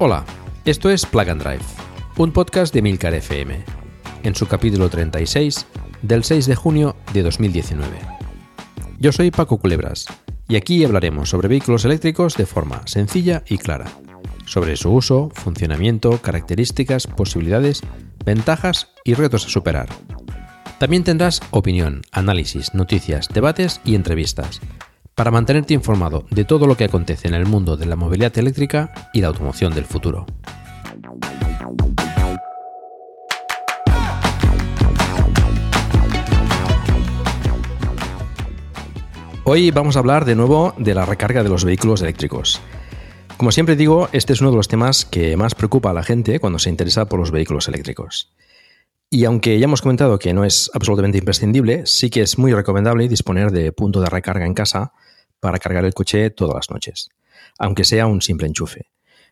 Hola, 0.00 0.24
esto 0.64 0.90
es 0.90 1.04
Plug 1.04 1.28
and 1.28 1.42
Drive, 1.42 1.64
un 2.18 2.30
podcast 2.30 2.72
de 2.72 2.82
Milcar 2.82 3.14
FM, 3.14 3.64
en 4.22 4.34
su 4.36 4.46
capítulo 4.46 4.88
36 4.88 5.66
del 6.02 6.22
6 6.22 6.46
de 6.46 6.54
junio 6.54 6.94
de 7.12 7.24
2019. 7.24 7.98
Yo 9.00 9.10
soy 9.10 9.32
Paco 9.32 9.58
Culebras 9.58 10.06
y 10.46 10.54
aquí 10.54 10.84
hablaremos 10.84 11.30
sobre 11.30 11.48
vehículos 11.48 11.84
eléctricos 11.84 12.36
de 12.36 12.46
forma 12.46 12.86
sencilla 12.86 13.42
y 13.48 13.58
clara, 13.58 13.86
sobre 14.46 14.76
su 14.76 14.92
uso, 14.92 15.30
funcionamiento, 15.34 16.22
características, 16.22 17.08
posibilidades, 17.08 17.82
ventajas 18.24 18.92
y 19.02 19.14
retos 19.14 19.46
a 19.46 19.48
superar. 19.48 19.88
También 20.78 21.02
tendrás 21.02 21.40
opinión, 21.50 22.02
análisis, 22.12 22.72
noticias, 22.72 23.26
debates 23.34 23.80
y 23.84 23.96
entrevistas 23.96 24.60
para 25.18 25.32
mantenerte 25.32 25.74
informado 25.74 26.24
de 26.30 26.44
todo 26.44 26.68
lo 26.68 26.76
que 26.76 26.84
acontece 26.84 27.26
en 27.26 27.34
el 27.34 27.44
mundo 27.44 27.76
de 27.76 27.86
la 27.86 27.96
movilidad 27.96 28.38
eléctrica 28.38 29.10
y 29.12 29.20
la 29.20 29.26
automoción 29.26 29.74
del 29.74 29.84
futuro. 29.84 30.26
Hoy 39.42 39.72
vamos 39.72 39.96
a 39.96 39.98
hablar 39.98 40.24
de 40.24 40.36
nuevo 40.36 40.72
de 40.78 40.94
la 40.94 41.04
recarga 41.04 41.42
de 41.42 41.48
los 41.48 41.64
vehículos 41.64 42.00
eléctricos. 42.00 42.60
Como 43.36 43.50
siempre 43.50 43.74
digo, 43.74 44.08
este 44.12 44.34
es 44.34 44.40
uno 44.40 44.52
de 44.52 44.56
los 44.56 44.68
temas 44.68 45.04
que 45.04 45.36
más 45.36 45.56
preocupa 45.56 45.90
a 45.90 45.94
la 45.94 46.04
gente 46.04 46.38
cuando 46.38 46.60
se 46.60 46.70
interesa 46.70 47.08
por 47.08 47.18
los 47.18 47.32
vehículos 47.32 47.66
eléctricos. 47.66 48.32
Y 49.10 49.24
aunque 49.24 49.58
ya 49.58 49.64
hemos 49.64 49.82
comentado 49.82 50.20
que 50.20 50.32
no 50.32 50.44
es 50.44 50.70
absolutamente 50.74 51.18
imprescindible, 51.18 51.86
sí 51.86 52.08
que 52.08 52.20
es 52.20 52.38
muy 52.38 52.52
recomendable 52.52 53.08
disponer 53.08 53.50
de 53.50 53.72
punto 53.72 54.00
de 54.00 54.10
recarga 54.10 54.46
en 54.46 54.54
casa 54.54 54.92
para 55.40 55.58
cargar 55.58 55.84
el 55.84 55.94
coche 55.94 56.30
todas 56.30 56.54
las 56.54 56.70
noches, 56.70 57.10
aunque 57.58 57.84
sea 57.84 58.06
un 58.06 58.22
simple 58.22 58.46
enchufe. 58.46 58.90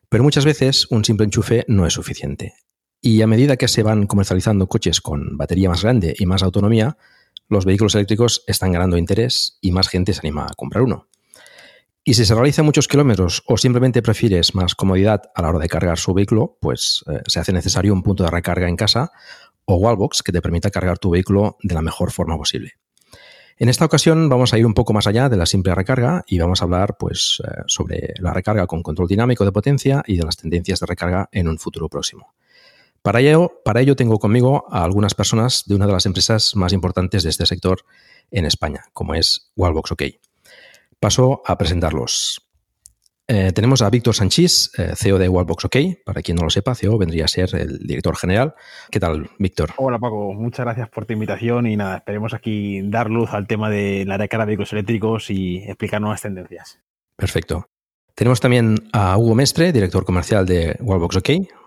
Pero 0.08 0.22
muchas 0.22 0.44
veces 0.44 0.86
un 0.90 1.04
simple 1.04 1.24
enchufe 1.24 1.64
no 1.68 1.86
es 1.86 1.94
suficiente. 1.94 2.54
Y 3.00 3.22
a 3.22 3.26
medida 3.26 3.56
que 3.56 3.68
se 3.68 3.82
van 3.82 4.06
comercializando 4.06 4.66
coches 4.68 5.00
con 5.00 5.36
batería 5.36 5.68
más 5.68 5.82
grande 5.82 6.14
y 6.18 6.26
más 6.26 6.42
autonomía, 6.42 6.96
los 7.48 7.64
vehículos 7.64 7.94
eléctricos 7.94 8.42
están 8.46 8.72
ganando 8.72 8.96
interés 8.96 9.58
y 9.60 9.72
más 9.72 9.88
gente 9.88 10.12
se 10.12 10.20
anima 10.20 10.46
a 10.46 10.54
comprar 10.54 10.82
uno. 10.82 11.08
Y 12.04 12.14
si 12.14 12.24
se 12.24 12.34
realiza 12.34 12.62
muchos 12.62 12.86
kilómetros 12.86 13.42
o 13.46 13.56
simplemente 13.56 14.00
prefieres 14.00 14.54
más 14.54 14.76
comodidad 14.76 15.22
a 15.34 15.42
la 15.42 15.48
hora 15.48 15.58
de 15.58 15.68
cargar 15.68 15.98
su 15.98 16.14
vehículo, 16.14 16.56
pues 16.60 17.04
eh, 17.08 17.20
se 17.26 17.40
hace 17.40 17.52
necesario 17.52 17.92
un 17.92 18.02
punto 18.02 18.22
de 18.22 18.30
recarga 18.30 18.68
en 18.68 18.76
casa 18.76 19.10
o 19.64 19.76
wallbox 19.76 20.22
que 20.22 20.30
te 20.30 20.40
permita 20.40 20.70
cargar 20.70 20.98
tu 20.98 21.10
vehículo 21.10 21.56
de 21.62 21.74
la 21.74 21.82
mejor 21.82 22.12
forma 22.12 22.36
posible. 22.36 22.74
En 23.58 23.70
esta 23.70 23.86
ocasión 23.86 24.28
vamos 24.28 24.52
a 24.52 24.58
ir 24.58 24.66
un 24.66 24.74
poco 24.74 24.92
más 24.92 25.06
allá 25.06 25.30
de 25.30 25.36
la 25.38 25.46
simple 25.46 25.74
recarga 25.74 26.24
y 26.26 26.38
vamos 26.38 26.60
a 26.60 26.64
hablar 26.66 26.98
pues, 26.98 27.40
eh, 27.42 27.62
sobre 27.66 28.12
la 28.18 28.34
recarga 28.34 28.66
con 28.66 28.82
control 28.82 29.08
dinámico 29.08 29.46
de 29.46 29.52
potencia 29.52 30.02
y 30.06 30.18
de 30.18 30.24
las 30.24 30.36
tendencias 30.36 30.78
de 30.78 30.84
recarga 30.84 31.30
en 31.32 31.48
un 31.48 31.58
futuro 31.58 31.88
próximo. 31.88 32.34
Para 33.00 33.20
ello, 33.20 33.62
para 33.64 33.80
ello 33.80 33.96
tengo 33.96 34.18
conmigo 34.18 34.66
a 34.68 34.84
algunas 34.84 35.14
personas 35.14 35.64
de 35.66 35.74
una 35.74 35.86
de 35.86 35.92
las 35.92 36.04
empresas 36.04 36.54
más 36.54 36.74
importantes 36.74 37.22
de 37.22 37.30
este 37.30 37.46
sector 37.46 37.84
en 38.30 38.44
España, 38.44 38.84
como 38.92 39.14
es 39.14 39.50
Wallbox 39.56 39.92
OK. 39.92 40.02
Paso 41.00 41.40
a 41.46 41.56
presentarlos. 41.56 42.45
Eh, 43.28 43.50
tenemos 43.52 43.82
a 43.82 43.90
Víctor 43.90 44.14
Sanchís, 44.14 44.70
eh, 44.78 44.92
CEO 44.94 45.18
de 45.18 45.28
Wallbox 45.28 45.64
OK. 45.64 45.76
Para 46.04 46.22
quien 46.22 46.36
no 46.36 46.44
lo 46.44 46.50
sepa, 46.50 46.76
CEO 46.76 46.96
vendría 46.96 47.24
a 47.24 47.28
ser 47.28 47.54
el 47.56 47.78
director 47.80 48.16
general. 48.16 48.54
¿Qué 48.88 49.00
tal, 49.00 49.28
Víctor? 49.38 49.70
Hola, 49.78 49.98
Paco. 49.98 50.32
Muchas 50.32 50.64
gracias 50.64 50.88
por 50.88 51.06
tu 51.06 51.14
invitación 51.14 51.66
y 51.66 51.76
nada, 51.76 51.96
esperemos 51.96 52.34
aquí 52.34 52.82
dar 52.84 53.10
luz 53.10 53.30
al 53.32 53.48
tema 53.48 53.68
de 53.68 54.04
la 54.06 54.16
recarga 54.16 54.46
de 54.46 54.50
vehículos 54.50 54.72
eléctricos 54.72 55.30
y 55.30 55.58
explicar 55.64 56.00
nuevas 56.00 56.22
tendencias. 56.22 56.78
Perfecto. 57.16 57.68
Tenemos 58.14 58.40
también 58.40 58.76
a 58.92 59.18
Hugo 59.18 59.34
Mestre, 59.34 59.72
director 59.72 60.04
comercial 60.04 60.46
de 60.46 60.76
Wallbox 60.80 61.16
OK. 61.16 61.26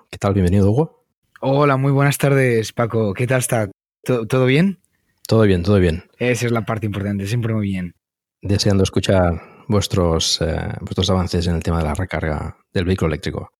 ¿Qué 0.10 0.18
tal? 0.18 0.34
Bienvenido, 0.34 0.72
Hugo. 0.72 1.06
Hola, 1.42 1.76
muy 1.78 1.92
buenas 1.92 2.18
tardes, 2.18 2.72
Paco. 2.72 3.14
¿Qué 3.14 3.28
tal 3.28 3.40
está? 3.40 3.70
¿Todo, 4.04 4.46
bien? 4.46 4.80
Todo 5.28 5.42
bien, 5.44 5.64
todo 5.64 5.78
bien. 5.78 6.06
Esa 6.18 6.46
es 6.46 6.52
la 6.52 6.66
parte 6.66 6.86
importante, 6.86 7.28
siempre 7.28 7.54
muy 7.54 7.68
bien. 7.68 7.94
Deseando 8.42 8.84
escuchar 8.84 9.42
vuestros, 9.70 10.42
eh, 10.42 10.74
vuestros 10.82 11.10
avances 11.10 11.48
en 11.48 11.56
el 11.56 11.64
tema 11.64 11.78
de 11.78 11.86
la 11.86 11.94
recarga 11.94 12.58
del 12.74 12.86
vehículo 12.86 13.08
eléctrico. 13.14 13.52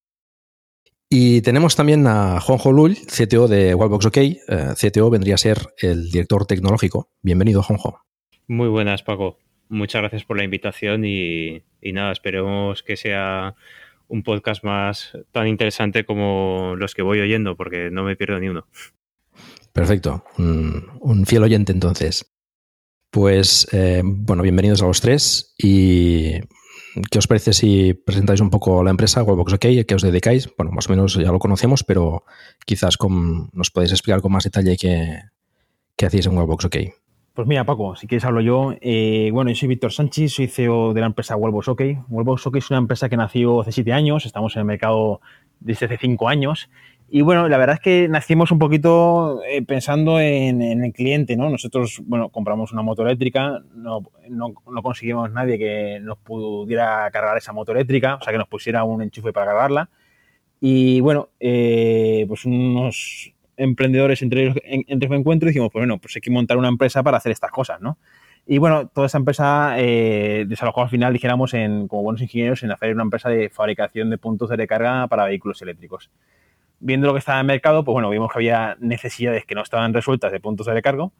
Y 1.08 1.42
tenemos 1.42 1.76
también 1.76 2.06
a 2.08 2.40
Juanjo 2.42 2.72
Lull, 2.72 2.98
CTO 3.08 3.48
de 3.48 3.74
Wallbox 3.74 4.08
OK. 4.08 4.18
Eh, 4.18 4.40
CTO 4.76 5.10
vendría 5.10 5.36
a 5.36 5.38
ser 5.38 5.58
el 5.78 6.12
director 6.12 6.46
tecnológico. 6.46 7.10
Bienvenido, 7.22 7.64
Juanjo. 7.64 8.02
Muy 8.48 8.68
buenas, 8.68 9.04
Paco. 9.04 9.38
Muchas 9.70 10.02
gracias 10.02 10.26
por 10.26 10.38
la 10.38 10.44
invitación 10.44 11.06
y, 11.06 11.64
nada, 11.82 12.12
esperemos 12.12 12.84
que 12.84 12.98
sea 12.98 13.56
un 14.08 14.24
podcast 14.24 14.64
más 14.64 15.16
tan 15.32 15.48
interesante 15.48 16.06
como 16.06 16.74
los 16.76 16.96
que 16.96 17.04
voy 17.04 17.20
oyendo, 17.20 17.56
porque 17.56 17.92
no 17.92 18.04
me 18.04 18.16
pierdo 18.16 18.40
ni 18.40 18.50
uno. 18.50 18.68
Perfecto, 19.74 20.26
un 20.38 21.26
fiel 21.28 21.44
oyente 21.44 21.72
entonces. 21.72 22.26
Pues 23.12 23.68
eh, 23.72 24.04
bueno, 24.06 24.44
bienvenidos 24.44 24.84
a 24.84 24.86
los 24.86 25.02
tres 25.02 25.56
y 25.58 26.34
¿qué 27.10 27.18
os 27.18 27.26
parece 27.26 27.54
si 27.54 27.96
presentáis 27.96 28.40
un 28.40 28.52
poco 28.52 28.84
la 28.84 28.92
empresa 28.92 29.24
Webbox 29.24 29.54
OK, 29.54 29.66
a 29.66 29.84
qué 29.84 29.96
os 29.96 30.04
dedicáis? 30.04 30.48
Bueno, 30.56 30.72
más 30.72 30.88
o 30.88 30.92
menos 30.92 31.16
ya 31.16 31.32
lo 31.32 31.40
conocemos, 31.40 31.84
pero 31.84 32.24
quizás 32.68 32.98
nos 33.52 33.72
podéis 33.72 33.94
explicar 33.94 34.22
con 34.22 34.32
más 34.32 34.44
detalle 34.44 34.78
qué, 34.78 36.06
hacéis 36.06 36.28
en 36.28 36.38
Webbox 36.38 36.66
OK. 36.66 36.76
Pues 37.34 37.48
mira, 37.48 37.64
Paco, 37.64 37.96
si 37.96 38.06
quieres 38.06 38.26
hablo 38.26 38.42
yo. 38.42 38.76
Eh, 38.80 39.32
bueno, 39.34 39.50
yo 39.50 39.56
soy 39.56 39.70
Víctor 39.70 39.92
Sánchez, 39.92 40.34
soy 40.34 40.48
CEO 40.48 40.94
de 40.94 41.02
la 41.02 41.08
empresa 41.08 41.36
Webbox 41.36 41.70
OK. 41.70 41.82
Webbox 42.10 42.46
OK 42.46 42.58
es 42.58 42.70
una 42.70 42.78
empresa 42.78 43.10
que 43.10 43.18
nació 43.18 43.62
hace 43.62 43.72
siete 43.72 43.92
años, 43.92 44.28
estamos 44.28 44.56
en 44.56 44.60
el 44.60 44.66
mercado 44.66 45.20
desde 45.60 45.88
hace 45.88 45.98
cinco 45.98 46.30
años 46.30 46.70
y 47.12 47.22
bueno, 47.22 47.48
la 47.48 47.58
verdad 47.58 47.76
es 47.76 47.80
que 47.82 48.08
nacimos 48.08 48.52
un 48.52 48.60
poquito 48.60 49.42
eh, 49.44 49.64
pensando 49.64 50.20
en, 50.20 50.62
el 50.62 50.94
cliente, 50.94 51.36
¿no? 51.36 51.50
Nosotros, 51.50 52.02
bueno, 52.06 52.30
compramos 52.30 52.72
una 52.72 52.84
moto 52.84 53.02
eléctrica, 53.02 53.64
no, 53.74 54.04
no, 54.30 54.54
conseguimos 54.84 55.32
nadie 55.32 55.58
que 55.58 56.00
nos 56.02 56.20
pudiera 56.20 57.10
cargar 57.12 57.38
esa 57.38 57.52
moto 57.52 57.72
eléctrica, 57.72 58.16
o 58.16 58.22
sea, 58.22 58.32
que 58.32 58.38
nos 58.38 58.48
pusiera 58.48 58.84
un 58.84 59.02
enchufe 59.02 59.34
para 59.34 59.48
cargarla. 59.48 59.90
Y 60.62 61.00
bueno, 61.02 61.30
eh, 61.40 62.26
pues 62.28 62.46
unos 62.46 63.34
emprendedores 63.58 64.22
entre 64.22 64.44
ellos, 64.44 64.56
entre 64.64 65.16
encuentro 65.16 65.48
dijimos, 65.48 65.70
pues 65.72 65.82
bueno, 65.82 65.98
pues 66.00 66.16
hay 66.16 66.22
que 66.22 66.32
montar 66.32 66.58
una 66.58 66.68
empresa 66.68 67.02
para 67.02 67.18
hacer 67.18 67.32
estas 67.32 67.52
cosas, 67.52 67.82
¿no? 67.82 67.98
Y 68.46 68.58
bueno, 68.58 68.88
toda 68.88 69.08
esa 69.08 69.18
empresa 69.18 69.76
eh, 69.78 70.46
desalojó 70.48 70.82
al 70.82 70.90
final, 70.90 71.14
dijéramos, 71.14 71.54
en, 71.54 71.88
como 71.88 72.04
buenos 72.04 72.22
ingenieros, 72.22 72.64
en 72.64 72.72
hacer 72.72 72.94
una 72.94 73.04
empresa 73.04 73.30
de 73.30 73.50
fabricación 73.50 74.10
de 74.10 74.18
puntos 74.18 74.50
de 74.50 74.58
recarga 74.58 75.08
para 75.08 75.26
vehículos 75.26 75.62
eléctricos 75.62 76.10
viendo 76.80 77.08
lo 77.08 77.14
que 77.14 77.20
estaba 77.20 77.40
en 77.40 77.46
el 77.46 77.48
mercado, 77.48 77.84
pues 77.84 77.94
bueno, 77.94 78.10
vimos 78.10 78.32
que 78.32 78.40
había 78.40 78.78
necesidades 78.80 79.46
que 79.46 79.56
no 79.56 79.62
estaban 79.62 79.94
resueltas 79.94 80.32
de 80.32 80.40
puntos 80.40 80.68
de 80.68 80.74
recargo. 80.74 81.14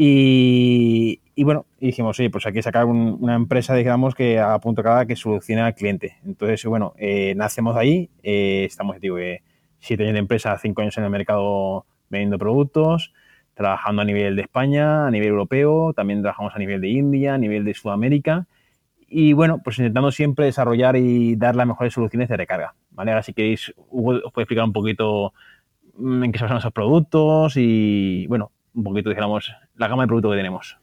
Y, 0.00 1.20
bueno, 1.38 1.66
dijimos, 1.80 2.20
oye, 2.20 2.30
pues 2.30 2.46
hay 2.46 2.52
que 2.52 2.62
sacar 2.62 2.84
una 2.84 3.34
empresa, 3.34 3.74
digamos, 3.74 4.14
que 4.14 4.38
haga 4.38 4.60
punto 4.60 4.82
de 4.82 4.86
carga 4.86 5.06
que 5.06 5.16
solucione 5.16 5.62
al 5.62 5.74
cliente. 5.74 6.18
Entonces, 6.24 6.64
bueno, 6.66 6.94
eh, 6.98 7.34
nacemos 7.34 7.76
ahí, 7.76 8.08
eh, 8.22 8.64
estamos, 8.64 9.00
digo, 9.00 9.18
eh, 9.18 9.42
siete 9.80 10.04
años 10.04 10.14
de 10.14 10.20
empresa, 10.20 10.56
cinco 10.58 10.82
años 10.82 10.96
en 10.98 11.04
el 11.04 11.10
mercado 11.10 11.84
vendiendo 12.10 12.38
productos, 12.38 13.12
trabajando 13.54 14.02
a 14.02 14.04
nivel 14.04 14.36
de 14.36 14.42
España, 14.42 15.08
a 15.08 15.10
nivel 15.10 15.30
europeo, 15.30 15.92
también 15.94 16.22
trabajamos 16.22 16.54
a 16.54 16.58
nivel 16.60 16.80
de 16.80 16.88
India, 16.90 17.34
a 17.34 17.38
nivel 17.38 17.64
de 17.64 17.74
Sudamérica 17.74 18.46
y 19.08 19.32
bueno, 19.32 19.60
pues 19.64 19.78
intentando 19.78 20.10
siempre 20.10 20.44
desarrollar 20.44 20.96
y 20.96 21.36
dar 21.36 21.56
las 21.56 21.66
mejores 21.66 21.94
soluciones 21.94 22.28
de 22.28 22.36
recarga. 22.36 22.74
¿vale? 22.90 23.10
Ahora 23.10 23.22
si 23.22 23.32
queréis, 23.32 23.72
Hugo 23.90 24.20
os 24.24 24.32
puede 24.32 24.44
explicar 24.44 24.64
un 24.64 24.72
poquito 24.72 25.32
mm, 25.96 26.24
en 26.24 26.32
qué 26.32 26.38
se 26.38 26.44
basan 26.44 26.58
esos 26.58 26.72
productos 26.72 27.54
y 27.56 28.26
bueno, 28.26 28.52
un 28.74 28.84
poquito, 28.84 29.10
digamos, 29.10 29.52
la 29.76 29.88
gama 29.88 30.02
de 30.02 30.08
productos 30.08 30.32
que 30.32 30.36
tenemos. 30.36 30.78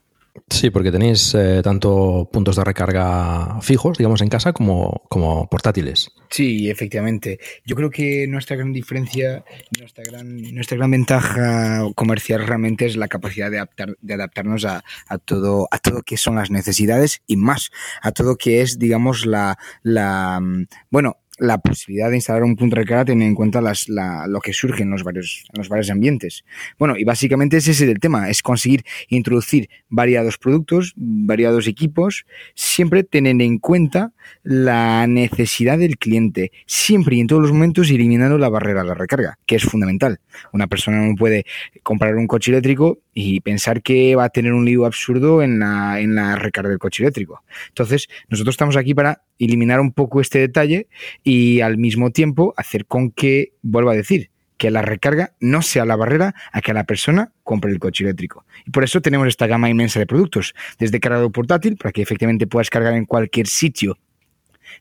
Sí, 0.50 0.70
porque 0.70 0.92
tenéis 0.92 1.34
eh, 1.34 1.62
tanto 1.64 2.30
puntos 2.32 2.56
de 2.56 2.64
recarga 2.64 3.62
fijos, 3.62 3.98
digamos, 3.98 4.22
en 4.22 4.30
casa 4.30 4.54
como, 4.54 5.04
como 5.10 5.50
portátiles. 5.50 6.12
Sí, 6.30 6.70
efectivamente. 6.70 7.40
Yo 7.66 7.76
creo 7.76 7.90
que 7.90 8.28
nuestra 8.28 8.56
gran 8.56 8.74
diferencia, 8.74 9.44
nuestra 9.80 10.04
gran, 10.04 10.42
nuestra 10.54 10.78
gran 10.78 10.92
ventaja 10.92 11.86
comercial 11.96 12.46
realmente 12.46 12.86
es 12.86 12.96
la 12.96 13.08
capacidad 13.08 13.50
de, 13.50 13.58
adaptar, 13.58 13.96
de 14.02 14.14
adaptarnos 14.14 14.66
a, 14.66 14.84
a, 15.08 15.18
todo, 15.18 15.68
a 15.72 15.80
todo 15.80 16.02
que 16.04 16.18
son 16.18 16.36
las 16.36 16.52
necesidades 16.52 17.22
y 17.28 17.38
más, 17.38 17.72
a 18.02 18.12
todo 18.12 18.36
que 18.36 18.62
es, 18.62 18.78
digamos, 18.78 19.26
la, 19.26 19.58
la 19.84 20.42
bueno, 20.90 21.18
la 21.40 21.58
posibilidad 21.60 22.10
de 22.10 22.16
instalar 22.16 22.44
un 22.44 22.56
punto 22.56 22.76
de 22.76 22.82
recarga 22.82 23.06
teniendo 23.06 23.30
en 23.30 23.36
cuenta 23.36 23.62
las, 23.62 23.88
la, 23.90 24.26
lo 24.28 24.40
que 24.40 24.54
surge 24.54 24.84
en 24.84 24.90
los, 24.90 25.04
varios, 25.04 25.46
en 25.54 25.60
los 25.60 25.70
varios 25.70 25.90
ambientes. 25.90 26.44
Bueno, 26.80 26.96
y 26.98 27.04
básicamente 27.04 27.58
ese 27.58 27.72
es 27.72 27.82
el 27.82 28.00
tema, 28.00 28.30
es 28.30 28.42
conseguir 28.42 28.84
introducir 29.10 29.70
variados 29.90 30.38
productos, 30.38 30.94
variados 30.96 31.68
equipos, 31.68 32.26
siempre 32.56 33.04
teniendo 33.04 33.44
en 33.44 33.60
cuenta 33.60 34.14
la 34.44 35.08
necesidad 35.08 35.78
del 35.78 35.98
cliente, 35.98 36.52
siempre 36.66 37.16
y 37.16 37.20
en 37.20 37.28
todos 37.28 37.42
los 37.42 37.52
momentos 37.52 37.90
eliminando 37.90 38.38
la 38.38 38.50
barrera 38.50 38.82
a 38.82 38.84
la 38.84 38.94
recarga, 38.94 39.40
que 39.46 39.56
es 39.56 39.64
fundamental. 39.64 40.20
Una 40.54 40.68
persona 40.68 41.06
no 41.06 41.16
puede 41.16 41.46
comprar 41.84 42.16
un 42.16 42.28
coche 42.28 42.52
eléctrico 42.52 43.00
y 43.14 43.42
pensar 43.42 43.82
que 43.82 44.16
va 44.16 44.26
a 44.26 44.30
tener 44.30 44.54
un 44.54 44.66
lío 44.66 44.86
absurdo 44.86 45.42
en 45.42 45.60
la, 45.60 46.00
en 46.00 46.16
la 46.16 46.36
recarga 46.36 46.70
del 46.70 46.80
coche 46.80 47.04
eléctrico. 47.04 47.44
Entonces, 47.70 48.08
nosotros 48.30 48.54
estamos 48.54 48.76
aquí 48.76 48.94
para 48.94 49.24
eliminar 49.40 49.80
un 49.80 49.92
poco 49.92 50.22
este 50.22 50.40
detalle 50.40 50.88
y 51.24 51.62
al 51.62 51.78
mismo 51.78 52.12
tiempo 52.12 52.54
hacer 52.58 52.86
con 52.86 53.12
que, 53.12 53.54
vuelvo 53.62 53.90
a 53.90 53.96
decir, 53.96 54.30
que 54.58 54.72
la 54.72 54.82
recarga 54.82 55.34
no 55.40 55.62
sea 55.62 55.86
la 55.86 55.96
barrera 55.96 56.34
a 56.52 56.62
que 56.62 56.74
la 56.74 56.86
persona 56.86 57.32
compre 57.44 57.72
el 57.72 57.80
coche 57.80 58.04
eléctrico. 58.04 58.46
Y 58.66 58.72
por 58.72 58.84
eso 58.84 59.02
tenemos 59.02 59.28
esta 59.28 59.48
gama 59.48 59.70
inmensa 59.70 60.00
de 60.00 60.08
productos, 60.08 60.54
desde 60.80 61.00
cargador 61.00 61.32
portátil, 61.32 61.78
para 61.78 61.92
que 61.92 62.02
efectivamente 62.02 62.48
puedas 62.48 62.70
cargar 62.70 62.94
en 62.94 63.06
cualquier 63.06 63.48
sitio 63.48 63.98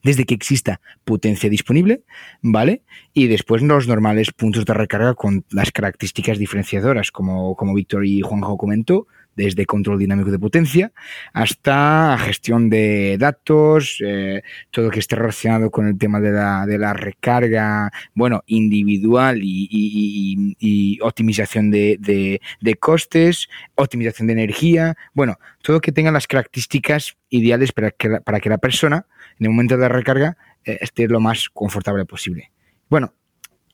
desde 0.02 0.24
que 0.24 0.34
exista 0.34 0.80
potencia 1.04 1.48
disponible, 1.48 2.02
¿vale? 2.42 2.82
Y 3.12 3.26
después 3.26 3.62
los 3.62 3.88
normales 3.88 4.32
puntos 4.32 4.64
de 4.64 4.74
recarga 4.74 5.14
con 5.14 5.44
las 5.50 5.70
características 5.70 6.38
diferenciadoras, 6.38 7.10
como, 7.10 7.56
como 7.56 7.74
Víctor 7.74 8.06
y 8.06 8.20
Juanjo 8.20 8.56
comentó, 8.56 9.06
desde 9.36 9.66
control 9.66 9.98
dinámico 9.98 10.30
de 10.30 10.38
potencia 10.38 10.92
hasta 11.32 12.16
gestión 12.18 12.70
de 12.70 13.16
datos, 13.18 14.00
eh, 14.04 14.42
todo 14.70 14.90
que 14.90 15.00
esté 15.00 15.16
relacionado 15.16 15.70
con 15.70 15.86
el 15.86 15.98
tema 15.98 16.20
de 16.20 16.32
la, 16.32 16.66
de 16.66 16.78
la 16.78 16.92
recarga, 16.92 17.90
bueno, 18.14 18.42
individual 18.46 19.40
y, 19.42 20.98
optimización 21.02 21.70
de, 21.70 22.40
costes, 22.80 23.48
optimización 23.74 24.26
de 24.26 24.32
energía, 24.32 24.96
bueno, 25.12 25.38
todo 25.62 25.80
que 25.80 25.92
tenga 25.92 26.10
las 26.10 26.26
características 26.26 27.16
ideales 27.30 27.72
para 27.72 27.90
que 27.90 28.50
la, 28.50 28.58
persona 28.58 29.06
en 29.38 29.46
el 29.46 29.50
momento 29.50 29.76
de 29.76 29.82
la 29.82 29.88
recarga 29.88 30.36
eh, 30.64 30.78
esté 30.80 31.08
lo 31.08 31.20
más 31.20 31.48
confortable 31.50 32.04
posible. 32.04 32.50
Bueno, 32.88 33.14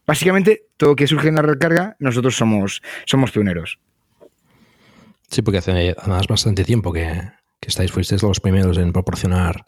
básicamente 0.07 0.65
todo 0.77 0.97
que 0.97 1.07
surge 1.07 1.29
en 1.29 1.37
la 1.37 1.43
recarga, 1.43 1.97
nosotros 1.99 2.37
somos, 2.37 2.83
somos 3.05 3.31
pioneros. 3.31 3.79
Sí, 5.31 5.43
porque 5.43 5.59
hace 5.59 5.95
además 5.97 6.27
bastante 6.27 6.65
tiempo 6.65 6.93
que, 6.93 7.07
que 7.61 7.69
estáis, 7.69 7.93
fuisteis 7.93 8.23
los 8.23 8.41
primeros 8.41 8.77
en 8.79 8.93
proporcionar 8.93 9.65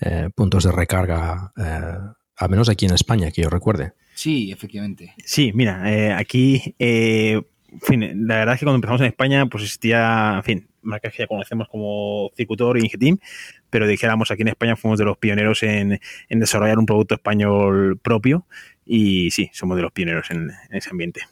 eh, 0.00 0.28
puntos 0.34 0.64
de 0.64 0.72
recarga, 0.72 1.52
eh, 1.56 2.12
al 2.36 2.50
menos 2.50 2.68
aquí 2.68 2.86
en 2.86 2.92
España, 2.92 3.30
que 3.30 3.42
yo 3.42 3.50
recuerde. 3.50 3.92
Sí, 4.14 4.52
efectivamente. 4.52 5.14
Sí, 5.24 5.52
mira, 5.54 5.90
eh, 5.90 6.12
aquí, 6.12 6.74
en 6.78 7.44
fin, 7.80 8.26
la 8.26 8.36
verdad 8.36 8.54
es 8.54 8.60
que 8.60 8.66
cuando 8.66 8.76
empezamos 8.76 9.00
en 9.00 9.06
España, 9.06 9.46
pues 9.46 9.64
existía, 9.64 10.34
en 10.36 10.42
fin, 10.42 10.68
marcas 10.82 11.12
que 11.12 11.22
ya 11.22 11.26
conocemos 11.26 11.68
como 11.68 12.30
Circutor 12.36 12.78
y 12.78 12.84
Ingetim, 12.84 13.18
pero 13.70 13.86
dijéramos 13.86 14.30
aquí 14.30 14.42
en 14.42 14.48
España 14.48 14.76
fuimos 14.76 14.98
de 14.98 15.04
los 15.06 15.16
pioneros 15.16 15.62
en, 15.62 16.00
en 16.28 16.40
desarrollar 16.40 16.78
un 16.78 16.86
producto 16.86 17.14
español 17.14 17.98
propio 18.02 18.46
y 18.84 19.30
sí, 19.30 19.50
somos 19.52 19.76
de 19.76 19.82
los 19.82 19.92
pioneros 19.92 20.30
en, 20.30 20.50
en 20.50 20.76
ese 20.76 20.90
ambiente. 20.90 21.22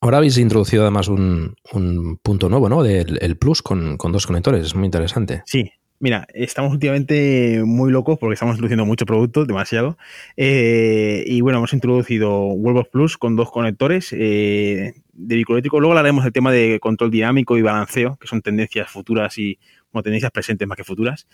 Ahora 0.00 0.18
habéis 0.18 0.38
introducido 0.38 0.82
además 0.82 1.08
un, 1.08 1.56
un 1.72 2.18
punto 2.22 2.48
nuevo, 2.48 2.68
¿no? 2.68 2.82
Del 2.82 3.18
el 3.20 3.36
Plus 3.36 3.62
con, 3.62 3.96
dos 3.96 4.26
conectores. 4.26 4.66
Es 4.66 4.74
muy 4.74 4.86
interesante. 4.86 5.42
Sí. 5.46 5.70
Mira, 5.98 6.26
estamos 6.34 6.72
últimamente 6.72 7.62
muy 7.64 7.90
locos 7.90 8.18
porque 8.18 8.34
estamos 8.34 8.56
introduciendo 8.56 8.84
mucho 8.84 9.06
producto, 9.06 9.46
demasiado. 9.46 9.96
Eh, 10.36 11.24
y 11.26 11.40
bueno, 11.40 11.56
hemos 11.58 11.72
introducido 11.72 12.48
Wallbox 12.48 12.90
Plus 12.90 13.16
con 13.16 13.34
dos 13.34 13.50
conectores 13.50 14.12
eh, 14.12 14.92
de 15.14 15.34
eléctrico. 15.34 15.80
Luego 15.80 15.92
hablaremos 15.92 16.24
del 16.24 16.34
tema 16.34 16.52
de 16.52 16.78
control 16.80 17.10
dinámico 17.10 17.56
y 17.56 17.62
balanceo, 17.62 18.18
que 18.20 18.26
son 18.26 18.42
tendencias 18.42 18.90
futuras 18.90 19.38
y 19.38 19.58
bueno, 19.90 20.02
tendencias 20.02 20.30
presentes 20.32 20.68
más 20.68 20.76
que 20.76 20.84
futuras. 20.84 21.26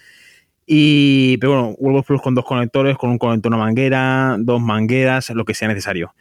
Y, 0.64 1.38
pero 1.38 1.54
bueno, 1.54 1.76
Wallbox 1.78 2.06
Plus 2.06 2.22
con 2.22 2.36
dos 2.36 2.44
conectores, 2.44 2.96
con 2.96 3.10
un 3.10 3.18
conector, 3.18 3.50
una 3.50 3.58
manguera, 3.58 4.36
dos 4.38 4.60
mangueras, 4.60 5.30
lo 5.30 5.44
que 5.44 5.54
sea 5.54 5.66
necesario. 5.66 6.14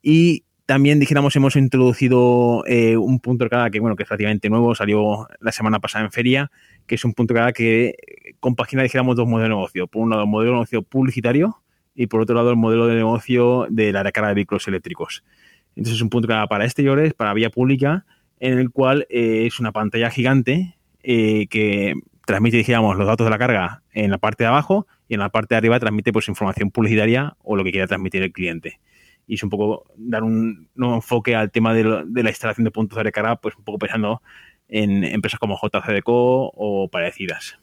Y 0.00 0.44
también, 0.70 1.00
dijéramos, 1.00 1.34
hemos 1.34 1.56
introducido 1.56 2.62
eh, 2.64 2.96
un 2.96 3.18
punto 3.18 3.42
de 3.42 3.50
carga 3.50 3.70
que, 3.70 3.80
bueno, 3.80 3.96
que 3.96 4.04
es 4.04 4.08
relativamente 4.08 4.48
nuevo, 4.48 4.72
salió 4.76 5.26
la 5.40 5.50
semana 5.50 5.80
pasada 5.80 6.04
en 6.04 6.12
feria, 6.12 6.52
que 6.86 6.94
es 6.94 7.04
un 7.04 7.12
punto 7.12 7.34
de 7.34 7.40
carga 7.40 7.52
que 7.52 7.96
compagina, 8.38 8.84
dijéramos, 8.84 9.16
dos 9.16 9.26
modelos 9.26 9.48
de 9.48 9.56
negocio. 9.56 9.88
Por 9.88 10.02
un 10.02 10.10
lado, 10.10 10.22
el 10.22 10.28
modelo 10.28 10.52
de 10.52 10.54
negocio 10.58 10.82
publicitario 10.82 11.60
y 11.92 12.06
por 12.06 12.20
otro 12.20 12.36
lado, 12.36 12.50
el 12.50 12.56
modelo 12.56 12.86
de 12.86 12.94
negocio 12.94 13.66
de 13.68 13.90
la 13.90 14.04
recarga 14.04 14.28
de 14.28 14.36
vehículos 14.36 14.68
eléctricos. 14.68 15.24
Entonces, 15.70 15.96
es 15.96 16.02
un 16.02 16.08
punto 16.08 16.28
de 16.28 16.34
carga 16.34 16.46
para 16.46 16.64
exteriores, 16.66 17.14
para 17.14 17.34
vía 17.34 17.50
pública, 17.50 18.06
en 18.38 18.56
el 18.56 18.70
cual 18.70 19.08
eh, 19.10 19.46
es 19.46 19.58
una 19.58 19.72
pantalla 19.72 20.08
gigante 20.08 20.76
eh, 21.02 21.48
que 21.48 21.94
transmite, 22.26 22.58
dijéramos, 22.58 22.96
los 22.96 23.08
datos 23.08 23.26
de 23.26 23.30
la 23.32 23.38
carga 23.38 23.82
en 23.92 24.12
la 24.12 24.18
parte 24.18 24.44
de 24.44 24.48
abajo 24.48 24.86
y 25.08 25.14
en 25.14 25.20
la 25.20 25.30
parte 25.30 25.56
de 25.56 25.58
arriba 25.58 25.80
transmite 25.80 26.12
pues 26.12 26.28
información 26.28 26.70
publicitaria 26.70 27.34
o 27.42 27.56
lo 27.56 27.64
que 27.64 27.72
quiera 27.72 27.88
transmitir 27.88 28.22
el 28.22 28.30
cliente 28.30 28.78
y 29.30 29.34
es 29.34 29.44
un 29.44 29.48
poco 29.48 29.84
dar 29.96 30.24
un 30.24 30.68
nuevo 30.74 30.96
enfoque 30.96 31.36
al 31.36 31.52
tema 31.52 31.72
de, 31.72 31.84
lo, 31.84 32.04
de, 32.04 32.24
la 32.24 32.30
instalación 32.30 32.64
de 32.64 32.72
puntos 32.72 32.96
de 32.96 33.04
recarga, 33.04 33.36
pues 33.36 33.54
un 33.54 33.62
poco 33.62 33.78
pensando 33.78 34.22
en 34.66 35.04
empresas 35.04 35.38
como 35.38 35.56
JCDCO 35.56 36.50
o 36.52 36.88
parecidas. 36.90 37.56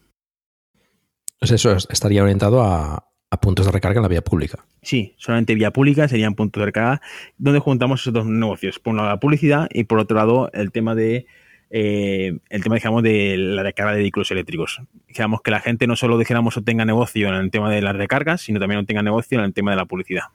Pues 1.37 1.51
eso 1.51 1.75
estaría 1.75 2.23
orientado 2.23 2.63
a, 2.63 3.09
a, 3.29 3.41
puntos 3.41 3.65
de 3.65 3.73
recarga 3.73 3.97
en 3.97 4.03
la 4.03 4.07
vía 4.07 4.23
pública. 4.23 4.63
Sí, 4.81 5.13
solamente 5.17 5.55
vía 5.55 5.71
pública 5.71 6.07
serían 6.07 6.35
puntos 6.35 6.61
de 6.61 6.67
recarga 6.67 7.01
donde 7.37 7.59
juntamos 7.59 7.99
esos 7.99 8.13
dos 8.13 8.25
negocios. 8.25 8.79
Por 8.79 8.91
un 8.91 8.97
lado 8.97 9.09
la 9.09 9.19
publicidad 9.19 9.67
y 9.69 9.83
por 9.83 9.99
otro 9.99 10.15
lado 10.15 10.49
el 10.53 10.71
tema 10.71 10.95
de 10.95 11.25
eh, 11.69 12.39
el 12.49 12.63
tema, 12.63 12.75
digamos, 12.75 13.03
de 13.03 13.35
la 13.37 13.61
recarga 13.61 13.91
de 13.91 13.99
vehículos 13.99 14.31
eléctricos. 14.31 14.81
Digamos 15.09 15.41
que 15.41 15.51
la 15.51 15.59
gente 15.59 15.85
no 15.85 15.97
solo, 15.97 16.17
dijéramos, 16.17 16.55
obtenga 16.55 16.85
negocio 16.85 17.27
en 17.27 17.35
el 17.35 17.51
tema 17.51 17.69
de 17.69 17.81
las 17.81 17.97
recargas, 17.97 18.39
sino 18.39 18.57
también 18.57 18.79
obtenga 18.79 19.03
negocio 19.03 19.37
en 19.37 19.43
el 19.43 19.53
tema 19.53 19.71
de 19.71 19.77
la 19.77 19.85
publicidad. 19.85 20.27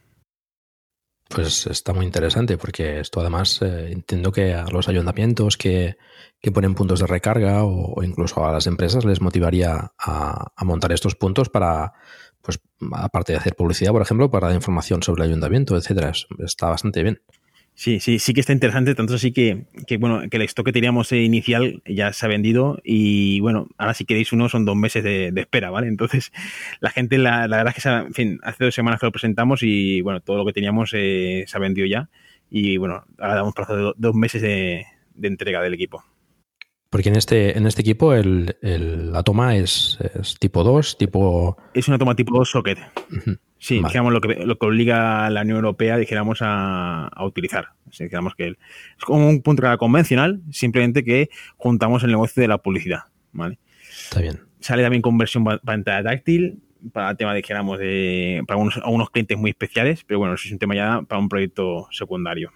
Pues 1.34 1.66
está 1.66 1.92
muy 1.92 2.04
interesante 2.04 2.58
porque 2.58 3.00
esto 3.00 3.20
además 3.20 3.60
eh, 3.62 3.92
entiendo 3.92 4.32
que 4.32 4.54
a 4.54 4.66
los 4.66 4.88
ayuntamientos 4.88 5.56
que, 5.56 5.96
que 6.40 6.52
ponen 6.52 6.74
puntos 6.74 7.00
de 7.00 7.06
recarga 7.06 7.64
o, 7.64 8.02
incluso 8.02 8.44
a 8.44 8.52
las 8.52 8.66
empresas 8.66 9.04
les 9.04 9.20
motivaría 9.20 9.92
a, 9.98 10.52
a, 10.54 10.64
montar 10.64 10.92
estos 10.92 11.14
puntos 11.14 11.48
para, 11.48 11.92
pues 12.42 12.60
aparte 12.92 13.32
de 13.32 13.38
hacer 13.38 13.54
publicidad, 13.54 13.92
por 13.92 14.02
ejemplo, 14.02 14.30
para 14.30 14.48
dar 14.48 14.56
información 14.56 15.02
sobre 15.02 15.22
el 15.24 15.30
ayuntamiento, 15.30 15.76
etcétera. 15.76 16.12
Está 16.38 16.68
bastante 16.68 17.02
bien. 17.02 17.22
Sí, 17.74 18.00
sí, 18.00 18.18
sí 18.18 18.34
que 18.34 18.40
está 18.40 18.52
interesante, 18.52 18.94
tanto 18.94 19.14
así 19.14 19.32
que, 19.32 19.64
que 19.86 19.96
bueno, 19.96 20.28
que 20.30 20.36
el 20.36 20.42
stock 20.42 20.66
que 20.66 20.72
teníamos 20.72 21.10
inicial 21.10 21.82
ya 21.86 22.12
se 22.12 22.26
ha 22.26 22.28
vendido 22.28 22.78
y 22.84 23.40
bueno, 23.40 23.68
ahora 23.78 23.94
si 23.94 24.04
queréis 24.04 24.32
uno 24.32 24.48
son 24.48 24.64
dos 24.64 24.76
meses 24.76 25.02
de, 25.02 25.32
de 25.32 25.40
espera, 25.40 25.70
¿vale? 25.70 25.88
Entonces, 25.88 26.32
la 26.80 26.90
gente, 26.90 27.18
la, 27.18 27.48
la, 27.48 27.56
verdad 27.56 27.70
es 27.70 27.74
que, 27.76 27.80
se 27.80 27.88
ha, 27.88 28.00
en 28.00 28.14
fin, 28.14 28.40
hace 28.42 28.64
dos 28.64 28.74
semanas 28.74 29.00
que 29.00 29.06
lo 29.06 29.12
presentamos 29.12 29.62
y 29.62 30.02
bueno, 30.02 30.20
todo 30.20 30.36
lo 30.36 30.44
que 30.44 30.52
teníamos 30.52 30.92
eh, 30.94 31.44
se 31.46 31.56
ha 31.56 31.60
vendido 31.60 31.86
ya 31.86 32.10
y 32.50 32.76
bueno, 32.76 33.04
ahora 33.18 33.36
damos 33.36 33.54
plazo 33.54 33.74
de 33.76 33.92
dos 33.96 34.14
meses 34.14 34.42
de, 34.42 34.84
de 35.14 35.28
entrega 35.28 35.62
del 35.62 35.74
equipo. 35.74 36.04
Porque 36.92 37.08
en 37.08 37.16
este, 37.16 37.56
en 37.56 37.66
este 37.66 37.80
equipo 37.80 38.12
el, 38.12 38.54
el, 38.60 39.12
la 39.12 39.22
toma 39.22 39.56
es, 39.56 39.96
es, 40.14 40.38
tipo 40.38 40.62
2, 40.62 40.98
tipo... 40.98 41.56
Es 41.72 41.88
una 41.88 41.96
toma 41.96 42.14
tipo 42.14 42.36
2 42.36 42.50
socket. 42.50 42.78
Uh 43.10 43.14
-huh. 43.14 43.38
Sí, 43.56 43.78
vale. 43.78 43.92
digamos 43.92 44.12
lo 44.12 44.20
que, 44.20 44.44
lo 44.44 44.58
que 44.58 44.66
obliga 44.66 45.24
a 45.24 45.30
la 45.30 45.40
Unión 45.40 45.56
Europea, 45.56 45.96
dijéramos, 45.96 46.40
a, 46.42 47.06
a 47.06 47.24
utilizar. 47.24 47.68
Así, 47.88 48.04
digamos 48.04 48.34
que 48.34 48.48
el, 48.48 48.58
es 48.98 49.04
como 49.06 49.26
un 49.26 49.40
punto 49.40 49.62
convencional, 49.78 50.42
simplemente 50.50 51.02
que 51.02 51.30
juntamos 51.56 52.02
el 52.04 52.10
negocio 52.10 52.42
de 52.42 52.48
la 52.48 52.58
publicidad. 52.58 53.04
¿vale? 53.32 53.58
Está 53.90 54.20
bien. 54.20 54.40
Sale 54.60 54.82
también 54.82 55.00
con 55.00 55.16
versión 55.16 55.44
pantalla 55.64 56.02
táctil, 56.02 56.60
para 56.92 57.12
el 57.12 57.16
tema, 57.16 57.32
dijéramos, 57.32 57.78
de, 57.78 58.44
para 58.46 58.58
unos, 58.58 58.76
unos 58.84 59.08
clientes 59.08 59.38
muy 59.38 59.48
especiales, 59.48 60.04
pero 60.04 60.18
bueno, 60.18 60.34
eso 60.34 60.44
es 60.44 60.52
un 60.52 60.58
tema 60.58 60.74
ya 60.74 61.00
para 61.08 61.20
un 61.20 61.30
proyecto 61.30 61.88
secundario. 61.90 62.52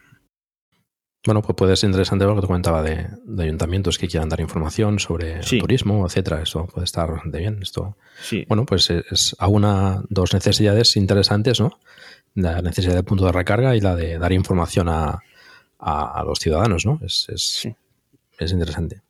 Bueno, 1.26 1.42
pues 1.42 1.56
puede 1.56 1.76
ser 1.76 1.90
interesante 1.90 2.24
lo 2.24 2.36
que 2.36 2.42
te 2.42 2.46
comentaba 2.46 2.82
de, 2.82 3.08
de 3.24 3.42
ayuntamientos 3.42 3.98
que 3.98 4.06
quieran 4.06 4.28
dar 4.28 4.40
información 4.40 5.00
sobre 5.00 5.42
sí. 5.42 5.58
turismo, 5.58 6.06
etcétera. 6.06 6.40
Esto 6.40 6.66
puede 6.66 6.84
estar 6.84 7.10
bastante 7.10 7.38
bien. 7.38 7.58
Esto, 7.60 7.96
sí. 8.20 8.44
bueno, 8.48 8.64
pues 8.64 8.90
es 8.90 9.34
a 9.38 9.48
una, 9.48 10.02
dos 10.08 10.32
necesidades 10.32 10.96
interesantes, 10.96 11.60
¿no? 11.60 11.78
La 12.34 12.62
necesidad 12.62 12.94
del 12.94 13.04
punto 13.04 13.26
de 13.26 13.32
recarga 13.32 13.74
y 13.74 13.80
la 13.80 13.96
de 13.96 14.18
dar 14.18 14.32
información 14.32 14.88
a, 14.88 15.18
a, 15.78 16.20
a 16.20 16.24
los 16.24 16.38
ciudadanos, 16.38 16.86
¿no? 16.86 17.00
Es, 17.04 17.26
es, 17.28 17.42
sí. 17.42 17.74
es 18.38 18.52
interesante. 18.52 19.02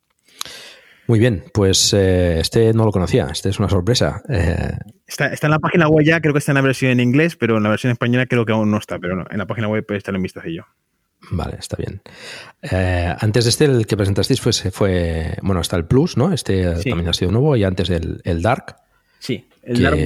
Muy 1.08 1.20
bien, 1.20 1.44
pues 1.52 1.92
eh, 1.92 2.40
este 2.40 2.73
no 2.73 2.85
lo 2.85 2.90
conocía, 2.90 3.28
este 3.30 3.50
es 3.50 3.58
una 3.61 3.68
sorpresa. 3.68 4.23
Eh, 4.28 4.73
está, 5.06 5.26
está, 5.28 5.46
en 5.46 5.52
la 5.52 5.61
página 5.61 5.87
web 5.88 6.04
ya, 6.04 6.20
creo 6.20 6.32
que 6.32 6.40
está 6.40 6.50
en 6.50 6.56
la 6.56 6.62
versión 6.62 6.90
en 6.90 7.00
inglés, 7.00 7.37
pero 7.37 7.58
en 7.58 7.62
la 7.62 7.68
versión 7.68 7.92
española 7.92 8.26
creo 8.26 8.44
que 8.44 8.52
aún 8.52 8.70
no 8.70 8.78
está, 8.78 8.99
pero 8.99 9.25
en 9.30 9.38
la 9.38 9.46
página 9.46 9.68
web 9.68 9.87
puede 9.87 9.99
estar 9.99 10.14
en 10.14 10.23
vistacillo. 10.23 10.66
Vale, 11.30 11.56
está 11.59 11.76
bien. 11.76 12.00
Eh, 12.62 13.14
antes 13.18 13.45
de 13.45 13.50
este, 13.50 13.64
el 13.64 13.87
que 13.87 13.97
presentasteis 13.97 14.40
fue, 14.40 14.52
fue, 14.52 15.37
bueno, 15.42 15.61
está 15.61 15.76
el 15.76 15.85
Plus, 15.85 16.16
¿no? 16.16 16.33
Este 16.33 16.75
también 16.85 17.09
ha 17.09 17.12
sido 17.12 17.33
nuevo 17.33 17.56
y 17.56 17.64
antes 17.64 17.90
el, 17.90 18.21
el 18.25 18.42
Dark. 18.42 18.76
Sí, 19.18 19.47
el 19.62 19.83
Dark. 19.83 19.99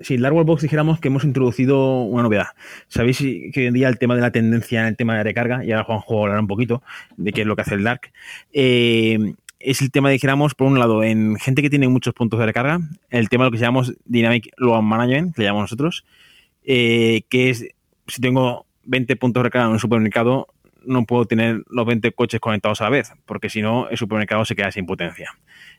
Sí, 0.00 0.14
el 0.14 0.22
Dark 0.22 0.34
Box 0.34 0.62
dijéramos 0.62 0.98
que 0.98 1.08
hemos 1.08 1.24
introducido 1.24 2.02
una 2.02 2.22
novedad. 2.22 2.48
Sabéis 2.88 3.18
que 3.18 3.52
hoy 3.54 3.66
en 3.66 3.74
día 3.74 3.88
el 3.88 3.98
tema 3.98 4.14
de 4.14 4.22
la 4.22 4.30
tendencia 4.30 4.80
en 4.80 4.86
el 4.86 4.96
tema 4.96 5.16
de 5.16 5.24
recarga, 5.24 5.62
y 5.64 5.72
ahora 5.72 5.84
Juanjo 5.84 6.22
hablará 6.22 6.40
un 6.40 6.46
poquito 6.46 6.82
de 7.18 7.32
qué 7.32 7.42
es 7.42 7.46
lo 7.46 7.54
que 7.54 7.62
hace 7.62 7.74
el 7.74 7.84
Dark, 7.84 8.10
eh, 8.52 9.34
es 9.58 9.82
el 9.82 9.90
tema, 9.90 10.08
dijéramos, 10.08 10.54
por 10.54 10.66
un 10.66 10.78
lado, 10.78 11.04
en 11.04 11.36
gente 11.36 11.60
que 11.60 11.68
tiene 11.68 11.86
muchos 11.86 12.14
puntos 12.14 12.40
de 12.40 12.46
recarga, 12.46 12.80
el 13.10 13.28
tema 13.28 13.44
de 13.44 13.50
lo 13.50 13.52
que 13.52 13.58
llamamos 13.58 13.92
Dynamic 14.06 14.52
Load 14.56 14.80
Management, 14.80 15.34
que 15.34 15.42
le 15.42 15.48
llamamos 15.48 15.64
nosotros, 15.64 16.06
eh, 16.64 17.22
que 17.28 17.50
es, 17.50 17.66
si 18.06 18.20
tengo 18.22 18.64
20 18.84 19.16
puntos 19.16 19.40
de 19.40 19.44
recarga 19.44 19.66
en 19.66 19.72
un 19.72 19.78
supermercado, 19.78 20.48
no 20.84 21.04
puedo 21.04 21.24
tener 21.26 21.62
los 21.68 21.86
20 21.86 22.12
coches 22.12 22.40
conectados 22.40 22.80
a 22.80 22.84
la 22.84 22.90
vez, 22.90 23.12
porque 23.26 23.50
si 23.50 23.62
no, 23.62 23.88
el 23.88 23.96
supermercado 23.96 24.44
se 24.44 24.56
queda 24.56 24.70
sin 24.72 24.86
potencia. 24.86 25.30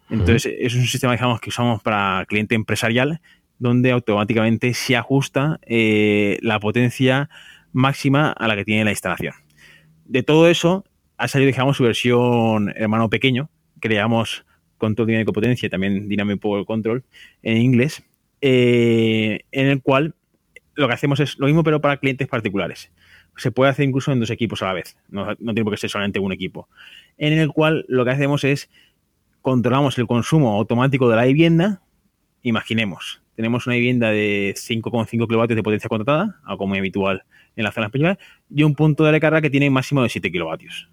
Entonces, 0.10 0.54
es 0.60 0.76
un 0.76 0.86
sistema, 0.86 1.14
digamos, 1.14 1.40
que 1.40 1.50
usamos 1.50 1.82
para 1.82 2.26
cliente 2.28 2.56
empresarial, 2.56 3.22
donde 3.60 3.92
automáticamente 3.92 4.74
se 4.74 4.96
ajusta 4.96 5.60
eh, 5.66 6.38
la 6.42 6.60
potencia 6.60 7.30
máxima 7.72 8.32
a 8.32 8.48
la 8.48 8.56
que 8.56 8.66
tiene 8.66 8.84
la 8.84 8.92
instalación. 8.92 9.34
De 10.06 10.24
todo 10.24 10.50
eso, 10.50 10.84
ha 11.18 11.28
salido, 11.28 11.52
digamos, 11.52 11.78
su 11.78 11.84
versión 11.84 12.74
hermano 12.76 13.10
pequeño, 13.10 13.50
que 13.80 13.90
le 13.90 13.96
llamamos 13.96 14.46
control 14.78 15.08
dinámico 15.08 15.32
potencia, 15.32 15.70
también 15.70 16.10
Dynamic 16.10 16.40
Power 16.40 16.66
Control 16.66 17.04
en 17.44 17.58
inglés, 17.58 18.04
eh, 18.42 19.42
en 19.52 19.68
el 19.68 19.82
cual 19.82 20.16
lo 20.82 20.88
que 20.88 20.94
hacemos 20.94 21.20
es 21.20 21.38
lo 21.40 21.48
mismo, 21.48 21.64
pero 21.64 21.80
para 21.82 21.98
clientes 21.98 22.28
particulares. 22.28 22.92
Se 23.38 23.52
puede 23.52 23.72
hacer 23.72 23.88
incluso 23.88 24.12
en 24.12 24.20
dos 24.20 24.30
equipos 24.30 24.62
a 24.62 24.66
la 24.66 24.74
vez, 24.74 24.98
no, 25.10 25.26
no 25.26 25.36
tiene 25.54 25.64
por 25.64 25.74
qué 25.74 25.78
ser 25.78 25.90
solamente 25.90 26.20
un 26.20 26.32
equipo. 26.32 26.68
En 27.18 27.34
el 27.34 27.50
cual 27.50 27.86
lo 27.88 28.04
que 28.04 28.12
hacemos 28.12 28.44
es 28.44 28.70
controlamos 29.42 29.98
el 29.98 30.08
consumo 30.08 30.54
automático 30.56 31.10
de 31.10 31.16
la 31.16 31.26
vivienda. 31.26 31.82
Imaginemos, 32.44 33.22
tenemos 33.36 33.66
una 33.68 33.76
vivienda 33.76 34.12
de 34.12 34.54
5,5 34.56 35.28
kilovatios 35.28 35.56
de 35.56 35.64
potencia 35.64 35.90
contratada, 35.90 36.40
algo 36.44 36.68
muy 36.68 36.78
habitual 36.78 37.24
en 37.56 37.64
la 37.64 37.72
zona 37.72 37.88
española, 37.88 38.20
y 38.50 38.64
un 38.64 38.76
punto 38.76 39.04
de 39.04 39.12
recarga 39.12 39.42
que 39.42 39.50
tiene 39.50 39.70
máximo 39.70 40.04
de 40.04 40.10
7 40.10 40.32
kilovatios. 40.32 40.90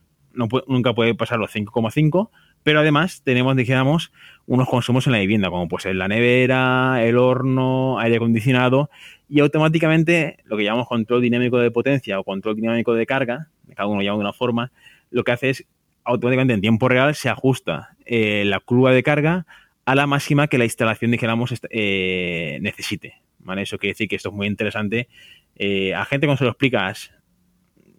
Nunca 0.66 0.94
puede 0.94 1.14
pasar 1.14 1.38
los 1.38 1.54
5,5, 1.54 2.30
pero 2.62 2.80
además 2.80 3.22
tenemos, 3.24 3.56
dijéramos, 3.56 4.12
unos 4.46 4.68
consumos 4.68 5.06
en 5.06 5.12
la 5.12 5.18
vivienda, 5.18 5.50
como 5.50 5.68
pues 5.68 5.84
la 5.86 6.08
nevera, 6.08 7.02
el 7.02 7.18
horno, 7.18 7.98
aire 7.98 8.16
acondicionado, 8.16 8.90
y 9.28 9.40
automáticamente 9.40 10.38
lo 10.44 10.56
que 10.56 10.64
llamamos 10.64 10.86
control 10.86 11.22
dinámico 11.22 11.58
de 11.58 11.70
potencia 11.70 12.18
o 12.20 12.24
control 12.24 12.56
dinámico 12.56 12.94
de 12.94 13.06
carga, 13.06 13.48
cada 13.74 13.88
uno 13.88 14.00
llama 14.02 14.18
de 14.18 14.20
una 14.20 14.32
forma, 14.32 14.72
lo 15.10 15.24
que 15.24 15.32
hace 15.32 15.50
es 15.50 15.66
automáticamente 16.04 16.54
en 16.54 16.60
tiempo 16.60 16.88
real 16.88 17.14
se 17.14 17.28
ajusta 17.28 17.96
eh, 18.06 18.44
la 18.46 18.60
curva 18.60 18.92
de 18.92 19.02
carga 19.02 19.46
a 19.84 19.94
la 19.94 20.06
máxima 20.06 20.48
que 20.48 20.58
la 20.58 20.64
instalación, 20.64 21.10
dijéramos, 21.10 21.54
eh, 21.70 22.58
necesite. 22.62 23.22
¿vale? 23.38 23.62
Eso 23.62 23.78
quiere 23.78 23.92
decir 23.92 24.08
que 24.08 24.16
esto 24.16 24.28
es 24.28 24.34
muy 24.34 24.46
interesante. 24.46 25.08
Eh, 25.56 25.94
a 25.94 26.04
gente 26.04 26.26
cuando 26.26 26.38
se 26.38 26.44
lo 26.44 26.50
explicas 26.50 27.10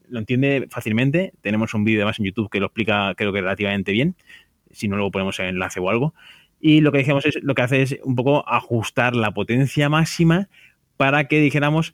lo 0.09 0.19
entiende 0.19 0.67
fácilmente. 0.69 1.33
Tenemos 1.41 1.73
un 1.73 1.83
vídeo 1.83 2.01
además 2.01 2.19
en 2.19 2.25
YouTube 2.25 2.49
que 2.49 2.59
lo 2.59 2.67
explica 2.67 3.13
creo 3.15 3.31
que 3.31 3.41
relativamente 3.41 3.91
bien 3.91 4.15
si 4.71 4.87
no 4.87 4.95
luego 4.95 5.11
ponemos 5.11 5.39
el 5.39 5.47
enlace 5.47 5.79
o 5.79 5.89
algo. 5.89 6.13
Y 6.59 6.81
lo 6.81 6.91
que 6.91 6.99
dijimos 6.99 7.25
es, 7.25 7.39
lo 7.41 7.55
que 7.55 7.61
hace 7.61 7.81
es 7.81 7.97
un 8.03 8.15
poco 8.15 8.47
ajustar 8.47 9.15
la 9.15 9.31
potencia 9.31 9.89
máxima 9.89 10.49
para 10.97 11.27
que 11.27 11.39
dijéramos 11.39 11.93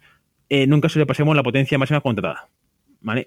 eh, 0.49 0.67
nunca 0.67 0.89
sobrepasemos 0.89 1.35
la 1.35 1.43
potencia 1.43 1.77
máxima 1.77 2.01
contratada. 2.01 2.49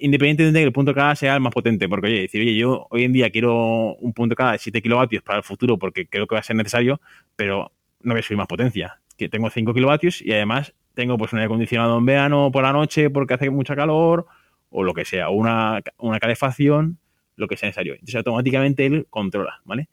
Independientemente 0.01 0.59
de 0.59 0.61
que 0.61 0.67
el 0.67 0.73
punto 0.73 0.93
cada 0.93 1.15
sea 1.15 1.37
el 1.37 1.41
más 1.41 1.53
potente, 1.53 1.89
porque 1.89 2.09
oye, 2.09 2.21
decir, 2.23 2.41
oye, 2.41 2.57
yo 2.57 2.89
hoy 2.91 3.05
en 3.05 3.13
día 3.13 3.31
quiero 3.31 3.95
un 3.95 4.13
punto 4.13 4.35
cada 4.35 4.53
de 4.53 4.59
7 4.59 4.83
kilovatios 4.83 5.23
para 5.23 5.39
el 5.39 5.45
futuro 5.45 5.79
porque 5.79 6.09
creo 6.09 6.27
que 6.27 6.35
va 6.35 6.41
a 6.41 6.43
ser 6.43 6.57
necesario, 6.57 7.01
pero 7.37 7.71
no 8.03 8.15
voy 8.15 8.21
a 8.21 8.23
subir 8.23 8.39
más 8.39 8.49
potencia. 8.49 9.01
Que 9.17 9.29
tengo 9.29 9.51
5 9.51 9.73
kilovatios 9.75 10.21
y 10.21 10.33
además 10.33 10.75
tengo 10.95 11.17
pues 11.17 11.33
un 11.33 11.39
aire 11.39 11.47
acondicionado 11.47 11.97
en 11.97 12.07
verano 12.07 12.51
por 12.53 12.65
la 12.65 12.73
noche 12.73 13.09
porque 13.09 13.35
hace 13.35 13.51
mucha 13.51 13.77
calor 13.77 14.27
o 14.71 14.85
lo 14.85 14.95
que 14.95 15.05
sea, 15.05 15.31
o 15.31 15.33
una, 15.33 15.81
una 15.99 16.19
calefacción 16.19 16.99
lo 17.37 17.49
que 17.49 17.57
sea 17.57 17.69
necesario. 17.69 17.95
Entonces 17.95 18.17
automáticamente 18.17 18.85
él 18.85 19.07
controla, 19.09 19.61
¿vale? 19.65 19.89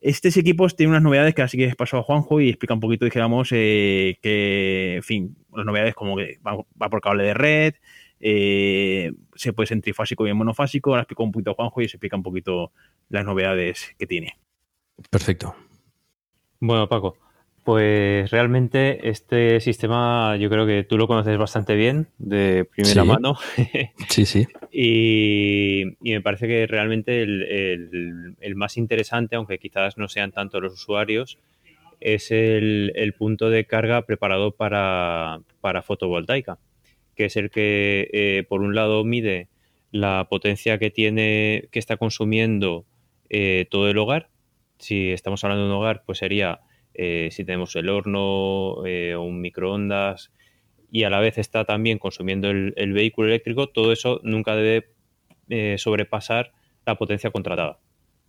Estos 0.00 0.36
equipos 0.36 0.74
tienen 0.74 0.90
unas 0.90 1.02
novedades 1.02 1.32
que 1.32 1.42
así 1.42 1.56
que 1.56 1.72
pasó 1.76 1.96
a 1.98 2.02
Juanjo 2.02 2.40
y 2.40 2.48
explica 2.48 2.74
un 2.74 2.80
poquito, 2.80 3.04
dijéramos, 3.04 3.50
eh, 3.52 4.18
que, 4.20 4.96
en 4.96 5.02
fin, 5.04 5.36
las 5.54 5.64
novedades 5.64 5.94
como 5.94 6.16
que 6.16 6.40
va, 6.44 6.90
por 6.90 7.00
cable 7.00 7.22
de 7.22 7.34
red, 7.34 7.74
eh, 8.18 9.12
se 9.36 9.52
puede 9.52 9.68
ser 9.68 9.80
trifásico 9.80 10.26
y 10.26 10.30
en 10.30 10.36
monofásico. 10.36 10.90
Ahora 10.90 11.02
explico 11.02 11.22
un 11.22 11.30
poquito 11.30 11.52
a 11.52 11.54
Juanjo 11.54 11.82
y 11.82 11.88
se 11.88 11.96
explica 11.96 12.16
un 12.16 12.24
poquito 12.24 12.72
las 13.10 13.24
novedades 13.24 13.94
que 13.96 14.08
tiene. 14.08 14.36
Perfecto. 15.08 15.54
Bueno, 16.58 16.88
Paco, 16.88 17.16
pues 17.64 18.30
realmente 18.30 19.08
este 19.08 19.60
sistema 19.60 20.36
yo 20.36 20.50
creo 20.50 20.66
que 20.66 20.82
tú 20.82 20.98
lo 20.98 21.06
conoces 21.06 21.38
bastante 21.38 21.76
bien, 21.76 22.08
de 22.18 22.64
primera 22.64 23.04
mano. 23.04 23.36
sí, 24.08 24.26
sí. 24.26 24.46
Y, 24.72 25.84
me 26.00 26.20
parece 26.20 26.48
que 26.48 26.66
realmente 26.66 27.22
el, 27.22 28.54
más 28.56 28.76
interesante, 28.76 29.36
aunque 29.36 29.58
quizás 29.58 29.96
no 29.96 30.08
sean 30.08 30.32
tanto 30.32 30.60
los 30.60 30.72
usuarios, 30.72 31.38
es 32.00 32.32
el, 32.32 33.14
punto 33.16 33.48
de 33.48 33.64
carga 33.64 34.02
preparado 34.02 34.50
para, 34.50 35.40
fotovoltaica, 35.84 36.58
que 37.14 37.26
es 37.26 37.36
el 37.36 37.50
que 37.50 38.10
eh, 38.12 38.44
por 38.48 38.62
un 38.62 38.74
lado 38.74 39.04
mide 39.04 39.48
la 39.92 40.26
potencia 40.28 40.78
que 40.78 40.90
tiene, 40.90 41.68
que 41.70 41.78
está 41.78 41.96
consumiendo 41.96 42.84
eh, 43.30 43.66
todo 43.70 43.88
el 43.88 43.98
hogar. 43.98 44.30
Si 44.78 45.12
estamos 45.12 45.44
hablando 45.44 45.64
de 45.64 45.70
un 45.70 45.76
hogar, 45.76 46.02
pues 46.04 46.18
sería 46.18 46.60
eh, 46.94 47.28
si 47.30 47.44
tenemos 47.44 47.74
el 47.76 47.88
horno 47.88 48.84
eh, 48.86 49.14
o 49.14 49.22
un 49.22 49.40
microondas 49.40 50.30
y 50.90 51.04
a 51.04 51.10
la 51.10 51.20
vez 51.20 51.38
está 51.38 51.64
también 51.64 51.98
consumiendo 51.98 52.50
el, 52.50 52.92
vehículo 52.92 53.28
eléctrico, 53.28 53.68
todo 53.68 53.92
eso 53.92 54.20
nunca 54.24 54.54
debe 54.54 54.90
eh, 55.48 55.76
sobrepasar 55.78 56.52
la 56.84 56.96
potencia 56.96 57.30
contratada 57.30 57.78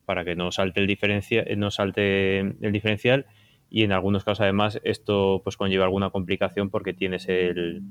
para 0.05 0.23
que 0.23 0.35
no 0.35 0.51
salte 0.51 0.79
el 0.79 0.87
diferencia, 0.87 1.43
no 1.57 1.71
salte 1.71 2.39
el 2.39 2.71
diferencial 2.71 3.25
y 3.69 3.83
en 3.83 3.91
algunos 3.91 4.23
casos 4.23 4.41
además 4.41 4.79
esto 4.83 5.41
pues 5.43 5.57
conlleva 5.57 5.85
alguna 5.85 6.09
complicación 6.09 6.69
porque 6.69 6.93
tienes 6.93 7.27
el, 7.27 7.81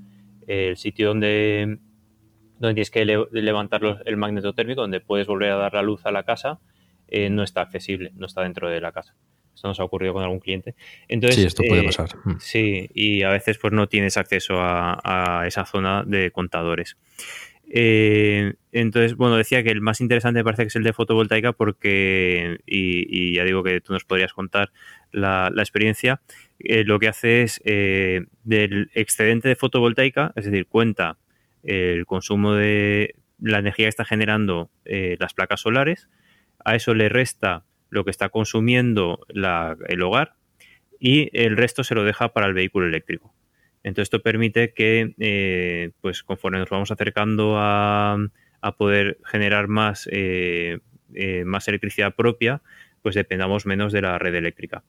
sitio 0.77 1.09
donde 1.09 1.79
donde 2.59 2.75
tienes 2.75 2.91
que 2.91 3.05
levantar 3.05 4.03
el 4.05 4.17
magneto 4.17 4.55
térmico, 4.55 4.83
donde 4.83 5.01
puedes 5.01 5.27
volver 5.27 5.51
a 5.51 5.57
dar 5.57 5.75
la 5.75 5.83
luz 5.83 6.07
a 6.07 6.13
la 6.13 6.23
casa, 6.23 6.61
no 7.31 7.43
está 7.43 7.63
accesible, 7.63 8.13
no 8.15 8.27
está 8.27 8.43
dentro 8.43 8.71
de 8.71 8.81
la 8.81 8.93
casa. 8.93 9.17
Esto 9.55 9.69
nos 9.69 9.81
ha 9.81 9.85
ocurrido 9.85 10.15
con 10.15 10.23
algún 10.23 10.41
cliente. 10.41 10.75
Entonces, 11.09 11.41
sí, 11.41 11.47
esto 11.47 11.63
puede 11.67 11.83
eh, 11.83 11.85
pasar. 11.85 12.11
Mm. 12.25 12.37
Sí, 12.41 12.91
y 12.95 13.23
a 13.23 13.31
veces 13.31 13.59
pues 13.59 13.73
no 13.73 13.89
tienes 13.89 14.17
acceso 14.17 14.55
a, 14.59 15.45
esa 15.47 15.67
zona 15.67 16.05
de 16.05 16.31
contadores. 16.31 16.97
Eh, 17.75 18.55
entonces, 18.73 19.17
bueno, 19.17 19.37
decía 19.37 19.63
que 19.63 19.71
el 19.71 19.81
más 19.81 20.01
interesante 20.01 20.41
me 20.41 20.45
parece 20.45 20.65
que 20.65 20.69
es 20.69 20.77
el 20.77 20.83
de 20.83 20.93
fotovoltaica 20.93 21.53
porque, 21.53 22.59
y, 22.67 23.35
ya 23.35 23.45
digo 23.45 23.63
que 23.63 23.81
tú 23.81 23.93
nos 23.93 24.05
podrías 24.05 24.33
contar 24.33 24.73
la, 25.11 25.53
experiencia, 25.57 26.21
eh, 26.59 26.85
lo 26.85 26.99
que 26.99 27.09
hace 27.09 27.43
es 27.43 27.63
del 27.65 28.91
excedente 28.95 29.49
de 29.49 29.57
fotovoltaica, 29.57 30.33
es 30.37 30.47
decir, 30.47 30.67
cuenta 30.67 31.19
el 31.63 32.07
consumo 32.07 32.55
de 32.55 33.15
la 33.41 33.59
energía 33.59 33.87
que 33.87 33.91
está 33.91 34.05
generando 34.05 34.71
las 34.85 35.35
placas 35.35 35.61
solares, 35.61 36.09
a 36.65 36.75
eso 36.77 36.95
le 36.95 37.09
resta 37.09 37.65
lo 37.93 38.05
que 38.05 38.11
está 38.11 38.31
consumiendo 38.31 39.21
el 39.29 40.03
hogar 40.03 40.35
y 40.99 41.29
el 41.39 41.59
resto 41.59 41.85
se 41.85 41.95
lo 41.95 42.05
deja 42.05 42.33
para 42.33 42.47
el 42.47 42.55
vehículo 42.55 42.87
eléctrico. 42.87 43.35
Entonces 43.83 44.07
esto 44.07 44.23
permite 44.23 44.73
que, 44.73 45.15
eh, 45.19 45.91
pues 46.01 46.23
conforme 46.23 46.59
nos 46.59 46.71
vamos 46.71 46.91
acercando 46.91 47.57
a, 47.59 48.17
poder 48.79 49.19
generar 49.27 49.69
más, 49.69 50.09
eh, 50.11 50.79
eh, 51.15 51.45
más 51.45 51.69
electricidad 51.69 52.15
propia, 52.15 52.63
pues 53.03 53.15
dependamos 53.15 53.67
menos 53.67 53.93
de 53.93 54.01
la 54.01 54.19
red 54.19 54.35
eléctrica. 54.37 54.85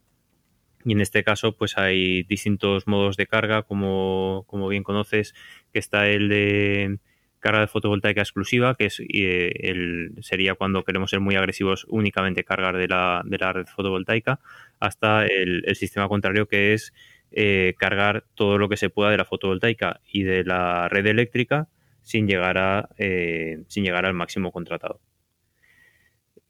Y 0.86 0.94
en 0.94 1.02
este 1.02 1.24
caso, 1.26 1.58
pues 1.58 1.78
hay 1.78 2.24
distintos 2.24 2.88
modos 2.88 3.18
de 3.18 3.28
carga, 3.28 3.64
como, 3.64 4.46
como 4.48 4.70
bien 4.70 4.84
conoces, 4.84 5.34
que 5.74 5.80
está 5.80 6.08
el 6.08 6.30
de 6.30 7.00
carga 7.44 7.60
de 7.60 7.68
fotovoltaica 7.68 8.22
exclusiva, 8.22 8.76
que 8.76 8.86
es 8.86 9.02
eh, 9.02 9.52
el, 9.60 10.14
sería 10.22 10.56
cuando 10.56 10.84
queremos 10.84 11.12
ser 11.12 11.20
muy 11.20 11.36
agresivos 11.36 11.86
únicamente 11.90 12.46
cargar 12.46 12.78
de 12.78 12.88
la, 12.88 13.22
de 13.26 13.38
la 13.38 13.52
red 13.52 13.66
fotovoltaica, 13.68 14.40
hasta 14.80 15.26
el, 15.26 15.64
sistema 15.76 16.08
contrario 16.08 16.48
que 16.48 16.74
es 16.74 16.94
eh, 17.32 17.76
cargar 17.78 18.24
todo 18.36 18.58
lo 18.58 18.70
que 18.70 18.78
se 18.78 18.90
pueda 18.90 19.12
de 19.12 19.18
la 19.18 19.26
fotovoltaica 19.26 20.00
y 20.10 20.24
de 20.24 20.46
la 20.46 20.88
red 20.88 21.06
eléctrica 21.06 21.68
sin 22.02 22.28
llegar, 22.28 22.58
a, 22.58 22.90
eh, 22.98 23.64
sin 23.68 23.84
llegar 23.84 24.06
al 24.06 24.14
máximo 24.14 24.52
contratado. 24.54 25.02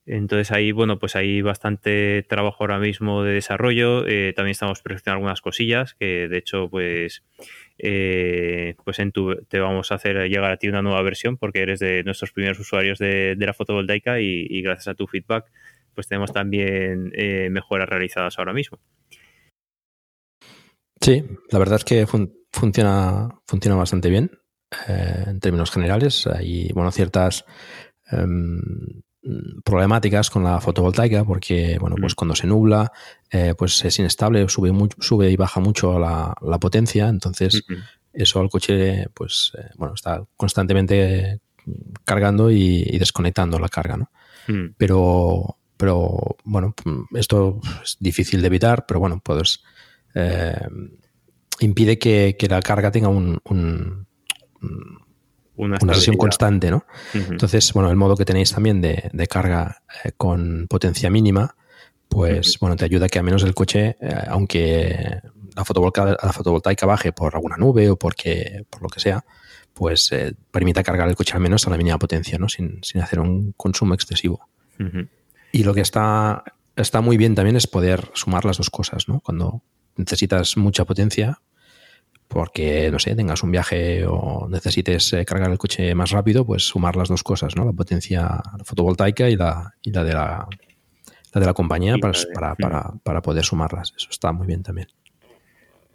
Entonces 0.06 0.52
ahí, 0.52 0.74
bueno, 0.74 1.00
pues 1.00 1.16
hay 1.16 1.42
bastante 1.42 2.24
trabajo 2.28 2.58
ahora 2.60 2.78
mismo 2.78 3.24
de 3.24 3.34
desarrollo. 3.34 4.02
También 4.36 4.52
estamos 4.52 4.82
perfeccionando 4.82 5.20
algunas 5.20 5.42
cosillas 5.42 5.96
que 5.96 6.28
de 6.28 6.38
hecho, 6.38 6.70
pues, 6.70 7.24
eh, 7.78 8.76
pues 8.84 8.98
te 9.48 9.60
vamos 9.60 9.92
a 9.92 9.96
hacer 9.96 10.30
llegar 10.30 10.52
a 10.52 10.58
ti 10.58 10.68
una 10.68 10.82
nueva 10.82 11.02
versión 11.02 11.38
porque 11.38 11.62
eres 11.62 11.80
de 11.80 12.04
nuestros 12.04 12.32
primeros 12.32 12.60
usuarios 12.60 13.00
de, 13.00 13.36
la 13.38 13.54
fotovoltaica 13.54 14.20
y, 14.20 14.62
gracias 14.62 14.90
a 14.90 14.96
tu 14.96 15.08
feedback, 15.08 15.46
pues 15.94 16.08
tenemos 16.08 16.32
también 16.32 17.12
eh, 17.16 17.50
mejoras 17.50 17.90
realizadas 17.90 18.38
ahora 18.38 18.54
mismo. 18.54 18.80
Sí, 21.02 21.24
la 21.52 21.60
verdad 21.60 21.78
es 21.78 21.84
que 21.84 22.06
funciona, 22.52 23.30
funciona 23.46 23.76
bastante 23.76 24.10
bien 24.10 24.32
en 24.88 25.40
términos 25.40 25.72
generales. 25.72 26.28
Hay, 26.28 26.72
bueno, 26.74 26.92
ciertas 26.92 27.46
em, 28.10 28.62
problemáticas 29.64 30.30
con 30.30 30.44
la 30.44 30.60
fotovoltaica 30.60 31.24
porque 31.24 31.78
bueno 31.80 31.96
pues 32.00 32.14
cuando 32.14 32.36
se 32.36 32.46
nubla 32.46 32.92
eh, 33.32 33.54
pues 33.58 33.84
es 33.86 33.98
inestable 34.00 34.48
sube 34.50 34.72
sube 35.00 35.32
y 35.32 35.36
baja 35.36 35.60
mucho 35.60 35.98
la, 35.98 36.36
potencia. 36.60 37.08
Entonces 37.08 37.64
eso 38.12 38.40
al 38.40 38.50
coche 38.50 39.08
pues 39.14 39.54
eh, 39.58 39.70
bueno 39.78 39.94
está 39.96 40.24
constantemente 40.36 41.40
cargando 42.04 42.52
y, 42.52 42.98
desconectando 42.98 43.58
la 43.60 43.70
carga 43.70 43.98
no 43.98 44.12
mm. 44.48 44.76
pero 44.78 45.58
pero 45.78 46.36
bueno 46.44 46.76
esto 47.14 47.62
es 47.82 47.98
difícil 48.00 48.42
de 48.42 48.48
evitar 48.48 48.86
pero 48.86 49.00
bueno 49.00 49.22
pues 49.24 49.64
eh, 50.16 50.68
impide 51.62 51.98
que, 51.98 52.36
la 52.50 52.62
carga 52.62 52.92
tenga 52.92 53.08
un 53.08 53.40
una, 55.56 55.78
sesión 55.94 56.18
constante, 56.18 56.72
¿no? 56.72 56.86
Entonces, 57.14 57.72
bueno, 57.74 57.90
el 57.90 57.96
modo 57.96 58.16
que 58.16 58.26
tenéis 58.26 58.54
también 58.54 58.82
de, 58.82 59.28
carga 59.30 59.84
eh, 60.04 60.12
con 60.18 60.68
potencia 60.68 61.10
mínima, 61.10 61.56
pues 62.10 62.58
bueno, 62.60 62.76
te 62.76 62.86
ayuda 62.86 63.08
a 63.08 63.10
que 63.10 63.20
al 63.20 63.26
menos 63.26 63.44
el 63.44 63.54
coche, 63.54 63.98
eh, 64.00 64.16
aunque 64.28 65.22
la 65.56 65.66
fotovoltaica, 65.66 66.18
la 66.22 66.34
fotovoltaica 66.34 66.86
baje 66.86 67.12
por 67.12 67.36
alguna 67.36 67.58
nube 67.58 67.90
o 67.90 67.96
porque 67.98 68.66
por 68.70 68.82
lo 68.82 68.90
que 68.90 69.00
sea, 69.00 69.24
pues 69.74 70.12
eh, 70.12 70.34
permita 70.52 70.84
cargar 70.84 71.08
el 71.08 71.16
coche 71.16 71.34
al 71.34 71.42
menos 71.42 71.66
a 71.68 71.70
la 71.70 71.78
mínima 71.78 71.98
potencia, 71.98 72.38
¿no? 72.38 72.50
Sin, 72.50 72.82
hacer 73.02 73.20
un 73.20 73.54
consumo 73.54 73.94
excesivo. 73.94 74.48
Y 75.52 75.64
lo 75.64 75.74
que 75.74 75.82
está, 75.82 76.44
está 76.76 77.02
muy 77.02 77.16
bien 77.16 77.36
también 77.36 77.56
es 77.56 77.68
poder 77.68 78.12
sumar 78.14 78.44
las 78.44 78.58
dos 78.58 78.70
cosas, 78.70 79.08
¿no? 79.08 79.20
Cuando 79.22 79.62
necesitas 79.96 80.58
mucha 80.58 80.86
potencia, 80.86 81.40
porque, 82.34 82.90
no 82.92 83.00
sé, 83.00 83.16
tengas 83.16 83.44
un 83.44 83.52
viaje 83.52 84.06
o 84.08 84.48
necesites 84.50 85.14
eh, 85.14 85.24
cargar 85.24 85.52
el 85.52 85.58
coche 85.58 85.94
más 85.94 86.12
rápido, 86.12 86.46
pues 86.46 86.64
sumar 86.64 86.96
las 86.96 87.10
dos 87.10 87.24
cosas, 87.24 87.56
¿no? 87.56 87.64
La 87.64 87.72
potencia 87.72 88.42
fotovoltaica 88.66 89.30
y 89.30 89.36
la, 89.36 89.76
y 89.82 89.92
la 89.92 90.04
de 90.04 90.14
la, 90.14 90.48
la 91.34 91.40
de 91.40 91.46
la 91.46 91.54
compañía 91.54 91.96
pues, 92.02 92.28
para, 92.34 92.56
para, 92.56 92.92
para, 93.04 93.22
poder 93.22 93.46
sumarlas. 93.46 93.94
Eso 93.96 94.08
está 94.10 94.32
muy 94.32 94.48
bien 94.48 94.64
también. 94.64 94.88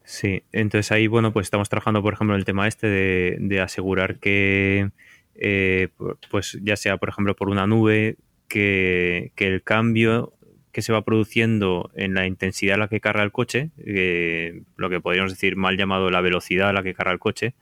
Sí, 0.05 0.45
entonces 0.53 0.93
ahí, 0.93 1.09
bueno, 1.09 1.33
pues 1.33 1.47
estamos 1.47 1.69
trabajando, 1.69 2.01
por 2.01 2.15
ejemplo, 2.15 2.35
en 2.35 2.39
el 2.39 2.45
tema 2.45 2.69
este 2.69 2.87
de, 2.87 3.37
de 3.41 3.61
asegurar 3.61 4.19
que, 4.19 4.91
eh, 5.35 5.89
pues 6.31 6.59
ya 6.63 6.77
sea, 6.77 6.97
por 6.97 7.09
ejemplo, 7.09 7.35
por 7.37 7.51
una 7.51 7.67
nube, 7.67 8.17
que, 8.49 9.33
que 9.35 9.47
el 9.47 9.63
cambio 9.63 10.33
que 10.79 10.83
se 10.83 10.93
va 10.93 11.03
produciendo 11.03 11.91
en 11.97 12.15
la 12.15 12.29
intensidad 12.29 12.77
a 12.77 12.79
la 12.79 12.87
que 12.87 13.01
carga 13.01 13.25
el 13.25 13.33
coche, 13.33 13.73
lo 14.77 14.89
que 14.89 15.01
podríamos 15.01 15.33
decir 15.33 15.57
mal 15.57 15.77
llamado 15.77 16.09
la 16.09 16.21
velocidad 16.21 16.69
a 16.69 16.73
la 16.73 16.85
que 16.85 16.95
carga 16.95 17.11
el 17.11 17.19
coche, 17.19 17.57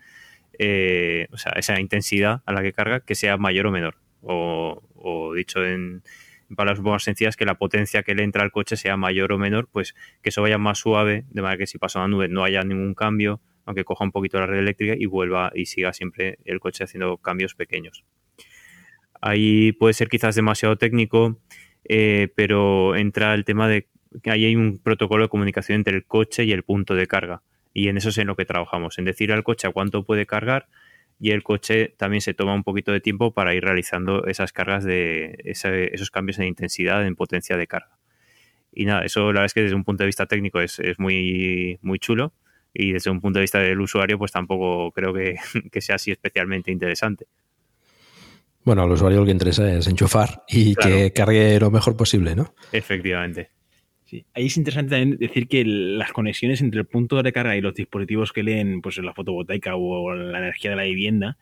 eh, 0.59 1.27
o 1.33 1.39
sea, 1.39 1.53
esa 1.53 1.81
intensidad 1.81 2.43
a 2.45 2.53
la 2.53 2.61
que 2.61 2.75
carga, 2.75 3.01
que 3.01 3.15
sea 3.15 3.39
mayor 3.39 3.69
o 3.69 3.71
menor. 3.71 3.97
O, 4.21 5.33
dicho 5.35 5.65
en, 5.65 6.03
palabras 6.55 6.83
más 6.83 7.05
sencillas, 7.05 7.37
que 7.37 7.47
la 7.47 7.55
potencia 7.55 8.03
que 8.03 8.15
le 8.15 8.23
entra 8.23 8.43
al 8.43 8.53
coche 8.53 8.77
sea 8.77 8.99
mayor 8.99 9.33
o 9.33 9.39
menor, 9.39 9.67
pues 9.73 9.95
que 10.21 10.29
eso 10.29 10.43
vaya 10.43 10.59
más 10.59 10.79
suave, 10.79 11.25
de 11.31 11.41
manera 11.41 11.57
que 11.57 11.67
si 11.67 11.79
pasa 11.79 12.01
una 12.01 12.09
nube 12.09 12.29
no 12.29 12.45
haya 12.45 12.65
ningún 12.65 12.93
cambio, 12.93 13.41
aunque 13.65 13.85
coja 13.85 14.05
un 14.05 14.13
poquito 14.13 14.39
la 14.39 14.45
red 14.45 14.59
eléctrica 14.59 14.93
y 14.95 15.07
vuelva 15.07 15.52
y 15.55 15.65
siga 15.65 15.95
siempre 15.95 16.39
el 16.45 16.61
coche 16.61 16.85
haciendo 16.85 17.17
cambios 17.17 17.55
pequeños. 17.55 18.05
Ahí 19.23 19.73
puede 19.73 19.95
ser 19.95 20.11
quizás 20.11 20.35
demasiado 20.35 20.76
técnico 20.76 21.41
eh, 21.89 22.29
pero 22.35 22.97
entra 22.97 23.35
el 23.35 23.45
tema 23.45 23.69
de 23.69 23.87
que 24.23 24.31
ahí 24.31 24.45
hay 24.45 24.57
un 24.57 24.79
protocolo 24.79 25.25
de 25.25 25.29
comunicación 25.29 25.77
entre 25.77 25.95
el 25.97 26.05
coche 26.05 26.45
y 26.45 26.53
el 26.53 26.63
punto 26.63 26.95
de 26.95 27.07
carga. 27.07 27.43
Y 27.73 27.89
en 27.89 27.97
eso 27.99 28.09
es 28.09 28.19
en 28.19 28.27
lo 28.27 28.37
que 28.37 28.47
trabajamos, 28.47 28.99
en 28.99 29.05
decir 29.05 29.33
al 29.33 29.45
coche 29.45 29.69
a 29.69 29.71
cuánto 29.71 30.05
puede 30.05 30.27
cargar 30.27 30.67
y 31.19 31.31
el 31.31 31.43
coche 31.43 31.95
también 31.97 32.21
se 32.21 32.35
toma 32.35 32.55
un 32.55 32.65
poquito 32.65 32.93
de 32.93 33.01
tiempo 33.01 33.33
para 33.33 33.55
ir 33.55 33.65
realizando 33.65 34.27
esas 34.27 34.53
cargas 34.53 34.85
de 34.85 35.39
esos 35.45 36.11
cambios 36.11 36.39
en 36.39 36.47
intensidad, 36.47 37.07
en 37.07 37.17
potencia 37.17 37.57
de 37.57 37.67
carga. 37.67 37.99
Y 38.73 38.85
nada, 38.85 39.05
eso 39.05 39.21
la 39.21 39.27
verdad 39.27 39.45
es 39.47 39.55
que 39.55 39.63
desde 39.63 39.75
un 39.75 39.85
punto 39.85 40.03
de 40.03 40.07
vista 40.07 40.27
técnico 40.27 40.61
es, 40.61 40.81
muy, 40.99 41.79
muy 41.83 41.99
chulo 41.99 42.33
y 42.75 42.93
desde 42.93 43.11
un 43.11 43.21
punto 43.21 43.39
de 43.39 43.43
vista 43.43 43.59
del 43.59 43.81
usuario 43.81 44.19
pues 44.19 44.33
tampoco 44.33 44.93
creo 44.93 45.15
que 45.15 45.37
sea 45.81 45.97
así 45.97 46.11
especialmente 46.11 46.71
interesante. 46.71 47.27
Bueno, 48.67 48.83
al 48.83 48.91
usuario 48.91 49.21
lo 49.21 49.25
que 49.25 49.31
interesa 49.31 49.73
es 49.73 49.87
enchufar 49.87 50.43
y 50.49 50.75
que 50.75 51.13
cargue 51.13 51.61
lo 51.61 51.71
mejor 51.71 51.97
posible, 51.97 52.35
¿no? 52.35 52.52
Efectivamente. 52.73 53.50
Sí. 54.05 54.26
Ahí 54.35 54.47
es 54.47 54.57
interesante 54.57 54.91
también 54.91 55.19
decir 55.19 55.47
que 55.47 55.65
las 55.65 56.11
conexiones 56.11 56.61
entre 56.61 56.81
el 56.81 56.87
punto 56.87 57.15
de 57.15 57.23
recarga 57.23 57.57
y 57.57 57.61
los 57.61 57.75
dispositivos 57.75 58.33
que 58.33 58.43
leen 58.43 58.83
pues, 58.83 58.99
la 58.99 59.15
fotovoltaica 59.15 59.76
o 59.76 60.13
la 60.17 60.39
energía 60.39 60.71
de 60.71 60.76
la 60.76 60.83
vivienda, 60.83 61.39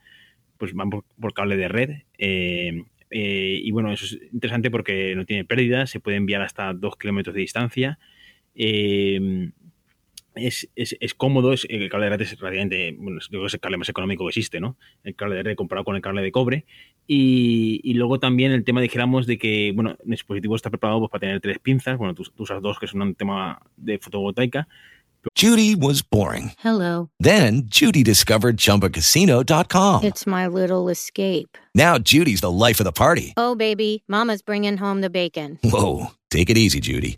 pues 0.59 0.75
van 0.75 0.91
por, 0.91 1.33
cable 1.33 1.57
de 1.57 1.67
red. 1.67 1.89
Eh, 2.19 2.83
eh, 3.09 3.59
y 3.59 3.71
bueno, 3.71 3.91
eso 3.91 4.05
es 4.05 4.19
interesante 4.31 4.69
porque 4.69 5.15
no 5.15 5.25
tiene 5.25 5.45
pérdida, 5.45 5.87
se 5.87 5.99
puede 5.99 6.17
enviar 6.17 6.43
hasta 6.43 6.73
dos 6.75 6.95
kilómetros 6.95 7.33
de 7.33 7.41
distancia. 7.41 7.97
Eh, 8.53 9.49
es, 10.35 10.69
es, 10.75 10.95
es, 10.99 11.13
cómodo, 11.13 11.53
es, 11.53 11.65
el 11.69 11.89
cable 11.89 12.05
de 12.05 12.17
red 12.17 12.21
es 12.21 12.39
relativamente, 12.39 12.95
bueno, 12.97 13.19
es 13.19 13.53
el 13.53 13.59
cable 13.59 13.77
más 13.77 13.89
económico 13.89 14.25
que 14.25 14.29
existe, 14.29 14.59
¿no? 14.59 14.77
El 15.03 15.15
cable 15.15 15.35
de 15.35 15.43
red 15.43 15.55
comparado 15.55 15.85
con 15.85 15.95
el 15.95 16.01
cable 16.01 16.21
de 16.21 16.31
cobre. 16.31 16.65
Y, 17.07 17.81
y 17.83 17.93
luego 17.93 18.19
también 18.19 18.51
el 18.51 18.63
tema, 18.63 18.81
dijéramos, 18.81 19.27
de 19.27 19.37
que, 19.37 19.71
bueno, 19.73 19.97
el 20.03 20.11
dispositivo 20.11 20.55
está 20.55 20.69
preparado 20.69 20.99
pues, 20.99 21.11
para 21.11 21.21
tener 21.21 21.41
tres 21.41 21.59
pinzas, 21.59 21.97
bueno, 21.97 22.13
tú, 22.13 22.23
tú 22.23 22.43
usas 22.43 22.61
dos, 22.61 22.79
que 22.79 22.85
es 22.85 22.93
un 22.93 23.15
tema 23.15 23.61
de 23.77 23.97
fotovoltaica. 23.99 24.67
Judy 25.33 25.75
was 25.75 26.03
boring. 26.03 26.51
Hello. 26.59 27.09
Then 27.19 27.63
Judy 27.65 28.03
discovered 28.03 28.57
chumbacasino.com. 28.57 30.03
It's 30.03 30.27
my 30.27 30.47
little 30.47 30.87
escape. 30.89 31.57
Now 31.73 31.97
Judy's 31.97 32.41
the 32.41 32.51
life 32.51 32.79
of 32.79 32.85
the 32.85 32.91
party. 32.91 33.33
Oh, 33.35 33.55
baby, 33.55 34.03
mama's 34.07 34.43
bringing 34.43 34.77
home 34.77 35.01
the 35.01 35.09
bacon. 35.09 35.57
Whoa, 35.63 36.11
take 36.29 36.51
it 36.51 36.57
easy, 36.57 36.79
Judy. 36.79 37.17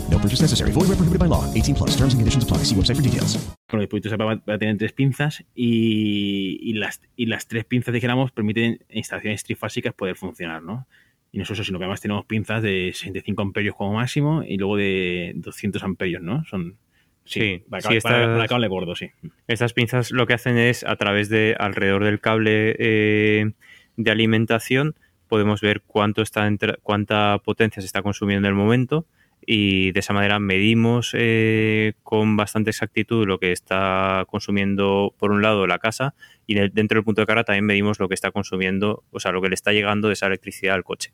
Purchase 0.21 0.41
necessary. 0.41 0.71
Void 0.71 0.87
where 0.87 0.97
prohibited 0.97 1.19
by 1.19 1.27
law. 1.27 1.43
18 1.53 1.73
plus. 1.73 1.95
Terms 1.95 2.13
and 2.13 2.19
conditions 2.21 2.43
apply. 2.43 2.63
See 2.63 2.75
website 2.75 2.97
for 2.97 3.03
details. 3.03 3.39
Bueno, 3.69 3.81
el 3.81 3.87
dispositivo 3.87 4.25
va 4.25 4.53
a 4.53 4.57
tener 4.57 4.77
tres 4.77 4.91
pinzas 4.93 5.43
y, 5.55 6.59
y, 6.61 6.73
las, 6.73 7.01
y 7.15 7.25
las 7.25 7.47
tres 7.47 7.65
pinzas, 7.65 7.93
dijéramos, 7.93 8.31
permiten 8.31 8.79
instalaciones 8.89 9.43
trifásicas 9.43 9.93
poder 9.93 10.15
funcionar, 10.15 10.61
¿no? 10.61 10.87
Y 11.31 11.39
no 11.39 11.45
solo 11.45 11.55
eso, 11.55 11.63
sino 11.63 11.79
que 11.79 11.85
además 11.85 12.01
tenemos 12.01 12.25
pinzas 12.25 12.61
de 12.61 12.91
65 12.93 13.41
amperios 13.41 13.75
como 13.75 13.93
máximo 13.93 14.43
y 14.43 14.57
luego 14.57 14.75
de 14.77 15.31
200 15.35 15.81
amperios, 15.83 16.21
¿no? 16.21 16.43
Son 16.45 16.77
Sí, 17.23 17.63
sí, 17.79 17.99
cable 18.47 18.67
gordo, 18.67 18.95
sí. 18.95 19.11
Estas 19.47 19.73
pinzas 19.73 20.11
lo 20.11 20.25
que 20.25 20.33
hacen 20.33 20.57
es, 20.57 20.83
a 20.83 20.95
través 20.95 21.29
de 21.29 21.55
alrededor 21.57 22.03
del 22.03 22.19
cable 22.19 22.75
eh, 22.79 23.51
de 23.95 24.11
alimentación, 24.11 24.95
podemos 25.27 25.61
ver 25.61 25.81
cuánto 25.81 26.21
está 26.21 26.49
cuánta 26.81 27.37
potencia 27.43 27.81
se 27.81 27.85
está 27.85 28.01
consumiendo 28.01 28.47
en 28.47 28.53
el 28.53 28.57
momento 28.57 29.05
y 29.45 29.91
de 29.91 29.99
esa 29.99 30.13
manera 30.13 30.39
medimos 30.39 31.11
eh, 31.13 31.93
con 32.03 32.37
bastante 32.37 32.69
exactitud 32.69 33.27
lo 33.27 33.39
que 33.39 33.51
está 33.51 34.25
consumiendo 34.29 35.13
por 35.17 35.31
un 35.31 35.41
lado 35.41 35.65
la 35.67 35.79
casa 35.79 36.13
y 36.45 36.55
dentro 36.55 36.97
del 36.97 37.03
punto 37.03 37.21
de 37.21 37.27
carga 37.27 37.43
también 37.43 37.65
medimos 37.65 37.99
lo 37.99 38.07
que 38.07 38.13
está 38.13 38.31
consumiendo, 38.31 39.03
o 39.11 39.19
sea, 39.19 39.31
lo 39.31 39.41
que 39.41 39.49
le 39.49 39.55
está 39.55 39.71
llegando 39.71 40.07
de 40.07 40.13
esa 40.13 40.27
electricidad 40.27 40.75
al 40.75 40.83
coche. 40.83 41.13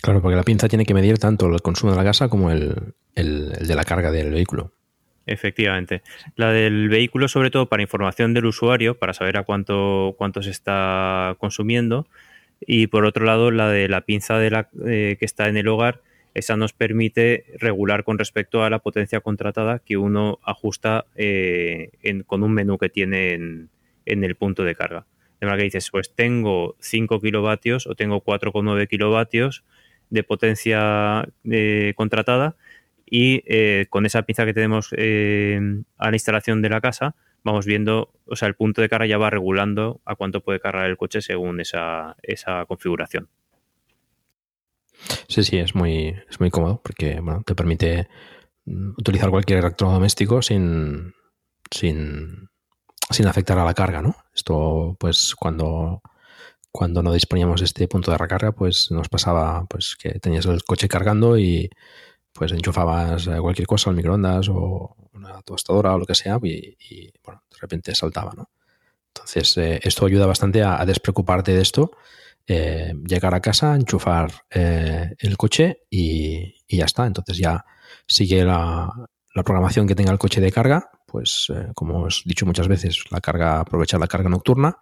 Claro, 0.00 0.22
porque 0.22 0.36
la 0.36 0.44
pinza 0.44 0.68
tiene 0.68 0.86
que 0.86 0.94
medir 0.94 1.18
tanto 1.18 1.46
el 1.46 1.60
consumo 1.60 1.92
de 1.92 1.98
la 1.98 2.04
casa 2.04 2.28
como 2.28 2.50
el, 2.50 2.94
el, 3.14 3.52
el 3.58 3.66
de 3.66 3.74
la 3.74 3.84
carga 3.84 4.10
del 4.10 4.30
vehículo. 4.30 4.72
Efectivamente. 5.28 6.02
La 6.36 6.52
del 6.52 6.88
vehículo, 6.88 7.28
sobre 7.28 7.50
todo 7.50 7.68
para 7.68 7.82
información 7.82 8.32
del 8.32 8.46
usuario, 8.46 8.98
para 8.98 9.12
saber 9.12 9.36
a 9.36 9.42
cuánto, 9.42 10.14
cuánto 10.16 10.42
se 10.42 10.50
está 10.50 11.36
consumiendo. 11.38 12.06
Y 12.60 12.86
por 12.86 13.04
otro 13.04 13.26
lado, 13.26 13.50
la 13.50 13.68
de 13.68 13.88
la 13.88 14.00
pinza 14.00 14.38
de 14.38 14.50
la, 14.50 14.70
eh, 14.86 15.16
que 15.18 15.24
está 15.26 15.48
en 15.48 15.58
el 15.58 15.68
hogar, 15.68 16.00
esa 16.38 16.56
nos 16.56 16.72
permite 16.72 17.44
regular 17.58 18.04
con 18.04 18.18
respecto 18.18 18.62
a 18.64 18.70
la 18.70 18.78
potencia 18.78 19.20
contratada 19.20 19.80
que 19.80 19.96
uno 19.96 20.38
ajusta 20.42 21.06
eh, 21.16 21.90
en- 22.02 22.22
con 22.22 22.42
un 22.42 22.52
menú 22.52 22.78
que 22.78 22.88
tiene 22.88 23.34
en, 23.34 23.70
el 24.06 24.34
punto 24.36 24.64
de 24.64 24.74
carga. 24.74 25.06
De 25.40 25.46
manera 25.46 25.58
que 25.58 25.64
dices, 25.64 25.90
pues 25.90 26.14
tengo 26.14 26.76
5 26.80 27.20
kilovatios 27.20 27.86
o 27.86 27.94
tengo 27.94 28.22
4,9 28.24 28.88
kilovatios 28.88 29.64
de 30.10 30.22
potencia 30.22 31.28
eh, 31.44 31.92
contratada 31.96 32.56
y 33.04 33.42
eh, 33.46 33.86
con 33.90 34.06
esa 34.06 34.22
pinza 34.22 34.44
que 34.46 34.54
tenemos 34.54 34.92
a 34.92 36.10
la 36.10 36.16
instalación 36.16 36.62
de 36.62 36.68
la 36.70 36.80
casa 36.80 37.14
vamos 37.44 37.66
viendo, 37.66 38.12
o 38.26 38.36
sea, 38.36 38.48
el 38.48 38.54
punto 38.54 38.82
de 38.82 38.88
carga 38.88 39.06
ya 39.06 39.18
va 39.18 39.30
regulando 39.30 40.00
a 40.04 40.16
cuánto 40.16 40.42
puede 40.42 40.60
cargar 40.60 40.86
el 40.86 40.96
coche 40.96 41.22
según 41.22 41.60
esa, 41.60 42.16
esa 42.22 42.64
configuración. 42.66 43.28
Sí, 45.28 45.44
sí, 45.44 45.58
es 45.58 45.74
muy, 45.74 46.14
es 46.28 46.40
muy 46.40 46.50
cómodo 46.50 46.80
porque 46.82 47.20
bueno, 47.20 47.42
te 47.44 47.54
permite 47.54 48.08
mm, 48.64 48.90
utilizar 48.98 49.30
cualquier 49.30 49.60
electrodoméstico 49.60 50.42
sin, 50.42 51.14
sin, 51.70 52.48
sin 53.10 53.26
afectar 53.26 53.58
a 53.58 53.64
la 53.64 53.74
carga, 53.74 54.02
¿no? 54.02 54.16
Esto, 54.34 54.96
pues, 54.98 55.34
cuando, 55.36 56.02
cuando 56.72 57.02
no 57.02 57.12
disponíamos 57.12 57.60
de 57.60 57.66
este 57.66 57.88
punto 57.88 58.10
de 58.10 58.18
recarga, 58.18 58.52
pues 58.52 58.90
nos 58.90 59.08
pasaba 59.08 59.66
pues 59.68 59.96
que 59.96 60.18
tenías 60.20 60.46
el 60.46 60.62
coche 60.64 60.88
cargando 60.88 61.38
y 61.38 61.70
pues 62.32 62.52
enchufabas 62.52 63.26
eh, 63.26 63.38
cualquier 63.40 63.66
cosa 63.66 63.90
al 63.90 63.96
microondas 63.96 64.48
o 64.48 64.96
una 65.12 65.42
tostadora 65.42 65.94
o 65.94 65.98
lo 65.98 66.06
que 66.06 66.14
sea 66.14 66.38
y, 66.42 67.12
bueno, 67.24 67.42
de 67.50 67.56
repente 67.60 67.94
saltaba, 67.94 68.32
¿no? 68.36 68.50
Entonces, 69.14 69.56
eh, 69.58 69.80
esto 69.82 70.06
ayuda 70.06 70.26
bastante 70.26 70.62
a 70.62 70.84
despreocuparte 70.86 71.52
de 71.52 71.62
esto 71.62 71.90
eh, 72.50 72.94
llegar 73.06 73.34
a 73.34 73.40
casa, 73.40 73.74
enchufar 73.74 74.32
eh, 74.50 75.14
el 75.18 75.36
coche 75.36 75.82
y, 75.90 76.54
ya 76.66 76.86
está. 76.86 77.06
Entonces 77.06 77.36
ya 77.36 77.62
sigue 78.06 78.42
la, 78.42 78.90
programación 79.44 79.86
que 79.86 79.94
tenga 79.94 80.12
el 80.12 80.18
coche 80.18 80.40
de 80.40 80.50
carga, 80.50 80.90
pues 81.06 81.52
eh, 81.54 81.68
como 81.74 82.04
os 82.04 82.22
he 82.24 82.28
dicho 82.30 82.46
muchas 82.46 82.66
veces, 82.66 83.04
la 83.10 83.20
carga, 83.20 83.60
aprovechar 83.60 84.00
la 84.00 84.08
carga 84.08 84.30
nocturna 84.30 84.78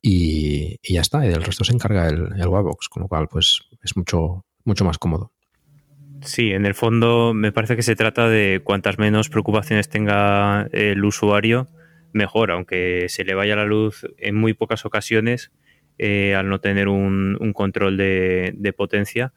y, 0.00 0.78
ya 0.88 1.00
está. 1.00 1.26
Y 1.26 1.30
del 1.30 1.42
resto 1.42 1.64
se 1.64 1.72
encarga 1.72 2.06
el, 2.06 2.28
el 2.38 2.46
wallbox, 2.46 2.88
con 2.88 3.02
lo 3.02 3.08
cual 3.08 3.26
pues 3.28 3.62
es 3.82 3.96
mucho, 3.96 4.46
mucho 4.64 4.84
más 4.84 4.98
cómodo. 4.98 5.32
Sí, 6.22 6.52
en 6.52 6.64
el 6.64 6.74
fondo 6.74 7.34
me 7.34 7.50
parece 7.50 7.74
que 7.74 7.82
se 7.82 7.96
trata 7.96 8.28
de 8.28 8.60
cuantas 8.62 8.98
menos 8.98 9.28
preocupaciones 9.30 9.88
tenga 9.88 10.68
el 10.70 11.04
usuario, 11.04 11.66
mejor, 12.12 12.52
aunque 12.52 13.06
se 13.08 13.24
le 13.24 13.34
vaya 13.34 13.56
la 13.56 13.64
luz 13.64 14.06
en 14.16 14.36
muy 14.36 14.54
pocas 14.54 14.84
ocasiones 14.84 15.50
eh, 16.02 16.34
al 16.34 16.48
no 16.48 16.60
tener 16.60 16.88
un, 16.88 17.36
un 17.38 17.52
control 17.52 17.98
de, 17.98 18.74
potencia. 18.74 19.34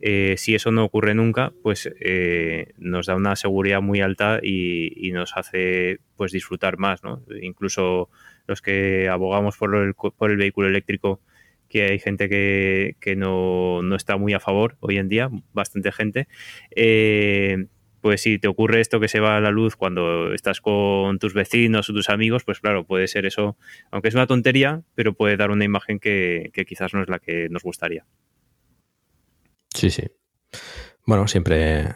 Eh, 0.00 0.34
si 0.38 0.56
eso 0.56 0.72
no 0.72 0.84
ocurre 0.84 1.14
nunca, 1.14 1.52
pues 1.62 1.88
eh, 2.00 2.72
nos 2.78 3.06
da 3.06 3.14
una 3.14 3.36
seguridad 3.36 3.80
muy 3.80 4.00
alta 4.00 4.40
y, 4.42 4.92
y, 4.96 5.12
nos 5.12 5.36
hace 5.36 6.00
pues 6.16 6.32
disfrutar 6.32 6.78
más, 6.78 7.04
¿no? 7.04 7.22
Incluso 7.40 8.10
los 8.48 8.60
que 8.60 9.08
abogamos 9.08 9.56
por 9.56 9.76
el, 9.76 9.94
por 9.94 10.32
el 10.32 10.36
vehículo 10.36 10.66
eléctrico, 10.66 11.20
que 11.68 11.84
hay 11.84 12.00
gente 12.00 12.28
que, 12.28 12.96
que 12.98 13.14
no, 13.14 13.80
no, 13.82 13.94
está 13.94 14.16
muy 14.16 14.32
a 14.32 14.40
favor 14.40 14.76
hoy 14.80 14.96
en 14.96 15.08
día, 15.08 15.30
bastante 15.52 15.92
gente. 15.92 16.26
Eh, 16.74 17.66
pues 18.00 18.22
si 18.22 18.38
te 18.38 18.48
ocurre 18.48 18.80
esto 18.80 19.00
que 19.00 19.08
se 19.08 19.20
va 19.20 19.36
a 19.36 19.40
la 19.40 19.50
luz 19.50 19.76
cuando 19.76 20.32
estás 20.32 20.60
con 20.60 21.18
tus 21.18 21.34
vecinos 21.34 21.88
o 21.88 21.92
tus 21.92 22.08
amigos, 22.08 22.44
pues 22.44 22.60
claro, 22.60 22.84
puede 22.84 23.08
ser 23.08 23.26
eso, 23.26 23.56
aunque 23.90 24.08
es 24.08 24.14
una 24.14 24.26
tontería, 24.26 24.82
pero 24.94 25.14
puede 25.14 25.36
dar 25.36 25.50
una 25.50 25.64
imagen 25.64 25.98
que, 25.98 26.50
que 26.52 26.64
quizás 26.64 26.94
no 26.94 27.02
es 27.02 27.08
la 27.08 27.18
que 27.18 27.48
nos 27.50 27.62
gustaría. 27.62 28.04
Sí, 29.74 29.90
sí. 29.90 30.02
Bueno, 31.06 31.28
siempre, 31.28 31.94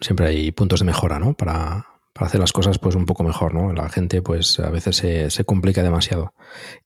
siempre 0.00 0.26
hay 0.26 0.52
puntos 0.52 0.80
de 0.80 0.86
mejora, 0.86 1.18
¿no? 1.18 1.34
Para, 1.34 1.86
para 2.14 2.28
hacer 2.28 2.40
las 2.40 2.52
cosas 2.52 2.78
pues 2.78 2.94
un 2.94 3.06
poco 3.06 3.24
mejor, 3.24 3.54
¿no? 3.54 3.72
La 3.72 3.88
gente 3.88 4.22
pues 4.22 4.60
a 4.60 4.70
veces 4.70 4.96
se, 4.96 5.30
se 5.30 5.44
complica 5.44 5.82
demasiado. 5.82 6.32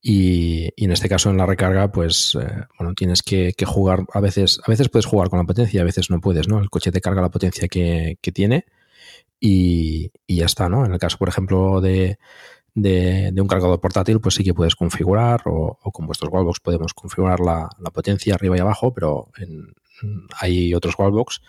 Y, 0.01 0.71
y, 0.75 0.87
en 0.87 0.93
este 0.93 1.09
caso 1.09 1.31
en 1.31 1.37
la 1.37 1.45
recarga 1.45 1.93
pues 1.93 2.37
eh, 2.41 2.65
bueno, 2.79 2.95
tienes 2.95 3.23
que, 3.23 3.55
jugar, 3.67 4.07
a 4.15 4.21
veces, 4.21 4.59
a 4.67 4.71
veces 4.71 4.89
puedes 4.89 5.05
jugar 5.05 5.29
con 5.29 5.39
la 5.39 5.45
potencia, 5.45 5.83
a 5.83 5.85
veces 5.85 6.11
no 6.11 6.21
puedes, 6.21 6.49
¿no? 6.49 6.59
El 6.61 6.71
coche 6.71 6.91
te 6.91 7.03
carga 7.03 7.21
la 7.21 7.31
potencia 7.31 7.69
que, 7.69 8.19
que 8.23 8.33
tiene 8.33 8.65
y, 9.39 10.11
y, 10.27 10.37
ya 10.37 10.47
está, 10.47 10.71
¿no? 10.71 10.87
En 10.87 10.93
el 10.95 10.99
caso, 10.99 11.19
por 11.19 11.29
ejemplo, 11.29 11.83
de, 11.83 12.19
de, 12.75 13.31
de 13.31 13.41
un 13.43 13.49
cargador 13.49 13.81
portátil, 13.81 14.21
pues 14.21 14.35
sí 14.35 14.45
que 14.45 14.55
puedes 14.55 14.77
configurar 14.77 15.43
o, 15.45 15.79
o 15.83 15.93
con 15.93 16.07
vuestros 16.07 16.33
wallbox 16.33 16.61
podemos 16.61 16.95
configurar 16.95 17.41
la, 17.41 17.69
la, 17.79 17.91
potencia 17.91 18.35
arriba 18.35 18.57
y 18.57 18.61
abajo, 18.61 18.95
pero 18.95 19.29
en, 19.37 19.75
hay 20.41 20.75
otros 20.75 20.95
wallbox 20.99 21.41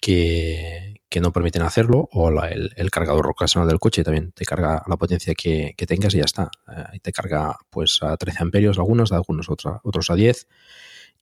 que, 0.00 0.94
no 1.20 1.32
permiten 1.32 1.62
hacerlo 1.62 2.08
o 2.12 2.30
la, 2.30 2.48
el, 2.48 2.90
cargador 2.90 3.28
ocasional 3.28 3.68
del 3.68 3.78
coche 3.78 4.04
también 4.04 4.32
te 4.32 4.44
carga 4.44 4.82
la 4.86 4.96
potencia 4.96 5.34
que, 5.34 5.74
tengas 5.86 6.14
y 6.14 6.18
ya 6.18 6.24
está. 6.24 6.50
Eh, 6.68 7.00
te 7.02 7.12
carga 7.12 7.56
pues 7.68 7.98
a 8.02 8.16
13 8.16 8.42
amperios 8.42 8.78
algunos, 8.78 9.12
algunos 9.12 9.50
otra, 9.50 9.80
otros 9.82 10.10
a 10.10 10.14
10 10.14 10.46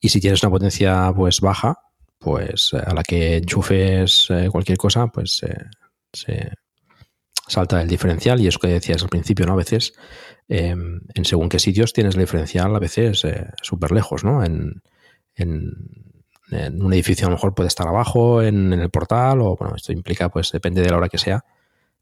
y 0.00 0.08
si 0.10 0.20
tienes 0.20 0.42
una 0.42 0.50
potencia 0.50 1.12
pues 1.16 1.40
baja, 1.40 1.78
pues 2.18 2.74
a 2.74 2.94
la 2.94 3.02
que 3.02 3.38
enchufes 3.38 4.28
eh, 4.30 4.48
cualquier 4.50 4.78
cosa, 4.78 5.08
pues 5.08 5.42
eh, 5.42 5.64
se 6.12 6.52
salta 7.46 7.80
el 7.80 7.88
diferencial 7.88 8.40
y 8.40 8.46
eso 8.46 8.58
que 8.58 8.68
decías 8.68 9.02
al 9.02 9.08
principio, 9.08 9.46
¿no? 9.46 9.54
A 9.54 9.56
veces 9.56 9.94
en 10.50 11.24
según 11.24 11.50
qué 11.50 11.58
sitios 11.58 11.92
tienes 11.92 12.14
el 12.14 12.22
diferencial 12.22 12.74
a 12.74 12.78
veces 12.78 13.22
súper 13.62 13.92
lejos, 13.92 14.24
¿no? 14.24 14.42
En, 14.42 14.82
en 15.34 16.07
en 16.50 16.82
un 16.82 16.92
edificio 16.92 17.26
a 17.26 17.30
lo 17.30 17.36
mejor 17.36 17.54
puede 17.54 17.68
estar 17.68 17.86
abajo, 17.86 18.42
en, 18.42 18.72
en, 18.72 18.80
el 18.80 18.90
portal, 18.90 19.40
o 19.40 19.56
bueno, 19.56 19.74
esto 19.76 19.92
implica, 19.92 20.28
pues 20.28 20.50
depende 20.52 20.82
de 20.82 20.90
la 20.90 20.96
hora 20.96 21.08
que 21.08 21.18
sea, 21.18 21.44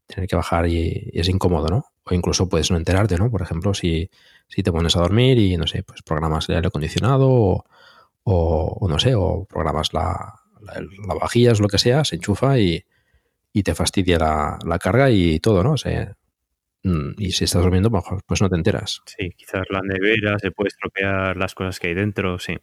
tener 0.07 0.27
que 0.27 0.35
bajar 0.35 0.67
y, 0.67 1.11
es 1.13 1.29
incómodo, 1.29 1.67
¿no? 1.67 1.85
O 2.03 2.13
incluso 2.13 2.47
puedes 2.47 2.71
no 2.71 2.77
enterarte, 2.77 3.17
¿no? 3.17 3.29
Por 3.29 3.41
ejemplo, 3.41 3.73
si, 3.73 4.09
si 4.47 4.63
te 4.63 4.71
pones 4.71 4.95
a 4.95 5.01
dormir 5.01 5.37
y, 5.37 5.57
no 5.57 5.67
sé, 5.67 5.83
pues 5.83 6.01
programas 6.01 6.47
el 6.49 6.55
aire 6.55 6.67
acondicionado 6.67 7.65
o, 8.23 8.87
no 8.89 8.99
sé, 8.99 9.15
o 9.15 9.45
programas 9.45 9.93
la, 9.93 10.33
la, 10.61 10.81
la, 10.81 11.53
lo 11.59 11.67
que 11.67 11.77
sea, 11.77 12.03
se 12.05 12.15
enchufa 12.15 12.57
y, 12.57 12.83
y 13.53 13.63
te 13.63 13.75
fastidia 13.75 14.17
la, 14.17 14.59
la, 14.65 14.79
carga 14.79 15.09
y 15.11 15.39
todo, 15.39 15.63
¿no? 15.63 15.71
O 15.73 15.75
mm, 16.83 17.15
y 17.17 17.31
si 17.31 17.43
estás 17.43 17.61
durmiendo, 17.61 17.91
pues 17.91 18.41
no 18.41 18.49
te 18.49 18.55
enteras. 18.55 19.01
Sí, 19.05 19.29
quizás 19.35 19.63
la 19.69 19.81
nevera, 19.81 20.39
se 20.39 20.51
puede 20.51 20.69
estropear 20.69 21.35
las 21.35 21.53
cosas 21.53 21.79
que 21.79 21.87
hay 21.87 21.93
dentro, 21.93 22.39
sí 22.39 22.57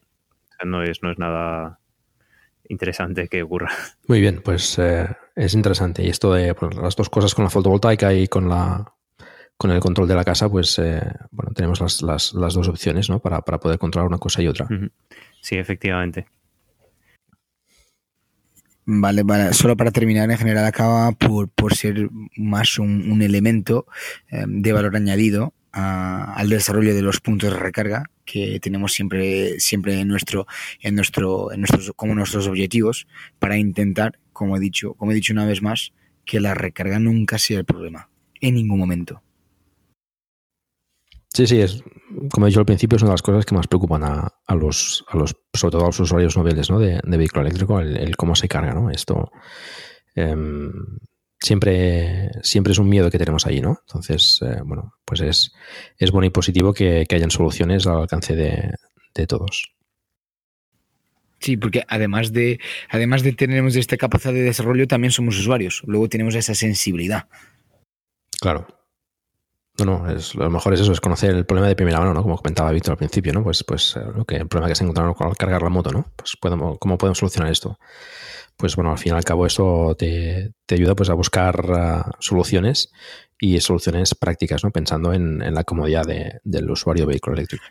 no 0.64 0.82
es, 0.82 1.02
no 1.02 1.10
es 1.10 1.18
nada 1.18 1.80
interesante 2.68 3.28
que 3.28 3.42
ocurra. 3.42 3.70
Muy 4.08 4.20
bien, 4.20 4.40
pues 4.42 4.78
eh, 4.78 5.08
es 5.34 5.54
interesante. 5.54 6.02
Y 6.04 6.08
esto 6.08 6.32
de 6.32 6.54
pues, 6.54 6.74
las 6.76 6.96
dos 6.96 7.10
cosas 7.10 7.34
con 7.34 7.44
la 7.44 7.50
fotovoltaica 7.50 8.12
y 8.12 8.28
con 8.28 8.48
la 8.48 8.92
con 9.56 9.70
el 9.70 9.80
control 9.80 10.08
de 10.08 10.16
la 10.16 10.24
casa, 10.24 10.48
pues 10.48 10.78
eh, 10.80 11.00
bueno, 11.30 11.52
tenemos 11.54 11.80
las, 11.80 12.02
las, 12.02 12.34
las, 12.34 12.54
dos 12.54 12.66
opciones 12.66 13.08
¿no? 13.08 13.20
para, 13.20 13.40
para 13.40 13.60
poder 13.60 13.78
controlar 13.78 14.08
una 14.08 14.18
cosa 14.18 14.42
y 14.42 14.48
otra. 14.48 14.66
Sí, 15.40 15.56
efectivamente. 15.56 16.26
Vale, 18.84 19.22
vale. 19.22 19.52
Solo 19.52 19.76
para 19.76 19.92
terminar, 19.92 20.30
en 20.30 20.38
general 20.38 20.66
acaba 20.66 21.12
por, 21.12 21.48
por 21.48 21.74
ser 21.74 22.10
más 22.36 22.78
un, 22.78 23.10
un 23.10 23.22
elemento 23.22 23.86
eh, 24.28 24.44
de 24.46 24.72
valor 24.72 24.96
añadido 24.96 25.54
a, 25.74 26.32
al 26.34 26.48
desarrollo 26.48 26.94
de 26.94 27.02
los 27.02 27.20
puntos 27.20 27.52
de 27.52 27.58
recarga 27.58 28.04
que 28.24 28.60
tenemos 28.60 28.92
siempre 28.92 29.58
siempre 29.58 30.00
en 30.00 30.08
nuestro 30.08 30.46
en 30.80 30.94
nuestro 30.94 31.52
en 31.52 31.60
nuestros 31.60 31.92
como 31.96 32.14
nuestros 32.14 32.46
objetivos 32.46 33.06
para 33.38 33.58
intentar 33.58 34.18
como 34.32 34.56
he 34.56 34.60
dicho 34.60 34.94
como 34.94 35.10
he 35.10 35.14
dicho 35.14 35.32
una 35.32 35.46
vez 35.46 35.62
más 35.62 35.92
que 36.24 36.40
la 36.40 36.54
recarga 36.54 36.98
nunca 36.98 37.38
sea 37.38 37.58
el 37.58 37.64
problema 37.64 38.08
en 38.40 38.54
ningún 38.54 38.78
momento 38.78 39.22
sí 41.32 41.46
sí 41.46 41.60
es 41.60 41.82
como 42.30 42.46
he 42.46 42.50
dicho 42.50 42.60
al 42.60 42.66
principio 42.66 42.96
es 42.96 43.02
una 43.02 43.10
de 43.10 43.14
las 43.14 43.22
cosas 43.22 43.44
que 43.44 43.56
más 43.56 43.66
preocupan 43.66 44.04
a, 44.04 44.32
a 44.46 44.54
los 44.54 45.04
a 45.08 45.16
los 45.16 45.36
sobre 45.52 45.72
todo 45.72 45.82
a 45.82 45.86
los 45.86 46.00
usuarios 46.00 46.36
noveles 46.36 46.70
¿no? 46.70 46.78
de, 46.78 47.00
de 47.02 47.16
vehículo 47.16 47.42
eléctrico 47.42 47.80
el, 47.80 48.16
cómo 48.16 48.36
se 48.36 48.48
carga 48.48 48.72
no 48.72 48.90
esto 48.90 49.32
eh, 50.14 50.36
siempre, 51.44 52.30
siempre 52.42 52.72
es 52.72 52.78
un 52.78 52.88
miedo 52.88 53.10
que 53.10 53.18
tenemos 53.18 53.46
ahí, 53.46 53.60
¿no? 53.60 53.78
Entonces, 53.86 54.40
eh, 54.42 54.60
bueno, 54.64 54.94
pues 55.04 55.20
es, 55.20 55.52
es 55.98 56.10
bueno 56.10 56.26
y 56.26 56.30
positivo 56.30 56.72
que, 56.72 57.04
que 57.06 57.14
hayan 57.14 57.30
soluciones 57.30 57.86
al 57.86 57.98
alcance 57.98 58.34
de, 58.34 58.74
de, 59.14 59.26
todos. 59.26 59.72
Sí, 61.40 61.56
porque 61.56 61.84
además 61.86 62.32
de, 62.32 62.60
además 62.88 63.22
de 63.22 63.32
tener 63.32 63.64
esta 63.76 63.96
capacidad 63.96 64.32
de 64.32 64.42
desarrollo, 64.42 64.88
también 64.88 65.12
somos 65.12 65.38
usuarios. 65.38 65.82
Luego 65.86 66.08
tenemos 66.08 66.34
esa 66.34 66.54
sensibilidad. 66.54 67.28
Claro. 68.40 68.66
No, 69.78 69.84
no, 69.84 70.10
es, 70.10 70.36
lo 70.36 70.48
mejor 70.50 70.72
es 70.74 70.80
eso, 70.80 70.92
es 70.92 71.00
conocer 71.00 71.34
el 71.34 71.46
problema 71.46 71.66
de 71.66 71.74
primera 71.74 71.98
mano, 71.98 72.14
¿no? 72.14 72.22
Como 72.22 72.36
comentaba 72.36 72.70
Víctor 72.70 72.92
al 72.92 72.98
principio, 72.98 73.32
¿no? 73.32 73.42
Pues, 73.42 73.64
pues 73.64 73.96
eh, 73.96 74.04
lo 74.14 74.24
que, 74.24 74.36
el 74.36 74.46
problema 74.46 74.68
que 74.68 74.76
se 74.76 74.84
encontraron 74.84 75.14
al 75.18 75.36
cargar 75.36 75.62
la 75.62 75.68
moto, 75.68 75.90
¿no? 75.90 76.06
Pues 76.14 76.36
podemos, 76.40 76.78
¿cómo 76.78 76.96
podemos 76.96 77.18
solucionar 77.18 77.50
esto? 77.50 77.76
Pues 78.56 78.76
bueno, 78.76 78.92
al 78.92 78.98
fin 78.98 79.12
y 79.12 79.16
al 79.16 79.24
cabo 79.24 79.46
eso 79.46 79.94
te, 79.98 80.52
te 80.66 80.74
ayuda 80.76 80.94
pues 80.94 81.10
a 81.10 81.14
buscar 81.14 81.70
uh, 81.70 82.10
soluciones 82.20 82.92
y 83.40 83.58
soluciones 83.60 84.14
prácticas, 84.14 84.62
¿no? 84.62 84.70
Pensando 84.70 85.12
en, 85.12 85.42
en 85.42 85.54
la 85.54 85.64
comodidad 85.64 86.04
de, 86.04 86.40
del 86.44 86.70
usuario 86.70 87.06
vehículo 87.06 87.36
eléctrico. 87.36 87.64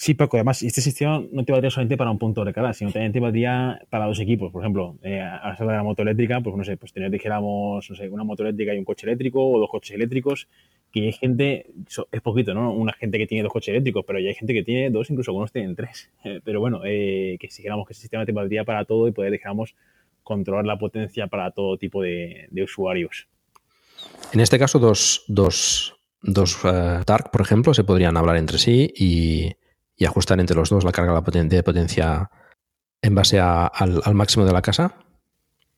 Sí, 0.00 0.14
Paco, 0.14 0.38
además 0.38 0.62
este 0.62 0.80
sistema 0.80 1.22
no 1.30 1.44
te 1.44 1.52
valdría 1.52 1.70
solamente 1.70 1.98
para 1.98 2.10
un 2.10 2.16
punto 2.18 2.42
de 2.42 2.54
carga, 2.54 2.72
sino 2.72 2.90
también 2.90 3.12
te 3.12 3.20
valdría 3.20 3.82
para 3.90 4.06
dos 4.06 4.18
equipos. 4.18 4.50
Por 4.50 4.62
ejemplo, 4.62 4.96
eh, 5.02 5.20
a 5.20 5.54
de 5.58 5.66
la 5.66 5.82
moto 5.82 6.00
eléctrica, 6.00 6.40
pues 6.40 6.56
no 6.56 6.64
sé, 6.64 6.78
pues 6.78 6.94
tener, 6.94 7.10
dijéramos, 7.10 7.90
no 7.90 7.94
sé, 7.94 8.08
una 8.08 8.24
moto 8.24 8.42
eléctrica 8.42 8.74
y 8.74 8.78
un 8.78 8.86
coche 8.86 9.06
eléctrico 9.06 9.46
o 9.46 9.58
dos 9.60 9.68
coches 9.68 9.94
eléctricos, 9.94 10.48
que 10.90 11.02
hay 11.02 11.12
gente, 11.12 11.66
es 12.12 12.20
poquito, 12.22 12.54
¿no? 12.54 12.72
Una 12.72 12.94
gente 12.94 13.18
que 13.18 13.26
tiene 13.26 13.42
dos 13.42 13.52
coches 13.52 13.68
eléctricos, 13.68 14.02
pero 14.06 14.18
ya 14.20 14.30
hay 14.30 14.34
gente 14.34 14.54
que 14.54 14.62
tiene 14.62 14.88
dos, 14.88 15.10
incluso 15.10 15.32
algunos 15.32 15.52
tienen 15.52 15.76
tres. 15.76 16.10
Pero 16.44 16.60
bueno, 16.60 16.80
eh, 16.86 17.36
que 17.38 17.50
si 17.50 17.58
dijéramos 17.58 17.86
que 17.86 17.92
el 17.92 17.98
sistema 17.98 18.24
te 18.24 18.32
valdría 18.32 18.64
para 18.64 18.86
todo 18.86 19.06
y 19.06 19.12
poder, 19.12 19.32
dijéramos, 19.32 19.74
controlar 20.30 20.64
la 20.64 20.78
potencia 20.78 21.26
para 21.26 21.50
todo 21.50 21.76
tipo 21.76 22.02
de, 22.02 22.48
de 22.50 22.62
usuarios. 22.62 23.28
En 24.32 24.40
este 24.40 24.58
caso, 24.58 24.78
dos, 24.78 25.24
dos, 25.28 26.00
dos 26.22 26.64
uh, 26.64 27.02
Dark, 27.06 27.30
por 27.30 27.40
ejemplo, 27.40 27.74
se 27.74 27.84
podrían 27.84 28.16
hablar 28.16 28.36
entre 28.36 28.58
sí 28.58 28.92
y 28.96 29.52
y 30.00 30.06
ajustar 30.06 30.40
entre 30.40 30.56
los 30.56 30.70
dos 30.70 30.82
la 30.82 30.92
carga 30.92 31.20
de 31.20 31.62
potencia 31.62 32.30
en 33.02 33.14
base 33.14 33.38
a, 33.38 33.66
al, 33.66 34.00
al, 34.02 34.14
máximo 34.14 34.46
de 34.46 34.52
la 34.52 34.62
casa? 34.62 34.94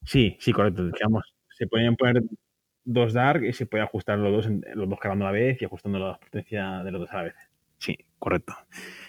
Sí, 0.05 0.37
sí, 0.39 0.53
correcto. 0.53 0.87
Digamos, 0.87 1.35
se 1.51 1.67
pueden 1.67 1.97
poner 1.97 2.23
dos 2.85 3.13
dark 3.13 3.45
y 3.45 3.53
se 3.53 3.67
puede 3.67 3.83
ajustar 3.83 4.19
los 4.19 4.33
dos, 4.33 4.53
los 4.75 4.89
dos 4.89 5.01
cargando 5.01 5.27
a 5.27 5.29
la 5.29 5.33
vez 5.33 5.61
y 5.61 5.65
ajustando 5.65 5.99
la 5.99 6.19
potencia 6.21 6.85
de 6.85 6.93
los 6.93 7.01
dos 7.01 7.11
a 7.11 7.17
la 7.17 7.23
vez. 7.25 7.35
Sí, 7.79 7.99
correcto. 8.21 8.55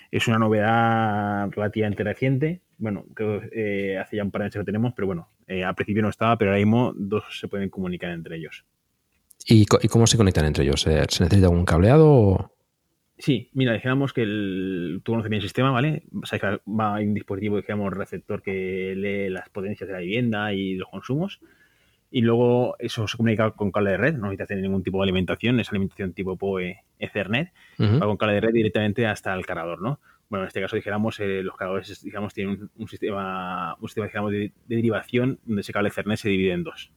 Es 0.10 0.27
una 0.27 0.39
novedad 0.39 1.47
relativamente 1.51 2.03
reciente. 2.03 2.62
Bueno, 2.83 3.05
creo 3.13 3.39
que 3.39 3.93
eh, 3.93 3.97
hace 3.97 4.17
ya 4.17 4.23
un 4.25 4.31
par 4.31 4.41
de 4.41 4.43
años 4.47 4.55
que 4.55 4.63
tenemos, 4.65 4.91
pero 4.93 5.05
bueno, 5.07 5.29
eh, 5.47 5.63
al 5.63 5.73
principio 5.73 6.03
no 6.03 6.09
estaba, 6.09 6.37
pero 6.37 6.51
ahora 6.51 6.59
mismo 6.59 6.91
dos 6.97 7.23
se 7.39 7.47
pueden 7.47 7.69
comunicar 7.69 8.11
entre 8.11 8.35
ellos. 8.35 8.65
¿Y, 9.47 9.61
y 9.61 9.87
cómo 9.87 10.05
se 10.05 10.17
conectan 10.17 10.43
entre 10.43 10.65
ellos? 10.65 10.81
¿Se 10.81 10.99
necesita 10.99 11.47
algún 11.47 11.63
cableado 11.63 12.11
o...? 12.11 12.51
Sí, 13.17 13.49
mira, 13.53 13.71
dijéramos 13.71 14.11
que 14.11 14.23
el, 14.23 14.99
tú 15.01 15.13
conoces 15.13 15.29
bien 15.29 15.37
el 15.41 15.47
sistema, 15.47 15.71
¿vale? 15.71 16.03
va 16.67 16.97
a 16.97 16.99
un 16.99 17.13
dispositivo, 17.13 17.55
dijéramos, 17.55 17.93
receptor 17.93 18.41
que 18.41 18.93
lee 18.97 19.29
las 19.29 19.47
potencias 19.47 19.87
de 19.87 19.93
la 19.93 20.01
vivienda 20.01 20.53
y 20.53 20.75
los 20.75 20.89
consumos. 20.89 21.39
Y 22.11 22.19
luego 22.19 22.75
eso 22.79 23.07
se 23.07 23.15
comunica 23.15 23.51
con 23.51 23.71
cable 23.71 23.91
de 23.91 23.97
red, 23.97 24.13
no 24.15 24.23
necesita 24.23 24.43
hacer 24.43 24.57
ningún 24.57 24.83
tipo 24.83 24.97
de 24.97 25.03
alimentación, 25.03 25.57
es 25.61 25.69
alimentación 25.69 26.11
tipo 26.11 26.35
PoE 26.35 26.79
Ethernet, 26.99 27.53
uh 27.79 27.83
-huh. 27.83 28.01
va 28.01 28.07
con 28.07 28.17
cable 28.17 28.35
de 28.35 28.41
red 28.41 28.53
directamente 28.53 29.07
hasta 29.07 29.33
el 29.33 29.45
cargador, 29.45 29.81
¿no? 29.81 30.01
Bueno, 30.29 30.43
en 30.43 30.47
este 30.47 30.62
caso, 30.62 30.75
dijéramos, 30.75 31.19
eh, 31.19 31.43
los 31.43 31.55
cargadores, 31.55 32.01
digamos, 32.03 32.33
tienen 32.33 32.69
un, 32.75 32.88
sistema, 32.88 33.75
un 33.79 33.88
sistema 33.88 34.07
digamos, 34.07 34.31
de, 34.31 34.51
de, 34.67 34.75
derivación 34.75 35.39
donde 35.45 35.62
ese 35.62 35.73
cable 35.73 35.89
Ethernet 35.89 36.17
se 36.17 36.29
divide 36.29 36.53
en 36.53 36.63
dos 36.63 36.91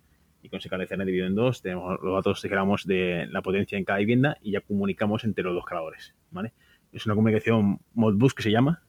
y 0.47 0.49
con 0.49 0.59
ese 0.59 0.69
cable 0.69 0.85
Ethernet 0.85 1.07
dividido 1.07 1.27
en 1.27 1.35
dos, 1.35 1.61
tenemos 1.61 1.99
los 2.03 2.15
datos, 2.15 2.41
dijéramos, 2.41 2.87
de 2.87 3.27
la 3.31 3.43
potencia 3.43 3.77
en 3.77 3.85
cada 3.85 3.99
vivienda 3.99 4.39
y 4.41 4.53
ya 4.53 4.61
comunicamos 4.61 5.25
entre 5.25 5.45
los 5.45 5.55
dos 5.55 5.65
cargadores, 5.65 6.15
¿vale? 6.31 6.53
Es 6.93 7.05
una 7.05 7.15
comunicación 7.15 7.81
Modbus 7.95 8.33
que 8.33 8.45
se 8.45 8.51
llama, 8.51 8.83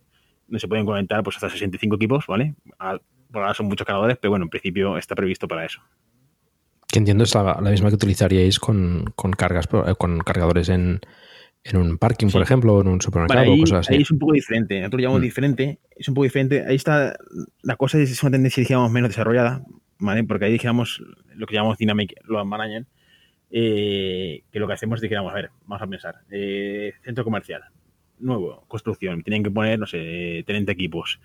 donde 0.47 0.59
se 0.59 0.67
pueden 0.67 0.85
conectar 0.85 1.23
pues 1.23 1.35
hasta 1.37 1.49
65 1.49 1.95
equipos, 1.95 2.27
¿vale? 2.27 2.55
Por 3.31 3.41
ahora 3.41 3.53
son 3.53 3.65
muchos 3.65 3.85
cargadores, 3.85 4.17
pero 4.21 4.31
bueno, 4.31 4.45
en 4.45 4.49
principio 4.49 4.97
está 4.97 5.15
previsto 5.15 5.47
para 5.47 5.65
eso. 5.65 5.81
Que 6.87 6.99
entiendo 6.99 7.23
es 7.23 7.33
la, 7.35 7.59
la 7.61 7.71
misma 7.71 7.89
que 7.89 7.95
utilizaríais 7.95 8.59
con, 8.59 9.11
con 9.15 9.31
cargas, 9.31 9.67
eh, 9.87 9.95
con 9.97 10.19
cargadores 10.19 10.69
en, 10.69 11.01
en 11.63 11.77
un 11.77 11.97
parking, 11.97 12.27
sí. 12.27 12.33
por 12.33 12.41
ejemplo, 12.41 12.75
o 12.75 12.81
en 12.81 12.87
un 12.87 13.01
supermercado, 13.01 13.41
vale, 13.41 13.53
ahí, 13.53 13.59
cosas 13.59 13.79
así. 13.79 13.95
Ahí 13.95 14.01
es 14.01 14.11
un 14.11 14.19
poco 14.19 14.33
diferente. 14.33 14.79
Nosotros 14.79 15.01
lo 15.01 15.03
llamamos 15.03 15.21
mm. 15.21 15.23
diferente. 15.23 15.79
Es 15.95 16.07
un 16.07 16.13
poco 16.13 16.23
diferente. 16.23 16.63
Ahí 16.65 16.75
está. 16.75 17.17
La 17.61 17.75
cosa 17.75 17.97
es 17.99 18.23
una 18.23 18.31
tendencia, 18.31 18.63
digamos, 18.63 18.91
menos 18.91 19.09
desarrollada. 19.09 19.63
¿vale? 19.99 20.23
Porque 20.23 20.45
ahí 20.45 20.51
dijéramos 20.53 21.03
lo 21.35 21.45
que 21.47 21.55
llamamos 21.55 21.77
Dynamic 21.77 22.15
Load 22.25 22.45
Management, 22.45 22.87
eh, 23.49 24.43
que 24.51 24.59
lo 24.59 24.67
que 24.67 24.73
hacemos 24.73 24.97
es 24.97 25.01
dijéramos, 25.01 25.31
a 25.31 25.35
ver, 25.35 25.51
vamos 25.65 25.81
a 25.81 25.87
pensar, 25.87 26.15
eh, 26.29 26.93
centro 27.03 27.23
comercial, 27.23 27.63
nuevo, 28.19 28.65
construcción, 28.67 29.23
tienen 29.23 29.43
que 29.43 29.51
poner, 29.51 29.79
no 29.79 29.85
sé, 29.85 30.43
30 30.45 30.71
equipos. 30.71 31.19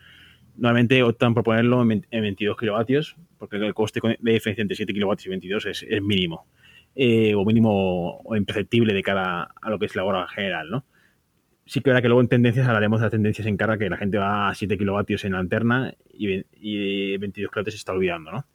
Normalmente 0.57 1.03
optan 1.03 1.33
por 1.33 1.45
ponerlo 1.45 1.83
en 1.83 2.05
22 2.11 2.57
kilovatios, 2.59 3.17
porque 3.39 3.57
el 3.57 3.75
coste 3.75 4.01
de 4.03 4.33
diferencia 4.33 4.63
entre 4.63 4.77
7 4.77 4.93
kilovatios 4.93 5.27
y 5.27 5.31
22 5.31 5.67
es, 5.67 5.87
es 5.89 6.03
mínimo, 6.03 6.47
eh, 6.95 7.35
o 7.35 7.45
mínimo 7.45 8.21
o 8.25 8.37
imperceptible 8.37 8.95
de 8.95 9.03
cara 9.03 9.49
a 9.61 9.71
lo 9.71 9.79
que 9.79 9.87
es 9.87 9.97
la 9.97 10.05
hora 10.05 10.27
general, 10.29 10.71
¿no? 10.71 10.85
sí 11.65 11.81
que 11.81 11.91
verá 11.91 12.03
que 12.03 12.09
luego 12.09 12.21
en 12.21 12.29
tendencias 12.29 12.67
hablaremos 12.67 13.01
de 13.01 13.05
las 13.05 13.13
tendencias 13.13 13.47
en 13.47 13.57
carga, 13.57 13.79
que 13.79 13.89
la 13.89 13.97
gente 13.97 14.19
va 14.19 14.49
a 14.49 14.55
7 14.55 14.77
kilovatios 14.77 15.25
en 15.25 15.33
la 15.33 15.39
lanterna 15.39 15.95
y, 16.13 16.45
y 16.61 17.17
22 17.17 17.51
kilovatios 17.51 17.75
se 17.75 17.79
está 17.79 17.93
olvidando, 17.93 18.31
¿no? 18.33 18.47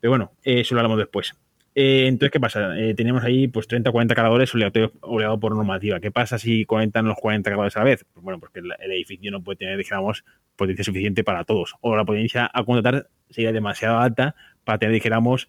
Pero 0.00 0.10
bueno, 0.10 0.32
eso 0.42 0.74
lo 0.74 0.80
hablamos 0.80 0.98
después. 0.98 1.34
Eh, 1.74 2.06
entonces, 2.08 2.32
¿qué 2.32 2.40
pasa? 2.40 2.78
Eh, 2.78 2.94
tenemos 2.94 3.22
ahí 3.22 3.46
pues 3.46 3.68
30 3.68 3.90
o 3.90 3.92
40 3.92 4.14
cargadores 4.14 4.52
obligados 4.52 5.38
por 5.40 5.54
normativa. 5.54 6.00
¿Qué 6.00 6.10
pasa 6.10 6.38
si 6.38 6.64
conectan 6.64 7.06
los 7.06 7.16
40 7.18 7.48
cargadores 7.50 7.76
a 7.76 7.80
la 7.80 7.84
vez? 7.84 8.04
Pues 8.12 8.24
bueno, 8.24 8.40
porque 8.40 8.60
el, 8.60 8.72
edificio 8.90 9.30
no 9.30 9.42
puede 9.42 9.58
tener, 9.58 9.78
dijéramos, 9.78 10.24
potencia 10.56 10.84
suficiente 10.84 11.22
para 11.24 11.44
todos. 11.44 11.74
O 11.80 11.94
la 11.96 12.04
potencia 12.04 12.50
a 12.52 12.64
contratar 12.64 13.08
sería 13.30 13.52
demasiado 13.52 13.98
alta 13.98 14.34
para 14.64 14.78
tener, 14.78 14.92
dijéramos, 14.92 15.48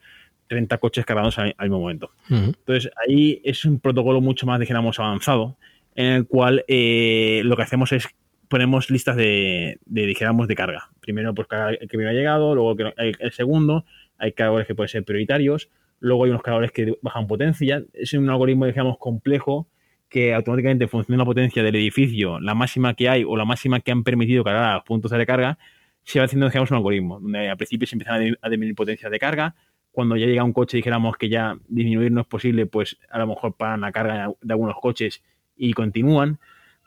30 0.49 0.77
coches 0.79 1.05
cargados 1.05 1.39
al, 1.39 1.55
al 1.57 1.69
mismo 1.69 1.79
momento. 1.79 2.11
Uh 2.29 2.33
-huh. 2.33 2.45
Entonces, 2.47 2.91
ahí 3.07 3.41
es 3.45 3.63
un 3.63 3.79
protocolo 3.79 4.19
mucho 4.19 4.45
más, 4.45 4.59
dijéramos, 4.59 4.99
avanzado, 4.99 5.55
en 5.95 6.07
el 6.07 6.27
cual 6.27 6.65
eh, 6.67 7.41
lo 7.45 7.55
que 7.55 7.63
hacemos 7.63 7.91
es 7.93 8.07
ponemos 8.49 8.89
listas 8.89 9.15
de, 9.15 9.77
de, 9.85 10.05
dijéramos, 10.07 10.47
de 10.47 10.55
carga. 10.55 10.89
Primero, 10.99 11.33
pues 11.35 11.47
el 11.79 11.87
que 11.87 11.97
me 11.97 12.07
ha 12.07 12.13
llegado, 12.13 12.55
luego 12.55 12.75
el, 12.97 13.15
el 13.19 13.31
segundo, 13.31 13.85
hay 14.17 14.31
cargadores 14.33 14.67
que 14.67 14.73
pueden 14.75 14.89
ser 14.89 15.03
prioritarios, 15.03 15.69
luego 15.99 16.23
hay 16.23 16.31
unos 16.31 16.41
cargadores 16.41 16.71
que 16.71 16.95
bajan 17.01 17.27
potencia. 17.27 17.83
Es 17.93 18.13
un 18.13 18.27
algoritmo, 18.29 18.65
digamos, 18.65 18.97
complejo 18.97 19.67
que 20.09 20.33
automáticamente 20.33 20.85
en 20.85 20.89
función 20.89 21.15
de 21.15 21.19
la 21.19 21.25
potencia 21.25 21.61
del 21.61 21.75
edificio, 21.75 22.39
la 22.39 22.55
máxima 22.55 22.95
que 22.95 23.07
hay 23.07 23.23
o 23.23 23.37
la 23.37 23.45
máxima 23.45 23.79
que 23.79 23.91
han 23.91 24.03
permitido 24.03 24.43
cargar 24.43 24.63
a 24.63 24.73
los 24.75 24.83
puntos 24.83 25.11
de 25.11 25.17
recarga, 25.17 25.59
se 26.03 26.17
va 26.17 26.25
haciendo, 26.25 26.47
digamos, 26.49 26.71
un 26.71 26.77
algoritmo, 26.77 27.19
donde 27.19 27.49
al 27.49 27.57
principio 27.57 27.87
se 27.87 27.95
empiezan 27.95 28.35
a 28.41 28.49
disminuir 28.49 28.75
potencias 28.75 29.11
de 29.11 29.19
carga, 29.19 29.55
cuando 29.91 30.15
ya 30.15 30.27
llega 30.27 30.43
un 30.43 30.53
coche 30.53 30.77
dijéramos 30.77 31.17
que 31.17 31.29
ya 31.29 31.57
disminuir 31.67 32.11
no 32.11 32.21
es 32.21 32.27
posible, 32.27 32.65
pues 32.65 32.97
a 33.09 33.19
lo 33.19 33.27
mejor 33.27 33.55
paran 33.55 33.81
la 33.81 33.91
carga 33.91 34.31
de 34.41 34.53
algunos 34.53 34.75
coches 34.79 35.23
y 35.55 35.73
continúan. 35.73 36.39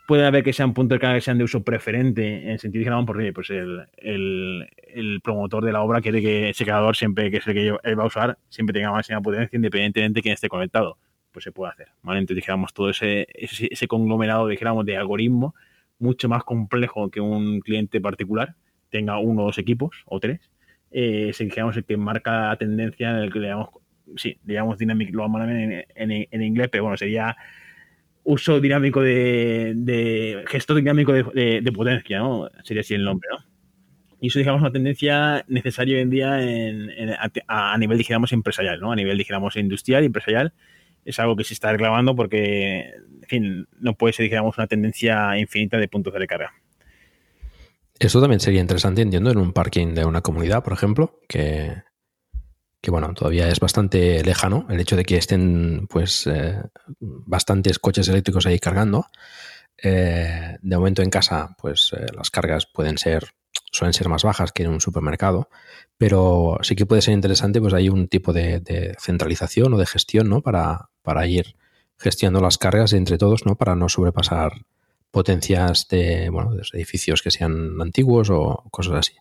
Puede 0.06 0.26
haber 0.26 0.42
que 0.42 0.52
sean 0.52 0.74
puntos 0.74 0.96
de 0.96 1.00
carga 1.00 1.16
que 1.16 1.20
sean 1.20 1.38
de 1.38 1.44
uso 1.44 1.62
preferente, 1.62 2.42
en 2.42 2.50
el 2.50 2.58
sentido, 2.58 2.80
digamos, 2.80 3.06
porque 3.06 3.32
pues 3.32 3.50
el, 3.50 5.20
promotor 5.22 5.64
de 5.64 5.72
la 5.72 5.82
obra 5.82 6.00
quiere 6.00 6.20
que 6.20 6.50
ese 6.50 6.64
cargador, 6.64 6.96
siempre 6.96 7.30
que 7.30 7.36
es 7.38 7.46
el 7.46 7.54
que 7.54 7.94
va 7.94 8.02
a 8.02 8.06
usar, 8.06 8.38
siempre 8.48 8.74
tenga 8.74 8.90
máxima 8.90 9.20
potencia, 9.20 9.56
independientemente 9.56 10.18
de 10.18 10.22
quién 10.22 10.34
esté 10.34 10.48
conectado. 10.48 10.98
Pues 11.30 11.44
se 11.44 11.52
puede 11.52 11.72
hacer. 11.72 11.88
Entonces, 12.02 12.36
dijéramos, 12.36 12.74
todo 12.74 12.90
ese, 12.90 13.26
ese, 13.32 13.68
ese 13.70 13.88
conglomerado, 13.88 14.48
dijéramos, 14.48 14.84
de 14.84 14.96
algoritmo, 14.98 15.54
mucho 15.98 16.28
más 16.28 16.44
complejo 16.44 17.10
que 17.10 17.20
un 17.20 17.60
cliente 17.60 18.00
particular, 18.00 18.54
tenga 18.90 19.18
uno 19.18 19.42
o 19.42 19.46
dos 19.46 19.58
equipos 19.58 20.02
o 20.04 20.20
tres, 20.20 20.40
eh, 20.92 21.28
es 21.30 21.38
digamos, 21.38 21.76
el 21.76 21.84
que 21.84 21.96
marca 21.96 22.48
la 22.48 22.56
tendencia 22.56 23.10
en 23.10 23.16
el 23.16 23.32
que 23.32 23.38
le 23.38 23.48
llamamos, 23.48 23.70
sí, 24.16 24.38
le 24.44 24.54
llamamos 24.54 24.78
Dynamic 24.78 25.14
Load 25.14 25.28
Management 25.28 25.86
en, 25.94 26.10
en, 26.10 26.28
en, 26.30 26.42
inglés, 26.42 26.68
pero 26.70 26.84
bueno, 26.84 26.96
sería 26.96 27.36
uso 28.24 28.60
dinámico 28.60 29.00
de, 29.00 29.72
de 29.74 30.44
gestor 30.46 30.76
dinámico 30.76 31.12
de, 31.12 31.24
de, 31.34 31.60
de, 31.62 31.72
potencia, 31.72 32.18
¿no? 32.18 32.48
Sería 32.62 32.82
así 32.82 32.94
el 32.94 33.04
nombre, 33.04 33.28
¿no? 33.32 33.44
Y 34.20 34.28
eso, 34.28 34.38
digamos, 34.38 34.60
una 34.60 34.70
tendencia 34.70 35.44
necesaria 35.48 35.96
hoy 35.96 36.02
en 36.02 36.10
día 36.10 36.40
en, 36.40 36.90
en, 36.90 37.10
a, 37.10 37.72
a, 37.72 37.78
nivel, 37.78 37.98
dijéramos, 37.98 38.32
empresarial, 38.32 38.78
¿no? 38.80 38.92
A 38.92 38.96
nivel, 38.96 39.18
dijéramos, 39.18 39.56
industrial 39.56 40.04
empresarial. 40.04 40.52
Es 41.04 41.18
algo 41.18 41.34
que 41.34 41.42
se 41.42 41.54
está 41.54 41.72
reclamando 41.72 42.14
porque, 42.14 42.92
en 43.22 43.28
fin, 43.28 43.68
no 43.80 43.94
puede 43.94 44.12
ser, 44.12 44.22
dijéramos, 44.22 44.56
una 44.58 44.68
tendencia 44.68 45.36
infinita 45.36 45.76
de 45.78 45.88
puntos 45.88 46.12
de 46.12 46.20
recarga. 46.20 46.52
Esto 48.02 48.20
también 48.20 48.40
sería 48.40 48.60
interesante, 48.60 49.00
entiendo, 49.00 49.30
en 49.30 49.38
un 49.38 49.52
parking 49.52 49.94
de 49.94 50.04
una 50.04 50.22
comunidad, 50.22 50.64
por 50.64 50.72
ejemplo, 50.72 51.20
que, 51.28 51.84
que 52.80 52.90
bueno, 52.90 53.14
todavía 53.14 53.48
es 53.48 53.60
bastante 53.60 54.24
lejano 54.24 54.66
el 54.70 54.80
hecho 54.80 54.96
de 54.96 55.04
que 55.04 55.16
estén 55.16 55.86
pues 55.88 56.26
eh, 56.26 56.60
bastantes 56.98 57.78
coches 57.78 58.08
eléctricos 58.08 58.44
ahí 58.44 58.58
cargando. 58.58 59.06
Eh, 59.80 60.58
de 60.60 60.76
momento 60.76 61.02
en 61.02 61.10
casa, 61.10 61.54
pues 61.60 61.92
eh, 61.96 62.06
las 62.16 62.32
cargas 62.32 62.66
pueden 62.66 62.98
ser, 62.98 63.34
suelen 63.70 63.94
ser 63.94 64.08
más 64.08 64.24
bajas 64.24 64.50
que 64.50 64.64
en 64.64 64.70
un 64.70 64.80
supermercado, 64.80 65.48
pero 65.96 66.58
sí 66.62 66.74
que 66.74 66.86
puede 66.86 67.02
ser 67.02 67.14
interesante, 67.14 67.60
pues 67.60 67.72
hay 67.72 67.88
un 67.88 68.08
tipo 68.08 68.32
de, 68.32 68.58
de 68.58 68.96
centralización 68.98 69.74
o 69.74 69.78
de 69.78 69.86
gestión, 69.86 70.28
¿no? 70.28 70.40
Para, 70.42 70.88
para 71.02 71.24
ir 71.28 71.54
gestionando 71.98 72.40
las 72.40 72.58
cargas 72.58 72.94
entre 72.94 73.16
todos, 73.16 73.46
¿no? 73.46 73.54
Para 73.54 73.76
no 73.76 73.88
sobrepasar 73.88 74.66
potencias 75.12 75.86
de, 75.86 76.28
bueno, 76.30 76.54
de 76.54 76.62
edificios 76.72 77.22
que 77.22 77.30
sean 77.30 77.80
antiguos 77.80 78.30
o 78.30 78.64
cosas 78.72 78.94
así. 78.94 79.12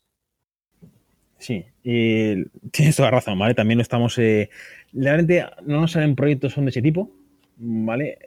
Sí, 1.38 1.66
y 1.84 2.46
tienes 2.72 2.96
toda 2.96 3.12
razón, 3.12 3.38
¿vale? 3.38 3.54
También 3.54 3.80
estamos. 3.80 4.18
Eh, 4.18 4.50
realmente 4.94 5.46
no 5.64 5.82
nos 5.82 5.92
salen 5.92 6.16
proyectos 6.16 6.54
son 6.54 6.66
de 6.66 6.72
ese 6.72 6.82
tipo, 6.82 7.12
¿vale? 7.58 8.18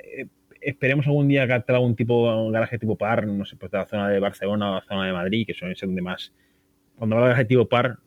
esperemos 0.64 1.07
algún 1.07 1.29
día 1.29 1.46
captar 1.46 1.77
algún 1.77 1.94
tipo, 1.94 2.35
un 2.42 2.53
garaje 2.53 2.79
tipo 2.79 2.96
par, 2.96 3.27
no 3.27 3.44
sé, 3.44 3.57
pues 3.57 3.70
de 3.70 3.79
la 3.79 3.87
zona 3.87 4.09
de 4.09 4.18
Barcelona 4.18 4.70
o 4.70 4.74
la 4.77 4.81
zona 4.83 5.07
de 5.07 5.12
Madrid, 5.12 5.46
que 5.46 5.55
son 5.55 5.72
donde 5.79 6.03
más. 6.03 6.33
Cuando 6.96 7.16
hablo 7.16 7.27
de 7.27 7.33
garaje 7.33 7.48
tipo 7.48 7.68
par, 7.68 7.98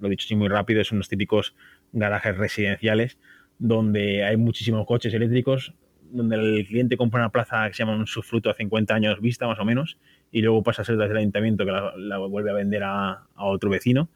lo 0.00 0.06
he 0.06 0.10
dicho 0.10 0.24
así 0.26 0.34
muy 0.34 0.48
rápido, 0.48 0.82
son 0.84 0.98
los 0.98 1.08
típicos 1.08 1.54
garajes 1.92 2.36
residenciales 2.36 3.18
donde 3.58 4.24
hay 4.24 4.36
muchísimos 4.36 4.86
coches 4.86 5.12
eléctricos, 5.12 5.74
donde 6.10 6.36
el 6.36 6.66
cliente 6.66 6.96
compra 6.96 7.20
una 7.20 7.30
plaza 7.30 7.68
que 7.68 7.74
se 7.74 7.82
llama 7.82 7.96
un 7.96 8.06
subfruto 8.06 8.50
a 8.50 8.54
50 8.54 8.94
años 8.94 9.20
vista, 9.20 9.46
más 9.46 9.58
o 9.58 9.64
menos, 9.64 9.98
y 10.30 10.42
luego 10.42 10.62
pasa 10.62 10.82
a 10.82 10.84
ser 10.84 10.96
desde 10.96 11.12
el 11.12 11.18
ayuntamiento 11.18 11.64
que 11.64 11.72
la, 11.72 12.18
vuelve 12.18 12.50
a 12.50 12.54
vender 12.54 12.82
a, 12.84 13.26
otro 13.36 13.70
vecino. 13.70 14.08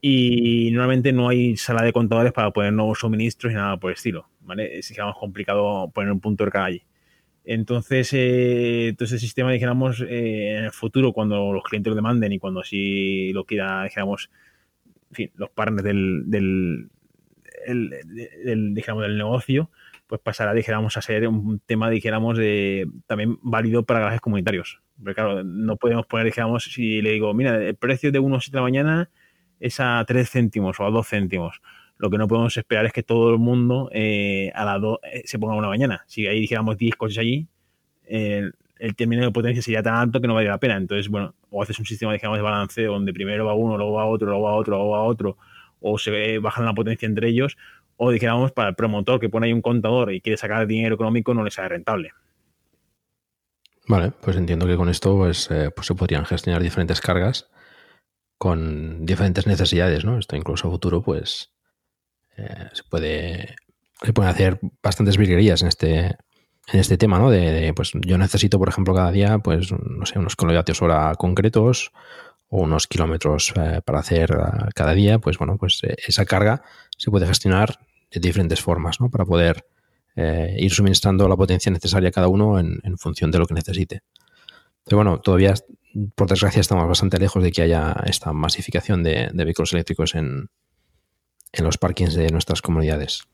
Y 0.00 0.70
normalmente 0.72 1.12
no 1.12 1.28
hay 1.28 1.56
sala 1.56 1.82
de 1.82 1.92
contadores 1.92 2.32
para 2.32 2.50
poner 2.52 2.72
nuevos 2.72 3.00
suministros 3.00 3.52
y 3.52 3.56
nada 3.56 3.76
por 3.78 3.90
el 3.90 3.96
estilo. 3.96 4.28
¿vale? 4.42 4.78
Es 4.78 4.96
más 4.98 5.16
complicado 5.16 5.90
poner 5.92 6.12
un 6.12 6.20
punto 6.20 6.44
de 6.44 6.50
carga 6.50 6.66
allí. 6.66 6.82
Entonces, 7.44 8.12
eh, 8.12 8.88
entonces 8.88 9.14
el 9.14 9.20
sistema, 9.20 9.52
dijéramos, 9.52 10.00
eh, 10.00 10.56
en 10.58 10.64
el 10.64 10.72
futuro, 10.72 11.12
cuando 11.12 11.52
los 11.52 11.62
clientes 11.62 11.90
lo 11.90 11.94
demanden 11.94 12.32
y 12.32 12.40
cuando 12.40 12.60
así 12.60 13.32
lo 13.32 13.44
quiera, 13.44 13.84
dijéramos, 13.84 14.30
los 15.36 15.50
partners 15.50 15.84
del, 15.84 16.24
del, 16.26 16.90
del, 17.66 18.74
dijéramos, 18.74 19.04
del 19.04 19.16
negocio, 19.16 19.70
pues 20.06 20.20
pasará, 20.20 20.54
dijéramos, 20.54 20.96
a 20.96 21.02
ser 21.02 21.26
un 21.28 21.60
tema, 21.60 21.90
dijéramos, 21.90 22.38
de, 22.38 22.88
también 23.06 23.38
válido 23.42 23.84
para 23.84 24.00
garajes 24.00 24.20
comunitarios. 24.20 24.80
Porque 24.96 25.14
claro, 25.14 25.44
no 25.44 25.76
podemos 25.76 26.06
poner, 26.06 26.26
dijéramos, 26.26 26.64
si 26.64 27.02
le 27.02 27.12
digo, 27.12 27.34
mira, 27.34 27.56
el 27.62 27.74
precio 27.76 28.12
de 28.12 28.20
1,7 28.20 28.50
de 28.50 28.56
la 28.56 28.62
mañana 28.62 29.10
es 29.60 29.80
a 29.80 30.04
3 30.06 30.30
céntimos 30.30 30.78
o 30.80 30.86
a 30.86 30.90
2 30.90 31.06
céntimos. 31.06 31.60
Lo 31.98 32.10
que 32.10 32.18
no 32.18 32.28
podemos 32.28 32.56
esperar 32.56 32.86
es 32.86 32.92
que 32.92 33.02
todo 33.02 33.32
el 33.32 33.38
mundo 33.38 33.90
eh, 33.92 34.52
a 34.54 34.64
las 34.64 34.80
2 34.80 34.98
eh, 35.02 35.22
se 35.24 35.38
ponga 35.38 35.54
una 35.54 35.68
mañana. 35.68 36.04
Si 36.06 36.26
ahí 36.26 36.40
dijéramos 36.40 36.76
10 36.76 36.96
coches 36.96 37.18
allí, 37.18 37.48
el 38.78 38.94
término 38.94 39.24
de 39.24 39.32
potencia 39.32 39.62
sería 39.62 39.82
tan 39.82 39.94
alto 39.94 40.20
que 40.20 40.28
no 40.28 40.34
vale 40.34 40.48
la 40.48 40.58
pena. 40.58 40.76
Entonces, 40.76 41.08
bueno, 41.08 41.34
o 41.50 41.62
haces 41.62 41.78
un 41.78 41.86
sistema, 41.86 42.12
digamos, 42.12 42.38
de 42.38 42.42
balanceo 42.42 42.92
donde 42.92 43.12
primero 43.12 43.46
va 43.46 43.54
uno, 43.54 43.76
luego 43.76 43.92
va 43.94 44.06
otro, 44.06 44.28
luego 44.28 44.42
va 44.42 44.54
otro, 44.54 44.76
luego 44.76 44.90
va 44.90 45.02
otro, 45.02 45.36
o 45.80 45.98
se 45.98 46.38
bajan 46.38 46.64
la 46.64 46.74
potencia 46.74 47.06
entre 47.06 47.28
ellos, 47.28 47.56
o 47.96 48.10
dijéramos 48.10 48.52
para 48.52 48.70
el 48.70 48.74
promotor 48.74 49.20
que 49.20 49.28
pone 49.28 49.46
ahí 49.46 49.52
un 49.52 49.62
contador 49.62 50.12
y 50.12 50.20
quiere 50.20 50.36
sacar 50.36 50.66
dinero 50.66 50.94
económico 50.94 51.34
no 51.34 51.44
le 51.44 51.50
sale 51.50 51.68
rentable. 51.68 52.12
Vale, 53.88 54.12
pues 54.20 54.36
entiendo 54.36 54.66
que 54.66 54.76
con 54.76 54.88
esto 54.88 55.16
pues, 55.16 55.50
eh, 55.50 55.70
pues 55.74 55.86
se 55.86 55.94
podrían 55.94 56.24
gestionar 56.24 56.62
diferentes 56.62 57.00
cargas 57.00 57.48
con 58.38 59.06
diferentes 59.06 59.46
necesidades, 59.46 60.04
¿no? 60.04 60.18
Esto 60.18 60.36
incluso 60.36 60.68
a 60.68 60.70
futuro, 60.70 61.02
pues 61.02 61.52
eh, 62.36 62.68
se 62.72 62.82
puede 62.84 63.56
se 64.02 64.12
pueden 64.12 64.30
hacer 64.30 64.60
bastantes 64.82 65.16
virguerías 65.16 65.62
en 65.62 65.68
este 65.68 66.16
en 66.68 66.80
este 66.80 66.98
tema, 66.98 67.18
¿no? 67.18 67.30
De, 67.30 67.72
pues 67.74 67.92
yo 67.94 68.18
necesito, 68.18 68.58
por 68.58 68.68
ejemplo, 68.68 68.92
cada 68.92 69.12
día, 69.12 69.38
pues 69.38 69.70
no 69.72 70.04
sé, 70.04 70.18
unos 70.18 70.34
kilovatios 70.34 70.82
hora 70.82 71.14
concretos 71.16 71.92
o 72.48 72.62
unos 72.62 72.86
kilómetros 72.86 73.52
eh, 73.56 73.80
para 73.84 74.00
hacer 74.00 74.30
eh, 74.30 74.68
cada 74.74 74.94
día, 74.94 75.18
pues 75.18 75.38
bueno, 75.38 75.56
pues 75.58 75.80
esa 76.06 76.24
carga 76.24 76.62
se 76.96 77.10
puede 77.10 77.26
gestionar 77.26 77.78
de 78.10 78.20
diferentes 78.20 78.60
formas, 78.60 79.00
¿no? 79.00 79.10
Para 79.10 79.24
poder 79.24 79.66
ir 80.18 80.72
suministrando 80.72 81.28
la 81.28 81.36
potencia 81.36 81.70
necesaria 81.70 82.08
a 82.08 82.12
cada 82.12 82.28
uno 82.28 82.58
en, 82.58 82.80
función 82.96 83.30
de 83.30 83.38
lo 83.38 83.44
que 83.44 83.52
necesite. 83.52 84.00
Pero 84.82 84.96
bueno, 84.96 85.20
todavía, 85.20 85.52
por 86.14 86.26
desgracia, 86.26 86.60
estamos 86.60 86.88
bastante 86.88 87.18
lejos 87.18 87.42
de 87.42 87.52
que 87.52 87.60
haya 87.60 87.94
esta 88.06 88.32
masificación 88.32 89.02
de 89.02 89.30
vehículos 89.34 89.74
eléctricos 89.74 90.14
en, 90.14 90.48
en 91.56 91.64
los 91.64 91.78
parkings 91.78 92.14
de 92.14 92.30
nuestras 92.30 92.62
comunidades. 92.62 93.24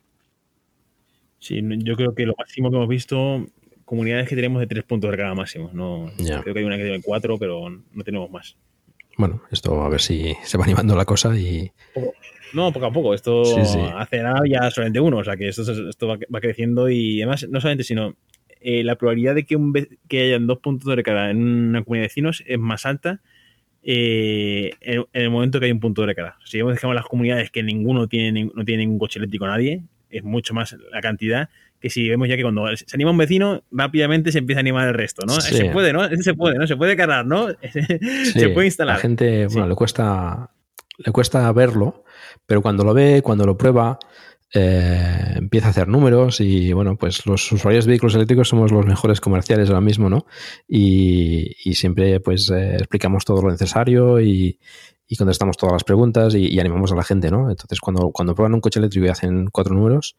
Sí, 1.39 1.61
yo 1.79 1.97
creo 1.97 2.15
que 2.15 2.25
lo 2.25 2.35
máximo 2.39 2.71
que 2.71 2.77
hemos 2.77 2.89
visto, 2.89 3.47
comunidades 3.85 4.29
que 4.29 4.37
tenemos 4.37 4.61
de 4.61 4.67
tres 4.67 4.85
puntos 4.85 5.11
de 5.11 5.17
carga 5.17 5.35
máximos. 5.35 5.75
No, 5.75 6.11
Creo 6.17 6.55
que 6.55 6.61
hay 6.61 6.65
una 6.65 6.77
que 6.77 6.85
tiene 6.85 7.03
cuatro, 7.03 7.39
pero 7.39 7.69
no 7.69 8.05
tenemos 8.05 8.31
más. 8.31 8.57
Bueno, 9.19 9.43
esto 9.51 9.83
a 9.83 9.89
ver 9.89 10.01
si 10.01 10.35
se 10.45 10.59
va 10.59 10.65
animando 10.65 10.97
la 10.97 11.05
cosa 11.05 11.37
y... 11.37 11.71
No, 12.53 12.73
poco 12.73 12.87
a 12.87 12.93
poco. 12.93 13.15
Esto 13.15 13.43
hace 13.97 14.23
nada 14.23 14.41
ya 14.47 14.71
solamente 14.71 15.01
uno, 15.01 15.19
o 15.19 15.25
sea 15.25 15.37
que 15.37 15.49
esto, 15.49 15.63
esto 15.89 16.07
va, 16.07 16.41
creciendo 16.41 16.91
y 16.91 17.23
además 17.23 17.47
no 17.49 17.61
solamente, 17.61 17.85
sino 17.85 18.15
eh, 18.61 18.85
la 18.85 18.97
probabilidad 18.97 19.35
de 19.35 19.45
que, 19.45 19.57
un, 19.57 19.73
que 20.09 20.23
hayan 20.23 20.47
dos 20.47 20.59
puntos 20.59 20.89
de 20.89 20.97
recarga 20.97 21.31
en 21.31 21.43
una 21.43 21.83
comunidad 21.83 22.03
de 22.03 22.09
vecinos 22.09 22.43
es 22.47 22.59
más 22.59 22.87
alta 22.87 23.21
eh, 23.83 24.71
en, 24.81 25.07
el 25.13 25.31
momento 25.31 25.59
que 25.59 25.67
hay 25.67 25.73
un 25.73 25.81
punto 25.81 26.03
de 26.03 26.09
recarga. 26.09 26.39
Si 26.45 26.59
dejamos 26.59 26.95
las 26.95 27.07
comunidades 27.07 27.51
que 27.51 27.63
ninguno 27.63 28.07
tiene, 28.07 28.51
no 28.55 28.65
tiene 28.65 28.85
ningún 28.85 28.99
coche 28.99 29.19
eléctrico 29.19 29.47
nadie, 29.47 29.83
es 30.13 30.25
mucho 30.25 30.55
más 30.55 30.77
la 30.91 31.01
cantidad 31.01 31.49
que 31.83 31.91
si 31.91 32.09
vemos 32.09 32.29
ya 32.29 32.37
que 32.37 32.43
cuando 32.43 32.65
se 32.77 32.87
anima 32.95 33.11
un 33.11 33.19
vecino, 33.19 33.65
rápidamente 33.73 34.31
se 34.31 34.39
empieza 34.39 34.61
a 34.61 34.63
animar 34.63 34.87
el 34.87 34.95
resto, 34.95 35.27
¿no? 35.27 35.41
Se 35.41 35.65
puede, 35.67 35.93
¿no? 35.93 36.09
se 36.09 36.35
puede, 36.35 36.57
¿no? 36.57 36.67
Se 36.69 36.77
puede 36.77 36.97
cargar, 36.97 37.27
¿no? 37.27 37.49
se 38.33 38.49
puede 38.51 38.67
instalar. 38.67 38.97
La 38.97 39.01
gente, 39.01 39.49
bueno, 39.49 39.67
le 39.67 39.75
cuesta, 39.75 40.51
le 40.99 41.11
cuesta 41.11 41.51
verlo, 41.53 42.05
pero 42.47 42.63
cuando 42.63 42.85
lo 42.85 42.95
ve, 42.95 43.21
cuando 43.21 43.45
lo 43.45 43.59
prueba, 43.59 43.99
eh, 44.55 45.33
empieza 45.37 45.69
a 45.69 45.71
hacer 45.71 45.89
números 45.89 46.41
y 46.41 46.73
bueno, 46.73 46.97
pues 46.97 47.27
los 47.27 47.51
usuarios 47.51 47.87
de 47.87 47.91
vehículos 47.91 48.15
eléctricos 48.15 48.49
somos 48.49 48.71
los 48.71 48.85
mejores 48.85 49.21
comerciales 49.21 49.69
ahora 49.69 49.81
mismo, 49.81 50.11
¿no? 50.11 50.27
Y, 50.69 51.55
siempre 51.75 52.21
pues 52.21 52.51
eh, 52.51 52.77
explicamos 52.77 53.25
todo 53.25 53.43
lo 53.43 53.51
necesario 53.51 54.21
y, 54.21 54.59
contestamos 55.17 55.57
todas 55.57 55.73
las 55.73 55.85
preguntas 55.85 56.35
y, 56.35 56.59
animamos 56.59 56.93
a 56.93 56.97
la 56.97 57.05
gente, 57.05 57.31
¿no? 57.31 57.51
Entonces 57.51 57.81
cuando, 57.81 58.11
cuando 58.11 58.35
prueban 58.35 58.55
un 58.55 58.61
coche 58.61 58.79
eléctrico 58.79 59.07
y 59.07 59.11
hacen 59.11 59.49
cuatro 59.51 59.75
números, 59.75 60.17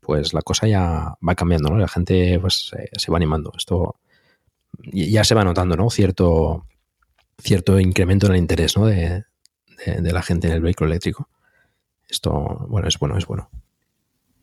pues 0.00 0.34
la 0.34 0.42
cosa 0.42 0.66
ya 0.66 1.16
va 1.26 1.34
cambiando, 1.34 1.70
¿no? 1.70 1.78
La 1.78 1.88
gente 1.88 2.38
pues 2.40 2.72
se 2.92 3.10
va 3.10 3.16
animando. 3.16 3.52
Esto 3.56 3.96
ya 4.92 5.24
se 5.24 5.34
va 5.34 5.44
notando, 5.44 5.76
¿no? 5.76 5.90
Cierto, 5.90 6.66
cierto 7.38 7.78
incremento 7.80 8.26
en 8.26 8.32
el 8.32 8.38
interés, 8.38 8.76
¿no? 8.76 8.86
de 8.86 9.24
la 10.12 10.22
gente 10.22 10.46
en 10.46 10.54
el 10.54 10.62
vehículo 10.62 10.90
eléctrico. 10.90 11.28
Esto, 12.08 12.66
bueno, 12.68 12.88
es 12.88 12.98
bueno, 12.98 13.18
es 13.18 13.26
bueno. 13.26 13.50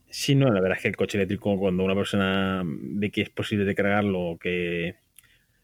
Sí, 0.09 0.35
no, 0.35 0.51
la 0.51 0.59
verdad 0.59 0.77
es 0.77 0.81
que 0.81 0.87
el 0.89 0.97
coche 0.97 1.17
eléctrico, 1.17 1.57
cuando 1.57 1.83
una 1.83 1.95
persona 1.95 2.63
ve 2.65 3.09
que 3.11 3.21
es 3.21 3.29
posible 3.29 3.65
de 3.65 3.75
cargarlo, 3.75 4.37
que. 4.39 4.95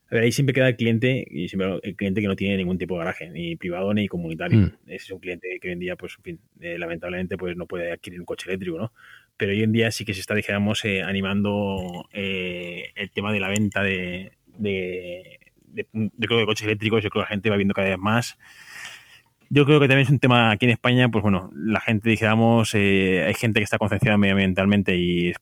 A 0.09 0.15
ver, 0.15 0.23
ahí 0.23 0.31
siempre 0.31 0.53
queda 0.53 0.69
el 0.69 0.75
cliente, 0.77 1.25
y 1.29 1.49
siempre 1.49 1.79
el 1.83 1.95
cliente 1.95 2.21
que 2.21 2.27
no 2.27 2.35
tiene 2.35 2.57
ningún 2.57 2.77
tipo 2.77 2.95
de 2.95 2.99
garaje, 2.99 3.29
ni 3.29 3.55
privado 3.55 3.93
ni 3.93 4.07
comunitario. 4.07 4.59
Mm. 4.59 4.71
Es 4.87 5.11
un 5.11 5.19
cliente 5.19 5.59
que 5.61 5.67
hoy 5.67 5.73
en 5.73 5.79
día, 5.79 5.95
pues, 5.95 6.15
en 6.17 6.23
fin, 6.23 6.39
eh, 6.61 6.77
lamentablemente, 6.77 7.37
pues 7.37 7.57
no 7.57 7.65
puede 7.65 7.91
adquirir 7.91 8.19
un 8.19 8.25
coche 8.25 8.49
eléctrico, 8.49 8.77
¿no? 8.77 8.93
Pero 9.35 9.51
hoy 9.51 9.63
en 9.63 9.71
día 9.71 9.91
sí 9.91 10.05
que 10.05 10.13
se 10.13 10.21
está, 10.21 10.33
dijéramos, 10.33 10.83
eh, 10.85 11.03
animando 11.03 12.07
eh, 12.13 12.91
el 12.95 13.11
tema 13.11 13.33
de 13.33 13.39
la 13.39 13.49
venta 13.49 13.83
de, 13.83 14.31
de, 14.57 15.39
de, 15.65 15.87
de, 15.91 16.27
coches 16.27 16.65
eléctricos. 16.65 17.03
Yo 17.03 17.09
creo 17.09 17.23
que 17.23 17.25
la 17.25 17.33
gente 17.35 17.49
va 17.49 17.57
viendo 17.57 17.73
cada 17.73 17.89
vez 17.89 17.99
más. 17.99 18.37
Yo 19.49 19.65
creo 19.65 19.79
que 19.79 19.87
también 19.87 20.05
es 20.05 20.09
un 20.09 20.19
tema 20.19 20.51
aquí 20.51 20.65
en 20.65 20.71
España, 20.71 21.09
pues 21.09 21.21
bueno, 21.21 21.51
la 21.55 21.79
gente, 21.79 22.09
dijéramos, 22.09 22.73
eh, 22.75 23.23
hay 23.25 23.33
gente 23.33 23.59
que 23.59 23.63
está 23.63 23.77
concienciada 23.77 24.17
medioambientalmente 24.17 24.97
y 24.97 25.29
es 25.29 25.37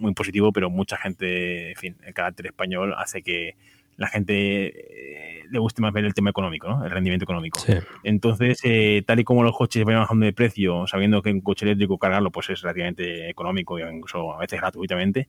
muy 0.00 0.14
positivo, 0.14 0.52
pero 0.52 0.70
mucha 0.70 0.96
gente, 0.96 1.70
en 1.70 1.76
fin, 1.76 1.96
el 2.04 2.14
carácter 2.14 2.46
español 2.46 2.94
hace 2.96 3.22
que 3.22 3.56
la 3.96 4.08
gente 4.08 4.32
eh, 4.66 5.42
le 5.50 5.58
guste 5.58 5.82
más 5.82 5.92
ver 5.92 6.06
el 6.06 6.14
tema 6.14 6.30
económico, 6.30 6.68
¿no? 6.68 6.84
el 6.84 6.90
rendimiento 6.90 7.24
económico. 7.24 7.60
Entonces, 8.02 8.60
eh, 8.64 9.02
tal 9.06 9.20
y 9.20 9.24
como 9.24 9.42
los 9.42 9.56
coches 9.56 9.84
van 9.84 9.96
bajando 9.96 10.24
de 10.24 10.32
precio, 10.32 10.86
sabiendo 10.86 11.20
que 11.20 11.30
un 11.30 11.42
coche 11.42 11.66
eléctrico 11.66 11.98
cargarlo 11.98 12.30
pues 12.30 12.48
es 12.48 12.62
relativamente 12.62 13.28
económico, 13.28 13.78
incluso 13.78 14.34
a 14.34 14.38
veces 14.38 14.60
gratuitamente, 14.60 15.28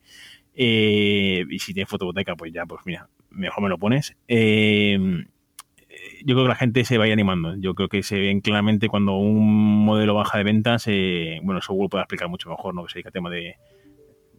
y 0.53 1.59
si 1.59 1.73
tienes 1.73 1.89
fotovoltaica, 1.89 2.35
pues 2.35 2.53
ya, 2.53 2.65
pues 2.65 2.81
mira, 2.85 3.09
mejor 3.29 3.63
me 3.63 3.69
lo 3.69 3.77
pones 3.77 4.15
yo 6.25 6.35
creo 6.35 6.45
que 6.45 6.49
la 6.49 6.55
gente 6.55 6.85
se 6.85 6.97
vaya 6.97 7.13
animando. 7.13 7.55
Yo 7.57 7.75
creo 7.75 7.89
que 7.89 8.03
se 8.03 8.19
ven 8.19 8.41
claramente 8.41 8.87
cuando 8.87 9.13
un 9.13 9.85
modelo 9.85 10.15
baja 10.15 10.37
de 10.37 10.43
ventas, 10.43 10.85
eh, 10.87 11.39
bueno, 11.43 11.59
eso 11.59 11.73
Google 11.73 11.89
puede 11.89 12.03
explicar 12.03 12.29
mucho 12.29 12.49
mejor, 12.49 12.73
¿no? 12.73 12.83
Que 12.83 12.91
se 12.91 12.95
dedica 12.95 13.09
a 13.09 13.11
tema 13.11 13.29
de, 13.29 13.57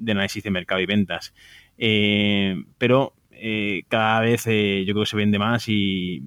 análisis 0.08 0.42
de 0.42 0.50
mercado 0.50 0.80
y 0.80 0.86
ventas. 0.86 1.34
Eh, 1.78 2.56
pero 2.78 3.14
eh, 3.30 3.82
cada 3.88 4.20
vez 4.20 4.44
yo 4.44 4.94
creo 4.94 5.00
que 5.00 5.10
se 5.10 5.16
vende 5.16 5.38
más 5.38 5.68
y, 5.68 6.22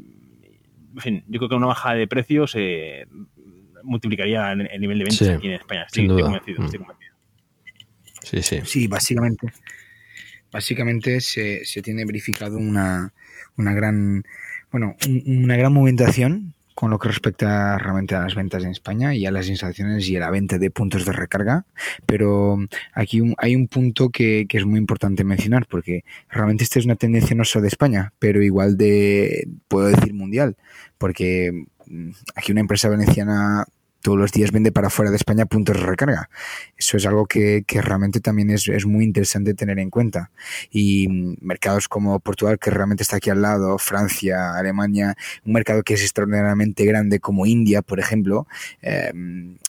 en 0.95 1.01
fin, 1.01 1.24
yo 1.28 1.39
creo 1.39 1.49
que 1.49 1.55
una 1.55 1.68
baja 1.68 1.93
de 1.93 2.07
precios 2.07 2.55
multiplicaría 3.84 4.51
el, 4.51 4.82
nivel 4.82 4.99
de 4.99 5.03
ventas 5.05 5.30
aquí 5.30 5.47
en 5.47 5.53
España. 5.53 5.84
Estoy, 5.84 6.07
convencido, 6.07 6.63
mm. 6.63 6.70
Sí, 8.24 8.41
sí. 8.41 8.59
Sí, 8.63 8.88
básicamente. 8.88 9.53
Básicamente 10.51 11.22
se, 11.22 11.63
se 11.66 11.82
tiene 11.82 12.05
verificado 12.05 12.57
una, 12.57 13.13
una 13.57 13.74
gran 13.74 14.24
bueno, 14.72 14.97
una 15.26 15.55
gran 15.55 15.72
movimentación 15.72 16.55
con 16.76 16.91
lo 16.91 16.99
que 16.99 17.07
respecta 17.07 17.78
realmente 17.78 18.15
a 18.15 18.21
las 18.21 18.36
ventas 18.36 18.63
en 18.63 18.71
España 18.71 19.15
y 19.15 19.26
a 19.26 19.32
las 19.32 19.47
instalaciones 19.47 20.07
y 20.09 20.17
a 20.17 20.19
la 20.19 20.30
venta 20.30 20.57
de 20.57 20.69
puntos 20.69 21.05
de 21.05 21.13
recarga. 21.13 21.65
Pero 22.05 22.57
aquí 22.93 23.21
hay 23.38 23.55
un 23.55 23.67
punto 23.67 24.09
que, 24.09 24.45
es 24.49 24.65
muy 24.65 24.78
importante 24.80 25.23
mencionar 25.23 25.67
porque 25.67 26.03
realmente 26.30 26.63
esta 26.65 26.80
es 26.80 26.86
una 26.86 26.95
tendencia 26.95 27.36
no 27.36 27.45
solo 27.45 27.63
de 27.63 27.69
España, 27.69 28.13
pero 28.19 28.43
igual 28.43 28.78
de, 28.78 29.47
puedo 29.69 29.88
decir, 29.88 30.13
mundial. 30.13 30.57
Porque 30.97 31.65
mm, 31.88 32.11
aquí 32.36 32.51
una 32.51 32.61
empresa 32.61 32.89
veneciana 32.89 33.65
todos 34.06 34.20
los 34.20 34.32
días 34.32 34.51
vende 34.51 34.72
para 34.72 34.91
fuera 34.91 35.10
de 35.10 35.18
España 35.18 35.47
puntos 35.47 35.78
de 35.78 35.84
recarga. 35.84 36.30
Eso 36.78 36.95
es 36.95 37.08
algo 37.08 37.26
que, 37.26 37.66
realmente 37.68 38.20
también 38.20 38.51
es, 38.51 38.86
muy 38.86 39.03
interesante 39.03 39.56
tener 39.56 39.80
en 39.80 39.89
cuenta. 39.89 40.30
Y 40.70 41.08
mercados 41.41 41.88
como 41.88 42.20
Portugal, 42.20 42.60
que 42.60 42.70
realmente 42.70 43.01
está 43.01 43.16
aquí 43.16 43.32
al 43.32 43.41
lado, 43.41 43.80
Francia, 43.80 44.53
Alemania, 44.53 45.16
un 45.43 45.53
mercado 45.53 45.82
que 45.82 45.95
es 45.95 46.03
extraordinariamente 46.03 46.86
grande 46.86 47.20
como 47.20 47.47
India, 47.47 47.82
por 47.82 47.99
ejemplo, 47.99 48.45
eh, 48.84 49.12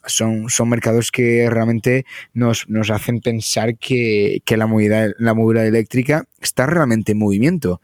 son, 0.05 0.51
son 0.51 0.69
mercados 0.69 1.11
que 1.11 1.49
realmente 1.49 2.05
nos, 2.35 2.67
hacen 2.91 3.21
pensar 3.21 3.79
que, 3.79 4.43
que 4.45 4.59
la, 4.59 4.67
movilidad, 4.67 5.13
la 5.19 5.33
movilidad 5.33 5.67
eléctrica 5.67 6.27
está 6.43 6.67
realmente 6.67 7.13
en 7.13 7.19
movimiento, 7.19 7.81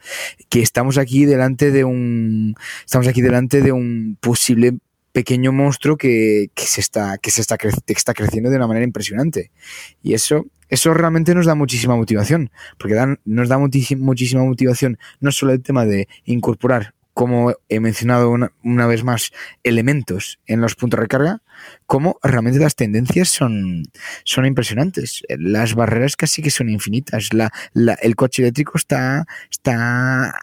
que 0.50 0.60
estamos 0.60 0.98
aquí 0.98 1.24
delante 1.24 1.70
de 1.70 1.84
un 1.84 2.56
estamos 2.84 3.08
aquí 3.08 3.22
delante 3.22 3.62
de 3.62 3.72
un 3.72 4.18
posible 4.20 4.74
pequeño 5.12 5.52
monstruo 5.52 5.96
que, 5.96 6.50
que 6.54 6.64
se, 6.64 6.80
está, 6.80 7.18
que 7.18 7.30
se 7.30 7.40
está, 7.40 7.58
cre 7.58 7.70
está 7.86 8.14
creciendo 8.14 8.50
de 8.50 8.56
una 8.56 8.66
manera 8.66 8.84
impresionante. 8.84 9.50
Y 10.02 10.14
eso, 10.14 10.46
eso 10.68 10.94
realmente 10.94 11.34
nos 11.34 11.46
da 11.46 11.54
muchísima 11.54 11.96
motivación, 11.96 12.50
porque 12.78 12.96
nos 13.24 13.48
da 13.48 13.58
muchísima 13.58 14.44
motivación 14.44 14.98
no 15.20 15.32
solo 15.32 15.52
el 15.52 15.62
tema 15.62 15.84
de 15.84 16.08
incorporar 16.24 16.94
como 17.14 17.52
he 17.68 17.80
mencionado 17.80 18.30
una, 18.30 18.52
una, 18.64 18.86
vez 18.86 19.04
más, 19.04 19.32
elementos 19.62 20.38
en 20.46 20.60
los 20.60 20.74
puntos 20.74 20.98
de 20.98 21.02
recarga, 21.02 21.42
como 21.86 22.18
realmente 22.22 22.58
las 22.58 22.74
tendencias 22.74 23.28
son, 23.28 23.84
son 24.24 24.46
impresionantes. 24.46 25.22
Las 25.28 25.74
barreras 25.74 26.16
casi 26.16 26.42
que 26.42 26.50
son 26.50 26.70
infinitas. 26.70 27.34
La, 27.34 27.52
la, 27.74 27.94
el 27.94 28.16
coche 28.16 28.42
eléctrico 28.42 28.78
está, 28.78 29.26
está 29.50 30.34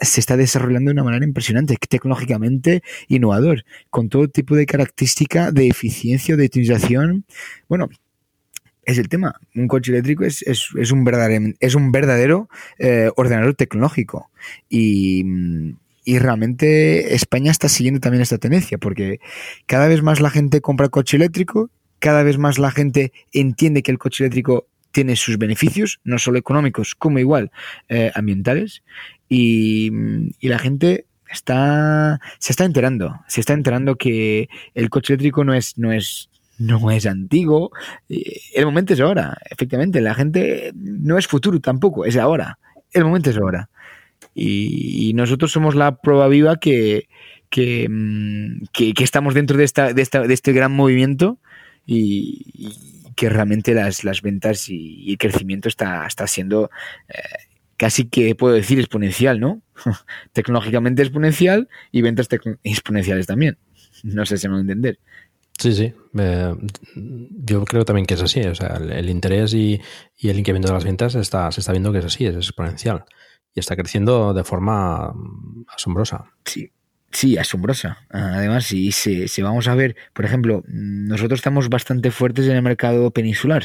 Se 0.00 0.20
está 0.20 0.36
desarrollando 0.36 0.90
de 0.90 0.92
una 0.92 1.04
manera 1.04 1.24
impresionante, 1.24 1.76
tecnológicamente 1.88 2.82
innovador, 3.08 3.64
con 3.90 4.08
todo 4.08 4.28
tipo 4.28 4.54
de 4.56 4.66
característica 4.66 5.50
de 5.52 5.68
eficiencia, 5.68 6.36
de 6.36 6.46
utilización. 6.46 7.24
Bueno, 7.68 7.88
es 8.84 8.98
el 8.98 9.08
tema. 9.08 9.38
Un 9.54 9.68
coche 9.68 9.92
eléctrico 9.92 10.24
es, 10.24 10.42
es, 10.42 10.68
es 10.78 10.92
un 10.92 11.04
verdadero, 11.04 11.54
es 11.60 11.74
un 11.74 11.92
verdadero 11.92 12.48
eh, 12.78 13.10
ordenador 13.16 13.54
tecnológico. 13.54 14.30
Y, 14.68 15.24
y 16.04 16.18
realmente 16.18 17.14
España 17.14 17.50
está 17.50 17.68
siguiendo 17.68 18.00
también 18.00 18.22
esta 18.22 18.38
tendencia, 18.38 18.78
porque 18.78 19.20
cada 19.66 19.88
vez 19.88 20.02
más 20.02 20.20
la 20.20 20.30
gente 20.30 20.62
compra 20.62 20.88
coche 20.88 21.18
eléctrico, 21.18 21.70
cada 21.98 22.22
vez 22.22 22.38
más 22.38 22.58
la 22.58 22.70
gente 22.70 23.12
entiende 23.32 23.82
que 23.82 23.90
el 23.90 23.98
coche 23.98 24.24
eléctrico 24.24 24.66
tiene 24.90 25.16
sus 25.16 25.36
beneficios, 25.36 26.00
no 26.04 26.18
solo 26.18 26.38
económicos, 26.38 26.94
como 26.94 27.18
igual 27.18 27.50
eh, 27.90 28.10
ambientales, 28.14 28.82
y, 29.28 29.90
y, 30.40 30.48
la 30.48 30.58
gente 30.58 31.06
está 31.30 32.20
se 32.38 32.52
está 32.52 32.64
enterando, 32.64 33.20
se 33.26 33.40
está 33.40 33.52
enterando 33.52 33.96
que 33.96 34.48
el 34.74 34.90
coche 34.90 35.14
eléctrico 35.14 35.44
no 35.44 35.54
es, 35.54 35.76
no 35.78 35.92
es, 35.92 36.30
no 36.58 36.90
es 36.90 37.06
antiguo, 37.06 37.70
el 38.08 38.64
momento 38.64 38.92
es 38.94 39.00
ahora, 39.00 39.38
efectivamente, 39.50 40.00
la 40.00 40.14
gente 40.14 40.72
no 40.74 41.18
es 41.18 41.26
futuro 41.26 41.60
tampoco, 41.60 42.04
es 42.04 42.16
ahora, 42.16 42.58
el 42.92 43.04
momento 43.04 43.30
es 43.30 43.36
ahora. 43.36 43.70
Y, 44.34 45.12
nosotros 45.14 45.50
somos 45.50 45.74
la 45.74 45.96
prueba 45.96 46.28
viva 46.28 46.56
que, 46.58 47.08
que, 47.50 47.88
que, 48.72 48.94
que 48.94 49.04
estamos 49.04 49.34
dentro 49.34 49.56
de, 49.56 49.64
esta, 49.64 49.92
de, 49.92 50.02
esta, 50.02 50.22
de 50.22 50.34
este 50.34 50.52
gran 50.52 50.72
movimiento 50.72 51.38
y, 51.86 52.44
que 53.16 53.28
realmente 53.28 53.74
las, 53.74 54.04
las 54.04 54.22
ventas 54.22 54.68
y, 54.68 55.02
y, 55.02 55.12
el 55.12 55.18
crecimiento 55.18 55.68
está, 55.68 56.06
está 56.06 56.26
siendo 56.28 56.70
eh, 57.08 57.47
casi 57.78 58.08
que 58.08 58.34
puedo 58.34 58.54
decir 58.54 58.78
exponencial, 58.78 59.40
¿no? 59.40 59.62
Tecnológicamente 60.32 61.02
exponencial 61.02 61.68
y 61.90 62.02
ventas 62.02 62.28
exponenciales 62.62 63.26
también. 63.26 63.56
No 64.02 64.26
sé 64.26 64.36
si 64.36 64.48
me 64.48 64.54
voy 64.54 64.58
a 64.58 64.62
entender. 64.62 64.98
Sí, 65.58 65.72
sí. 65.72 65.94
Eh, 66.18 66.54
yo 66.94 67.64
creo 67.64 67.84
también 67.84 68.06
que 68.06 68.14
es 68.14 68.22
así. 68.22 68.40
O 68.42 68.54
sea, 68.54 68.76
el, 68.76 68.92
el 68.92 69.08
interés 69.08 69.54
y, 69.54 69.80
y, 70.16 70.28
el 70.28 70.38
incremento 70.38 70.68
de 70.68 70.74
las 70.74 70.84
ventas 70.84 71.14
está, 71.14 71.50
se 71.50 71.60
está 71.60 71.72
viendo 71.72 71.92
que 71.92 71.98
es 71.98 72.04
así, 72.04 72.26
es 72.26 72.36
exponencial. 72.36 73.04
Y 73.54 73.60
está 73.60 73.74
creciendo 73.74 74.34
de 74.34 74.44
forma 74.44 75.14
asombrosa. 75.74 76.32
Sí, 76.44 76.70
Sí, 77.10 77.38
asombrosa. 77.38 78.06
Además, 78.10 78.64
si, 78.64 78.92
si, 78.92 79.28
si, 79.28 79.42
vamos 79.42 79.66
a 79.66 79.74
ver, 79.74 79.96
por 80.12 80.24
ejemplo, 80.24 80.62
nosotros 80.68 81.38
estamos 81.38 81.70
bastante 81.70 82.10
fuertes 82.10 82.46
en 82.46 82.56
el 82.56 82.62
mercado 82.62 83.10
peninsular, 83.12 83.64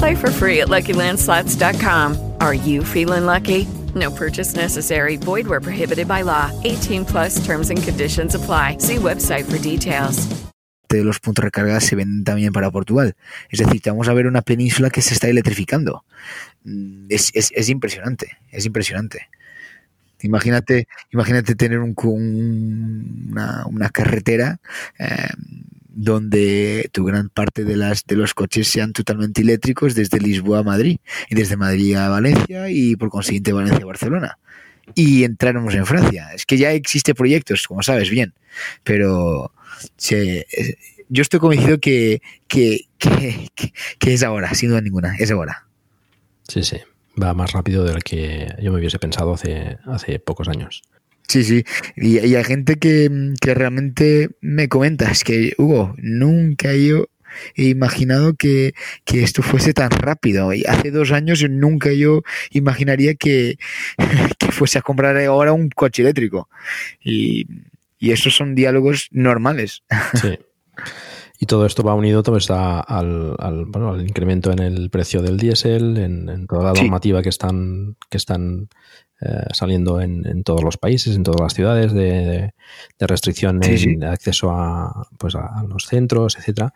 Play 0.00 0.16
for 0.16 0.30
free 0.30 0.62
at 0.62 0.68
LuckyLandSlots.com. 0.68 2.16
Are 2.40 2.54
you 2.54 2.82
feeling 2.82 3.26
lucky? 3.26 3.68
No 3.94 4.10
purchase 4.10 4.56
necessary. 4.56 5.18
Void 5.18 5.46
where 5.46 5.60
prohibited 5.60 6.08
by 6.08 6.22
law. 6.22 6.50
18 6.64 7.04
plus 7.04 7.44
terms 7.44 7.68
and 7.68 7.82
conditions 7.82 8.34
apply. 8.34 8.78
See 8.78 8.96
website 8.96 9.44
for 9.44 9.58
details. 9.58 10.26
De 10.88 11.04
los 11.04 11.20
puntos 11.20 11.42
de 11.42 11.46
recarga 11.48 11.80
se 11.80 11.96
venden 11.96 12.24
también 12.24 12.50
para 12.50 12.70
Portugal. 12.70 13.14
Es 13.50 13.58
decir, 13.58 13.82
vamos 13.84 14.08
a 14.08 14.14
ver 14.14 14.26
una 14.26 14.40
península 14.40 14.88
que 14.88 15.02
se 15.02 15.12
está 15.12 15.28
electrificando. 15.28 16.02
Es, 17.10 17.30
es, 17.34 17.52
es 17.54 17.68
impresionante, 17.68 18.38
es 18.50 18.64
impresionante. 18.64 19.28
Imagínate, 20.22 20.88
imagínate 21.12 21.54
tener 21.54 21.78
un, 21.78 21.94
un, 22.04 23.28
una, 23.32 23.66
una, 23.66 23.90
carretera 23.90 24.60
eh, 24.98 25.28
donde 25.92 26.88
tu 26.92 27.04
gran 27.04 27.28
parte 27.28 27.64
de 27.64 27.76
las 27.76 28.04
de 28.04 28.16
los 28.16 28.34
coches 28.34 28.68
sean 28.68 28.92
totalmente 28.92 29.40
eléctricos 29.42 29.94
desde 29.94 30.20
Lisboa 30.20 30.60
a 30.60 30.62
Madrid 30.62 30.98
y 31.28 31.34
desde 31.34 31.56
Madrid 31.56 31.96
a 31.96 32.08
Valencia 32.08 32.70
y 32.70 32.96
por 32.96 33.10
consiguiente 33.10 33.52
Valencia 33.52 33.82
a 33.82 33.86
Barcelona. 33.86 34.38
Y 34.94 35.24
entráramos 35.24 35.74
en 35.74 35.86
Francia. 35.86 36.30
Es 36.34 36.46
que 36.46 36.58
ya 36.58 36.72
existe 36.72 37.14
proyectos 37.14 37.66
como 37.66 37.82
sabes 37.82 38.10
bien 38.10 38.34
pero 38.82 39.52
yo 41.08 41.22
estoy 41.22 41.40
convencido 41.40 41.78
que 41.78 42.22
que, 42.48 42.86
que, 42.98 43.48
que, 43.54 43.72
que 43.98 44.14
es 44.14 44.22
ahora 44.22 44.54
sin 44.54 44.70
duda 44.70 44.80
ninguna 44.80 45.16
es 45.18 45.30
ahora. 45.30 45.66
Sí 46.48 46.62
sí. 46.62 46.78
Va 47.20 47.34
más 47.34 47.52
rápido 47.52 47.84
de 47.84 47.94
lo 47.94 48.00
que 48.00 48.54
yo 48.62 48.72
me 48.72 48.78
hubiese 48.78 48.98
pensado 48.98 49.34
hace 49.34 49.78
hace 49.84 50.18
pocos 50.18 50.48
años 50.48 50.82
Sí, 51.30 51.44
sí. 51.44 51.64
Y, 51.94 52.18
y, 52.18 52.34
hay 52.34 52.42
gente 52.42 52.74
que, 52.74 53.08
que 53.40 53.54
realmente 53.54 54.30
me 54.40 54.68
comenta, 54.68 55.08
es 55.12 55.22
que, 55.22 55.54
Hugo, 55.58 55.94
nunca 55.96 56.74
yo 56.74 57.06
he 57.54 57.66
imaginado 57.68 58.34
que, 58.34 58.72
que, 59.04 59.22
esto 59.22 59.40
fuese 59.40 59.72
tan 59.72 59.90
rápido. 59.92 60.52
Y 60.52 60.64
hace 60.64 60.90
dos 60.90 61.12
años 61.12 61.44
nunca 61.48 61.92
yo 61.92 62.22
imaginaría 62.50 63.14
que, 63.14 63.58
que 64.38 64.50
fuese 64.50 64.80
a 64.80 64.82
comprar 64.82 65.16
ahora 65.18 65.52
un 65.52 65.68
coche 65.68 66.02
eléctrico. 66.02 66.48
Y, 67.00 67.46
y 68.00 68.10
esos 68.10 68.34
son 68.34 68.56
diálogos 68.56 69.06
normales. 69.12 69.84
Sí. 70.20 70.36
Y 71.42 71.46
todo 71.46 71.64
esto 71.64 71.82
va 71.82 71.94
unido 71.94 72.22
todo 72.22 72.36
está 72.36 72.80
al, 72.80 73.34
al, 73.38 73.64
bueno, 73.64 73.92
al 73.92 74.02
incremento 74.02 74.52
en 74.52 74.58
el 74.58 74.90
precio 74.90 75.22
del 75.22 75.38
diésel, 75.38 75.96
en, 75.96 76.28
en 76.28 76.46
toda 76.46 76.74
la 76.74 76.82
normativa 76.82 77.20
sí. 77.20 77.22
que 77.22 77.28
están, 77.30 77.96
que 78.10 78.18
están 78.18 78.68
eh, 79.20 79.44
saliendo 79.52 80.00
en, 80.00 80.26
en, 80.26 80.42
todos 80.44 80.62
los 80.62 80.78
países, 80.78 81.14
en 81.14 81.22
todas 81.22 81.40
las 81.40 81.54
ciudades, 81.54 81.92
de, 81.92 82.00
de, 82.00 82.54
de 82.98 83.06
restricción 83.06 83.62
sí, 83.62 83.70
en 83.72 83.78
sí. 83.78 83.98
acceso 84.04 84.50
a, 84.50 85.08
pues 85.18 85.34
a, 85.34 85.62
los 85.68 85.86
centros, 85.86 86.36
etcétera. 86.38 86.72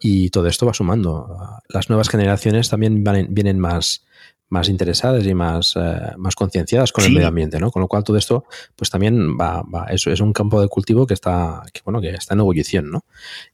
Y 0.00 0.30
todo 0.30 0.46
esto 0.46 0.66
va 0.66 0.74
sumando. 0.74 1.60
Las 1.68 1.88
nuevas 1.88 2.08
generaciones 2.08 2.68
también 2.68 3.02
van, 3.02 3.26
vienen 3.30 3.58
más, 3.58 4.04
más 4.50 4.68
interesadas 4.68 5.26
y 5.26 5.34
más, 5.34 5.74
eh, 5.76 6.12
más 6.16 6.34
concienciadas 6.34 6.92
con 6.92 7.02
sí. 7.02 7.08
el 7.08 7.14
medio 7.14 7.28
ambiente, 7.28 7.58
¿no? 7.58 7.70
Con 7.70 7.82
lo 7.82 7.88
cual 7.88 8.04
todo 8.04 8.16
esto, 8.16 8.44
pues 8.76 8.90
también 8.90 9.36
va, 9.36 9.62
va 9.62 9.86
eso 9.86 10.10
es 10.10 10.20
un 10.20 10.32
campo 10.32 10.60
de 10.60 10.68
cultivo 10.68 11.06
que 11.06 11.14
está, 11.14 11.62
que 11.72 11.80
bueno, 11.84 12.00
que 12.00 12.10
está 12.10 12.34
en 12.34 12.40
ebullición, 12.40 12.90
¿no? 12.90 13.04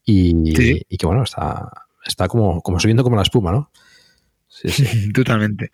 Y, 0.05 0.84
y 0.89 0.97
que 0.97 1.07
bueno, 1.07 1.22
está, 1.22 1.70
está 2.05 2.28
como, 2.28 2.61
como 2.62 2.80
subiendo 2.80 3.03
como 3.03 3.16
la 3.16 3.22
espuma, 3.22 3.53
¿no? 3.53 3.70
Sí. 4.49 4.68
totalmente, 5.14 5.70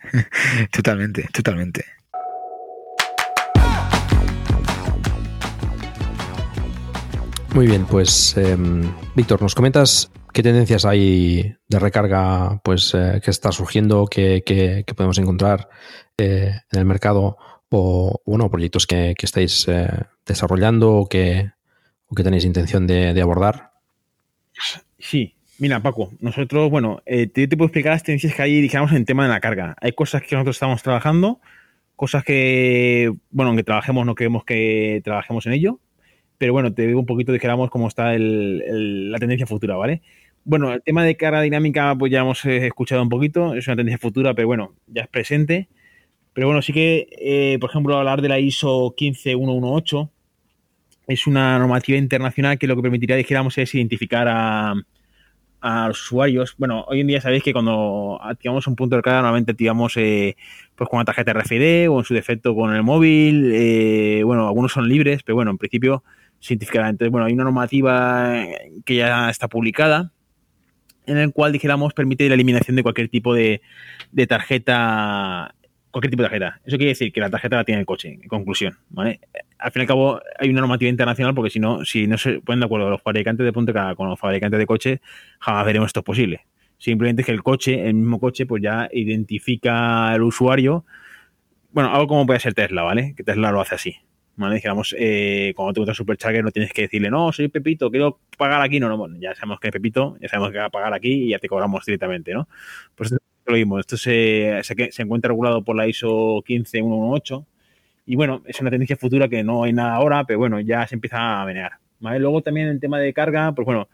totalmente, 0.71 1.27
totalmente. 1.33 2.02
Muy 7.53 7.67
bien, 7.67 7.85
pues 7.85 8.35
em, 8.37 8.81
Víctor, 9.15 9.41
¿nos 9.41 9.53
comentas 9.53 10.11
qué 10.33 10.41
tendencias 10.41 10.85
hay 10.85 11.55
de 11.67 11.79
recarga 11.79 12.59
pues, 12.63 12.93
eh, 12.95 13.21
que 13.23 13.29
está 13.29 13.51
surgiendo, 13.51 14.07
que, 14.07 14.41
que- 14.45 14.83
que 14.87 14.93
podemos 14.95 15.17
encontrar 15.19 15.69
eh, 16.17 16.51
en 16.71 16.79
el 16.79 16.85
mercado 16.85 17.37
o 17.69 18.21
bueno, 18.25 18.49
proyectos 18.49 18.87
que, 18.87 19.13
que 19.17 19.25
estáis 19.25 19.67
eh, 19.67 19.87
desarrollando 20.25 20.93
o 20.93 21.07
que, 21.09 21.51
o 22.07 22.15
que 22.15 22.23
tenéis 22.23 22.45
intención 22.45 22.87
de, 22.87 23.13
abordar? 23.21 23.71
Sí, 24.99 25.35
mira, 25.59 25.81
Paco, 25.81 26.11
nosotros, 26.19 26.69
bueno, 26.71 27.01
eh, 27.05 27.27
te, 27.27 27.47
te 27.47 27.57
puedo 27.57 27.67
explicar 27.67 27.93
las 27.93 28.03
tendencias 28.03 28.33
que 28.35 28.41
hay, 28.41 28.61
dijéramos, 28.61 28.91
en 28.93 29.05
tema 29.05 29.23
de 29.23 29.29
la 29.29 29.39
carga. 29.39 29.75
Hay 29.81 29.91
cosas 29.93 30.21
que 30.23 30.35
nosotros 30.35 30.55
estamos 30.55 30.81
trabajando, 30.83 31.39
cosas 31.95 32.23
que, 32.23 33.11
bueno, 33.31 33.49
aunque 33.49 33.63
trabajemos, 33.63 34.05
no 34.05 34.15
queremos 34.15 34.43
que 34.43 35.01
trabajemos 35.03 35.45
en 35.47 35.53
ello, 35.53 35.79
pero 36.43 36.51
bueno, 36.51 36.73
te 36.73 36.85
digo 36.85 36.99
un 36.99 37.05
poquito, 37.05 37.31
dijéramos, 37.31 37.69
cómo 37.69 37.87
está 37.87 38.13
el- 38.15 39.09
la 39.13 39.17
tendencia 39.17 39.47
futura, 39.47 39.77
¿vale? 39.77 40.01
Bueno, 40.43 40.73
el 40.73 40.81
tema 40.83 41.05
de 41.05 41.15
carga 41.15 41.39
dinámica, 41.41 41.95
pues 41.97 42.11
ya 42.11 42.19
hemos 42.19 42.43
eh, 42.43 42.67
escuchado 42.67 43.01
un 43.01 43.07
poquito, 43.07 43.53
es 43.55 43.65
una 43.67 43.77
tendencia 43.77 43.97
futura, 43.97 44.33
pero 44.33 44.49
bueno, 44.49 44.73
ya 44.87 45.03
es 45.03 45.07
presente. 45.07 45.69
Pero 46.33 46.47
bueno, 46.47 46.61
sí 46.61 46.73
que, 46.73 47.07
eh, 47.19 47.57
por 47.61 47.69
ejemplo, 47.71 47.97
hablar 47.97 48.21
de 48.21 48.29
la 48.29 48.39
ISO 48.39 48.93
15118 48.97 50.11
es 51.07 51.27
una 51.27 51.59
normativa 51.59 51.97
internacional 51.97 52.57
que 52.59 52.67
lo 52.67 52.75
que 52.75 52.83
permitiría, 52.83 53.15
dijéramos, 53.17 53.57
es 53.57 53.75
identificar 53.75 54.27
a, 54.29 54.75
a 55.61 55.87
los 55.87 56.01
usuarios. 56.01 56.55
Bueno, 56.57 56.83
hoy 56.87 56.99
en 56.99 57.07
día 57.07 57.21
sabéis 57.21 57.43
que 57.43 57.53
cuando 57.53 58.19
activamos 58.21 58.67
un 58.67 58.75
punto 58.75 58.95
de 58.97 59.01
carga, 59.01 59.21
normalmente 59.21 59.51
activamos 59.53 59.95
eh, 59.97 60.35
pues 60.75 60.89
con 60.89 60.97
una 60.97 61.05
tarjeta 61.05 61.31
RFID 61.31 61.89
o 61.89 61.99
en 61.99 62.05
su 62.05 62.13
defecto 62.13 62.53
con 62.53 62.73
el 62.75 62.83
móvil. 62.83 63.51
eh, 63.53 64.23
bueno, 64.25 64.47
algunos 64.47 64.73
son 64.73 64.87
libres, 64.89 65.23
pero 65.23 65.35
bueno, 65.35 65.51
en 65.51 65.57
principio 65.57 66.03
Entonces, 66.49 67.09
bueno, 67.09 67.25
hay 67.25 67.33
una 67.33 67.45
normativa 67.45 68.45
que 68.85 68.95
ya 68.95 69.29
está 69.29 69.47
publicada 69.47 70.11
en 71.05 71.17
el 71.17 71.33
cual, 71.33 71.51
dijéramos, 71.51 71.93
permite 71.93 72.27
la 72.27 72.35
eliminación 72.35 72.75
de 72.75 72.83
cualquier 72.83 73.09
tipo 73.09 73.33
de, 73.33 73.61
tarjeta 74.27 75.55
cualquier 75.91 76.09
tipo 76.09 76.23
de 76.23 76.29
tarjeta. 76.29 76.61
Eso 76.65 76.77
quiere 76.77 76.89
decir 76.89 77.11
que 77.13 77.21
la 77.21 77.29
tarjeta 77.29 77.57
la 77.57 77.63
tiene 77.63 77.81
el 77.81 77.85
coche, 77.85 78.17
en 78.21 78.27
conclusión, 78.27 78.77
¿vale? 78.89 79.19
Al 79.59 79.71
fin 79.71 79.81
y 79.81 79.83
al 79.83 79.87
cabo, 79.87 80.21
hay 80.39 80.49
una 80.49 80.61
normativa 80.61 80.89
internacional 80.89 81.35
porque 81.35 81.51
si 81.51 81.59
no, 81.59 81.85
si 81.85 82.07
no 82.07 82.17
se 82.17 82.39
ponen 82.39 82.61
de 82.61 82.65
acuerdo 82.65 82.89
los 82.89 83.01
fabricantes 83.01 83.45
de 83.45 83.73
carga 83.73 83.95
con 83.95 84.09
los 84.09 84.19
fabricantes 84.19 84.57
de 84.57 84.65
coche, 84.65 85.01
jamás 85.39 85.65
veremos 85.65 85.87
esto 85.87 86.03
posible. 86.03 86.47
Simplemente 86.79 87.21
es 87.21 87.27
que 87.27 87.31
el 87.31 87.43
coche, 87.43 87.87
el 87.87 87.93
mismo 87.93 88.19
coche, 88.19 88.47
pues 88.47 88.63
ya 88.63 88.89
identifica 88.91 90.09
al 90.09 90.23
usuario. 90.23 90.83
Bueno, 91.71 91.93
algo 91.93 92.07
como 92.07 92.25
puede 92.25 92.39
ser 92.39 92.55
Tesla, 92.55 92.81
¿vale? 92.81 93.13
Que 93.15 93.23
Tesla 93.23 93.51
lo 93.51 93.61
hace 93.61 93.75
así. 93.75 93.95
¿Vale? 94.35 94.55
Digamos, 94.55 94.95
eh, 94.97 95.53
cuando 95.55 95.73
te 95.73 95.79
gusta 95.81 95.93
Supercharger 95.93 96.43
no 96.43 96.51
tienes 96.51 96.73
que 96.73 96.83
decirle, 96.83 97.11
no, 97.11 97.31
soy 97.31 97.49
Pepito, 97.49 97.91
quiero 97.91 98.19
pagar 98.37 98.61
aquí. 98.61 98.79
No, 98.79 98.89
no, 98.89 98.97
bueno, 98.97 99.15
ya 99.19 99.35
sabemos 99.35 99.59
que 99.59 99.67
es 99.67 99.71
Pepito, 99.71 100.17
ya 100.19 100.27
sabemos 100.27 100.51
que 100.51 100.57
va 100.57 100.65
a 100.65 100.69
pagar 100.69 100.93
aquí 100.93 101.25
y 101.25 101.29
ya 101.29 101.39
te 101.39 101.47
cobramos 101.47 101.85
directamente, 101.85 102.33
¿no? 102.33 102.47
Pues 102.95 103.13
lo 103.45 103.53
mismo. 103.53 103.79
Esto 103.79 103.97
se, 103.97 104.61
se, 104.63 105.01
encuentra 105.01 105.29
regulado 105.29 105.63
por 105.63 105.75
la 105.75 105.87
ISO 105.87 106.41
15118 106.45 107.45
y 108.05 108.15
bueno, 108.15 108.41
es 108.45 108.59
una 108.59 108.69
tendencia 108.69 108.97
futura 108.97 109.27
que 109.27 109.43
no 109.43 109.63
hay 109.63 109.73
nada 109.73 109.95
ahora, 109.95 110.25
pero 110.25 110.39
bueno, 110.39 110.59
ya 110.59 110.85
se 110.87 110.95
empieza 110.95 111.41
a 111.41 111.45
menear. 111.45 111.73
¿vale? 111.99 112.19
Luego 112.19 112.41
también 112.41 112.67
en 112.67 112.79
tema 112.79 112.99
de 112.99 113.13
carga, 113.13 113.53
pues 113.53 113.65
bueno, 113.65 113.87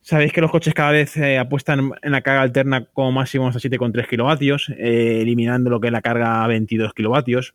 sabéis 0.00 0.32
que 0.32 0.40
los 0.40 0.50
coches 0.50 0.74
cada 0.74 0.92
vez 0.92 1.16
eh, 1.16 1.38
apuestan 1.38 1.92
en 2.02 2.12
la 2.12 2.22
carga 2.22 2.42
alterna 2.42 2.86
como 2.86 3.12
máximo 3.12 3.48
hasta 3.48 3.60
7,3 3.60 4.08
kilovatios, 4.08 4.70
eh, 4.70 5.20
eliminando 5.20 5.70
lo 5.70 5.80
que 5.80 5.88
es 5.88 5.92
la 5.92 6.00
carga 6.02 6.42
a 6.44 6.46
22 6.46 6.94
kilovatios. 6.94 7.54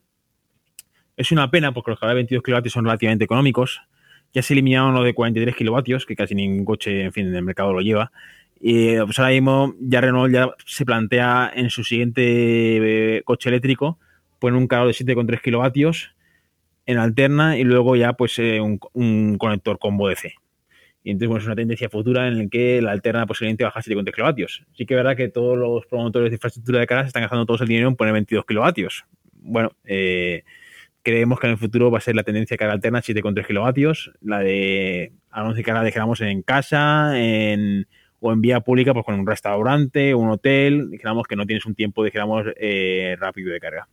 Es 1.15 1.31
una 1.31 1.51
pena 1.51 1.73
porque 1.73 1.91
los 1.91 1.99
cargadores 1.99 2.21
de 2.21 2.35
22 2.35 2.43
kilovatios 2.43 2.73
son 2.73 2.85
relativamente 2.85 3.25
económicos. 3.25 3.81
Ya 4.33 4.41
se 4.41 4.53
eliminaron 4.53 4.93
lo 4.95 5.03
de 5.03 5.13
43 5.13 5.55
kilovatios, 5.55 6.05
que 6.05 6.15
casi 6.15 6.33
ningún 6.33 6.65
coche, 6.65 7.03
en 7.03 7.13
fin, 7.13 7.27
en 7.27 7.35
el 7.35 7.43
mercado 7.43 7.71
lo 7.71 7.81
lleva. 7.81 8.11
Y 8.59 8.95
pues 8.97 9.19
ahora 9.19 9.31
mismo 9.31 9.75
ya 9.81 9.99
Renault 9.99 10.33
ya 10.33 10.49
se 10.65 10.85
plantea 10.85 11.51
en 11.53 11.69
su 11.69 11.83
siguiente 11.83 13.17
eh, 13.17 13.21
coche 13.25 13.49
eléctrico 13.49 13.99
poner 14.39 14.57
un 14.57 14.67
cargador 14.67 14.93
de 14.93 15.05
7,3 15.05 15.41
kilovatios 15.41 16.15
en 16.85 16.97
alterna 16.97 17.57
y 17.57 17.63
luego 17.63 17.95
ya 17.95 18.13
pues 18.13 18.39
eh, 18.39 18.61
un, 18.61 19.37
conector 19.37 19.79
combo 19.79 20.07
DC. 20.07 20.33
Y 21.03 21.11
entonces 21.11 21.27
bueno, 21.27 21.41
es 21.41 21.45
una 21.45 21.55
tendencia 21.55 21.89
futura 21.89 22.27
en 22.27 22.37
la 22.37 22.47
que 22.47 22.81
la 22.81 22.91
alterna 22.91 23.25
posiblemente 23.25 23.65
baja 23.65 23.79
a 23.79 23.83
7,3 23.83 24.13
kilovatios. 24.13 24.65
Sí 24.73 24.85
que 24.85 24.93
es 24.93 24.97
verdad 24.97 25.17
que 25.17 25.27
todos 25.27 25.57
los 25.57 25.85
promotores 25.85 26.29
de 26.29 26.35
infraestructura 26.35 26.79
de 26.79 26.87
carga 26.87 27.03
se 27.03 27.07
están 27.07 27.23
gastando 27.23 27.45
todos 27.45 27.61
el 27.61 27.67
dinero 27.67 27.89
en 27.89 27.95
poner 27.95 28.13
22 28.13 28.45
kilovatios. 28.45 29.05
Bueno, 29.33 29.73
eh, 29.83 30.43
creemos 31.03 31.39
que 31.39 31.47
en 31.47 31.51
el 31.51 31.57
futuro 31.57 31.91
va 31.91 31.99
a 31.99 32.01
ser 32.01 32.15
la 32.15 32.23
tendencia 32.23 32.55
de 32.55 32.59
carga 32.59 32.73
alterna 32.73 33.01
7,3 33.01 33.45
kilovatios, 33.45 34.11
la 34.21 34.39
de 34.39 35.13
anuncio 35.29 35.57
de 35.57 35.63
carga 35.63 35.83
dejamos 35.83 36.21
en 36.21 36.41
casa, 36.41 37.19
en 37.19 37.87
o 38.25 38.31
en 38.31 38.39
vía 38.39 38.61
pública, 38.61 38.93
pues 38.93 39.05
con 39.05 39.19
un 39.19 39.27
restaurante, 39.27 40.15
un 40.15 40.29
hotel, 40.29 40.89
dijéramos 40.89 41.27
que 41.27 41.35
no 41.35 41.45
tienes 41.45 41.65
un 41.65 41.75
tiempo, 41.75 42.05
dijéramos, 42.05 42.45
eh, 42.55 43.17
rápido 43.19 43.51
de 43.51 43.59
carga. 43.59 43.89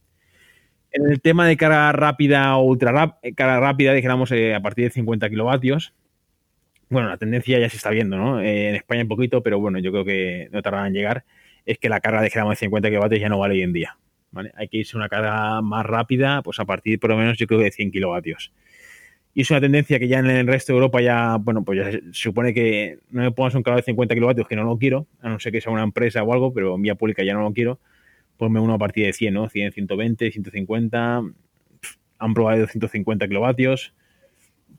En 0.92 1.10
el 1.10 1.20
tema 1.20 1.48
de 1.48 1.56
carga 1.56 1.90
rápida 1.90 2.56
o 2.56 2.62
ultra 2.62 2.92
rap, 2.92 3.18
carga 3.34 3.58
rápida, 3.58 3.92
dijéramos, 3.92 4.30
eh, 4.30 4.54
a 4.54 4.60
partir 4.60 4.84
de 4.84 4.90
50 4.92 5.28
kilovatios, 5.28 5.94
bueno, 6.90 7.08
la 7.08 7.16
tendencia 7.16 7.58
ya 7.58 7.68
se 7.68 7.76
está 7.76 7.90
viendo, 7.90 8.16
¿no? 8.16 8.40
Eh, 8.40 8.68
en 8.68 8.76
España 8.76 9.02
un 9.02 9.08
poquito, 9.08 9.42
pero 9.42 9.58
bueno, 9.58 9.80
yo 9.80 9.90
creo 9.90 10.04
que 10.04 10.48
no 10.52 10.62
tardará 10.62 10.86
en 10.86 10.94
llegar, 10.94 11.24
es 11.66 11.78
que 11.78 11.88
la 11.88 11.98
carga, 11.98 12.22
dijéramos, 12.22 12.52
de 12.52 12.66
50 12.66 12.88
kilovatios 12.88 13.20
ya 13.20 13.28
no 13.28 13.40
vale 13.40 13.54
hoy 13.54 13.62
en 13.62 13.72
día, 13.72 13.98
Hay 14.56 14.68
que 14.68 14.78
irse 14.78 14.96
a 14.96 14.98
una 14.98 15.08
carga 15.08 15.60
más 15.60 15.84
rápida, 15.84 16.42
pues 16.42 16.60
a 16.60 16.64
partir 16.64 17.00
por 17.00 17.10
lo 17.10 17.16
menos 17.16 17.36
yo 17.38 17.46
creo 17.46 17.60
de 17.60 17.70
100 17.70 17.90
kilovatios. 17.90 18.52
Y 19.32 19.42
es 19.42 19.50
una 19.50 19.60
tendencia 19.60 19.98
que 19.98 20.08
ya 20.08 20.18
en 20.18 20.26
el 20.26 20.46
resto 20.46 20.72
de 20.72 20.78
Europa 20.78 21.00
ya, 21.00 21.36
bueno, 21.36 21.64
pues 21.64 21.78
ya 21.78 21.90
se 21.92 22.00
supone 22.12 22.52
que 22.52 22.98
no 23.10 23.22
me 23.22 23.30
pongas 23.30 23.54
un 23.54 23.62
cargador 23.62 23.82
de 23.82 23.86
50 23.86 24.14
kilovatios 24.14 24.48
que 24.48 24.56
no 24.56 24.64
lo 24.64 24.76
quiero, 24.76 25.06
a 25.20 25.28
no 25.28 25.38
ser 25.38 25.52
que 25.52 25.60
sea 25.60 25.72
una 25.72 25.84
empresa 25.84 26.22
o 26.22 26.32
algo, 26.32 26.52
pero 26.52 26.74
en 26.74 26.82
vía 26.82 26.96
pública 26.96 27.22
ya 27.22 27.34
no 27.34 27.42
lo 27.42 27.52
quiero, 27.52 27.78
ponme 28.36 28.58
uno 28.58 28.74
a 28.74 28.78
partir 28.78 29.06
de 29.06 29.12
100, 29.12 29.34
¿no? 29.34 29.48
100, 29.48 29.72
120, 29.72 30.32
150, 30.32 31.22
han 32.18 32.34
probado 32.34 32.60
250 32.60 33.28
kilovatios. 33.28 33.94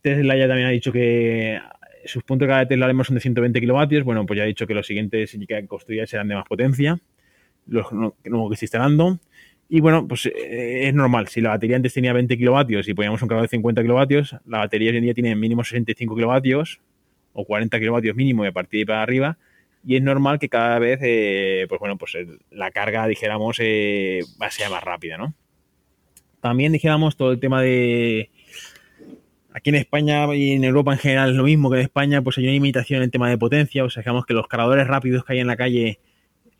Tesla 0.02 0.36
ya 0.36 0.47
también 0.47 0.68
ha 0.68 0.72
dicho 0.72 0.91
que 0.91 1.60
sus 2.06 2.24
puntos 2.24 2.47
de 2.47 2.52
carga 2.52 2.66
de 2.66 2.78
Tesla 2.78 3.04
son 3.04 3.16
de 3.16 3.22
120 3.22 3.60
kilovatios, 3.60 4.04
bueno, 4.04 4.26
pues 4.26 4.38
ya 4.38 4.43
ha 4.43 4.47
dicho 4.47 4.68
que 4.68 4.74
los 4.74 4.86
siguientes 4.86 5.38
que 5.47 5.66
construya 5.66 6.06
serán 6.08 6.28
de 6.28 6.36
más 6.36 6.47
potencia, 6.47 6.99
los 7.68 7.91
nuevos 7.91 8.49
que 8.49 8.58
se 8.58 8.66
instalando. 8.66 9.20
Y 9.74 9.80
bueno, 9.80 10.05
pues 10.05 10.26
eh, 10.26 10.89
es 10.89 10.93
normal. 10.93 11.30
Si 11.30 11.39
la 11.39 11.51
batería 11.51 11.78
antes 11.78 11.93
tenía 11.93 12.11
20 12.11 12.38
kilovatios 12.38 12.89
y 12.89 12.93
poníamos 12.93 13.22
un 13.22 13.30
cargador 13.30 13.47
de 13.47 13.55
50 13.55 13.82
kilovatios, 13.82 14.36
la 14.45 14.57
batería 14.57 14.91
hoy 14.91 14.97
en 14.97 15.03
día 15.03 15.13
tiene 15.13 15.34
mínimo 15.34 15.63
65 15.63 16.13
kilovatios 16.13 16.82
o 17.32 17.45
40 17.45 17.80
kilovatios 17.80 18.13
mínimo 18.13 18.43
y 18.43 18.49
a 18.49 18.51
partir 18.51 18.82
de 18.82 18.86
para 18.88 19.01
arriba. 19.01 19.38
Y 19.86 19.95
es 19.95 20.01
normal 20.01 20.39
que 20.39 20.49
cada 20.49 20.78
vez, 20.78 20.99
eh, 21.01 21.67
pues 21.69 21.80
bueno, 21.80 21.97
pues 21.97 22.17
la 22.49 22.69
carga, 22.72 23.07
dijéramos, 23.07 23.59
eh, 23.61 24.19
va 24.41 24.47
a 24.47 24.51
ser 24.51 24.69
más 24.69 24.84
rápida, 24.84 25.17
¿no? 25.17 25.34
También 26.41 26.74
dijéramos 26.74 27.15
todo 27.15 27.32
el 27.32 27.39
tema 27.39 27.61
de... 27.61 28.30
Aquí 29.53 29.69
en 29.69 29.78
España 29.78 30.36
y 30.36 30.51
en 30.51 30.65
Europa 30.65 30.91
en 30.91 30.99
general 30.99 31.30
es 31.30 31.38
lo 31.38 31.43
mismo 31.43 31.72
que 31.72 31.78
en 31.78 31.84
España, 31.84 32.22
pues 32.22 32.38
hay 32.38 32.43
una 32.43 32.51
limitación 32.51 32.97
en 32.97 33.03
el 33.03 33.11
tema 33.11 33.30
de 33.30 33.38
potencia. 33.38 33.86
O 33.86 33.89
sea, 33.89 34.03
digamos 34.03 34.26
que 34.26 34.34
los 34.34 34.49
cargadores 34.49 34.86
rápidos 34.86 35.24
que 35.24 35.32
hay 35.32 35.39
en 35.39 35.47
la 35.47 35.55
calle 35.55 36.01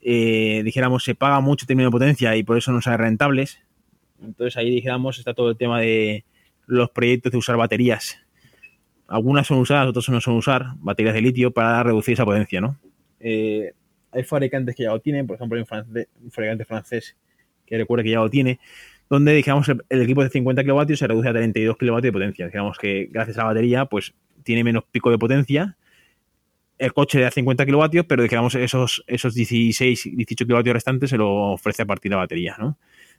eh, 0.02 0.62
dijéramos, 0.64 1.04
se 1.04 1.16
paga 1.16 1.40
mucho 1.40 1.66
término 1.66 1.90
de 1.90 1.92
potencia 1.92 2.36
y 2.36 2.44
por 2.44 2.58
eso 2.58 2.72
no 2.72 2.82
son 2.82 2.98
rentables. 2.98 3.60
Entonces 4.22 4.58
ahí, 4.58 4.70
dijéramos, 4.70 5.20
está 5.20 5.34
todo 5.34 5.50
el 5.50 5.58
tema 5.58 5.80
de 5.80 6.26
los 6.66 6.90
proyectos 6.90 7.32
de 7.32 7.38
usar 7.38 7.58
baterías. 7.58 8.18
Algunas 9.08 9.48
son 9.48 9.60
usadas, 9.60 9.88
otras 9.88 10.08
no 10.10 10.22
son 10.22 10.36
usar, 10.36 10.74
baterías 10.78 11.14
de 11.14 11.22
litio 11.22 11.52
para 11.52 11.84
reducir 11.84 12.14
esa 12.14 12.26
potencia, 12.26 12.62
¿no? 12.62 12.80
Eh, 13.20 13.74
hay 14.12 14.24
fabricantes 14.24 14.76
que 14.76 14.84
ya 14.84 14.90
lo 14.90 15.00
tienen, 15.00 15.28
por 15.28 15.36
ejemplo, 15.36 15.58
hay 15.58 16.06
un 16.24 16.32
fabricante 16.32 16.66
francés 16.66 17.16
que 17.66 17.78
recuerda 17.78 18.04
que 18.04 18.12
ya 18.12 18.20
lo 18.20 18.30
tiene, 18.30 18.60
donde, 19.10 19.34
digamos, 19.34 19.68
el, 19.70 19.84
el, 19.90 20.02
equipo 20.02 20.24
de 20.24 20.30
50 20.30 20.64
kilovatios 20.64 21.00
se 21.00 21.08
reduce 21.08 21.28
a 21.28 21.34
32 21.34 21.78
kilovatios 21.78 22.10
de 22.10 22.14
potencia. 22.14 22.46
Digamos 22.48 22.78
que 22.78 23.10
gracias 23.12 23.38
a 23.38 23.42
la 23.42 23.48
batería, 23.48 23.86
pues 23.86 24.14
tiene 24.44 24.64
menos 24.64 24.86
pico 24.92 25.12
de 25.12 25.18
potencia 25.18 25.78
el 26.82 26.94
coche 26.94 27.20
de 27.20 27.30
50 27.30 27.64
kilovatios, 27.64 28.06
pero 28.08 28.24
digamos 28.24 28.56
esos, 28.56 29.04
esos 29.06 29.36
16, 29.36 30.10
18 30.16 30.46
kilovatios 30.46 30.74
restantes 30.74 31.12
se 31.12 31.18
lo 31.18 31.54
ofrece 31.54 31.84
a 31.84 31.86
partir 31.86 32.10
de 32.10 32.16
la 32.16 32.24
batería, 32.24 32.56
¿no? 32.58 32.78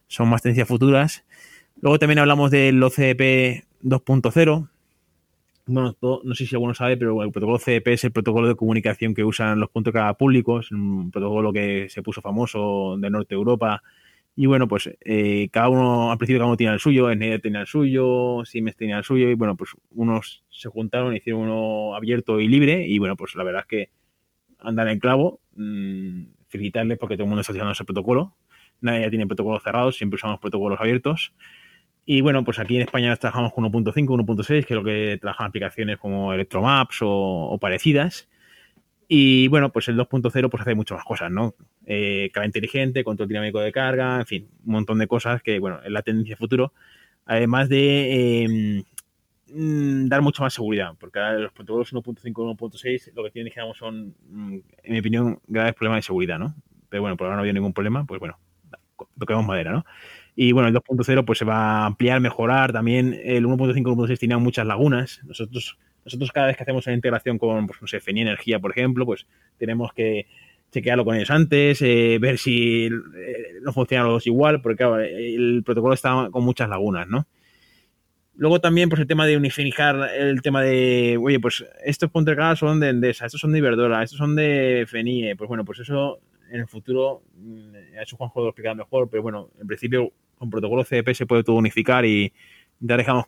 Son 0.08 0.28
más 0.28 0.42
tendencias 0.42 0.66
futuras. 0.66 1.24
Luego 1.80 2.00
también 2.00 2.18
hablamos 2.18 2.50
del 2.50 2.82
OCP 2.82 3.62
2.0. 3.84 4.68
Bueno, 5.66 5.96
no 6.00 6.34
sé 6.34 6.44
si 6.44 6.56
alguno 6.56 6.74
sabe, 6.74 6.96
pero 6.96 7.22
el 7.22 7.30
protocolo 7.30 7.58
CDP 7.58 7.86
es 7.92 8.02
el 8.02 8.10
protocolo 8.10 8.48
de 8.48 8.56
comunicación 8.56 9.14
que 9.14 9.22
usan 9.22 9.60
los 9.60 9.70
puntos 9.70 9.92
de 9.92 10.00
carga 10.00 10.14
públicos, 10.14 10.72
un 10.72 11.12
protocolo 11.12 11.52
que 11.52 11.86
se 11.88 12.02
puso 12.02 12.20
famoso 12.20 12.96
de 12.98 13.10
Norte 13.10 13.36
Europa. 13.36 13.80
Y 14.34 14.46
bueno, 14.46 14.66
pues 14.66 14.88
eh, 15.00 15.48
cada 15.52 15.68
uno, 15.68 16.10
al 16.10 16.18
principio 16.18 16.38
cada 16.40 16.48
uno 16.48 16.56
tenía 16.56 16.72
el 16.72 16.80
suyo, 16.80 17.12
Schneider 17.12 17.40
tenía 17.42 17.60
el 17.60 17.66
suyo, 17.66 18.42
Siemens 18.44 18.76
tenía 18.76 18.98
el 18.98 19.04
suyo, 19.04 19.28
y 19.28 19.34
bueno, 19.34 19.56
pues 19.56 19.70
unos 19.90 20.44
se 20.50 20.68
juntaron, 20.70 21.14
hicieron 21.14 21.42
uno 21.42 21.94
abierto 21.94 22.40
y 22.40 22.48
libre, 22.48 22.86
y 22.86 22.98
bueno, 22.98 23.16
pues 23.16 23.34
la 23.34 23.44
verdad 23.44 23.62
es 23.62 23.66
que 23.66 23.90
andan 24.58 24.88
en 24.88 24.98
clavo, 25.00 25.40
mmm, 25.54 26.24
felicitarles 26.48 26.98
porque 26.98 27.16
todo 27.16 27.24
el 27.24 27.28
mundo 27.28 27.40
está 27.42 27.52
utilizando 27.52 27.72
ese 27.72 27.84
protocolo. 27.84 28.36
Nadie 28.80 29.02
ya 29.02 29.10
tiene 29.10 29.26
protocolos 29.26 29.62
cerrados, 29.62 29.96
siempre 29.96 30.16
usamos 30.16 30.40
protocolos 30.40 30.80
abiertos. 30.80 31.34
Y 32.04 32.20
bueno, 32.20 32.44
pues 32.44 32.58
aquí 32.58 32.76
en 32.76 32.82
España 32.82 33.14
trabajamos 33.16 33.52
con 33.52 33.64
1.5, 33.64 33.92
1.6, 33.94 34.46
que 34.46 34.58
es 34.60 34.70
lo 34.70 34.84
que 34.84 35.18
trabajan 35.20 35.48
aplicaciones 35.48 35.98
como 35.98 36.32
Electromaps 36.32 37.02
o, 37.02 37.08
o 37.08 37.58
parecidas. 37.58 38.28
Y 39.08 39.48
bueno, 39.48 39.72
pues 39.72 39.88
el 39.88 39.96
2.0 39.96 40.50
pues 40.50 40.60
hace 40.62 40.74
muchas 40.74 40.96
más 40.96 41.04
cosas, 41.04 41.30
¿no? 41.30 41.54
Eh, 41.84 42.30
carga 42.32 42.46
inteligente, 42.46 43.02
control 43.02 43.28
dinámico 43.28 43.60
de 43.60 43.72
carga, 43.72 44.20
en 44.20 44.26
fin, 44.26 44.48
un 44.64 44.72
montón 44.72 44.98
de 44.98 45.06
cosas 45.08 45.42
que, 45.42 45.58
bueno, 45.58 45.80
es 45.82 45.90
la 45.90 46.02
tendencia 46.02 46.36
futuro. 46.36 46.72
Además 47.26 47.68
de 47.68 48.44
eh, 48.44 48.84
dar 49.46 50.22
mucha 50.22 50.42
más 50.42 50.54
seguridad, 50.54 50.94
porque 50.98 51.20
los 51.38 51.52
protocolos 51.52 51.92
1.5 51.92 52.24
y 52.24 52.32
1.6 52.32 53.12
lo 53.14 53.24
que 53.24 53.30
tienen, 53.30 53.50
digamos, 53.50 53.76
son, 53.76 54.14
mm, 54.28 54.58
en 54.84 54.92
mi 54.92 54.98
opinión, 54.98 55.40
graves 55.46 55.74
problemas 55.74 55.98
de 55.98 56.02
seguridad, 56.02 56.38
¿no? 56.38 56.54
Pero 56.88 57.02
bueno, 57.02 57.16
por 57.16 57.26
ahora 57.26 57.36
no 57.36 57.40
había 57.40 57.52
ningún 57.52 57.72
problema, 57.72 58.04
pues 58.04 58.20
bueno, 58.20 58.38
toquemos 59.18 59.46
madera, 59.46 59.72
¿no? 59.72 59.84
Y 60.34 60.52
bueno, 60.52 60.68
el 60.68 60.74
2.0 60.74 61.24
pues 61.24 61.38
se 61.38 61.44
va 61.44 61.82
a 61.82 61.86
ampliar, 61.86 62.20
mejorar. 62.20 62.72
También 62.72 63.18
el 63.22 63.44
1.5 63.44 63.76
y 63.76 63.82
1.6 63.82 64.18
tenían 64.18 64.42
muchas 64.42 64.66
lagunas. 64.66 65.20
Nosotros, 65.24 65.78
nosotros 66.04 66.32
cada 66.32 66.46
vez 66.46 66.56
que 66.56 66.62
hacemos 66.62 66.86
una 66.86 66.94
integración 66.94 67.38
con, 67.38 67.66
pues 67.66 67.80
no 67.82 67.86
sé, 67.86 68.00
FENI 68.00 68.22
Energía, 68.22 68.58
por 68.58 68.70
ejemplo, 68.70 69.04
pues 69.04 69.26
tenemos 69.58 69.92
que 69.92 70.26
chequearlo 70.72 71.04
con 71.04 71.16
ellos 71.16 71.30
antes, 71.30 71.82
eh, 71.82 72.18
ver 72.20 72.38
si 72.38 72.86
eh, 72.86 73.60
no 73.60 73.72
funcionan 73.72 74.06
los 74.06 74.14
dos 74.14 74.26
igual, 74.26 74.62
porque 74.62 74.78
claro, 74.78 75.00
el 75.00 75.62
protocolo 75.64 75.94
está 75.94 76.28
con 76.30 76.44
muchas 76.44 76.68
lagunas, 76.68 77.06
¿no? 77.06 77.26
Luego 78.34 78.60
también, 78.60 78.88
pues 78.88 79.00
el 79.00 79.06
tema 79.06 79.26
de 79.26 79.36
unificar 79.36 80.08
el 80.16 80.40
tema 80.40 80.62
de, 80.62 81.18
oye, 81.22 81.38
pues 81.38 81.64
estos 81.84 82.10
puntos 82.10 82.34
de 82.34 82.56
son 82.56 82.80
de 82.80 82.88
Endesa, 82.88 83.26
estos 83.26 83.40
son 83.40 83.52
de 83.52 83.58
Iberdrola, 83.58 84.02
estos 84.02 84.16
son 84.18 84.34
de 84.34 84.86
FENIE, 84.88 85.36
pues 85.36 85.48
bueno, 85.48 85.64
pues 85.66 85.80
eso 85.80 86.18
en 86.50 86.60
el 86.60 86.66
futuro, 86.66 87.22
mm, 87.36 87.74
eso 88.00 88.16
Juanjo 88.16 88.40
lo 88.40 88.48
explicará 88.48 88.74
mejor, 88.74 89.10
pero 89.10 89.22
bueno, 89.22 89.50
en 89.60 89.66
principio 89.66 90.12
con 90.38 90.48
protocolo 90.48 90.84
CDP 90.84 91.14
se 91.14 91.26
puede 91.26 91.44
todo 91.44 91.56
unificar 91.56 92.06
y 92.06 92.32
ya 92.80 92.96
dejamos 92.96 93.26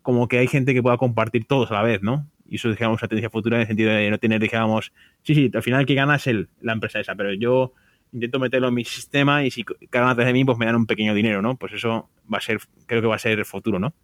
como 0.00 0.28
que 0.28 0.38
hay 0.38 0.46
gente 0.46 0.72
que 0.72 0.82
pueda 0.82 0.96
compartir 0.96 1.46
todos 1.46 1.70
a 1.70 1.74
la 1.74 1.82
vez, 1.82 2.02
¿no? 2.02 2.26
Y 2.48 2.56
eso, 2.56 2.70
digamos, 2.70 3.02
una 3.02 3.08
tendencia 3.08 3.30
futura 3.30 3.56
en 3.56 3.62
el 3.62 3.66
sentido 3.66 3.90
de 3.90 4.10
no 4.10 4.18
tener, 4.18 4.40
digamos, 4.40 4.92
sí, 5.22 5.34
sí, 5.34 5.50
al 5.52 5.62
final 5.62 5.86
que 5.86 5.94
gana 5.94 6.16
es 6.16 6.26
el, 6.26 6.48
la 6.60 6.72
empresa 6.72 7.00
esa, 7.00 7.14
pero 7.14 7.32
yo 7.34 7.72
intento 8.12 8.38
meterlo 8.38 8.68
en 8.68 8.74
mi 8.74 8.84
sistema 8.84 9.44
y 9.44 9.50
si 9.50 9.64
cargan 9.64 10.10
atrás 10.10 10.26
de 10.26 10.32
mí, 10.32 10.44
pues 10.44 10.58
me 10.58 10.66
dan 10.66 10.76
un 10.76 10.86
pequeño 10.86 11.14
dinero, 11.14 11.42
¿no? 11.42 11.56
Pues 11.56 11.72
eso 11.72 12.08
va 12.32 12.38
a 12.38 12.40
ser, 12.40 12.58
creo 12.86 13.00
que 13.00 13.08
va 13.08 13.16
a 13.16 13.18
ser 13.18 13.38
el 13.38 13.44
futuro, 13.44 13.78
¿no? 13.78 13.94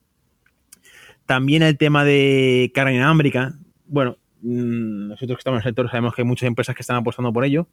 También 1.26 1.62
el 1.62 1.78
tema 1.78 2.04
de 2.04 2.70
carga 2.74 2.92
inalámbrica, 2.92 3.54
bueno, 3.86 4.18
mm, 4.42 5.08
nosotros 5.08 5.36
que 5.36 5.40
estamos 5.40 5.58
en 5.58 5.62
el 5.62 5.70
sector 5.70 5.88
sabemos 5.88 6.14
que 6.14 6.22
hay 6.22 6.28
muchas 6.28 6.46
empresas 6.46 6.74
que 6.74 6.82
están 6.82 6.96
apostando 6.96 7.32
por 7.32 7.44
ello. 7.44 7.68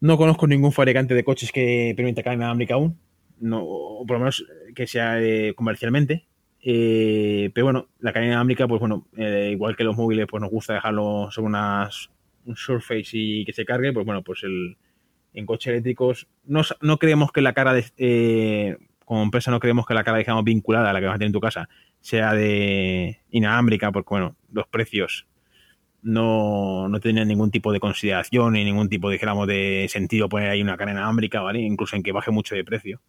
No 0.00 0.16
conozco 0.16 0.46
ningún 0.46 0.72
fabricante 0.72 1.14
de 1.14 1.24
coches 1.24 1.52
que 1.52 1.92
permita 1.96 2.22
carga 2.22 2.36
inalámbrica 2.36 2.74
aún, 2.74 2.98
no, 3.38 3.62
o 3.62 4.06
por 4.06 4.16
lo 4.16 4.20
menos 4.20 4.44
que 4.74 4.86
sea 4.86 5.20
eh, 5.22 5.54
comercialmente. 5.54 6.26
Eh, 6.68 7.52
pero 7.54 7.66
bueno, 7.66 7.86
la 8.00 8.12
cadena 8.12 8.32
inalámbrica, 8.32 8.66
pues 8.66 8.80
bueno, 8.80 9.06
eh, 9.16 9.50
igual 9.52 9.76
que 9.76 9.84
los 9.84 9.96
móviles, 9.96 10.26
pues 10.28 10.40
nos 10.40 10.50
gusta 10.50 10.74
dejarlo 10.74 11.28
sobre 11.30 11.46
unas, 11.46 12.10
un 12.44 12.56
Surface 12.56 13.10
y 13.12 13.44
que 13.44 13.52
se 13.52 13.64
cargue, 13.64 13.92
pues 13.92 14.04
bueno, 14.04 14.22
pues 14.22 14.42
el, 14.42 14.76
en 15.32 15.46
coches 15.46 15.68
eléctricos 15.68 16.26
no, 16.44 16.62
no 16.80 16.98
creemos 16.98 17.30
que 17.30 17.40
la 17.40 17.52
cara 17.52 17.72
de, 17.72 17.84
eh, 17.98 18.78
como 19.04 19.22
empresa 19.22 19.52
no 19.52 19.60
creemos 19.60 19.86
que 19.86 19.94
la 19.94 20.02
cara, 20.02 20.18
digamos, 20.18 20.42
vinculada 20.42 20.90
a 20.90 20.92
la 20.92 20.98
que 20.98 21.06
vas 21.06 21.14
a 21.14 21.18
tener 21.18 21.28
en 21.28 21.34
tu 21.34 21.40
casa 21.40 21.68
sea 22.00 22.34
de 22.34 23.20
inalámbrica, 23.30 23.92
porque 23.92 24.08
bueno, 24.10 24.34
los 24.52 24.66
precios 24.66 25.28
no, 26.02 26.88
no 26.88 26.98
tienen 26.98 27.28
ningún 27.28 27.52
tipo 27.52 27.72
de 27.72 27.78
consideración 27.78 28.54
ni 28.54 28.64
ningún 28.64 28.88
tipo, 28.88 29.08
digamos, 29.08 29.46
de 29.46 29.86
sentido 29.88 30.28
poner 30.28 30.50
ahí 30.50 30.62
una 30.62 30.76
cara 30.76 30.90
inalámbrica, 30.90 31.42
¿vale? 31.42 31.60
Incluso 31.60 31.94
en 31.94 32.02
que 32.02 32.10
baje 32.10 32.32
mucho 32.32 32.56
de 32.56 32.64
precio. 32.64 33.00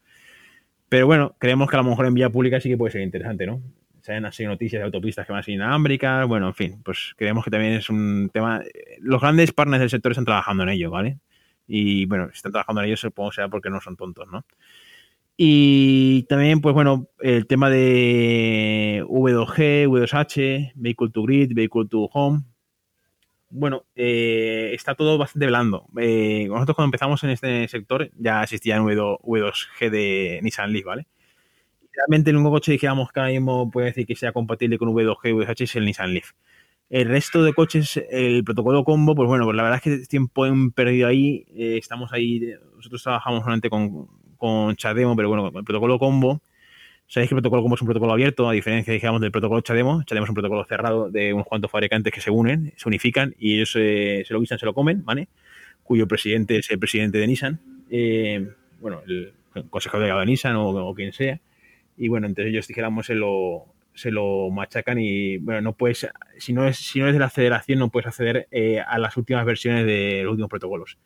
Pero 0.89 1.05
bueno, 1.05 1.35
creemos 1.39 1.69
que 1.69 1.75
a 1.75 1.81
lo 1.81 1.89
mejor 1.89 2.05
en 2.05 2.13
vía 2.13 2.29
pública 2.29 2.59
sí 2.59 2.69
que 2.69 2.77
puede 2.77 2.91
ser 2.91 3.01
interesante, 3.01 3.45
¿no? 3.45 3.61
Se 4.01 4.13
han 4.13 4.25
así 4.25 4.45
noticias 4.45 4.79
de 4.79 4.85
autopistas 4.85 5.25
que 5.25 5.33
van 5.33 5.43
inalámbricas, 5.45 6.25
bueno, 6.27 6.47
en 6.47 6.53
fin, 6.53 6.81
pues 6.83 7.13
creemos 7.17 7.43
que 7.43 7.51
también 7.51 7.73
es 7.73 7.89
un 7.89 8.29
tema... 8.33 8.63
Los 8.99 9.19
grandes 9.19 9.51
partners 9.51 9.81
del 9.81 9.89
sector 9.89 10.13
están 10.13 10.25
trabajando 10.25 10.63
en 10.63 10.69
ello, 10.69 10.89
¿vale? 10.89 11.19
Y 11.67 12.05
bueno, 12.05 12.27
si 12.29 12.37
están 12.37 12.53
trabajando 12.53 12.81
en 12.81 12.87
ello, 12.87 12.97
supongo 12.97 13.33
sea 13.33 13.49
porque 13.49 13.69
no 13.69 13.81
son 13.81 13.97
tontos, 13.97 14.27
¿no? 14.31 14.45
Y 15.35 16.23
también, 16.23 16.61
pues 16.61 16.73
bueno, 16.73 17.09
el 17.19 17.45
tema 17.45 17.69
de 17.69 19.03
V2G, 19.07 19.87
V2H, 19.87 20.71
Vehicle 20.75 21.09
to 21.09 21.21
Grid, 21.21 21.53
Vehicle 21.53 21.85
to 21.87 22.09
Home. 22.13 22.43
Bueno, 23.49 23.85
eh, 23.95 24.71
está 24.73 24.95
todo 24.95 25.17
bastante 25.17 25.47
blando. 25.47 25.87
Eh, 25.97 26.47
nosotros 26.49 26.75
cuando 26.75 26.87
empezamos 26.87 27.23
en 27.23 27.29
este 27.29 27.67
sector 27.69 28.09
ya 28.17 28.43
existía 28.43 28.81
un 28.81 28.89
V2, 28.89 29.19
V2G 29.21 29.89
de 29.89 30.39
Nissan 30.43 30.73
Leaf, 30.73 30.85
¿vale? 30.85 31.07
Realmente 31.93 32.29
el 32.29 32.37
único 32.37 32.51
coche 32.51 32.73
dijéramos 32.73 33.11
que 33.11 33.19
ahora 33.19 33.69
puede 33.71 33.87
decir 33.87 34.05
que 34.05 34.15
sea 34.15 34.31
compatible 34.33 34.77
con 34.77 34.89
V2G 34.89 35.29
y 35.29 35.31
V2H 35.31 35.61
es 35.63 35.75
el 35.77 35.85
Nissan 35.85 36.13
Leaf. 36.13 36.31
El 36.89 37.07
resto 37.09 37.43
de 37.43 37.53
coches, 37.53 38.01
el 38.11 38.43
protocolo 38.43 38.83
combo, 38.83 39.15
pues 39.15 39.27
bueno, 39.27 39.45
pues 39.45 39.55
la 39.57 39.63
verdad 39.63 39.81
es 39.83 39.99
que 39.99 40.07
tiempo 40.07 40.45
han 40.45 40.71
perdido 40.71 41.07
ahí. 41.07 41.45
Eh, 41.55 41.77
estamos 41.77 42.13
ahí, 42.13 42.53
nosotros 42.75 43.03
trabajamos 43.03 43.41
solamente 43.41 43.69
con, 43.69 44.07
con 44.37 44.75
Chademo, 44.75 45.15
pero 45.15 45.29
bueno, 45.29 45.43
con 45.51 45.57
el 45.57 45.65
protocolo 45.65 45.99
combo. 45.99 46.41
Sabéis 47.07 47.29
que 47.29 47.35
el 47.35 47.41
protocolo 47.41 47.61
combo 47.61 47.75
es 47.75 47.81
un 47.81 47.87
protocolo 47.87 48.11
abierto, 48.11 48.49
a 48.49 48.51
diferencia, 48.51 48.93
digamos, 48.93 49.21
del 49.21 49.31
protocolo 49.31 49.61
Chademo. 49.61 50.03
Chademo 50.03 50.25
es 50.25 50.29
un 50.29 50.35
protocolo 50.35 50.65
cerrado 50.65 51.09
de 51.09 51.33
unos 51.33 51.47
cuantos 51.47 51.71
fabricantes 51.71 52.13
que 52.13 52.19
se 52.19 52.29
unen, 52.29 52.73
se 52.75 52.89
unifican 52.89 53.33
y 53.39 53.55
ellos 53.55 53.73
eh, 53.77 54.23
se 54.27 54.33
lo 54.33 54.41
guisan, 54.41 54.59
se 54.59 54.65
lo 54.65 54.73
comen, 54.73 55.05
¿vale? 55.05 55.29
Cuyo 55.83 56.05
presidente 56.05 56.57
es 56.57 56.69
el 56.69 56.79
presidente 56.79 57.17
de 57.17 57.27
Nissan. 57.27 57.61
Eh, 57.89 58.49
bueno, 58.81 59.01
el 59.07 59.33
consejero 59.69 60.01
delegado 60.01 60.19
de 60.19 60.25
Nissan 60.25 60.57
o, 60.57 60.69
o, 60.69 60.93
quien 60.93 61.13
sea. 61.13 61.39
Y 61.95 62.09
bueno, 62.09 62.27
entre 62.27 62.49
ellos, 62.49 62.67
dijéramos, 62.67 63.05
se 63.05 63.15
lo, 63.15 63.65
se 63.97 64.11
lo 64.11 64.49
machacan 64.51 64.99
y, 64.99 65.37
bueno, 65.37 65.61
no 65.61 65.73
puedes, 65.73 66.07
si 66.37 66.53
no, 66.53 66.67
es, 66.67 66.77
si 66.77 66.99
no 66.99 67.05
eres 67.05 67.15
de 67.15 67.19
la 67.19 67.31
federación, 67.31 67.79
no 67.79 67.89
puedes 67.89 68.07
acceder 68.07 68.47
eh, 68.51 68.79
a 68.79 68.99
las 68.99 69.17
últimas 69.17 69.43
versiones 69.43 69.85
de 69.85 70.21
los 70.23 70.31
últimos 70.31 70.49
protocolos. 70.49 70.99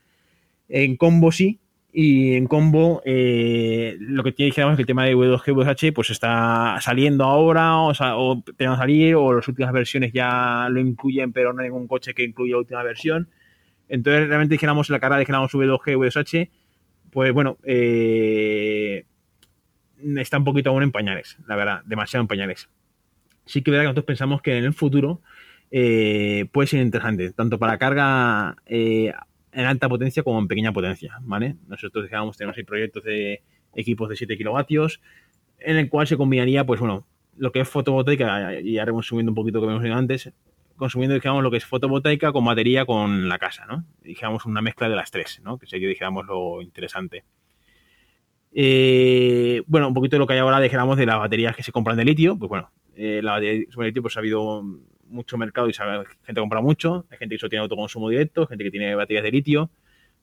En 0.68 0.98
combo 0.98 1.32
sí, 1.32 1.61
y 1.94 2.36
en 2.36 2.48
combo, 2.48 3.02
eh, 3.04 3.98
lo 4.00 4.24
que 4.24 4.32
tiene 4.32 4.50
es 4.50 4.56
que 4.56 4.62
el 4.62 4.86
tema 4.86 5.06
de 5.06 5.16
V2G, 5.16 5.54
V2H, 5.54 5.94
pues 5.94 6.10
está 6.10 6.78
saliendo 6.80 7.26
ahora, 7.26 7.80
o, 7.80 7.94
sea, 7.94 8.16
o 8.16 8.42
que 8.44 8.66
salir, 8.66 9.16
o 9.16 9.34
las 9.34 9.48
últimas 9.48 9.74
versiones 9.74 10.14
ya 10.14 10.68
lo 10.70 10.80
incluyen, 10.80 11.34
pero 11.34 11.52
no 11.52 11.62
hay 11.62 11.68
ningún 11.68 11.88
coche 11.88 12.14
que 12.14 12.24
incluya 12.24 12.54
la 12.54 12.60
última 12.60 12.84
versión. 12.84 13.30
Entonces, 13.90 14.28
realmente 14.30 14.56
dijéramos 14.56 14.90
la 14.90 15.02
cara, 15.02 15.18
dijéramos 15.18 15.54
V2G, 15.54 15.98
V2H, 15.98 16.50
pues 17.12 17.34
bueno, 17.34 17.58
eh, 17.64 19.06
está 20.16 20.38
un 20.38 20.46
poquito 20.46 20.70
aún 20.70 20.84
en 20.84 20.94
pañales, 20.94 21.38
la 21.46 21.58
verdad, 21.58 21.82
demasiado 21.86 22.22
en 22.22 22.28
pañales. 22.28 22.70
Sí 23.46 23.62
que 23.62 23.70
es 23.70 23.74
verdad 23.74 23.84
que 23.84 23.88
nosotros 23.88 24.06
pensamos 24.06 24.42
que 24.42 24.58
en 24.58 24.64
el 24.64 24.74
futuro 24.74 25.22
eh, 25.72 26.46
puede 26.54 26.68
ser 26.68 26.80
interesante, 26.80 27.34
tanto 27.34 27.60
para 27.60 27.78
carga 27.78 28.56
en 29.52 29.66
alta 29.66 29.90
potencia 29.90 30.24
como 30.24 30.40
en 30.40 30.48
pequeña 30.48 30.72
potencia, 30.72 31.18
¿vale? 31.22 31.56
Nosotros 31.68 32.06
digamos, 32.06 32.38
tenemos 32.38 32.58
ahí 32.58 32.64
proyectos 32.64 33.04
de 33.04 33.44
equipos 33.76 34.10
de 34.10 34.16
7 34.16 34.38
kilovatios, 34.38 35.02
en 35.60 35.78
el 35.78 35.90
cual 35.90 36.08
se 36.08 36.18
combinaría, 36.18 36.66
pues 36.66 36.80
bueno, 36.80 37.06
lo 37.38 37.52
que 37.52 37.62
es 37.62 37.70
fotovoltaica, 37.70 38.60
y 38.60 38.78
haremos 38.78 39.08
subiendo 39.08 39.32
un 39.32 39.36
poquito 39.36 39.60
lo 39.60 39.68
que 39.68 39.72
hemos 39.72 39.84
dicho 39.84 39.96
antes, 39.96 40.32
consumiendo, 40.76 41.14
digamos, 41.14 41.44
lo 41.44 41.52
que 41.52 41.58
es 41.58 41.66
fotovoltaica 41.66 42.32
con 42.32 42.44
batería 42.44 42.86
con 42.86 43.30
la 43.30 43.38
casa, 43.38 43.66
¿no? 43.66 43.86
Digamos, 44.02 44.46
una 44.46 44.62
mezcla 44.62 44.90
de 44.90 44.96
las 44.96 45.12
tres, 45.12 45.42
¿no? 45.44 45.58
Que 45.58 45.68
sería, 45.68 45.88
digamos, 45.88 46.26
lo 46.26 46.62
interesante. 46.62 47.24
Eh, 48.54 49.62
bueno, 49.68 49.88
un 49.88 49.94
poquito 49.94 50.16
de 50.16 50.20
lo 50.20 50.28
que 50.28 50.34
hay 50.34 50.40
ahora, 50.40 50.60
dijéramos, 50.60 50.98
de 50.98 51.06
las 51.06 51.20
baterías 51.20 51.56
que 51.56 51.64
se 51.64 51.72
compran 51.72 51.98
de 51.98 52.06
litio, 52.06 52.38
pues 52.38 52.50
bueno, 52.50 52.72
eh, 52.96 53.22
la 53.24 53.34
batería 53.34 53.66
de 53.76 53.86
litio, 53.86 54.02
pues 54.02 54.18
ha 54.18 54.20
habido 54.20 54.64
mucho 55.12 55.38
mercado 55.38 55.70
y 55.70 55.74
gente 55.74 56.42
compra 56.42 56.62
mucho, 56.62 57.06
hay 57.12 57.18
gente 57.18 57.36
que 57.36 57.40
solo 57.40 57.50
tiene 57.50 57.64
autoconsumo 57.64 58.10
directo, 58.10 58.48
gente 58.48 58.64
que 58.64 58.72
tiene 58.72 58.96
baterías 58.96 59.24
de 59.24 59.32
litio. 59.32 59.70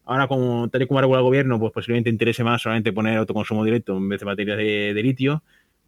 Ahora, 0.05 0.27
como 0.27 0.69
tal 0.71 0.83
y 0.83 0.87
como 0.87 1.01
regula 1.01 1.19
el 1.19 1.25
gobierno, 1.25 1.59
pues 1.61 1.73
posiblemente 1.73 2.09
interese 2.09 2.43
más 2.43 2.63
solamente 2.63 2.93
poner 2.93 3.19
autoconsumo 3.19 3.65
directo 3.65 3.97
en 3.97 4.09
vez 4.09 4.21
de 4.21 4.27
baterías 4.27 4.57
de, 4.57 5.03
litio. 5.03 5.43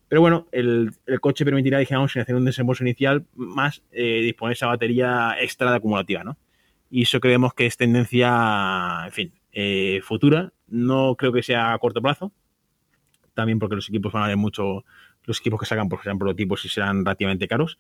Pero 0.09 0.21
bueno, 0.21 0.47
el, 0.53 0.93
coche 1.21 1.45
permitirá, 1.45 1.79
digamos, 1.79 2.13
sin 2.13 2.21
hacer 2.23 2.35
un 2.35 2.45
desembolso 2.45 2.85
inicial, 2.85 3.25
más 3.35 3.83
eh, 3.93 4.21
disponer 4.23 4.53
esa 4.53 4.67
batería 4.67 5.37
extra 5.41 5.71
de 5.71 5.77
acumulativa, 5.79 6.23
¿no? 6.23 6.37
Y 6.91 7.03
eso 7.03 7.21
creemos 7.21 7.55
que 7.55 7.67
es 7.67 7.77
tendencia, 7.77 9.05
en 9.07 9.13
fin, 9.13 9.33
eh, 9.53 10.01
futura. 10.03 10.53
No 10.69 11.15
creo 11.17 11.33
que 11.33 11.43
sea 11.43 11.73
a 11.73 11.79
corto 11.79 12.03
plazo. 12.03 12.33
También 13.33 13.59
porque 13.59 13.77
los 13.77 13.89
equipos 13.89 14.13
van 14.13 14.25
a 14.25 14.29
ver 14.29 14.37
mucho, 14.37 14.85
los 15.25 15.41
equipos 15.41 15.61
que 15.61 15.67
sacan, 15.67 15.89
porque 15.89 16.05
serán 16.05 16.19
prototipos 16.19 16.65
y 16.65 16.69
serán 16.69 17.05
relativamente 17.05 17.49
caros. 17.49 17.79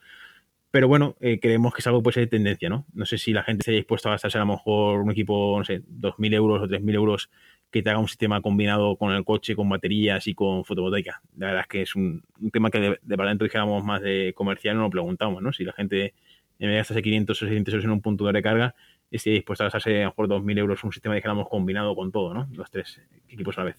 Pero 0.71 0.87
bueno, 0.87 1.17
eh, 1.21 1.41
creemos 1.41 1.75
que 1.75 1.81
es 1.81 1.87
algo 1.87 2.01
que 2.01 2.05
puede 2.05 2.15
ser 2.15 2.25
de 2.25 2.37
tendencia, 2.37 2.69
¿no? 2.69 2.87
No 2.93 3.05
sé 3.05 3.19
si 3.19 3.33
la 3.33 3.43
gente 3.43 3.65
se 3.65 3.73
haya 3.73 3.79
dispuesto 3.79 4.09
a 4.09 4.13
gastarse 4.13 4.39
a 4.39 4.43
lo 4.43 4.47
mejor 4.47 5.01
un 5.01 5.11
equipo, 5.11 5.57
no 5.59 5.65
sé, 5.65 5.83
2.000 5.83 6.35
euros 6.35 6.63
o 6.63 6.69
3.000 6.69 6.95
euros 6.95 7.31
que 7.71 7.83
te 7.83 7.91
haga 7.91 7.99
un 7.99 8.09
sistema 8.09 8.41
combinado 8.41 8.97
con 8.97 9.13
el 9.13 9.25
coche, 9.25 9.57
con 9.57 9.69
baterías 9.69 10.27
y 10.27 10.35
con 10.35 10.65
fotovoltaica. 10.65 11.23
La 11.37 11.47
verdad 11.49 11.63
es 11.63 11.69
que 11.69 11.83
es 11.83 11.97
un, 11.97 12.23
un 12.41 12.51
tema 12.51 12.71
que 12.71 12.81
de, 12.81 12.99
de 13.03 13.17
para 13.17 13.31
dentro 13.31 13.45
dijéramos 13.47 13.85
más 13.85 14.01
de 14.03 14.33
comercial 14.37 14.77
no 14.77 14.83
lo 14.83 14.91
preguntamos, 14.91 15.43
¿no? 15.43 15.53
Si 15.53 15.65
la 15.65 15.73
gente 15.73 16.15
en 16.61 16.69
vez 16.69 16.73
de 16.73 16.77
gastarse 16.77 17.03
500 17.03 17.43
o 17.43 17.47
600 17.47 17.75
euros 17.75 17.85
en 17.85 17.91
un 17.91 18.03
punto 18.03 18.27
de 18.27 18.33
recarga, 18.33 18.75
esté 19.11 19.31
dispuesto 19.31 19.65
a 19.65 19.67
gastarse 19.67 20.03
a 20.03 20.05
lo 20.05 20.09
mejor 20.11 20.29
2.000 20.29 20.59
euros 20.59 20.85
un 20.85 20.93
sistema, 20.93 21.15
dijéramos, 21.15 21.49
combinado 21.49 21.97
con 21.97 22.13
todo, 22.13 22.35
¿no? 22.35 22.49
Los 22.53 22.71
tres 22.71 23.01
equipos 23.29 23.57
a 23.59 23.63
la 23.63 23.65
vez. 23.67 23.77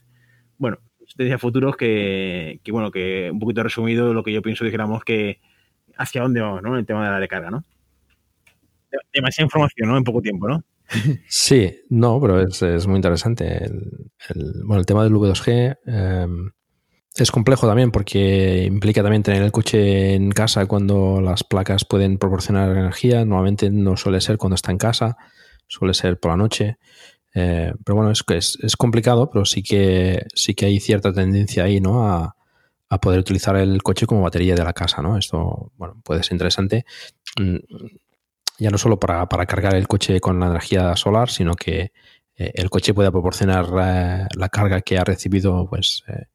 Bueno, 0.57 0.79
tendencia 1.15 1.37
futuros 1.37 1.77
que, 1.77 2.59
que, 2.63 2.71
bueno, 2.71 2.91
que 2.91 3.29
un 3.31 3.39
poquito 3.39 3.63
resumido 3.63 4.13
lo 4.13 4.23
que 4.23 4.33
yo 4.33 4.41
pienso, 4.41 4.65
dijéramos, 4.65 5.03
que 5.03 5.39
hacia 5.97 6.21
dónde 6.21 6.41
vamos, 6.41 6.61
¿no? 6.61 6.77
El 6.77 6.85
tema 6.85 7.05
de 7.05 7.11
la 7.11 7.19
recarga, 7.19 7.51
¿no? 7.51 7.63
Demasiada 9.13 9.45
información, 9.45 9.89
¿no? 9.89 9.97
En 9.97 10.03
poco 10.03 10.21
tiempo, 10.21 10.47
¿no? 10.47 10.63
Sí, 11.27 11.73
no, 11.89 12.19
pero 12.19 12.41
es, 12.41 12.61
es 12.61 12.87
muy 12.87 12.97
interesante. 12.97 13.63
El, 13.63 14.11
el, 14.29 14.63
bueno, 14.65 14.79
el 14.79 14.85
tema 14.85 15.03
del 15.03 15.13
V2G 15.13 15.77
eh, 15.85 16.27
es 17.15 17.31
complejo 17.31 17.67
también 17.67 17.91
porque 17.91 18.63
implica 18.65 19.01
también 19.01 19.23
tener 19.23 19.43
el 19.43 19.51
coche 19.51 20.13
en 20.13 20.31
casa 20.31 20.65
cuando 20.65 21.21
las 21.21 21.43
placas 21.43 21.85
pueden 21.85 22.17
proporcionar 22.17 22.75
energía. 22.75 23.25
Normalmente 23.25 23.69
no 23.69 23.97
suele 23.97 24.21
ser 24.21 24.37
cuando 24.37 24.55
está 24.55 24.71
en 24.71 24.77
casa, 24.77 25.17
suele 25.67 25.93
ser 25.93 26.19
por 26.19 26.31
la 26.31 26.37
noche. 26.37 26.77
Eh, 27.33 27.73
pero 27.85 27.95
bueno, 27.95 28.11
es, 28.11 28.23
es, 28.27 28.57
es, 28.61 28.75
complicado, 28.75 29.29
pero 29.31 29.45
sí 29.45 29.63
que, 29.63 30.25
sí 30.35 30.53
que 30.53 30.65
hay 30.65 30.81
cierta 30.81 31.13
tendencia 31.13 31.63
ahí, 31.63 31.79
¿no? 31.79 32.05
A, 32.05 32.35
a, 32.91 32.97
poder 32.99 33.19
utilizar 33.19 33.55
el 33.55 33.81
coche 33.81 34.05
como 34.05 34.21
batería 34.21 34.55
de 34.55 34.63
la 34.63 34.73
casa, 34.73 35.01
¿no? 35.01 35.17
Esto, 35.17 35.71
bueno, 35.77 36.01
puede 36.03 36.23
ser 36.23 36.33
interesante. 36.33 36.85
Mm, 37.39 37.57
ya 38.59 38.69
no 38.69 38.77
solo 38.77 38.99
para, 38.99 39.27
para 39.27 39.45
cargar 39.45 39.75
el 39.75 39.87
coche 39.87 40.19
con 40.19 40.39
la 40.39 40.47
energía 40.47 40.95
solar, 40.95 41.29
sino 41.29 41.53
que 41.55 41.91
eh, 42.35 42.51
el 42.55 42.69
coche 42.69 42.93
pueda 42.93 43.11
proporcionar 43.11 43.65
eh, 43.65 44.27
la 44.35 44.49
carga 44.49 44.81
que 44.81 44.97
ha 44.97 45.03
recibido, 45.03 45.67
pues, 45.69 46.03
eh, 46.07 46.25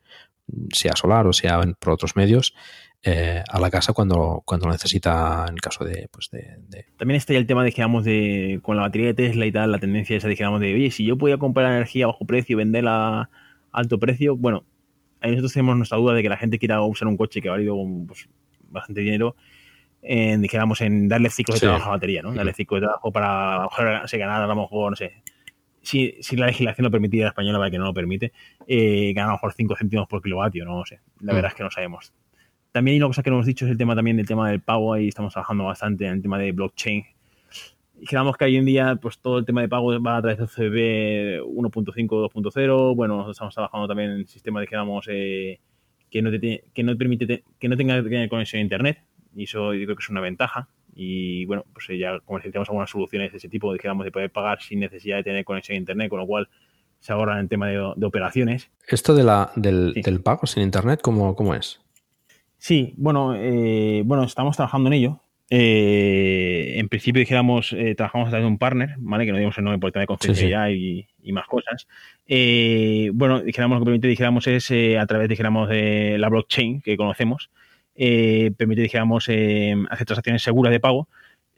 sea 0.72 0.94
solar 0.94 1.26
o 1.26 1.32
sea 1.32 1.60
por 1.78 1.92
otros 1.92 2.16
medios, 2.16 2.54
eh, 3.02 3.42
a 3.48 3.60
la 3.60 3.70
casa 3.70 3.92
cuando, 3.92 4.42
cuando 4.44 4.66
lo 4.66 4.72
necesita 4.72 5.46
en 5.48 5.56
caso 5.58 5.84
de, 5.84 6.08
pues 6.10 6.28
de, 6.30 6.56
de, 6.68 6.86
También 6.96 7.16
está 7.16 7.34
ya 7.34 7.38
el 7.38 7.46
tema, 7.46 7.62
dijéramos, 7.62 8.04
de 8.04 8.58
con 8.62 8.76
la 8.76 8.82
batería 8.82 9.08
de 9.08 9.14
Tesla 9.14 9.46
y 9.46 9.52
tal, 9.52 9.70
la 9.70 9.78
tendencia 9.78 10.16
esa, 10.16 10.26
dijéramos, 10.26 10.60
de, 10.60 10.74
oye, 10.74 10.90
si 10.90 11.04
yo 11.04 11.16
podía 11.16 11.38
comprar 11.38 11.70
energía 11.70 12.06
a 12.06 12.08
bajo 12.08 12.24
precio 12.26 12.54
y 12.54 12.56
venderla 12.56 13.20
a 13.20 13.30
alto 13.70 14.00
precio, 14.00 14.36
bueno, 14.36 14.64
ahí 15.26 15.32
nosotros 15.32 15.52
tenemos 15.52 15.76
nuestra 15.76 15.98
duda 15.98 16.14
de 16.14 16.22
que 16.22 16.28
la 16.28 16.36
gente 16.36 16.58
quiera 16.58 16.82
usar 16.82 17.08
un 17.08 17.16
coche 17.16 17.40
que 17.40 17.48
ha 17.48 17.52
valido 17.52 17.76
pues, 18.06 18.28
bastante 18.68 19.00
dinero 19.00 19.36
en, 20.02 20.40
dijéramos, 20.40 20.80
en 20.80 21.08
darle 21.08 21.30
ciclos 21.30 21.60
de 21.60 21.66
trabajo 21.66 21.84
a 21.84 21.88
la 21.88 21.96
batería, 21.96 22.22
¿no? 22.22 22.32
Darle 22.32 22.52
ciclos 22.52 22.80
de 22.80 22.86
trabajo 22.86 23.12
para 23.12 23.64
a 23.64 24.08
se 24.08 24.18
ganar 24.18 24.42
a 24.42 24.46
lo 24.46 24.54
mejor, 24.54 24.90
no 24.90 24.96
sé, 24.96 25.22
si, 25.82 26.16
si, 26.20 26.36
la 26.36 26.46
legislación 26.46 26.84
lo 26.84 26.90
permitía 26.90 27.24
la 27.24 27.28
española, 27.28 27.58
para 27.58 27.70
que 27.70 27.78
no 27.78 27.84
lo 27.84 27.94
permite, 27.94 28.32
eh, 28.66 29.12
ganar 29.14 29.30
a 29.30 29.32
lo 29.32 29.36
mejor 29.36 29.52
5 29.54 29.76
céntimos 29.76 30.08
por 30.08 30.22
kilovatio, 30.22 30.64
no, 30.64 30.84
sé. 30.84 31.00
La 31.20 31.32
mm. 31.32 31.36
verdad 31.36 31.50
es 31.52 31.56
que 31.56 31.62
no 31.62 31.70
sabemos. 31.70 32.12
También 32.72 32.94
hay 32.94 32.98
una 32.98 33.06
cosa 33.06 33.22
que 33.22 33.30
no 33.30 33.36
hemos 33.36 33.46
dicho 33.46 33.64
es 33.64 33.70
el 33.70 33.78
tema 33.78 33.94
también 33.94 34.16
del 34.16 34.26
tema 34.26 34.50
del 34.50 34.60
pago, 34.60 34.92
ahí 34.92 35.08
estamos 35.08 35.32
trabajando 35.32 35.64
bastante 35.64 36.06
en 36.06 36.14
el 36.14 36.22
tema 36.22 36.38
de 36.38 36.52
blockchain. 36.52 37.04
Y 37.98 38.06
creamos 38.06 38.36
que 38.36 38.44
hoy 38.44 38.56
en 38.56 38.64
día 38.64 38.96
pues 39.00 39.18
todo 39.18 39.38
el 39.38 39.44
tema 39.44 39.62
de 39.62 39.68
pago 39.68 40.00
va 40.02 40.18
a 40.18 40.22
través 40.22 40.38
de 40.38 40.46
CB 40.46 41.42
1.5, 41.42 42.08
2.0. 42.08 42.94
Bueno, 42.94 43.16
nosotros 43.16 43.36
estamos 43.36 43.54
trabajando 43.54 43.88
también 43.88 44.10
en 44.10 44.26
sistemas, 44.26 44.60
dijéramos, 44.62 45.06
eh, 45.08 45.60
que, 46.10 46.22
no 46.22 46.30
te, 46.30 46.64
que 46.74 46.82
no 46.82 46.96
permite 46.96 47.44
que 47.58 47.68
no 47.68 47.76
tenga 47.76 48.02
que 48.02 48.08
tener 48.08 48.28
conexión 48.28 48.60
a 48.60 48.62
internet. 48.62 49.02
Y 49.34 49.44
eso 49.44 49.74
yo 49.74 49.84
creo 49.84 49.96
que 49.96 50.02
es 50.02 50.10
una 50.10 50.20
ventaja 50.20 50.68
y 50.98 51.44
bueno, 51.44 51.64
pues 51.74 51.86
ya 51.98 52.18
comercializamos 52.20 52.70
algunas 52.70 52.88
soluciones 52.88 53.30
de 53.30 53.36
ese 53.36 53.50
tipo, 53.50 53.70
dijéramos, 53.70 54.04
de 54.06 54.10
poder 54.10 54.32
pagar 54.32 54.62
sin 54.62 54.80
necesidad 54.80 55.18
de 55.18 55.24
tener 55.24 55.44
conexión 55.44 55.76
a 55.76 55.78
internet, 55.78 56.08
con 56.08 56.20
lo 56.20 56.26
cual 56.26 56.48
se 57.00 57.12
ahorran 57.12 57.38
en 57.40 57.48
tema 57.48 57.68
de, 57.68 57.92
de 57.94 58.06
operaciones. 58.06 58.70
¿Esto 58.88 59.14
de 59.14 59.22
la, 59.22 59.52
del, 59.56 59.92
sí. 59.94 60.00
del, 60.00 60.22
pago 60.22 60.46
sin 60.46 60.62
internet, 60.62 61.00
cómo, 61.02 61.36
cómo 61.36 61.54
es? 61.54 61.80
Sí, 62.56 62.94
bueno, 62.96 63.34
eh, 63.36 64.02
bueno, 64.06 64.24
estamos 64.24 64.56
trabajando 64.56 64.88
en 64.88 64.94
ello. 64.94 65.20
Eh, 65.48 66.74
en 66.76 66.88
principio, 66.88 67.20
dijéramos, 67.20 67.72
eh, 67.72 67.94
trabajamos 67.94 68.28
a 68.28 68.30
través 68.30 68.44
de 68.44 68.48
un 68.48 68.58
partner, 68.58 68.94
¿vale? 68.98 69.24
Que 69.24 69.32
no 69.32 69.38
digamos 69.38 69.56
el 69.58 69.64
nombre 69.64 69.78
por 69.78 69.92
tema 69.92 70.00
de 70.00 70.06
confidencialidad 70.08 70.68
sí, 70.68 70.74
sí. 70.74 71.08
Y, 71.22 71.30
y, 71.30 71.32
más 71.32 71.46
cosas. 71.46 71.86
Eh, 72.26 73.10
bueno, 73.14 73.40
dijéramos 73.40 73.76
lo 73.76 73.84
que 73.84 73.86
permite, 73.86 74.08
dijéramos, 74.08 74.46
es 74.46 74.70
a 74.70 75.06
través, 75.06 75.28
dijéramos, 75.28 75.68
de 75.68 76.16
la 76.18 76.28
blockchain 76.28 76.80
que 76.80 76.96
conocemos, 76.96 77.50
eh, 77.94 78.52
permite, 78.56 78.82
dijéramos, 78.82 79.28
eh, 79.28 79.74
hacer 79.90 80.06
transacciones 80.06 80.42
seguras 80.42 80.70
de 80.70 80.80
pago 80.80 81.08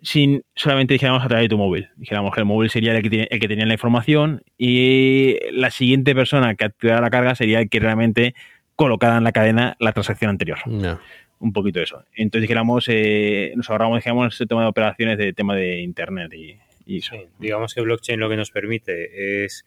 sin 0.00 0.44
solamente, 0.54 0.94
dijéramos, 0.94 1.24
a 1.24 1.28
través 1.28 1.44
de 1.44 1.48
tu 1.48 1.58
móvil. 1.58 1.88
Dijéramos 1.96 2.32
que 2.32 2.40
el 2.40 2.46
móvil 2.46 2.70
sería 2.70 2.94
el 2.94 3.02
que, 3.02 3.10
tiene, 3.10 3.28
el 3.30 3.40
que 3.40 3.48
tenía 3.48 3.66
la 3.66 3.72
información 3.72 4.42
y 4.56 5.36
la 5.50 5.70
siguiente 5.70 6.14
persona 6.14 6.54
que 6.54 6.66
activara 6.66 7.00
la 7.00 7.10
carga 7.10 7.34
sería 7.34 7.60
el 7.60 7.68
que 7.68 7.80
realmente 7.80 8.34
colocara 8.76 9.16
en 9.16 9.24
la 9.24 9.32
cadena 9.32 9.76
la 9.80 9.92
transacción 9.92 10.30
anterior. 10.30 10.58
No. 10.66 11.00
Un 11.40 11.52
poquito 11.52 11.80
eso. 11.80 12.04
Entonces, 12.14 12.42
dijéramos, 12.42 12.86
eh, 12.88 13.52
nos 13.56 13.70
ahorramos, 13.70 13.98
dijéramos, 13.98 14.32
este 14.32 14.46
tema 14.46 14.62
de 14.62 14.68
operaciones 14.68 15.18
de 15.18 15.32
tema 15.32 15.54
de 15.54 15.80
Internet 15.80 16.32
y, 16.34 16.58
eso. 16.96 17.14
Sí, 17.14 17.26
digamos 17.38 17.74
que 17.74 17.82
blockchain 17.82 18.18
lo 18.18 18.30
que 18.30 18.36
nos 18.36 18.50
permite 18.50 19.44
es 19.44 19.66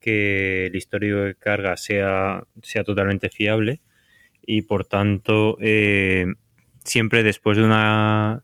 que 0.00 0.66
el 0.66 0.74
histórico 0.74 1.18
de 1.18 1.34
carga 1.34 1.76
sea, 1.76 2.44
sea 2.62 2.82
totalmente 2.82 3.28
fiable 3.28 3.80
y 4.44 4.62
por 4.62 4.86
tanto 4.86 5.58
eh, 5.60 6.26
siempre 6.82 7.22
después 7.22 7.56
de 7.56 7.64
una 7.64 8.42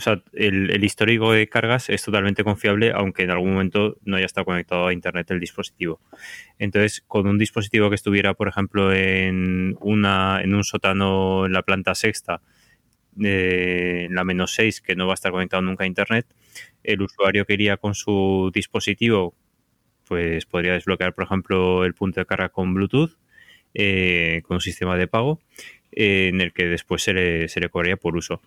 o 0.00 0.02
sea 0.02 0.22
el, 0.32 0.70
el, 0.70 0.82
histórico 0.82 1.30
de 1.30 1.46
cargas 1.46 1.90
es 1.90 2.02
totalmente 2.02 2.42
confiable 2.42 2.90
aunque 2.94 3.22
en 3.22 3.30
algún 3.30 3.52
momento 3.52 3.98
no 4.02 4.16
haya 4.16 4.24
estado 4.24 4.46
conectado 4.46 4.86
a 4.86 4.94
internet 4.94 5.30
el 5.30 5.40
dispositivo 5.40 6.00
entonces 6.58 7.04
con 7.06 7.26
un 7.26 7.36
dispositivo 7.36 7.90
que 7.90 7.96
estuviera 7.96 8.32
por 8.32 8.48
ejemplo 8.48 8.94
en 8.94 9.76
una 9.80 10.40
en 10.42 10.54
un 10.54 10.64
sótano 10.64 11.44
en 11.44 11.52
la 11.52 11.62
planta 11.62 11.94
sexta 11.94 12.40
eh, 13.22 14.06
en 14.08 14.14
la 14.14 14.24
menos 14.24 14.54
6 14.54 14.80
que 14.80 14.96
no 14.96 15.06
va 15.06 15.12
a 15.12 15.14
estar 15.14 15.32
conectado 15.32 15.60
nunca 15.60 15.84
a 15.84 15.86
internet 15.86 16.26
el 16.82 17.02
usuario 17.02 17.44
que 17.44 17.52
iría 17.52 17.76
con 17.76 17.94
su 17.94 18.50
dispositivo 18.54 19.34
pues 20.08 20.46
podría 20.46 20.72
desbloquear 20.72 21.14
por 21.14 21.24
ejemplo 21.24 21.84
el 21.84 21.92
punto 21.92 22.20
de 22.20 22.26
carga 22.26 22.48
con 22.48 22.72
bluetooth 22.72 23.18
eh, 23.74 24.42
con 24.46 24.56
un 24.56 24.60
sistema 24.62 24.96
de 24.96 25.08
pago 25.08 25.40
eh, 25.92 26.28
en 26.28 26.40
el 26.40 26.52
que 26.52 26.66
después 26.66 27.02
se 27.02 27.12
le, 27.12 27.48
se 27.48 27.60
le 27.60 27.68
cobraría 27.68 27.96
por 27.96 28.16
uso. 28.16 28.40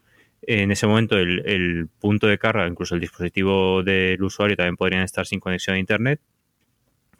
En 0.45 0.71
ese 0.71 0.87
momento 0.87 1.17
el, 1.17 1.89
punto 1.99 2.27
de 2.27 2.37
carga, 2.37 2.67
incluso 2.67 2.95
el 2.95 3.01
dispositivo 3.01 3.83
del 3.83 4.21
usuario 4.23 4.57
también 4.57 4.75
podrían 4.75 5.03
estar 5.03 5.25
sin 5.25 5.39
conexión 5.39 5.75
a 5.75 5.79
Internet, 5.79 6.19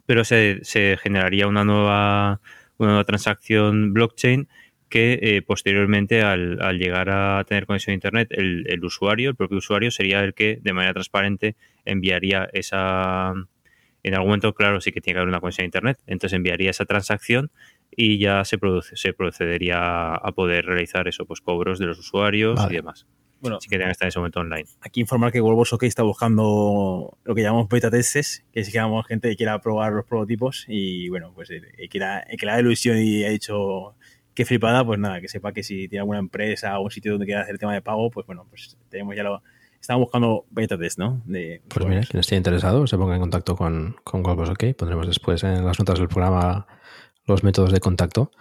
pero 0.06 0.24
se, 0.24 0.60
se 0.64 0.98
generaría 1.02 1.48
una 1.48 1.64
nueva, 1.64 2.42
una 2.78 2.90
nueva 2.90 3.04
transacción 3.06 3.94
blockchain 3.94 4.48
que 4.90 5.20
eh, 5.22 5.42
posteriormente 5.42 6.22
al, 6.22 6.62
al, 6.62 6.78
llegar 6.78 7.10
a 7.10 7.44
tener 7.48 7.66
conexión 7.66 7.94
a 7.94 7.96
Internet, 7.96 8.28
el, 8.32 8.66
el, 8.68 8.84
usuario, 8.86 9.30
el 9.30 9.36
propio 9.36 9.58
usuario, 9.58 9.90
sería 9.90 10.24
el 10.24 10.34
que 10.34 10.60
de 10.62 10.74
manera 10.74 10.94
transparente 10.94 11.56
enviaría 11.86 12.48
esa... 12.54 13.34
En 14.04 14.14
algún 14.14 14.28
momento, 14.28 14.54
claro, 14.54 14.82
sí 14.82 14.92
que 14.92 15.00
tiene 15.00 15.16
que 15.16 15.20
haber 15.22 15.30
una 15.30 15.40
conexión 15.40 15.64
a 15.64 15.66
Internet, 15.66 15.98
entonces 16.06 16.36
enviaría 16.36 16.70
esa 16.70 16.86
transacción 16.86 17.50
y 17.96 18.20
ya 18.20 18.44
se, 18.46 18.58
produce, 18.58 18.96
se 18.96 19.14
procedería 19.14 20.16
a 20.16 20.32
poder 20.32 20.66
realizar 20.66 21.08
eso, 21.08 21.26
pues 21.26 21.42
cobros 21.42 21.80
de 21.80 21.86
los 21.86 22.00
usuarios 22.00 22.56
vale. 22.56 22.74
y 22.74 22.76
demás. 22.78 23.06
Bueno, 23.44 23.60
sí 23.60 23.68
que 23.68 23.78
tengan 23.78 23.94
en 24.00 24.08
ese 24.08 24.20
momento 24.20 24.40
online. 24.40 24.66
Aquí 24.80 25.02
informar 25.02 25.34
que 25.34 25.42
Volvo 25.42 25.64
OK 25.70 25.84
está 25.84 26.02
buscando 26.04 27.18
lo 27.26 27.36
que 27.36 27.42
llamamos 27.42 27.68
beta 27.68 27.92
testes, 27.92 28.46
que 28.54 28.62
es 28.62 28.68
que 28.68 28.76
llamamos 28.76 29.06
gente 29.06 29.30
que 29.30 29.36
quiera 29.36 29.60
probar 29.60 29.92
los 29.92 30.06
prototipos 30.06 30.64
y 30.70 31.10
bueno, 31.10 31.34
pues 31.36 31.50
el, 31.50 31.90
que, 31.90 32.00
la, 32.00 32.20
el 32.22 32.38
que 32.38 32.46
la 32.46 32.54
da 32.54 32.62
ilusión 32.62 32.98
y 33.00 33.26
ha 33.26 33.30
dicho 33.30 33.96
que 34.34 34.46
flipada, 34.46 34.86
pues 34.86 34.98
nada, 34.98 35.20
que 35.20 35.28
sepa 35.28 35.52
que 35.52 35.62
si 35.62 35.90
tiene 35.90 36.00
alguna 36.00 36.20
empresa 36.20 36.80
o 36.80 36.84
un 36.84 36.92
sitio 36.92 37.12
donde 37.12 37.26
quiera 37.26 37.42
hacer 37.42 37.56
el 37.56 37.60
tema 37.60 37.74
de 37.74 37.82
pago, 37.82 38.10
pues 38.10 38.26
bueno, 38.26 38.46
pues 38.50 38.78
tenemos 38.90 39.14
ya 39.14 39.24
lo, 39.24 39.44
estamos 39.84 40.06
buscando 40.06 40.46
beta 40.50 40.78
test, 40.78 40.98
¿no? 40.98 41.22
De, 41.26 41.62
pues 41.68 41.86
mira, 41.86 42.02
quien 42.10 42.22
esté 42.22 42.38
interesado 42.38 42.88
se 42.88 42.98
ponga 42.98 43.16
en 43.16 43.20
contacto 43.20 43.58
con, 43.58 43.98
con 44.06 44.24
Volvo 44.24 44.44
OK. 44.44 44.74
Pondremos 44.78 45.06
después 45.06 45.44
en 45.44 45.66
las 45.66 45.78
notas 45.78 46.00
del 46.00 46.08
programa 46.08 46.66
los 47.26 47.44
métodos 47.44 47.72
de 47.72 47.80
contacto. 47.80 48.32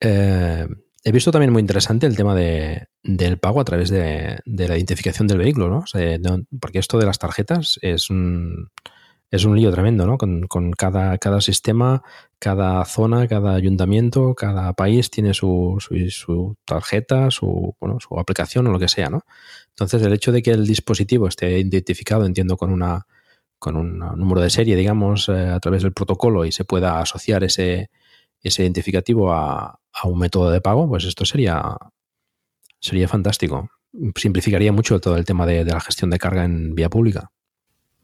Eh, 0.00 0.66
he 1.04 1.12
visto 1.12 1.30
también 1.30 1.52
muy 1.52 1.60
interesante 1.60 2.06
el 2.06 2.16
tema 2.16 2.34
de, 2.34 2.88
del 3.02 3.38
pago 3.38 3.60
a 3.60 3.64
través 3.64 3.90
de, 3.90 4.40
de, 4.44 4.68
la 4.68 4.76
identificación 4.76 5.28
del 5.28 5.38
vehículo, 5.38 5.68
¿no? 5.68 5.78
O 5.78 5.86
sea, 5.86 6.18
no 6.18 6.42
porque 6.60 6.78
esto 6.78 6.98
de 6.98 7.06
las 7.06 7.18
tarjetas 7.18 7.78
es 7.80 8.10
un, 8.10 8.70
es 9.30 9.44
un 9.44 9.56
lío 9.56 9.70
tremendo, 9.70 10.06
¿no? 10.06 10.18
Con, 10.18 10.46
con, 10.46 10.72
cada, 10.72 11.16
cada 11.18 11.40
sistema, 11.40 12.02
cada 12.38 12.84
zona, 12.84 13.28
cada 13.28 13.54
ayuntamiento, 13.54 14.34
cada 14.34 14.72
país 14.72 15.10
tiene 15.10 15.34
su, 15.34 15.76
su, 15.80 15.94
su, 16.10 16.56
tarjeta, 16.64 17.30
su, 17.30 17.76
bueno, 17.80 17.98
su 18.00 18.18
aplicación 18.18 18.66
o 18.66 18.72
lo 18.72 18.78
que 18.78 18.88
sea, 18.88 19.10
¿no? 19.10 19.22
Entonces, 19.70 20.02
el 20.02 20.12
hecho 20.12 20.32
de 20.32 20.42
que 20.42 20.52
el 20.52 20.66
dispositivo 20.66 21.28
esté 21.28 21.58
identificado, 21.58 22.24
entiendo, 22.26 22.56
con 22.56 22.72
una 22.72 23.06
con 23.58 23.76
un 23.76 23.98
número 23.98 24.42
de 24.42 24.50
serie, 24.50 24.76
digamos, 24.76 25.28
eh, 25.28 25.48
a 25.48 25.58
través 25.60 25.82
del 25.82 25.92
protocolo 25.92 26.44
y 26.44 26.52
se 26.52 26.64
pueda 26.64 27.00
asociar 27.00 27.42
ese, 27.42 27.90
ese 28.46 28.62
identificativo 28.62 29.32
a, 29.32 29.78
un 30.04 30.18
método 30.18 30.50
de 30.50 30.60
pago, 30.60 30.88
pues 30.88 31.04
esto 31.04 31.24
sería, 31.24 31.76
sería 32.80 33.08
fantástico. 33.08 33.70
Simplificaría 34.14 34.72
mucho 34.72 35.00
todo 35.00 35.16
el 35.16 35.24
tema 35.24 35.46
de, 35.46 35.64
la 35.64 35.80
gestión 35.80 36.10
de 36.10 36.18
carga 36.18 36.44
en 36.44 36.74
vía 36.74 36.90
pública. 36.90 37.30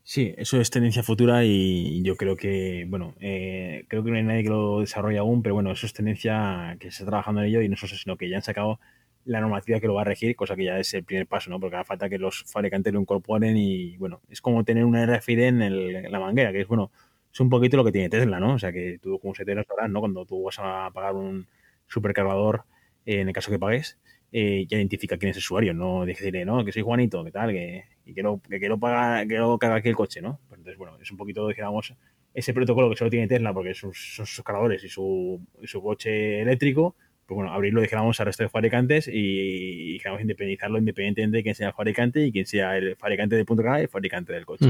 Sí, 0.05 0.35
eso 0.37 0.61
es 0.61 0.71
tendencia 0.71 1.03
futura 1.03 1.45
y 1.45 2.03
yo 2.03 2.17
creo 2.17 2.35
que, 2.35 2.87
bueno, 2.89 3.15
eh, 3.21 3.85
creo 3.89 4.03
que 4.03 4.11
no 4.11 4.17
hay 4.17 4.25
nadie 4.25 4.43
que 4.43 4.49
lo 4.49 4.81
desarrolle 4.81 5.19
aún, 5.19 5.43
pero 5.43 5.55
bueno, 5.55 5.71
eso 5.71 5.87
es 5.87 5.93
tendencia 5.93 6.77
que 6.81 6.91
se 6.91 7.03
está 7.03 7.07
trabajando 7.07 7.41
en 7.41 7.49
ello 7.49 7.63
y 7.63 7.69
no 7.69 7.77
solo, 7.77 7.95
sino 7.95 8.17
que 8.17 8.29
ya 8.29 8.37
han 8.37 8.43
sacado 8.43 8.81
la 9.25 9.41
normativa 9.41 9.79
que 9.79 9.87
lo 9.87 9.95
va 9.95 10.01
a 10.03 10.05
regir, 10.05 10.35
cosa 10.35 10.57
que 10.57 10.65
ya 10.65 10.79
es 10.79 10.93
el 10.95 11.05
primer 11.05 11.27
paso, 11.27 11.51
¿no? 11.51 11.61
Porque 11.61 11.77
hace 11.77 11.85
falta 11.85 12.09
que 12.09 12.19
los 12.19 12.45
fabricantes 12.45 12.93
lo 12.93 13.01
incorporen 13.01 13.57
y, 13.57 13.97
bueno, 13.99 14.21
es 14.29 14.41
como 14.41 14.65
tener 14.65 14.85
una 14.85 15.05
RFID 15.05 15.39
en, 15.41 15.63
el- 15.63 15.97
en 15.97 16.13
la 16.13 16.19
manguera, 16.19 16.51
que 16.53 16.63
es, 16.63 16.67
bueno, 16.67 16.91
es 17.33 17.41
un 17.41 17.49
poquito 17.49 17.77
lo 17.77 17.85
que 17.85 17.93
tiene 17.93 18.09
Tesla, 18.09 18.39
¿no? 18.39 18.55
O 18.55 18.59
sea, 18.59 18.73
que 18.73 18.99
tú 19.01 19.19
como 19.19 19.33
te 19.33 19.45
sabrás, 19.45 19.91
¿no? 19.91 20.01
Cuando 20.01 20.27
tú 20.27 20.43
vas 20.43 20.59
a 20.59 20.91
pagar 20.93 21.15
un 21.15 21.47
supercargador, 21.87 22.65
eh, 23.07 23.21
en 23.21 23.29
el 23.29 23.35
caso 23.35 23.51
que 23.51 23.59
pagues, 23.59 23.99
eh, 24.33 24.67
ya 24.69 24.77
identifica 24.77 25.17
quién 25.17 25.31
es 25.31 25.37
el 25.37 25.41
usuario, 25.41 25.75
no 25.75 26.05
decirle, 26.05 26.45
no, 26.45 26.65
que 26.65 26.73
soy 26.73 26.83
Juanito, 26.83 27.25
que 27.25 27.31
tal, 27.31 27.51
que, 27.51 27.85
y 28.05 28.15
quiero, 28.15 28.41
que 28.49 28.59
quiero 28.59 28.79
pagar, 28.79 29.27
quiero 29.27 29.59
cargar 29.59 29.79
aquí 29.79 29.89
el 29.89 29.97
coche, 29.97 30.21
¿no? 30.21 30.41
Pues 30.49 30.59
entonces, 30.59 30.79
bueno, 30.79 30.99
es 31.01 31.11
un 31.11 31.17
poquito, 31.17 31.49
dijéramos, 31.49 31.95
ese 32.35 32.55
protocolo 32.55 32.91
que 32.91 32.97
solo 32.97 33.11
tiene 33.11 33.29
Tesla 33.29 33.53
porque 33.53 33.75
son 33.75 33.93
sus 33.95 34.43
cargadores 34.43 34.85
y 34.85 34.89
su, 34.89 35.41
su 35.65 35.83
coche 35.83 36.41
eléctrico, 36.41 36.97
pues 37.27 37.37
bueno, 37.37 37.53
abrirlo, 37.53 37.81
dijéramos, 37.81 38.21
al 38.21 38.27
resto 38.27 38.43
de 38.43 38.49
fabricantes 38.49 39.09
y, 39.09 39.97
y 39.97 40.01
independizarlo 40.21 40.79
independientemente 40.79 41.39
de 41.39 41.43
quién 41.43 41.55
sea 41.55 41.69
el 41.69 41.75
fabricante 41.75 42.27
y 42.27 42.33
quién 42.33 42.47
sea 42.47 42.77
el 42.77 42.97
fabricante 42.97 43.37
de 43.37 43.45
punto 43.45 43.63
y 43.63 43.81
el 43.83 43.89
fabricante 43.89 44.33
del 44.33 44.45
coche. 44.45 44.67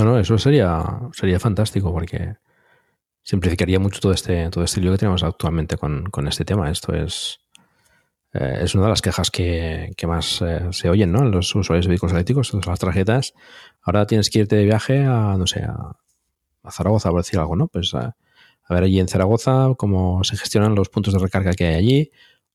No, 0.00 0.12
no, 0.12 0.18
eso 0.18 0.38
sería, 0.38 0.82
sería 1.12 1.38
fantástico 1.38 1.92
porque 1.92 2.36
simplificaría 3.22 3.78
mucho 3.78 4.00
todo 4.00 4.12
este, 4.12 4.48
todo 4.48 4.64
este 4.64 4.80
lío 4.80 4.92
que 4.92 4.98
tenemos 4.98 5.22
actualmente 5.22 5.76
con, 5.76 6.04
con 6.04 6.26
este 6.26 6.46
tema. 6.46 6.70
Esto 6.70 6.94
es, 6.94 7.40
eh, 8.32 8.60
es 8.62 8.74
una 8.74 8.84
de 8.84 8.90
las 8.90 9.02
quejas 9.02 9.30
que, 9.30 9.92
que 9.98 10.06
más 10.06 10.40
eh, 10.40 10.68
se 10.70 10.88
oyen 10.88 11.12
¿no? 11.12 11.22
los 11.26 11.54
usuarios 11.54 11.84
de 11.84 11.90
vehículos 11.90 12.14
eléctricos, 12.14 12.50
las 12.66 12.78
tarjetas. 12.78 13.34
Ahora 13.82 14.06
tienes 14.06 14.30
que 14.30 14.38
irte 14.38 14.56
de 14.56 14.64
viaje 14.64 15.04
a, 15.04 15.36
no 15.36 15.46
sé, 15.46 15.64
a, 15.64 15.92
Zaragoza, 16.70 17.10
por 17.10 17.20
decir 17.20 17.38
algo, 17.38 17.56
¿no? 17.56 17.68
Pues 17.68 17.94
a, 17.94 18.16
a 18.64 18.74
ver 18.74 18.84
allí 18.84 19.00
en 19.00 19.08
Zaragoza 19.08 19.74
cómo 19.76 20.24
se 20.24 20.36
gestionan 20.36 20.74
los 20.74 20.88
puntos 20.88 21.12
de 21.12 21.20
recarga 21.20 21.52
que 21.52 21.66
hay 21.66 21.74
allí 21.74 22.10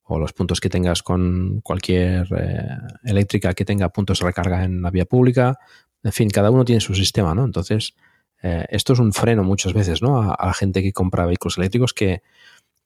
o 0.08 0.20
los 0.20 0.34
puntos 0.34 0.60
que 0.60 0.70
tengas 0.70 1.02
con 1.02 1.62
cualquier 1.62 2.28
eh, 2.38 2.78
eléctrica 3.04 3.54
que 3.54 3.66
tenga 3.66 3.90
puntos 3.90 4.20
de 4.20 4.26
recarga 4.26 4.64
en 4.64 4.82
la 4.82 4.92
vía 4.92 5.06
pública. 5.06 5.58
En 6.06 6.14
fin, 6.14 6.30
cada 6.30 6.52
uno 6.52 6.64
tiene 6.64 6.82
su 6.82 6.94
sistema, 6.94 7.34
¿no? 7.34 7.44
Entonces, 7.44 7.96
eh, 8.44 8.66
esto 8.70 8.94
es 8.94 9.00
un 9.00 9.12
freno 9.12 9.44
muchas 9.44 9.74
veces, 9.74 10.04
¿no? 10.04 10.22
A, 10.22 10.36
a 10.36 10.46
la 10.46 10.54
gente 10.54 10.84
que 10.84 10.94
compra 10.94 11.26
vehículos 11.26 11.58
eléctricos 11.58 11.94
que, 11.94 12.22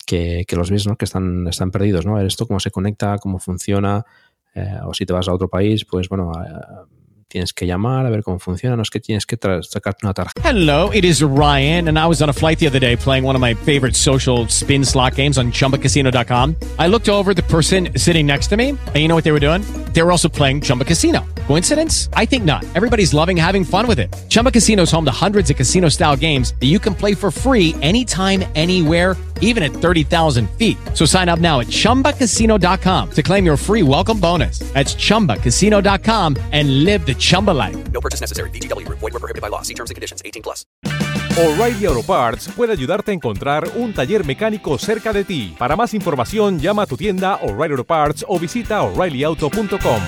que, 0.05 0.45
que 0.47 0.55
los 0.55 0.71
ves, 0.71 0.87
¿no? 0.87 0.95
Que 0.95 1.03
están, 1.03 1.45
están 1.47 1.69
perdidos, 1.69 2.05
¿no? 2.05 2.15
A 2.15 2.19
ver 2.19 2.27
esto 2.27 2.47
cómo 2.47 2.61
se 2.61 2.71
conecta, 2.71 3.17
cómo 3.17 3.37
funciona, 3.39 4.05
eh, 4.55 4.79
o 4.85 4.93
si 4.93 5.05
te 5.05 5.11
vas 5.11 5.27
a 5.27 5.33
otro 5.33 5.49
país, 5.49 5.83
pues 5.83 6.07
bueno, 6.07 6.31
eh, 6.33 6.49
tienes 7.29 7.53
que 7.53 7.65
llamar 7.65 8.05
a 8.05 8.09
ver 8.09 8.23
cómo 8.23 8.39
funciona, 8.39 8.75
no 8.75 8.81
es 8.81 8.89
que 8.89 8.99
tienes 8.99 9.25
que 9.25 9.37
una 10.03 10.13
tarjeta. 10.13 10.41
Hello, 10.43 10.91
it 10.91 11.05
is 11.05 11.21
Ryan, 11.21 11.87
and 11.87 11.97
I 11.97 12.07
was 12.07 12.21
on 12.21 12.29
a 12.29 12.33
flight 12.33 12.59
the 12.59 12.67
other 12.67 12.79
day 12.79 12.97
playing 12.97 13.23
one 13.23 13.35
of 13.35 13.41
my 13.41 13.53
favorite 13.53 13.95
social 13.95 14.47
spin 14.49 14.83
slot 14.83 15.15
games 15.15 15.37
on 15.37 15.51
chumbacasino.com. 15.51 16.55
I 16.77 16.87
looked 16.87 17.07
over 17.07 17.33
the 17.33 17.43
person 17.43 17.89
sitting 17.95 18.25
next 18.25 18.47
to 18.47 18.57
me, 18.57 18.69
and 18.69 18.95
you 18.95 19.07
know 19.07 19.15
what 19.15 19.23
they 19.23 19.31
were 19.31 19.39
doing? 19.39 19.61
They 19.93 20.01
were 20.01 20.11
also 20.11 20.29
playing 20.29 20.61
Chumba 20.61 20.85
Casino. 20.85 21.25
Coincidence? 21.47 22.09
I 22.13 22.25
think 22.25 22.45
not. 22.45 22.63
Everybody's 22.75 23.13
loving 23.13 23.37
having 23.37 23.63
fun 23.63 23.87
with 23.87 23.99
it. 23.99 24.15
Chumba 24.29 24.51
Casino 24.51 24.83
is 24.83 24.91
home 24.91 25.05
to 25.05 25.11
hundreds 25.11 25.49
of 25.49 25.57
casino 25.57 25.89
style 25.89 26.15
games 26.15 26.53
that 26.59 26.67
you 26.67 26.79
can 26.79 26.95
play 26.95 27.15
for 27.15 27.31
free 27.31 27.75
anytime, 27.81 28.43
anywhere, 28.55 29.15
even 29.41 29.63
at 29.63 29.71
30,000 29.71 30.49
feet. 30.51 30.77
So 30.93 31.05
sign 31.05 31.27
up 31.27 31.39
now 31.39 31.59
at 31.59 31.67
chumbacasino.com 31.67 33.09
to 33.11 33.23
claim 33.23 33.45
your 33.45 33.57
free 33.57 33.83
welcome 33.83 34.19
bonus. 34.19 34.59
That's 34.73 34.95
chumbacasino.com 34.95 36.37
and 36.51 36.83
live 36.83 37.05
the 37.05 37.15
Chumba 37.19 37.53
life. 37.53 37.77
No 37.91 38.01
purchase 38.01 38.21
necessary. 38.21 38.49
VGW 38.49 38.87
Group. 38.87 38.99
Void 38.99 39.13
were 39.13 39.19
prohibited 39.19 39.43
by 39.43 39.49
law. 39.49 39.61
See 39.61 39.75
terms 39.75 39.91
and 39.91 39.95
conditions. 39.95 40.23
18 40.25 40.41
plus. 40.41 40.65
O'Reilly 41.37 41.85
Auto 41.85 42.01
Parts 42.01 42.49
puede 42.49 42.71
ayudarte 42.71 43.11
a 43.11 43.13
encontrar 43.13 43.69
un 43.75 43.93
taller 43.93 44.25
mecánico 44.25 44.77
cerca 44.79 45.13
de 45.13 45.23
ti. 45.23 45.55
Para 45.59 45.75
más 45.75 45.93
información, 45.93 46.59
llama 46.59 46.81
a 46.81 46.87
tu 46.87 46.97
tienda 46.97 47.35
O'Reilly 47.43 47.73
Auto 47.73 47.83
Parts 47.85 48.25
o 48.27 48.39
visita 48.39 48.81
oreillyauto.com. 48.81 50.01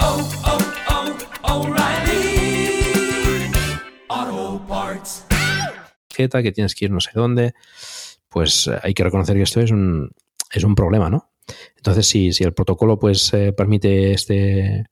tarjeta, 6.21 6.43
que 6.43 6.51
tienes 6.51 6.75
que 6.75 6.85
ir 6.85 6.91
no 6.91 6.99
sé 6.99 7.11
dónde, 7.13 7.53
pues 8.29 8.67
eh, 8.67 8.79
hay 8.83 8.93
que 8.93 9.03
reconocer 9.03 9.35
que 9.35 9.43
esto 9.43 9.61
es 9.61 9.71
un, 9.71 10.11
es 10.51 10.63
un 10.63 10.75
problema, 10.75 11.09
¿no? 11.09 11.31
Entonces, 11.77 12.07
si, 12.07 12.33
si 12.33 12.43
el 12.43 12.53
protocolo 12.53 12.99
pues 12.99 13.33
eh, 13.33 13.51
permite 13.53 14.13
este, 14.13 14.85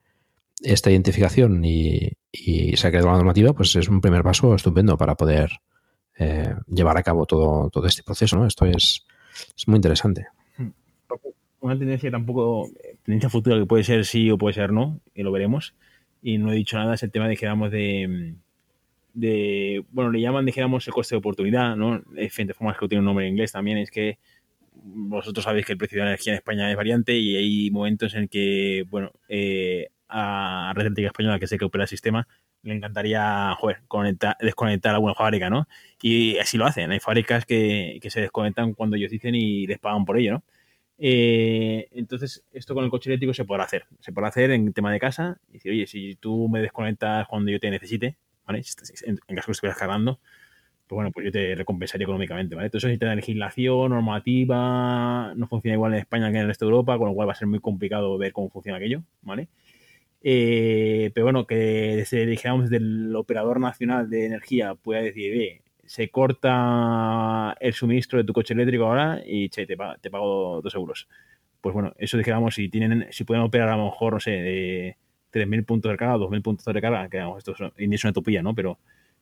esta 0.61 0.91
identificación 0.91 1.63
y, 1.63 2.11
y 2.31 2.75
se 2.77 2.87
ha 2.87 2.91
creado 2.91 3.07
la 3.07 3.17
normativa, 3.17 3.53
pues 3.53 3.75
es 3.75 3.87
un 3.87 4.01
primer 4.01 4.23
paso 4.23 4.55
estupendo 4.55 4.97
para 4.97 5.15
poder 5.15 5.51
eh, 6.17 6.53
llevar 6.67 6.97
a 6.97 7.03
cabo 7.03 7.25
todo, 7.25 7.69
todo 7.69 7.87
este 7.87 8.03
proceso, 8.03 8.37
¿no? 8.37 8.45
Esto 8.45 8.65
es, 8.65 9.05
es 9.57 9.67
muy 9.67 9.77
interesante. 9.77 10.27
Una 11.61 11.77
tendencia 11.77 12.09
tampoco, 12.09 12.69
tendencia 13.03 13.29
futura 13.29 13.57
que 13.57 13.65
puede 13.65 13.83
ser 13.83 14.05
sí 14.05 14.31
o 14.31 14.37
puede 14.37 14.53
ser 14.53 14.71
no, 14.71 14.99
y 15.13 15.23
lo 15.23 15.31
veremos. 15.31 15.75
Y 16.21 16.37
no 16.37 16.51
he 16.51 16.55
dicho 16.55 16.77
nada, 16.77 16.95
es 16.95 17.03
el 17.03 17.11
tema, 17.11 17.27
dijéramos, 17.27 17.71
de, 17.71 18.35
de 19.13 19.83
bueno, 19.91 20.11
le 20.11 20.21
llaman, 20.21 20.45
dijéramos, 20.45 20.87
el 20.87 20.93
coste 20.93 21.15
de 21.15 21.19
oportunidad, 21.19 21.75
¿no? 21.75 22.01
Hay 22.17 22.23
diferentes 22.23 22.55
formas 22.55 22.77
que 22.77 22.87
tiene 22.87 22.99
un 22.99 23.05
nombre 23.05 23.25
en 23.25 23.33
inglés 23.33 23.51
también, 23.51 23.77
es 23.77 23.91
que 23.91 24.19
vosotros 24.81 25.43
sabéis 25.43 25.65
que 25.65 25.73
el 25.73 25.77
precio 25.77 25.97
de 25.97 26.05
la 26.05 26.11
energía 26.11 26.33
en 26.33 26.37
España 26.37 26.69
es 26.69 26.77
variante 26.77 27.17
y 27.17 27.35
hay 27.35 27.71
momentos 27.71 28.15
en 28.15 28.27
que, 28.27 28.85
bueno, 28.89 29.11
eh, 29.27 29.89
a 30.09 30.73
Red 30.75 30.87
Eléctrica 30.87 31.07
Española, 31.07 31.39
que 31.39 31.47
sé 31.47 31.57
que 31.57 31.65
opera 31.65 31.83
el 31.83 31.87
sistema, 31.87 32.27
le 32.63 32.73
encantaría, 32.75 33.55
joder, 33.57 33.81
conectar- 33.87 34.35
desconectar 34.39 34.93
alguna 34.93 35.13
fábrica, 35.13 35.49
¿no? 35.49 35.67
Y 36.01 36.37
así 36.37 36.57
lo 36.57 36.65
hacen. 36.65 36.91
Hay 36.91 36.99
fábricas 36.99 37.45
que, 37.45 37.99
que 38.01 38.09
se 38.09 38.21
desconectan 38.21 38.73
cuando 38.73 38.95
ellos 38.97 39.11
dicen 39.11 39.35
y 39.35 39.67
les 39.67 39.79
pagan 39.79 40.05
por 40.05 40.17
ello, 40.17 40.33
¿no? 40.33 40.43
Eh, 41.01 41.87
entonces, 41.93 42.43
esto 42.51 42.75
con 42.75 42.83
el 42.83 42.89
coche 42.89 43.09
eléctrico 43.09 43.33
se 43.33 43.45
podrá 43.45 43.63
hacer. 43.63 43.85
Se 44.01 44.11
podrá 44.11 44.27
hacer 44.27 44.51
en 44.51 44.73
tema 44.73 44.91
de 44.91 44.99
casa. 44.99 45.39
Y 45.49 45.53
decir, 45.53 45.71
oye, 45.71 45.87
si 45.87 46.15
tú 46.15 46.49
me 46.49 46.61
desconectas 46.61 47.27
cuando 47.27 47.51
yo 47.51 47.59
te 47.59 47.69
necesite, 47.71 48.17
¿vale? 48.45 48.63
Si 48.63 48.75
En, 49.05 49.17
caso 49.17 49.45
que 49.45 49.51
estuvieras 49.53 49.77
cargando, 49.77 50.19
pues 50.87 50.97
bueno, 50.97 51.11
pues 51.11 51.25
yo 51.25 51.31
te 51.31 51.55
recompensaría 51.55 52.03
económicamente, 52.03 52.55
¿vale? 52.55 52.65
Entonces 52.65 52.87
necesita 52.89 53.15
legislación, 53.15 53.91
normativa, 53.91 55.33
no 55.35 55.47
funciona 55.47 55.75
igual 55.75 55.93
en 55.93 55.99
España 55.99 56.31
que 56.31 56.37
en 56.37 56.41
el 56.41 56.47
resto 56.47 56.65
de 56.65 56.71
Europa, 56.71 56.97
con 56.97 57.07
lo 57.07 57.13
cual 57.13 57.29
va 57.29 57.33
a 57.33 57.35
ser 57.35 57.47
muy 57.47 57.59
complicado 57.59 58.17
ver 58.17 58.33
cómo 58.33 58.49
funciona 58.49 58.77
aquello, 58.77 59.03
¿vale? 59.21 59.47
Eh, 60.21 61.11
pero 61.13 61.25
bueno, 61.25 61.47
que 61.47 61.55
desde, 61.55 62.25
dijéramos, 62.25 62.69
desde 62.69 62.83
el 62.83 63.15
operador 63.15 63.59
nacional 63.59 64.09
de 64.09 64.25
energía 64.25 64.75
pueda 64.75 65.01
decir, 65.01 65.33
"Oye, 65.33 65.61
se 65.89 66.09
corta 66.11 67.55
el 67.59 67.73
suministro 67.73 68.19
de 68.19 68.23
tu 68.23 68.31
coche 68.31 68.53
eléctrico 68.53 68.85
ahora 68.85 69.23
y 69.25 69.49
che, 69.49 69.65
te, 69.65 69.75
te 70.01 70.11
pago 70.11 70.61
dos 70.61 70.75
euros. 70.75 71.07
Pues 71.61 71.73
bueno, 71.73 71.93
eso 71.97 72.15
dijéramos, 72.15 72.53
si 72.53 72.69
tienen, 72.69 73.07
si 73.09 73.23
pueden 73.23 73.43
operar 73.43 73.69
a 73.69 73.77
lo 73.77 73.85
mejor, 73.85 74.13
no 74.13 74.19
sé, 74.19 74.31
de 74.31 74.97
3.000 75.31 75.65
puntos 75.65 75.89
de 75.89 75.93
recarga, 75.93 76.17
2.000 76.17 76.43
puntos 76.43 76.65
de 76.65 76.73
recarga, 76.73 77.09
que 77.09 77.17
vamos, 77.17 77.39
esto 77.39 77.53
es, 77.53 78.03
una 78.03 78.11
utopía, 78.11 78.43
¿no? 78.43 78.53
Pero 78.53 78.77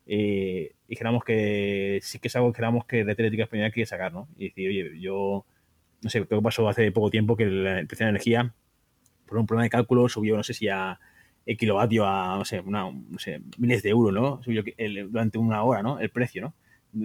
eh, 0.06 0.76
dijéramos 0.89 1.24
que 1.24 2.00
sí 2.02 2.20
que 2.20 2.28
es 2.28 2.36
algo 2.36 2.50
que 2.52 2.58
dijéramos 2.58 2.86
que 2.86 3.04
Red 3.06 3.18
Eléctrica 3.18 3.43
Española 3.43 3.72
quiere 3.72 3.88
sacar, 3.88 4.12
¿no? 4.12 4.28
Y 4.38 4.50
decir, 4.50 4.70
oye, 4.70 5.00
yo, 5.00 5.45
no 6.02 6.10
sé, 6.10 6.26
creo 6.26 6.41
que 6.41 6.43
pasó 6.43 6.68
hace 6.68 6.91
poco 6.91 7.10
tiempo 7.10 7.38
que 7.38 7.43
el 7.43 7.88
precio 7.88 8.06
de 8.06 8.12
la 8.12 8.18
energía, 8.18 8.54
por 9.28 9.38
un 9.38 9.46
problema 9.46 9.64
de 9.64 9.70
cálculo, 9.70 10.10
subió, 10.10 10.36
no 10.38 10.44
sé 10.44 10.54
si 10.54 10.68
a 10.70 11.00
el 11.46 11.58
kilovatio 11.58 12.06
a, 12.06 12.38
no 12.38 12.46
sé, 12.46 12.60
una, 12.60 12.92
no 12.92 13.20
sé, 13.20 13.42
miles 13.58 13.82
de 13.84 13.90
euros, 13.90 14.14
¿no? 14.14 14.44
Subió 14.44 14.64
durante 15.10 15.38
una 15.38 15.64
hora, 15.64 15.82
¿no? 15.84 16.00
El 16.00 16.10
precio, 16.10 16.42
¿no? 16.42 16.54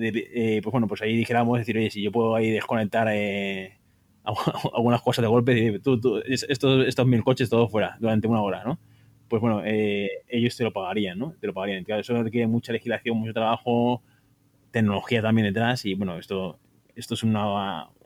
Eh, 0.02 0.60
pues 0.62 0.72
bueno, 0.72 0.86
pues 0.88 1.02
ahí 1.02 1.16
dijéramos, 1.16 1.58
decir, 1.58 1.76
oye, 1.76 1.90
si 1.90 2.02
yo 2.02 2.10
puedo 2.12 2.34
ahí 2.34 2.50
desconectar 2.50 3.08
eh, 3.10 3.78
algunas 4.74 5.02
cosas 5.02 5.22
de 5.22 5.28
golpe, 5.28 5.78
tú, 5.80 6.00
tú, 6.00 6.18
es- 6.18 6.46
estos, 6.48 6.86
estos 6.86 7.06
mil 7.06 7.22
coches 7.24 7.50
todos 7.50 7.70
fuera 7.70 7.96
durante 8.00 8.26
una 8.28 8.42
hora, 8.42 8.64
¿no? 8.64 8.78
Pues 9.28 9.40
bueno, 9.40 9.62
eh, 9.64 10.10
ellos 10.28 10.56
te 10.56 10.64
lo 10.64 10.72
pagarían, 10.72 11.18
¿no? 11.18 11.34
Te 11.40 11.46
lo 11.46 11.54
pagarían. 11.54 11.84
Claro, 11.84 12.00
eso 12.02 12.20
requiere 12.22 12.46
mucha 12.46 12.72
legislación, 12.72 13.16
mucho 13.16 13.32
trabajo, 13.32 14.02
tecnología 14.70 15.22
también 15.22 15.46
detrás 15.48 15.84
y 15.84 15.94
bueno, 15.94 16.18
esto, 16.18 16.58
esto 16.94 17.14
es 17.14 17.22
una, 17.22 17.86
un- 17.88 18.01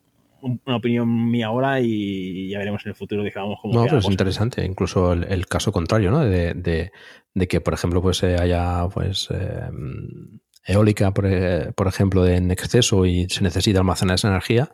una 0.67 0.77
opinión 0.77 1.31
mía 1.31 1.47
ahora 1.49 1.81
y 1.81 2.49
ya 2.51 2.59
veremos 2.59 2.85
en 2.87 2.91
el 2.91 2.95
futuro, 2.97 3.23
digamos, 3.23 3.59
cómo 3.61 3.75
No, 3.75 3.85
pero 3.85 3.99
es 3.99 4.05
cosa. 4.05 4.13
interesante. 4.13 4.65
Incluso 4.65 5.13
el, 5.13 5.25
el 5.25 5.47
caso 5.47 5.73
contrario, 5.73 6.11
¿no? 6.11 6.21
De, 6.25 6.55
de- 6.55 6.93
de 7.35 7.49
que, 7.49 7.61
por 7.61 7.75
ejemplo, 7.75 8.01
pues 8.01 8.23
eh, 8.23 8.37
haya 8.41 8.87
pues 8.93 9.29
eh, 9.31 9.69
eólica, 10.65 11.13
por, 11.13 11.27
eh, 11.27 11.73
por 11.75 11.87
ejemplo, 11.87 12.27
en 12.27 12.51
exceso 12.51 13.05
y 13.07 13.29
se 13.29 13.43
necesita 13.43 13.79
almacenar 13.81 14.15
esa 14.15 14.29
energía. 14.29 14.71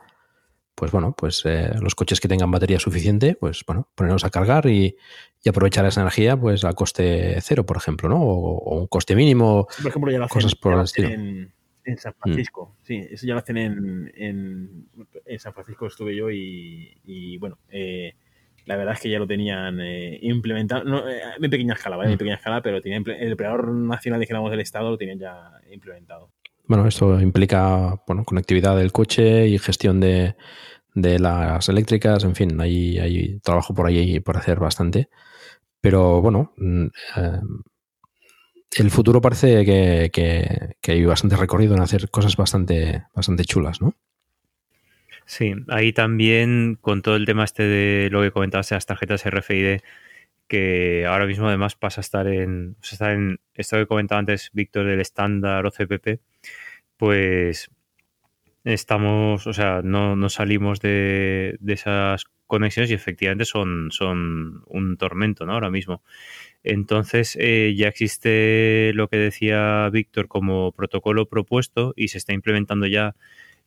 Pues 0.75 0.91
bueno, 0.91 1.15
pues 1.17 1.43
eh, 1.45 1.71
los 1.83 1.95
coches 1.95 2.19
que 2.21 2.29
tengan 2.29 2.51
batería 2.51 2.79
suficiente, 2.79 3.35
pues 3.39 3.63
bueno, 3.67 3.89
ponerlos 3.95 4.25
a 4.25 4.31
cargar 4.31 4.67
y, 4.67 4.97
y 5.45 5.49
aprovechar 5.49 5.85
esa 5.85 6.01
energía, 6.01 6.35
pues 6.37 6.65
a 6.65 6.73
coste 6.73 7.37
cero, 7.43 7.67
por 7.67 7.77
ejemplo, 7.77 8.09
¿no? 8.09 8.23
O, 8.23 8.57
o 8.59 8.79
un 8.81 8.87
coste 8.87 9.15
mínimo, 9.15 9.67
Por 9.83 9.89
ejemplo, 9.91 10.11
ya 10.11 10.19
lo 10.19 10.25
hacen, 10.25 10.35
cosas 10.35 10.55
por 10.55 10.73
ya 10.73 10.75
el 10.75 10.79
lo 10.79 10.83
hacen 10.85 11.05
estilo. 11.05 11.23
en, 11.23 11.53
en 11.85 11.99
San 11.99 12.15
Francisco. 12.15 12.77
Sí, 12.83 13.07
eso 13.11 13.27
ya 13.27 13.35
lo 13.35 13.41
hacen 13.41 13.57
en, 13.57 14.13
en, 14.17 14.87
en 15.27 15.39
San 15.39 15.53
Francisco 15.53 15.87
estuve 15.87 16.15
yo 16.17 16.31
y, 16.31 16.97
y, 17.05 17.39
bueno, 17.39 17.59
eh, 17.71 18.15
la 18.67 18.77
verdad 18.77 18.95
es 18.95 19.01
que 19.01 19.11
ya 19.11 19.19
lo 19.19 19.27
tenían 19.27 19.81
eh, 19.81 20.19
implementado, 20.23 20.85
no, 20.85 21.09
eh, 21.09 21.21
en 21.41 21.51
pequeña 21.51 21.75
escala, 21.75 21.97
¿vale? 21.97 22.11
En 22.11 22.15
Mm. 22.15 22.19
pequeña 22.19 22.37
escala, 22.37 22.63
pero 22.63 22.81
tenía 22.81 23.03
el 23.19 23.33
operador 23.33 23.69
nacional, 23.73 24.21
dijéramos, 24.21 24.51
del 24.51 24.61
Estado 24.61 24.91
lo 24.91 24.99
tenían 24.99 25.19
ya 25.19 25.51
implementado. 25.71 26.31
Bueno, 26.67 26.87
esto 26.87 27.21
implica 27.21 28.01
bueno, 28.07 28.25
conectividad 28.25 28.77
del 28.77 28.93
coche 28.93 29.49
y 29.49 29.59
gestión 29.59 29.99
de, 29.99 30.37
de 30.95 31.19
las 31.19 31.69
eléctricas, 31.69 32.23
en 32.25 32.37
fin, 32.37 32.61
hay, 32.61 32.99
hay 32.99 33.41
trabajo 33.41 33.75
por 33.75 33.87
ahí 33.87 34.21
por 34.21 34.37
hacer 34.37 34.61
bastante. 34.61 35.09
Pero 35.81 36.23
bueno, 36.23 36.53
mm, 36.57 36.87
eh, 37.17 37.41
el 38.77 38.91
futuro 38.91 39.21
parece 39.21 39.65
que, 39.65 40.77
hay 40.87 41.05
bastante 41.05 41.37
recorrido 41.37 41.75
en 41.75 41.83
hacer 41.83 42.11
cosas 42.11 42.37
bastante, 42.37 43.05
bastante 43.15 43.45
chulas, 43.45 43.81
¿no? 43.81 43.95
Sí, 45.25 45.55
ahí 45.69 45.93
también 45.93 46.77
con 46.81 47.01
todo 47.03 47.17
el 47.17 47.27
tema 47.27 47.45
este 47.45 47.63
de 47.63 48.09
lo 48.11 48.23
que 48.23 48.33
comentabas 48.33 48.69
de 48.69 48.77
las 48.77 48.87
tarjetas 48.87 49.25
RFID, 49.25 49.81
que 50.49 51.07
ahora 51.07 51.27
mismo 51.27 51.49
además 51.49 51.77
pasa 51.77 52.01
a 52.01 52.03
estar 52.03 52.27
en, 52.27 52.77
está 52.83 53.13
en 53.13 53.39
esto 53.55 53.77
que 53.77 53.87
comentaba 53.87 54.19
antes 54.19 54.51
Víctor 54.53 54.87
del 54.87 55.01
estándar 55.01 55.65
OCPP, 55.65 56.21
pues 56.97 57.71
estamos, 58.65 59.47
o 59.47 59.53
sea, 59.53 59.81
no, 59.83 60.17
no 60.17 60.29
salimos 60.29 60.81
de, 60.81 61.57
de, 61.61 61.73
esas 61.73 62.25
conexiones 62.47 62.91
y 62.91 62.95
efectivamente 62.95 63.45
son, 63.45 63.91
son 63.91 64.63
un 64.67 64.97
tormento, 64.97 65.47
¿no? 65.47 65.55
Ahora 65.55 65.71
mismo. 65.71 66.03
Entonces 66.65 67.37
eh, 67.41 67.75
ya 67.77 67.89
existe 67.89 68.93
lo 68.95 69.09
que 69.09 69.17
decía 69.17 69.89
Víctor 69.93 70.29
como 70.29 70.73
protocolo 70.73 71.29
propuesto 71.29 71.93
y 71.97 72.09
se 72.09 72.19
está 72.19 72.33
implementando 72.33 72.87
ya 72.87 73.17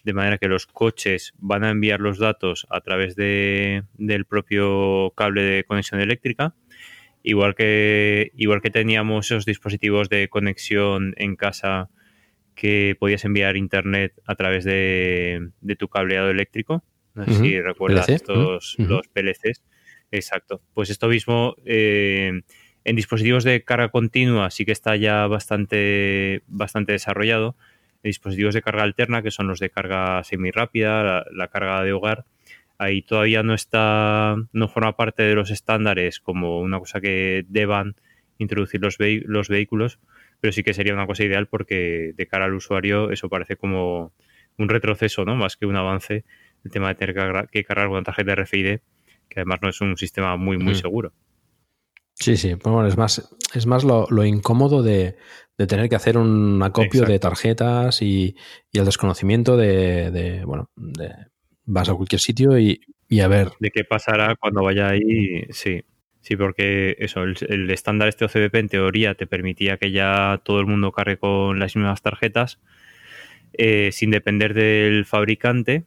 de 0.03 0.13
manera 0.13 0.37
que 0.37 0.47
los 0.47 0.67
coches 0.67 1.33
van 1.37 1.63
a 1.63 1.71
enviar 1.71 1.99
los 1.99 2.19
datos 2.19 2.67
a 2.69 2.79
través 2.81 3.15
de, 3.15 3.83
del 3.97 4.25
propio 4.25 5.11
cable 5.17 5.41
de 5.41 5.63
conexión 5.63 5.99
eléctrica. 5.99 6.55
Igual 7.23 7.55
que, 7.55 8.31
igual 8.37 8.61
que 8.61 8.69
teníamos 8.69 9.25
esos 9.25 9.45
dispositivos 9.45 10.07
de 10.09 10.29
conexión 10.29 11.15
en 11.17 11.35
casa 11.35 11.89
que 12.53 12.95
podías 12.99 13.25
enviar 13.25 13.57
internet 13.57 14.13
a 14.25 14.35
través 14.35 14.63
de, 14.63 15.49
de 15.59 15.75
tu 15.75 15.87
cableado 15.87 16.29
eléctrico. 16.29 16.83
No 17.15 17.25
sé 17.25 17.31
uh 17.31 17.33
-huh. 17.33 17.41
si 17.41 17.61
recuerdas 17.61 18.05
PLC. 18.05 18.15
estos, 18.15 18.75
Uh 18.77 18.83
-huh. 18.83 18.87
los 18.87 19.07
PLCs. 19.07 19.63
Exacto. 20.11 20.61
Pues 20.73 20.89
esto 20.91 21.07
mismo 21.07 21.55
eh, 21.65 22.41
en 22.85 22.95
dispositivos 22.95 23.43
de 23.43 23.63
carga 23.63 23.89
continua 23.89 24.49
sí 24.51 24.63
que 24.65 24.71
está 24.71 24.95
ya 24.95 25.27
bastante, 25.27 26.43
bastante 26.47 26.93
desarrollado. 26.93 27.55
En 28.03 28.09
dispositivos 28.09 28.53
de 28.53 28.61
carga 28.61 28.83
alterna, 28.83 29.23
que 29.23 29.31
son 29.31 29.47
los 29.47 29.59
de 29.59 29.71
carga 29.71 30.23
semirápida, 30.23 31.03
la, 31.03 31.25
la 31.31 31.47
carga 31.47 31.81
de 31.83 31.91
hogar, 31.91 32.25
ahí 32.77 33.01
todavía 33.01 33.41
no 33.41 33.55
está, 33.55 34.35
no 34.53 34.67
forma 34.67 34.95
parte 34.95 35.23
de 35.23 35.33
los 35.33 35.49
estándares 35.49 36.19
como 36.19 36.59
una 36.59 36.77
cosa 36.79 37.01
que 37.01 37.45
deban 37.49 37.95
introducir 38.37 38.81
los, 38.81 38.97
vehículos, 39.47 39.99
pero 40.39 40.51
sí 40.51 40.61
que 40.61 40.73
sería 40.73 40.93
una 40.93 41.07
cosa 41.07 41.23
ideal 41.23 41.47
porque 41.47 42.13
de 42.15 42.27
cara 42.27 42.45
al 42.45 42.53
usuario 42.53 43.09
eso 43.11 43.29
parece 43.29 43.55
como 43.55 44.13
un 44.57 44.69
retroceso, 44.69 45.25
¿no? 45.25 45.35
Más 45.35 45.57
que 45.57 45.65
un 45.65 45.75
avance, 45.75 46.25
el 46.63 46.71
tema 46.71 46.89
de 46.89 46.95
tener 46.95 47.15
que 47.49 47.63
cargar- 47.63 47.87
una 47.89 48.03
tarjeta 48.03 48.33
RFID, 48.35 48.79
que 49.29 49.39
además 49.39 49.59
no 49.63 49.69
es 49.69 49.81
un 49.81 49.97
sistema 49.97 50.35
muy, 50.37 50.57
muy 50.57 50.73
Mm. 50.73 50.77
seguro. 50.77 51.13
Sí, 52.15 52.37
sí, 52.37 52.55
pues 52.55 52.73
bueno, 52.73 52.87
es 52.87 52.97
más, 52.97 53.29
es 53.53 53.65
más 53.65 53.83
lo, 53.83 54.07
lo 54.09 54.23
incómodo 54.25 54.81
de, 54.81 55.17
de 55.57 55.67
tener 55.67 55.89
que 55.89 55.97
hacer 55.97 56.17
un 56.17 56.61
acopio 56.63 57.03
de 57.03 57.19
tarjetas 57.19 58.01
y, 58.01 58.35
y 58.71 58.79
el 58.79 58.85
desconocimiento 58.85 59.57
de, 59.57 60.11
de, 60.11 60.45
bueno, 60.45 60.69
de, 60.75 61.13
vas 61.65 61.89
a 61.89 61.93
cualquier 61.93 62.21
sitio 62.21 62.57
y, 62.57 62.79
y 63.09 63.19
a 63.19 63.27
ver. 63.27 63.51
de 63.59 63.69
qué 63.69 63.83
pasará 63.83 64.35
cuando 64.35 64.63
vaya 64.63 64.89
ahí, 64.89 65.45
sí. 65.51 65.83
Sí, 66.21 66.35
porque 66.37 66.95
eso, 66.97 67.21
el, 67.21 67.35
el 67.49 67.69
estándar 67.69 68.07
este 68.07 68.25
OCDP 68.25 68.55
en 68.55 68.69
teoría 68.69 69.13
te 69.13 69.27
permitía 69.27 69.77
que 69.77 69.91
ya 69.91 70.41
todo 70.43 70.59
el 70.59 70.65
mundo 70.65 70.91
cargue 70.91 71.17
con 71.17 71.59
las 71.59 71.75
mismas 71.75 72.01
tarjetas 72.01 72.59
eh, 73.53 73.91
sin 73.91 74.09
depender 74.09 74.55
del 74.55 75.05
fabricante 75.05 75.85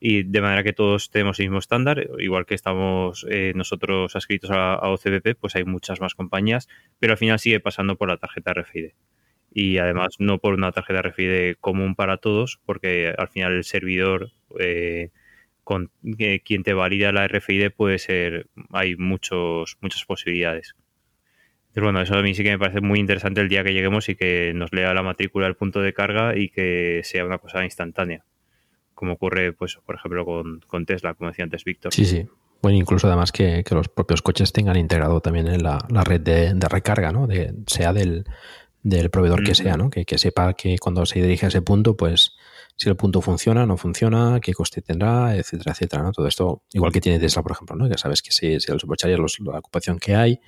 y 0.00 0.22
de 0.24 0.40
manera 0.40 0.62
que 0.62 0.72
todos 0.72 1.10
tenemos 1.10 1.38
el 1.40 1.46
mismo 1.46 1.58
estándar, 1.58 2.06
igual 2.18 2.46
que 2.46 2.54
estamos 2.54 3.26
eh, 3.30 3.52
nosotros 3.54 4.14
adscritos 4.14 4.50
a, 4.50 4.74
a 4.74 4.96
pues 5.40 5.56
hay 5.56 5.64
muchas 5.64 6.00
más 6.00 6.14
compañías, 6.14 6.68
pero 6.98 7.12
al 7.12 7.18
final 7.18 7.38
sigue 7.38 7.60
pasando 7.60 7.96
por 7.96 8.08
la 8.08 8.18
tarjeta 8.18 8.52
RFID. 8.52 8.90
Y 9.52 9.78
además 9.78 10.16
no 10.18 10.38
por 10.38 10.54
una 10.54 10.72
tarjeta 10.72 11.02
RFID 11.02 11.56
común 11.60 11.94
para 11.94 12.18
todos, 12.18 12.60
porque 12.66 13.14
al 13.16 13.28
final 13.28 13.54
el 13.54 13.64
servidor 13.64 14.32
eh, 14.58 15.10
con 15.64 15.90
que 16.18 16.40
quien 16.40 16.62
te 16.62 16.74
valida 16.74 17.12
la 17.12 17.26
RFID 17.26 17.70
puede 17.70 17.98
ser, 17.98 18.48
hay 18.72 18.96
muchos, 18.96 19.78
muchas 19.80 20.04
posibilidades. 20.04 20.76
Pero 21.72 21.86
bueno, 21.86 22.00
eso 22.00 22.14
a 22.16 22.22
mí 22.22 22.34
sí 22.34 22.42
que 22.42 22.50
me 22.50 22.58
parece 22.58 22.80
muy 22.80 22.98
interesante 22.98 23.40
el 23.40 23.48
día 23.48 23.64
que 23.64 23.74
lleguemos 23.74 24.08
y 24.08 24.14
que 24.14 24.52
nos 24.54 24.72
lea 24.72 24.94
la 24.94 25.02
matrícula 25.02 25.46
del 25.46 25.56
punto 25.56 25.80
de 25.80 25.92
carga 25.92 26.36
y 26.36 26.48
que 26.48 27.00
sea 27.04 27.24
una 27.24 27.38
cosa 27.38 27.64
instantánea. 27.64 28.24
Como 28.96 29.12
ocurre, 29.12 29.52
pues, 29.52 29.78
por 29.84 29.94
ejemplo, 29.94 30.24
con, 30.24 30.60
con 30.66 30.86
Tesla, 30.86 31.14
como 31.14 31.30
decía 31.30 31.44
antes 31.44 31.62
Víctor. 31.62 31.92
Sí, 31.92 32.04
sí. 32.04 32.26
Bueno, 32.62 32.78
incluso 32.78 33.06
además 33.06 33.30
que, 33.30 33.62
que 33.62 33.74
los 33.74 33.88
propios 33.88 34.22
coches 34.22 34.52
tengan 34.52 34.76
integrado 34.76 35.20
también 35.20 35.46
en 35.46 35.62
la, 35.62 35.78
la 35.90 36.02
red 36.02 36.20
de, 36.22 36.54
de 36.54 36.68
recarga, 36.68 37.12
¿no? 37.12 37.26
De, 37.26 37.54
sea 37.66 37.92
del, 37.92 38.24
del 38.82 39.10
proveedor 39.10 39.44
que 39.44 39.54
sea, 39.54 39.76
¿no? 39.76 39.90
Que, 39.90 40.04
que 40.04 40.16
sepa 40.16 40.54
que 40.54 40.78
cuando 40.78 41.04
se 41.04 41.20
dirige 41.20 41.46
a 41.46 41.50
ese 41.50 41.60
punto, 41.60 41.96
pues 41.96 42.34
si 42.74 42.88
el 42.88 42.96
punto 42.96 43.20
funciona, 43.20 43.66
no 43.66 43.76
funciona, 43.76 44.40
qué 44.40 44.54
coste 44.54 44.80
tendrá, 44.82 45.36
etcétera, 45.36 45.72
etcétera, 45.72 46.02
¿no? 46.02 46.12
Todo 46.12 46.26
esto, 46.26 46.62
igual 46.72 46.92
que 46.92 47.00
tiene 47.00 47.18
Tesla, 47.18 47.42
por 47.42 47.52
ejemplo, 47.52 47.76
¿no? 47.76 47.88
Que 47.88 47.98
sabes 47.98 48.22
que 48.22 48.32
si, 48.32 48.58
si 48.58 48.72
el 48.72 48.80
supercharger, 48.80 49.18
la 49.18 49.58
ocupación 49.58 49.98
que 49.98 50.14
hay, 50.16 50.40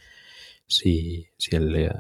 si, 0.67 1.27
si 1.37 1.57
el, 1.57 1.75
eh, 1.77 1.91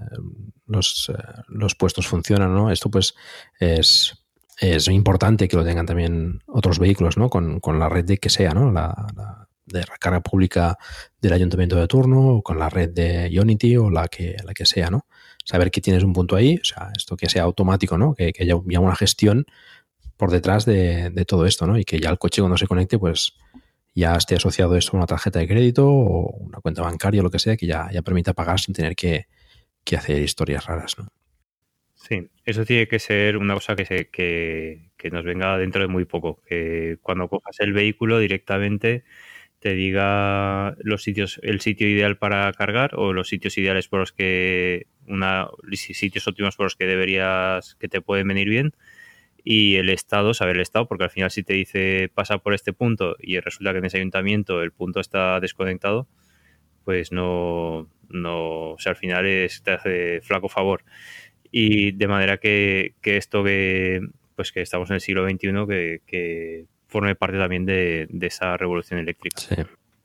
los, 0.67 1.11
eh, 1.11 1.23
los 1.49 1.75
puestos 1.75 2.07
funcionan, 2.07 2.55
¿no? 2.55 2.71
Esto 2.71 2.91
pues 2.91 3.15
es, 3.59 4.27
es 4.61 4.89
importante 4.89 5.49
que 5.49 5.57
lo 5.57 5.65
tengan 5.65 5.87
también 5.87 6.43
otros 6.47 6.79
vehículos, 6.79 7.17
¿no? 7.17 7.31
Con, 7.31 7.61
con 7.61 7.79
la 7.79 7.89
red 7.89 8.05
de 8.05 8.19
que 8.19 8.31
sea, 8.31 8.51
¿no? 8.53 8.73
La, 8.73 8.95
la 9.17 9.49
de 9.69 9.83
recarga 9.83 10.21
pública 10.21 10.79
del 11.21 11.33
ayuntamiento 11.33 11.77
de 11.77 11.87
turno, 11.87 12.37
o 12.37 12.43
con 12.43 12.59
la 12.59 12.69
red 12.69 12.91
de 12.91 13.31
Unity 13.39 13.77
o 13.77 13.91
la 13.91 14.09
que, 14.09 14.37
la 14.45 14.55
que 14.55 14.67
sea, 14.67 14.91
¿no? 14.91 15.07
Saber 15.45 15.71
que 15.71 15.81
tienes 15.81 16.03
un 16.03 16.13
punto 16.13 16.37
ahí, 16.37 16.59
o 16.61 16.65
sea, 16.65 16.91
esto 16.97 17.17
que 17.17 17.29
sea 17.29 17.45
automático, 17.45 17.99
¿no? 17.99 18.15
Que, 18.15 18.33
haya 18.39 18.55
ya 18.67 18.81
una 18.81 18.97
gestión 18.97 19.47
por 20.17 20.31
detrás 20.31 20.65
de, 20.65 21.11
de 21.11 21.25
todo 21.25 21.47
esto, 21.47 21.67
¿no? 21.67 21.79
Y 21.79 21.85
que 21.85 22.01
ya 22.01 22.11
el 22.11 22.19
coche 22.19 22.43
cuando 22.43 22.57
se 22.57 22.67
conecte, 22.67 22.99
pues 22.99 23.35
ya 23.95 24.15
esté 24.17 24.37
asociado 24.37 24.77
esto 24.77 24.93
a 24.95 24.99
una 24.99 25.07
tarjeta 25.07 25.39
de 25.39 25.49
crédito 25.49 25.87
o 25.89 26.31
una 26.39 26.61
cuenta 26.61 26.83
bancaria 26.83 27.21
o 27.21 27.25
lo 27.25 27.31
que 27.31 27.39
sea, 27.39 27.57
que 27.57 27.67
ya, 27.67 27.91
ya 27.93 28.03
permita 28.03 28.33
pagar 28.33 28.61
sin 28.61 28.75
tener 28.75 28.97
que, 28.97 29.27
que 29.85 29.97
hacer 29.97 30.23
historias 30.23 30.67
raras, 30.67 30.97
¿no? 30.99 31.09
Sí, 32.01 32.29
eso 32.45 32.65
tiene 32.65 32.87
que 32.87 32.99
ser 33.01 33.37
una 33.37 33.55
cosa 33.55 33.75
que, 33.75 33.85
se, 33.85 34.09
que, 34.09 34.91
que 34.97 35.11
nos 35.11 35.25
venga 35.25 35.59
dentro 35.59 35.83
de 35.83 35.89
muy 35.89 36.05
poco. 36.05 36.41
Que 36.47 36.97
cuando 37.03 37.29
cojas 37.29 37.57
el 37.61 37.73
vehículo 37.73 38.19
directamente 38.21 39.05
te 39.61 39.75
diga 39.75 40.77
los 40.81 41.03
sitios, 41.05 41.41
el 41.43 41.61
sitio 41.63 41.89
ideal 41.89 42.19
para 42.19 42.53
cargar 42.53 42.93
o 42.97 43.13
los 43.15 43.29
sitios 43.29 43.59
ideales 43.59 43.89
por 43.89 44.01
los 44.01 44.13
que 44.13 44.89
una 45.07 45.49
sitios 45.73 46.29
óptimos 46.29 46.57
por 46.57 46.67
los 46.67 46.77
que 46.77 46.87
deberías 46.87 47.77
que 47.77 47.89
te 47.89 48.03
pueden 48.03 48.29
venir 48.29 48.49
bien 48.51 48.75
y 49.45 49.77
el 49.77 49.89
estado, 49.91 50.35
saber 50.35 50.57
el 50.57 50.63
estado, 50.63 50.89
porque 50.89 51.05
al 51.05 51.11
final 51.11 51.31
si 51.31 51.43
te 51.45 51.55
dice 51.55 52.11
pasa 52.15 52.39
por 52.39 52.55
este 52.55 52.73
punto 52.75 53.17
y 53.21 53.41
resulta 53.41 53.73
que 53.73 53.79
en 53.79 53.87
ese 53.87 53.99
ayuntamiento 53.99 54.63
el 54.63 54.73
punto 54.73 55.01
está 55.01 55.41
desconectado, 55.41 56.09
pues 56.85 57.13
no, 57.13 57.89
no, 58.09 58.71
o 58.73 58.79
sea, 58.79 58.91
al 58.93 58.97
final 58.97 59.27
es, 59.27 59.63
te 59.63 59.73
hace 59.73 60.21
flaco 60.23 60.49
favor. 60.49 60.85
Y 61.51 61.93
de 61.93 62.09
manera 62.09 62.39
que, 62.39 62.95
que 63.01 63.17
esto 63.17 63.43
que, 63.45 64.01
pues 64.37 64.53
que 64.53 64.61
estamos 64.61 64.91
en 64.91 64.95
el 64.95 65.01
siglo 65.01 65.29
XXI, 65.29 65.67
que, 65.67 66.01
que 66.07 66.65
forme 66.87 67.15
parte 67.15 67.39
también 67.39 67.67
de, 67.67 68.07
de 68.11 68.27
esa 68.27 68.57
revolución 68.57 69.01
eléctrica. 69.01 69.41
Sí. 69.41 69.57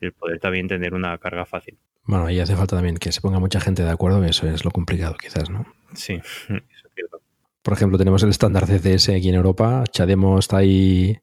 El 0.01 0.11
poder 0.11 0.39
también 0.39 0.67
tener 0.67 0.93
una 0.93 1.17
carga 1.17 1.45
fácil. 1.45 1.77
Bueno, 2.05 2.25
ahí 2.25 2.39
hace 2.39 2.55
falta 2.55 2.75
también 2.75 2.97
que 2.97 3.11
se 3.11 3.21
ponga 3.21 3.39
mucha 3.39 3.61
gente 3.61 3.83
de 3.83 3.89
acuerdo, 3.89 4.21
que 4.21 4.27
eso 4.27 4.47
es 4.47 4.65
lo 4.65 4.71
complicado 4.71 5.15
quizás, 5.15 5.49
¿no? 5.49 5.65
Sí, 5.93 6.13
eso 6.13 6.87
es 6.87 6.93
cierto. 6.93 7.21
Por 7.61 7.73
ejemplo, 7.73 7.97
tenemos 7.97 8.21
el 8.23 8.29
estándar 8.29 8.65
CCS 8.65 9.09
aquí 9.09 9.29
en 9.29 9.35
Europa. 9.35 9.85
Chademo 9.89 10.37
está 10.37 10.57
ahí 10.57 11.17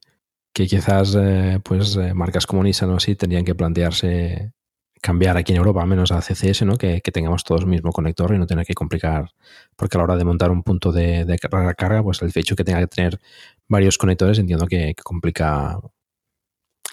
que 0.53 0.67
quizás 0.67 1.17
eh, 1.21 1.61
pues 1.63 1.97
eh, 1.97 2.15
marcas 2.15 2.47
como 2.47 2.63
Nissan 2.65 2.91
o 2.91 2.97
así 2.97 3.15
tendrían 3.15 3.45
que 3.45 3.55
plantearse 3.55 4.53
cambiar 5.01 5.37
aquí 5.37 5.53
en 5.53 5.59
Europa 5.59 5.83
al 5.83 5.89
menos 5.89 6.13
a 6.13 6.21
CCS, 6.21 6.63
¿no? 6.63 6.77
Que, 6.77 7.01
que 7.01 7.13
tengamos 7.13 7.45
todos 7.45 7.63
el 7.63 7.69
mismo 7.69 7.91
conector 7.91 8.35
y 8.35 8.39
no 8.39 8.47
tener 8.47 8.67
que 8.67 8.75
complicar, 8.75 9.31
porque 9.77 9.97
a 9.97 9.99
la 9.99 10.05
hora 10.05 10.17
de 10.17 10.25
montar 10.25 10.51
un 10.51 10.63
punto 10.63 10.93
de, 10.93 11.25
de 11.25 11.39
carga, 11.39 12.03
pues 12.03 12.21
el 12.23 12.31
hecho 12.35 12.57
que 12.57 12.65
tenga 12.65 12.81
que 12.81 12.87
tener 12.87 13.19
varios 13.69 13.97
conectores 13.99 14.39
entiendo 14.39 14.67
que, 14.67 14.95
que 14.95 15.03
complica 15.03 15.79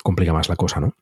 complica 0.03 0.31
más 0.31 0.47
la 0.47 0.55
cosa, 0.55 0.79
¿no? 0.79 0.95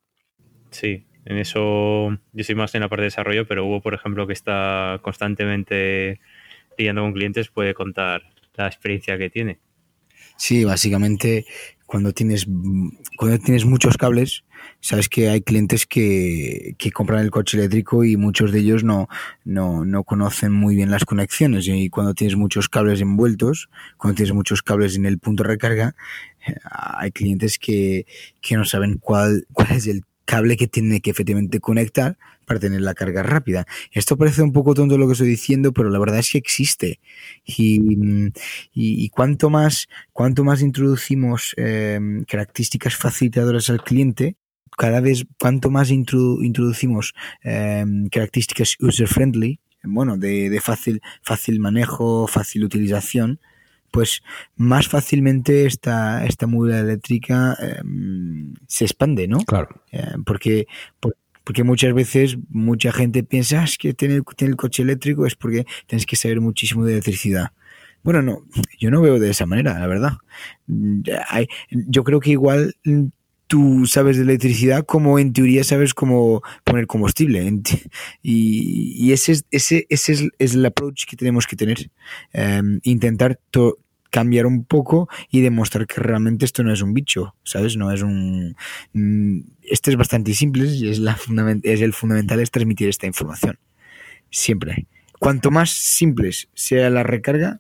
Sí, 0.71 1.05
en 1.25 1.37
eso 1.37 2.09
yo 2.33 2.43
soy 2.43 2.55
más 2.55 2.73
en 2.73 2.81
la 2.81 2.89
parte 2.89 3.01
de 3.01 3.07
desarrollo, 3.07 3.47
pero 3.47 3.65
Hugo, 3.65 3.81
por 3.81 3.93
ejemplo, 3.93 4.25
que 4.25 4.33
está 4.33 4.99
constantemente 5.03 6.19
lidiando 6.77 7.03
con 7.03 7.13
clientes, 7.13 7.49
puede 7.49 7.73
contar 7.73 8.23
la 8.55 8.67
experiencia 8.67 9.17
que 9.17 9.29
tiene. 9.29 9.59
Sí, 10.37 10.65
básicamente 10.65 11.45
cuando 11.85 12.13
tienes, 12.13 12.47
cuando 13.17 13.37
tienes 13.39 13.65
muchos 13.65 13.97
cables, 13.97 14.43
sabes 14.85 15.09
que 15.09 15.29
hay 15.29 15.41
clientes 15.41 15.87
que, 15.87 16.75
que 16.77 16.91
compran 16.91 17.21
el 17.21 17.31
coche 17.31 17.57
eléctrico 17.57 18.03
y 18.03 18.17
muchos 18.17 18.51
de 18.51 18.59
ellos 18.59 18.83
no, 18.83 19.07
no, 19.43 19.83
no 19.83 20.03
conocen 20.03 20.51
muy 20.51 20.75
bien 20.75 20.91
las 20.91 21.05
conexiones. 21.05 21.67
Y 21.67 21.89
cuando 21.89 22.13
tienes 22.13 22.37
muchos 22.37 22.69
cables 22.69 23.01
envueltos, 23.01 23.67
cuando 23.97 24.15
tienes 24.17 24.35
muchos 24.35 24.61
cables 24.61 24.95
en 24.95 25.07
el 25.07 25.17
punto 25.17 25.41
de 25.41 25.49
recarga, 25.49 25.95
eh, 26.47 26.53
hay 26.69 27.09
clientes 27.09 27.57
que, 27.57 28.05
que 28.41 28.57
no 28.57 28.63
saben 28.63 28.99
cuál, 28.99 29.47
cuál 29.53 29.71
es 29.71 29.87
el 29.87 30.03
cable 30.25 30.55
que 30.55 30.67
tiene 30.67 31.01
que 31.01 31.09
efectivamente 31.09 31.59
conectar 31.59 32.19
para 32.45 32.59
tener 32.59 32.81
la 32.81 32.93
carga 32.93 33.23
rápida. 33.23 33.65
Esto 33.91 34.17
parece 34.17 34.43
un 34.43 34.53
poco 34.53 34.75
tonto 34.75 34.99
lo 34.99 35.07
que 35.07 35.13
estoy 35.13 35.27
diciendo, 35.27 35.73
pero 35.73 35.89
la 35.89 35.97
verdad 35.97 36.19
es 36.19 36.29
que 36.29 36.37
existe. 36.37 36.99
Y, 37.43 37.79
y, 38.71 39.03
y 39.03 39.09
cuanto 39.09 39.49
más, 39.49 39.87
cuanto 40.13 40.43
más 40.43 40.61
introducimos 40.61 41.55
eh, 41.57 41.99
características 42.27 42.95
facilitadoras 42.95 43.71
al 43.71 43.83
cliente, 43.83 44.35
cada 44.77 45.01
vez 45.01 45.25
cuanto 45.39 45.69
más 45.69 45.91
introdu 45.91 46.43
introducimos 46.43 47.13
eh, 47.43 47.85
características 48.11 48.77
user-friendly, 48.79 49.59
bueno, 49.83 50.17
de, 50.17 50.49
de, 50.49 50.61
fácil, 50.61 51.01
fácil 51.21 51.59
manejo, 51.59 52.27
fácil 52.27 52.63
utilización, 52.63 53.39
pues 53.91 54.23
más 54.57 54.87
fácilmente 54.87 55.65
esta, 55.65 56.25
esta 56.25 56.47
movilidad 56.47 56.81
eléctrica 56.81 57.57
eh, 57.61 57.81
se 58.67 58.85
expande, 58.85 59.27
¿no? 59.27 59.37
Claro. 59.39 59.69
Eh, 59.91 60.15
porque, 60.25 60.67
por, 60.99 61.15
porque 61.43 61.63
muchas 61.63 61.93
veces 61.93 62.37
mucha 62.49 62.91
gente 62.91 63.23
piensa 63.23 63.63
es 63.63 63.77
que 63.77 63.93
tener, 63.93 64.23
tener 64.35 64.51
el 64.51 64.57
coche 64.57 64.83
eléctrico 64.83 65.25
es 65.25 65.35
porque 65.35 65.65
tienes 65.87 66.05
que 66.05 66.17
saber 66.17 66.41
muchísimo 66.41 66.83
de 66.83 66.93
electricidad. 66.93 67.51
Bueno, 68.03 68.21
no, 68.21 68.45
yo 68.79 68.91
no 68.91 69.01
veo 69.01 69.17
de 69.17 69.29
esa 69.29 69.45
manera, 69.45 69.79
la 69.79 69.87
verdad. 69.87 70.17
Hay, 71.29 71.47
yo 71.69 72.03
creo 72.03 72.19
que 72.19 72.31
igual 72.31 72.75
tú 73.47 73.85
sabes 73.85 74.17
de 74.17 74.23
electricidad 74.23 74.85
como 74.85 75.19
en 75.19 75.33
teoría 75.33 75.63
sabes 75.63 75.93
cómo 75.93 76.41
poner 76.63 76.87
combustible. 76.87 77.61
Y, 78.21 79.11
ese, 79.11 79.33
es, 79.33 79.45
ese, 79.51 79.85
ese 79.89 80.13
es, 80.13 80.23
es, 80.39 80.55
el 80.55 80.65
approach 80.65 81.05
que 81.05 81.15
tenemos 81.15 81.45
que 81.47 81.55
tener. 81.55 81.91
Um, 82.33 82.79
intentar 82.83 83.39
cambiar 84.09 84.45
un 84.45 84.63
poco 84.63 85.09
y 85.29 85.41
demostrar 85.41 85.87
que 85.87 85.99
realmente 85.99 86.45
esto 86.45 86.63
no 86.63 86.71
es 86.71 86.81
un 86.81 86.93
bicho, 86.93 87.35
¿sabes? 87.43 87.75
No 87.75 87.91
es 87.91 88.01
un... 88.01 88.55
Este 89.61 89.91
es 89.91 89.97
bastante 89.97 90.33
simple 90.33 90.67
y 90.67 90.89
es, 90.89 90.99
la 90.99 91.17
es 91.63 91.81
el 91.81 91.91
fundamental 91.91 92.39
es 92.39 92.49
transmitir 92.49 92.87
esta 92.87 93.07
información. 93.07 93.59
Siempre. 94.31 94.87
Cuanto 95.19 95.51
más 95.51 95.71
simples 95.71 96.47
sea 96.53 96.89
la 96.89 97.03
recarga, 97.03 97.59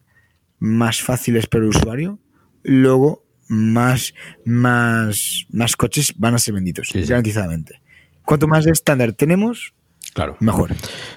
más 0.57 1.01
fácil 1.01 1.35
es 1.35 1.47
para 1.47 1.65
el 1.65 1.71
usuario. 1.71 2.19
Luego, 2.63 3.24
más, 3.47 4.13
más, 4.43 5.45
más 5.49 5.75
coches 5.75 6.13
van 6.17 6.35
a 6.35 6.39
ser 6.39 6.53
vendidos, 6.55 6.89
sí, 6.89 7.03
sí. 7.03 7.09
garantizadamente. 7.09 7.81
Cuanto 8.23 8.47
más 8.47 8.65
estándar 8.65 9.13
tenemos, 9.13 9.74
Claro. 10.15 10.37
Mejor. 10.39 10.73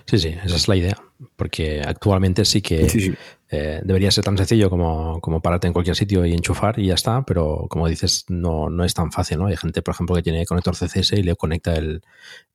Sí, 0.06 0.18
sí, 0.18 0.28
esa 0.44 0.56
es 0.56 0.68
la 0.68 0.76
idea. 0.76 0.96
Porque 1.36 1.82
actualmente 1.84 2.44
sí 2.44 2.60
que 2.60 2.88
sí, 2.88 3.00
sí. 3.00 3.14
Eh, 3.50 3.80
debería 3.82 4.10
ser 4.10 4.24
tan 4.24 4.36
sencillo 4.36 4.68
como, 4.70 5.20
como 5.20 5.40
pararte 5.40 5.66
en 5.68 5.72
cualquier 5.72 5.96
sitio 5.96 6.26
y 6.26 6.32
enchufar 6.32 6.78
y 6.78 6.88
ya 6.88 6.94
está, 6.94 7.22
pero 7.24 7.66
como 7.70 7.88
dices, 7.88 8.24
no, 8.28 8.68
no 8.70 8.84
es 8.84 8.94
tan 8.94 9.10
fácil, 9.10 9.38
¿no? 9.38 9.46
Hay 9.46 9.56
gente, 9.56 9.82
por 9.82 9.94
ejemplo, 9.94 10.14
que 10.16 10.22
tiene 10.22 10.44
conector 10.46 10.74
CCS 10.76 11.12
y 11.12 11.22
le 11.22 11.34
conecta 11.36 11.74
el, 11.76 12.02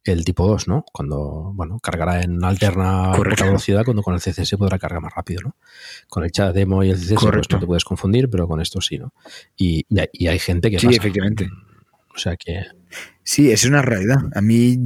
el 0.03 0.23
tipo 0.25 0.45
2, 0.47 0.67
¿no? 0.67 0.85
Cuando, 0.93 1.51
bueno, 1.55 1.79
cargará 1.81 2.21
en 2.21 2.43
alterna 2.43 3.11
velocidad, 3.17 3.83
cuando 3.85 4.03
con 4.03 4.13
el 4.13 4.19
CCS 4.21 4.55
podrá 4.57 4.77
cargar 4.77 5.01
más 5.01 5.13
rápido, 5.15 5.41
¿no? 5.45 5.55
Con 6.09 6.23
el 6.25 6.31
chat 6.31 6.53
demo 6.53 6.83
y 6.83 6.89
el 6.91 6.97
CCS 6.99 7.15
pues 7.21 7.49
no 7.51 7.59
te 7.59 7.65
puedes 7.65 7.85
confundir, 7.85 8.29
pero 8.29 8.47
con 8.47 8.61
esto 8.61 8.79
sí, 8.81 8.97
¿no? 8.99 9.13
Y, 9.57 9.85
y, 9.89 9.99
hay, 9.99 10.07
y 10.13 10.27
hay 10.27 10.39
gente 10.39 10.69
que 10.69 10.77
Sí, 10.79 10.87
pasa. 10.87 10.97
efectivamente. 10.99 11.49
O 12.15 12.17
sea 12.19 12.35
que... 12.37 12.61
Sí, 13.25 13.51
es 13.51 13.65
una 13.65 13.81
realidad. 13.81 14.17
A 14.35 14.41
mí, 14.41 14.77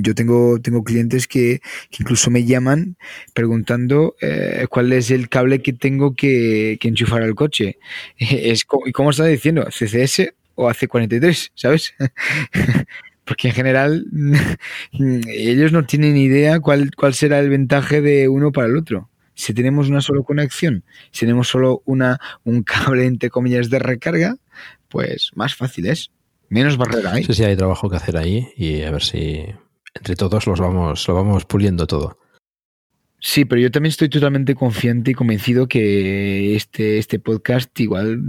yo 0.00 0.14
tengo, 0.14 0.58
tengo 0.60 0.82
clientes 0.82 1.26
que, 1.28 1.60
incluso 1.98 2.30
me 2.30 2.44
llaman 2.44 2.96
preguntando 3.34 4.16
eh, 4.22 4.66
cuál 4.70 4.92
es 4.92 5.10
el 5.10 5.28
cable 5.28 5.60
que 5.60 5.74
tengo 5.74 6.14
que, 6.14 6.78
que 6.80 6.88
enchufar 6.88 7.22
al 7.22 7.34
coche. 7.34 7.78
Es, 8.18 8.66
¿Y 8.86 8.92
cómo 8.92 9.10
está 9.10 9.26
diciendo? 9.26 9.66
¿CCS 9.70 10.32
o 10.54 10.70
AC43? 10.70 11.50
¿Sabes? 11.54 11.94
Porque 13.24 13.48
en 13.48 13.54
general 13.54 14.06
ellos 14.92 15.72
no 15.72 15.84
tienen 15.84 16.16
idea 16.16 16.60
cuál, 16.60 16.90
cuál 16.96 17.12
será 17.14 17.40
el 17.40 17.50
ventaje 17.50 18.00
de 18.00 18.28
uno 18.28 18.52
para 18.52 18.68
el 18.68 18.76
otro. 18.76 19.10
Si 19.34 19.52
tenemos 19.52 19.90
una 19.90 20.00
sola 20.00 20.22
conexión, 20.22 20.84
si 21.10 21.20
tenemos 21.20 21.48
solo 21.48 21.82
una, 21.84 22.18
un 22.44 22.62
cable, 22.62 23.04
entre 23.04 23.28
comillas, 23.28 23.68
de 23.68 23.80
recarga, 23.80 24.36
pues 24.88 25.30
más 25.34 25.54
fácil 25.54 25.86
es 25.86 26.10
menos 26.48 26.76
barrera 26.76 27.12
hay. 27.12 27.24
Sí, 27.24 27.34
sí, 27.34 27.44
hay 27.44 27.56
trabajo 27.56 27.88
que 27.88 27.96
hacer 27.96 28.16
ahí 28.16 28.48
y 28.56 28.82
a 28.82 28.90
ver 28.90 29.02
si 29.02 29.46
entre 29.94 30.16
todos 30.16 30.46
los 30.46 30.60
vamos, 30.60 31.06
lo 31.08 31.14
vamos 31.14 31.44
puliendo 31.44 31.86
todo. 31.86 32.18
Sí, 33.18 33.44
pero 33.46 33.60
yo 33.60 33.70
también 33.70 33.90
estoy 33.90 34.08
totalmente 34.10 34.54
confiante 34.54 35.10
y 35.10 35.14
convencido 35.14 35.66
que 35.68 36.54
este, 36.54 36.98
este 36.98 37.18
podcast 37.18 37.78
igual 37.80 38.20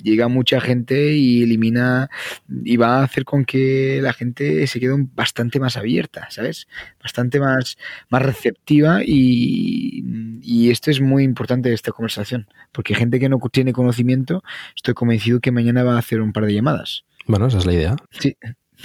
llega 0.00 0.26
a 0.26 0.28
mucha 0.28 0.60
gente 0.60 1.14
y 1.14 1.42
elimina 1.42 2.10
y 2.64 2.76
va 2.76 3.00
a 3.00 3.04
hacer 3.04 3.24
con 3.24 3.44
que 3.44 3.98
la 4.02 4.12
gente 4.12 4.66
se 4.66 4.78
quede 4.78 4.94
bastante 5.14 5.58
más 5.58 5.76
abierta, 5.76 6.28
¿sabes? 6.30 6.68
Bastante 7.02 7.40
más, 7.40 7.76
más 8.10 8.22
receptiva 8.22 9.00
y, 9.04 10.04
y 10.42 10.70
esto 10.70 10.90
es 10.90 11.00
muy 11.00 11.24
importante 11.24 11.70
de 11.70 11.74
esta 11.74 11.92
conversación, 11.92 12.46
porque 12.72 12.94
gente 12.94 13.18
que 13.18 13.30
no 13.30 13.38
tiene 13.50 13.72
conocimiento, 13.72 14.44
estoy 14.76 14.94
convencido 14.94 15.40
que 15.40 15.50
mañana 15.50 15.82
va 15.82 15.96
a 15.96 15.98
hacer 15.98 16.20
un 16.20 16.32
par 16.32 16.44
de 16.44 16.54
llamadas. 16.54 17.04
Bueno, 17.26 17.46
esa 17.46 17.58
es 17.58 17.66
la 17.66 17.72
idea. 17.72 17.96
Sí, 18.10 18.36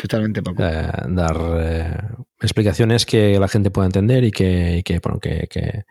totalmente, 0.02 0.42
Paco. 0.42 0.64
Eh, 0.64 0.92
dar 1.10 1.38
eh, 1.60 1.98
explicaciones 2.40 3.06
que 3.06 3.40
la 3.40 3.48
gente 3.48 3.72
pueda 3.72 3.86
entender 3.86 4.24
y 4.24 4.32
que, 4.32 4.78
y 4.78 4.84
que, 4.84 5.00
bueno, 5.00 5.20
que, 5.20 5.48
que, 5.50 5.84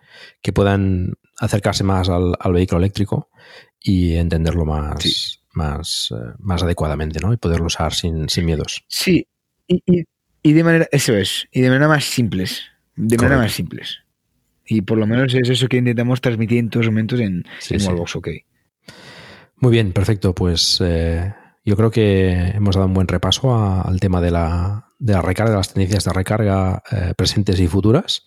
que, 0.42 0.52
puedan 0.52 1.14
acercarse 1.38 1.84
más 1.84 2.08
al, 2.08 2.34
al, 2.38 2.52
vehículo 2.52 2.78
eléctrico 2.78 3.30
y 3.78 4.14
entenderlo 4.14 4.64
más, 4.64 5.02
sí. 5.02 5.38
más, 5.52 6.12
eh, 6.12 6.32
más 6.38 6.62
adecuadamente, 6.62 7.20
¿no? 7.20 7.32
Y 7.32 7.36
poderlo 7.36 7.66
usar 7.66 7.94
sin, 7.94 8.28
sin 8.28 8.46
miedos. 8.46 8.84
Sí, 8.88 9.26
y, 9.66 9.82
y, 9.86 10.04
y, 10.42 10.52
de 10.52 10.64
manera, 10.64 10.88
eso 10.90 11.14
es, 11.14 11.46
y 11.52 11.60
de 11.60 11.68
manera 11.68 11.88
más 11.88 12.04
simples. 12.04 12.62
De 12.96 13.16
manera 13.16 13.38
más 13.38 13.52
simples. 13.52 14.00
Y 14.66 14.82
por 14.82 14.98
lo 14.98 15.06
menos 15.06 15.34
es 15.34 15.48
eso 15.48 15.66
que 15.68 15.78
intentamos 15.78 16.20
transmitir 16.20 16.58
en 16.58 16.70
todos 16.70 16.86
los 16.86 16.92
momentos 16.92 17.18
en, 17.20 17.44
sí, 17.58 17.74
en 17.74 17.80
sí. 17.80 17.86
Wallbox 17.88 18.16
OK. 18.16 18.28
Muy 19.56 19.72
bien, 19.72 19.92
perfecto. 19.92 20.34
Pues 20.34 20.80
eh, 20.80 21.34
yo 21.64 21.76
creo 21.76 21.90
que 21.90 22.32
hemos 22.54 22.74
dado 22.74 22.86
un 22.86 22.94
buen 22.94 23.08
repaso 23.08 23.54
a, 23.54 23.82
al 23.82 24.00
tema 24.00 24.20
de 24.20 24.30
la, 24.30 24.92
de 24.98 25.12
la 25.12 25.22
recarga, 25.22 25.52
de 25.52 25.56
las 25.58 25.72
tendencias 25.72 26.04
de 26.04 26.12
recarga 26.12 26.82
eh, 26.90 27.14
presentes 27.16 27.60
y 27.60 27.68
futuras. 27.68 28.26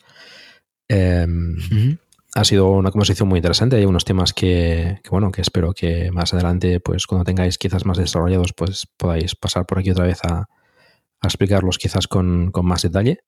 Eh, 0.88 1.26
uh 1.28 1.58
-huh. 1.58 2.00
Ha 2.36 2.44
sido 2.46 2.72
una 2.72 2.90
conversación 2.90 3.30
muy 3.30 3.38
interesante. 3.38 3.76
Hay 3.76 3.86
unos 3.86 4.06
temas 4.06 4.34
que, 4.34 5.00
que, 5.04 5.10
bueno, 5.12 5.32
que 5.32 5.42
espero 5.42 5.74
que 5.74 6.10
más 6.12 6.34
adelante, 6.34 6.80
pues 6.80 7.06
cuando 7.06 7.26
tengáis 7.26 7.60
quizás 7.60 7.86
más 7.86 7.98
desarrollados, 7.98 8.54
pues 8.54 8.88
podáis 8.98 9.36
pasar 9.36 9.68
por 9.68 9.78
aquí 9.78 9.92
otra 9.92 10.06
vez 10.06 10.20
a, 10.24 10.40
a 10.40 11.28
explicarlos 11.28 11.78
quizás 11.78 12.08
con, 12.08 12.52
con, 12.52 12.66
más 12.66 12.82
detalle. 12.82 13.20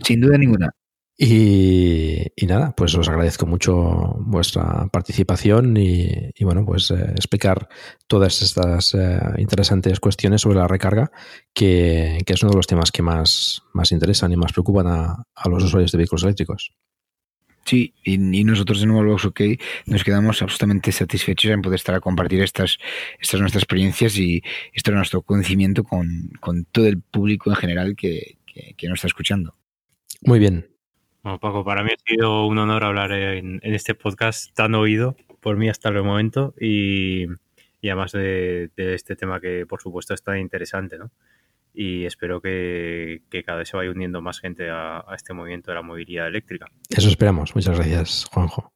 Sin 0.00 0.20
duda 0.20 0.38
ninguna. 0.38 0.70
Y, 1.18 2.26
y, 2.36 2.46
nada, 2.46 2.74
pues 2.76 2.94
os 2.94 3.08
agradezco 3.08 3.46
mucho 3.46 4.16
vuestra 4.18 4.86
participación 4.92 5.74
y, 5.78 6.10
y 6.34 6.44
bueno, 6.44 6.66
pues 6.66 6.90
eh, 6.90 7.12
explicar 7.12 7.70
todas 8.06 8.42
estas 8.42 8.94
eh, 8.94 9.18
interesantes 9.38 9.98
cuestiones 9.98 10.42
sobre 10.42 10.58
la 10.58 10.68
recarga, 10.68 11.10
que, 11.54 12.18
que, 12.26 12.34
es 12.34 12.42
uno 12.42 12.50
de 12.50 12.56
los 12.56 12.66
temas 12.66 12.92
que 12.92 13.00
más, 13.00 13.62
más 13.72 13.92
interesan 13.92 14.30
y 14.32 14.36
más 14.36 14.52
preocupan 14.52 14.88
a, 14.88 15.24
a 15.34 15.48
los 15.48 15.64
usuarios 15.64 15.90
de 15.90 15.96
vehículos 15.96 16.24
eléctricos. 16.24 16.74
Sí, 17.64 17.94
y, 18.04 18.38
y, 18.38 18.44
nosotros 18.44 18.82
en 18.82 18.90
Wallbox 18.90 19.24
OK 19.24 19.40
nos 19.86 20.04
quedamos 20.04 20.42
absolutamente 20.42 20.92
satisfechos 20.92 21.50
en 21.50 21.62
poder 21.62 21.76
estar 21.76 21.94
a 21.94 22.00
compartir 22.00 22.42
estas, 22.42 22.76
estas 23.18 23.40
nuestras 23.40 23.62
experiencias 23.62 24.18
y 24.18 24.42
este 24.74 24.92
nuestro 24.92 25.22
conocimiento 25.22 25.82
con, 25.82 26.30
con 26.40 26.66
todo 26.66 26.86
el 26.86 27.00
público 27.00 27.48
en 27.48 27.56
general 27.56 27.96
que, 27.96 28.36
que, 28.46 28.74
que 28.76 28.86
nos 28.86 28.98
está 28.98 29.06
escuchando. 29.06 29.56
Muy 30.20 30.38
bien, 30.38 30.75
bueno, 31.26 31.40
Paco, 31.40 31.64
para 31.64 31.82
mí 31.82 31.90
ha 31.92 32.08
sido 32.08 32.46
un 32.46 32.56
honor 32.56 32.84
hablar 32.84 33.10
en, 33.10 33.58
en, 33.60 33.74
este 33.74 33.96
podcast 33.96 34.54
tan 34.54 34.76
oído 34.76 35.16
por 35.40 35.56
mí 35.56 35.68
hasta 35.68 35.88
el 35.88 36.00
momento 36.04 36.54
y, 36.60 37.24
y 37.80 37.88
además 37.88 38.12
de, 38.12 38.70
de, 38.76 38.94
este 38.94 39.16
tema 39.16 39.40
que 39.40 39.66
por 39.66 39.82
supuesto 39.82 40.14
es 40.14 40.22
tan 40.22 40.38
interesante, 40.38 40.98
¿no? 40.98 41.10
Y 41.74 42.04
espero 42.04 42.40
que, 42.40 43.22
que 43.28 43.42
cada 43.42 43.58
vez 43.58 43.70
se 43.70 43.76
vaya 43.76 43.90
uniendo 43.90 44.22
más 44.22 44.38
gente 44.38 44.70
a, 44.70 44.98
a, 44.98 45.16
este 45.16 45.34
movimiento 45.34 45.72
de 45.72 45.74
la 45.74 45.82
movilidad 45.82 46.28
eléctrica. 46.28 46.66
Eso 46.90 47.08
esperamos. 47.08 47.56
Muchas 47.56 47.76
gracias, 47.76 48.26
Juanjo. 48.32 48.72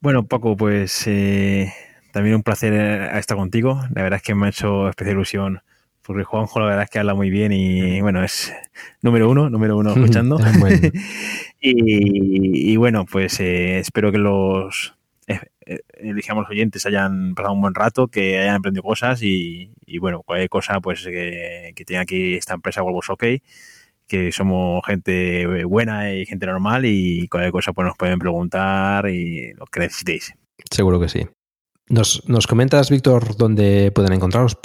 Bueno, 0.00 0.26
Paco, 0.26 0.56
pues 0.56 1.06
eh, 1.06 1.72
también 2.12 2.34
un 2.34 2.42
placer 2.42 2.72
eh, 2.72 3.18
estar 3.20 3.36
contigo. 3.36 3.80
La 3.94 4.02
verdad 4.02 4.16
es 4.16 4.24
que 4.24 4.34
me 4.34 4.46
ha 4.46 4.50
hecho 4.50 4.88
especial 4.88 5.14
ilusión 5.14 5.62
porque 6.08 6.24
Juanjo 6.24 6.58
la 6.58 6.64
verdad 6.64 6.84
es 6.84 6.90
que 6.90 6.98
habla 6.98 7.12
muy 7.12 7.28
bien 7.28 7.52
y 7.52 8.00
bueno, 8.00 8.24
es 8.24 8.50
número 9.02 9.28
uno, 9.28 9.50
número 9.50 9.76
uno 9.76 9.92
escuchando. 9.92 10.38
y, 11.60 12.72
y, 12.72 12.76
bueno, 12.78 13.04
pues 13.04 13.38
eh, 13.40 13.78
espero 13.78 14.10
que 14.10 14.16
los 14.16 14.96
eh, 15.26 15.38
digamos, 16.14 16.44
los 16.44 16.50
oyentes 16.50 16.86
hayan 16.86 17.34
pasado 17.34 17.52
un 17.52 17.60
buen 17.60 17.74
rato, 17.74 18.08
que 18.08 18.38
hayan 18.38 18.54
aprendido 18.54 18.84
cosas 18.84 19.22
y, 19.22 19.70
y 19.84 19.98
bueno, 19.98 20.22
cualquier 20.22 20.48
cosa 20.48 20.80
pues 20.80 21.04
que, 21.04 21.74
que 21.76 21.84
tenga 21.84 22.00
aquí 22.00 22.36
esta 22.36 22.54
empresa 22.54 22.80
Volvos 22.80 23.10
OK, 23.10 23.24
que 24.06 24.32
somos 24.32 24.80
gente 24.86 25.62
buena 25.64 26.14
y 26.14 26.24
gente 26.24 26.46
normal 26.46 26.86
y 26.86 27.28
cualquier 27.28 27.52
cosa 27.52 27.74
pues 27.74 27.86
nos 27.86 27.98
pueden 27.98 28.18
preguntar 28.18 29.10
y 29.10 29.52
lo 29.52 29.66
que 29.66 29.80
necesitéis. 29.80 30.32
Seguro 30.70 30.98
que 30.98 31.10
sí. 31.10 31.26
¿Nos, 31.90 32.26
nos 32.26 32.46
comentas, 32.46 32.90
Víctor, 32.90 33.36
dónde 33.36 33.92
pueden 33.94 34.14
encontraros? 34.14 34.56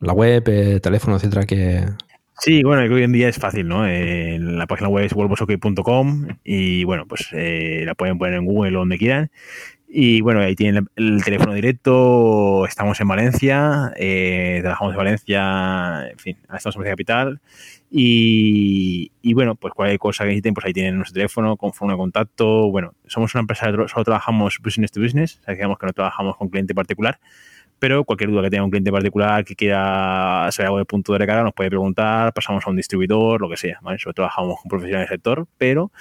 La 0.00 0.12
web, 0.12 0.44
eh, 0.48 0.80
teléfono, 0.80 1.16
etcétera, 1.16 1.44
que... 1.44 1.84
Sí, 2.38 2.62
bueno, 2.62 2.82
hoy 2.94 3.02
en 3.02 3.12
día 3.12 3.28
es 3.28 3.38
fácil, 3.38 3.66
¿no? 3.66 3.86
Eh, 3.86 4.38
la 4.38 4.66
página 4.66 4.90
web 4.90 5.06
es 5.06 5.14
volvosok.com 5.14 6.28
y 6.44 6.84
bueno, 6.84 7.06
pues 7.06 7.28
eh, 7.32 7.82
la 7.86 7.94
pueden 7.94 8.18
poner 8.18 8.34
en 8.34 8.44
Google 8.44 8.76
o 8.76 8.80
donde 8.80 8.98
quieran. 8.98 9.30
Y 9.88 10.20
bueno, 10.20 10.40
ahí 10.40 10.54
tienen 10.54 10.88
el, 10.96 11.24
teléfono 11.24 11.54
directo, 11.54 12.66
estamos 12.66 13.00
en 13.00 13.08
Valencia, 13.08 13.92
eh, 13.96 14.58
trabajamos 14.60 14.92
en 14.92 14.98
Valencia, 14.98 16.08
en 16.10 16.18
fin, 16.18 16.36
estamos 16.42 16.76
en 16.76 16.80
Valencia 16.80 16.92
Capital. 16.92 17.40
Y, 17.90 19.12
y, 19.22 19.32
bueno, 19.32 19.54
pues 19.54 19.72
cualquier 19.72 19.98
cosa 19.98 20.24
que 20.24 20.28
necesiten, 20.28 20.54
pues 20.54 20.66
ahí 20.66 20.72
tienen 20.74 20.96
nuestro 20.96 21.14
teléfono, 21.14 21.56
con 21.56 21.72
forma 21.72 21.94
de 21.94 21.98
contacto. 21.98 22.70
Bueno, 22.70 22.94
somos 23.06 23.34
una 23.34 23.42
empresa, 23.42 23.70
solo 23.86 24.04
trabajamos 24.04 24.58
business 24.62 24.92
to 24.92 25.00
business, 25.00 25.38
o 25.40 25.44
sea, 25.44 25.54
digamos 25.54 25.78
que 25.78 25.86
no 25.86 25.92
trabajamos 25.92 26.36
con 26.36 26.48
cliente 26.48 26.74
particular 26.74 27.18
pero 27.78 28.04
cualquier 28.04 28.30
duda 28.30 28.42
que 28.42 28.50
tenga 28.50 28.64
un 28.64 28.70
cliente 28.70 28.90
particular 28.90 29.44
que 29.44 29.54
quiera 29.54 30.48
saber 30.50 30.66
algo 30.66 30.78
de 30.78 30.84
punto 30.84 31.12
de 31.12 31.18
recarga 31.18 31.42
nos 31.42 31.52
puede 31.52 31.70
preguntar, 31.70 32.32
pasamos 32.32 32.66
a 32.66 32.70
un 32.70 32.76
distribuidor, 32.76 33.40
lo 33.40 33.48
que 33.48 33.56
sea, 33.56 33.78
¿vale? 33.82 33.96
Nosotros 33.96 34.14
trabajamos 34.14 34.60
con 34.60 34.68
profesionales 34.68 35.08
del 35.08 35.16
sector, 35.16 35.46
pero 35.58 35.92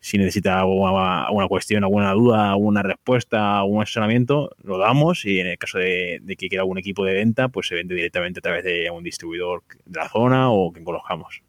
si 0.00 0.16
necesita 0.16 0.58
alguna, 0.60 1.46
cuestión, 1.48 1.84
alguna 1.84 2.12
duda, 2.12 2.50
alguna 2.50 2.82
respuesta, 2.82 3.58
algún 3.58 3.82
asesoramiento, 3.82 4.50
lo 4.62 4.78
damos 4.78 5.24
y 5.26 5.40
en 5.40 5.48
el 5.48 5.58
caso 5.58 5.78
de, 5.78 6.20
de, 6.22 6.36
que 6.36 6.48
quiera 6.48 6.62
algún 6.62 6.78
equipo 6.78 7.04
de 7.04 7.14
venta, 7.14 7.48
pues 7.48 7.68
se 7.68 7.74
vende 7.74 7.94
directamente 7.94 8.40
a 8.40 8.42
través 8.42 8.64
de 8.64 8.90
un 8.90 9.04
distribuidor 9.04 9.62
de 9.84 10.00
la 10.00 10.08
zona 10.08 10.50
o 10.50 10.72
que 10.72 10.82
conozcamos. 10.82 11.42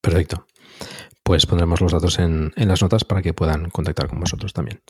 Perfecto. 0.00 0.46
Pues 1.22 1.46
pondremos 1.46 1.80
los 1.80 1.92
datos 1.92 2.18
en, 2.18 2.52
en 2.56 2.68
las 2.68 2.80
notas 2.80 3.04
para 3.04 3.22
que 3.22 3.34
puedan 3.34 3.70
contactar 3.70 4.08
con 4.08 4.20
vosotros 4.20 4.52
también. 4.52 4.80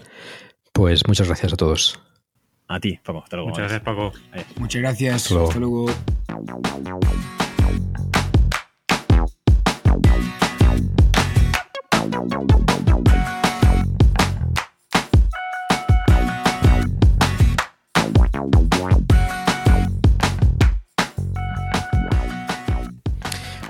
Pues 0.73 1.07
muchas 1.09 1.27
gracias 1.27 1.55
a 1.55 1.57
todos. 1.57 1.99
A 2.71 2.79
ti, 2.79 3.01
Paco. 3.03 3.19
Hasta 3.25 3.37
luego. 3.37 3.51
Muchas 3.51 3.65
gracias, 3.65 3.83
Paco. 3.83 4.13
Muchas 4.61 4.81
gracias. 4.81 5.15
Hasta 5.25 5.35
luego. 5.35 5.49
Hasta 5.49 5.59
luego. 5.59 5.87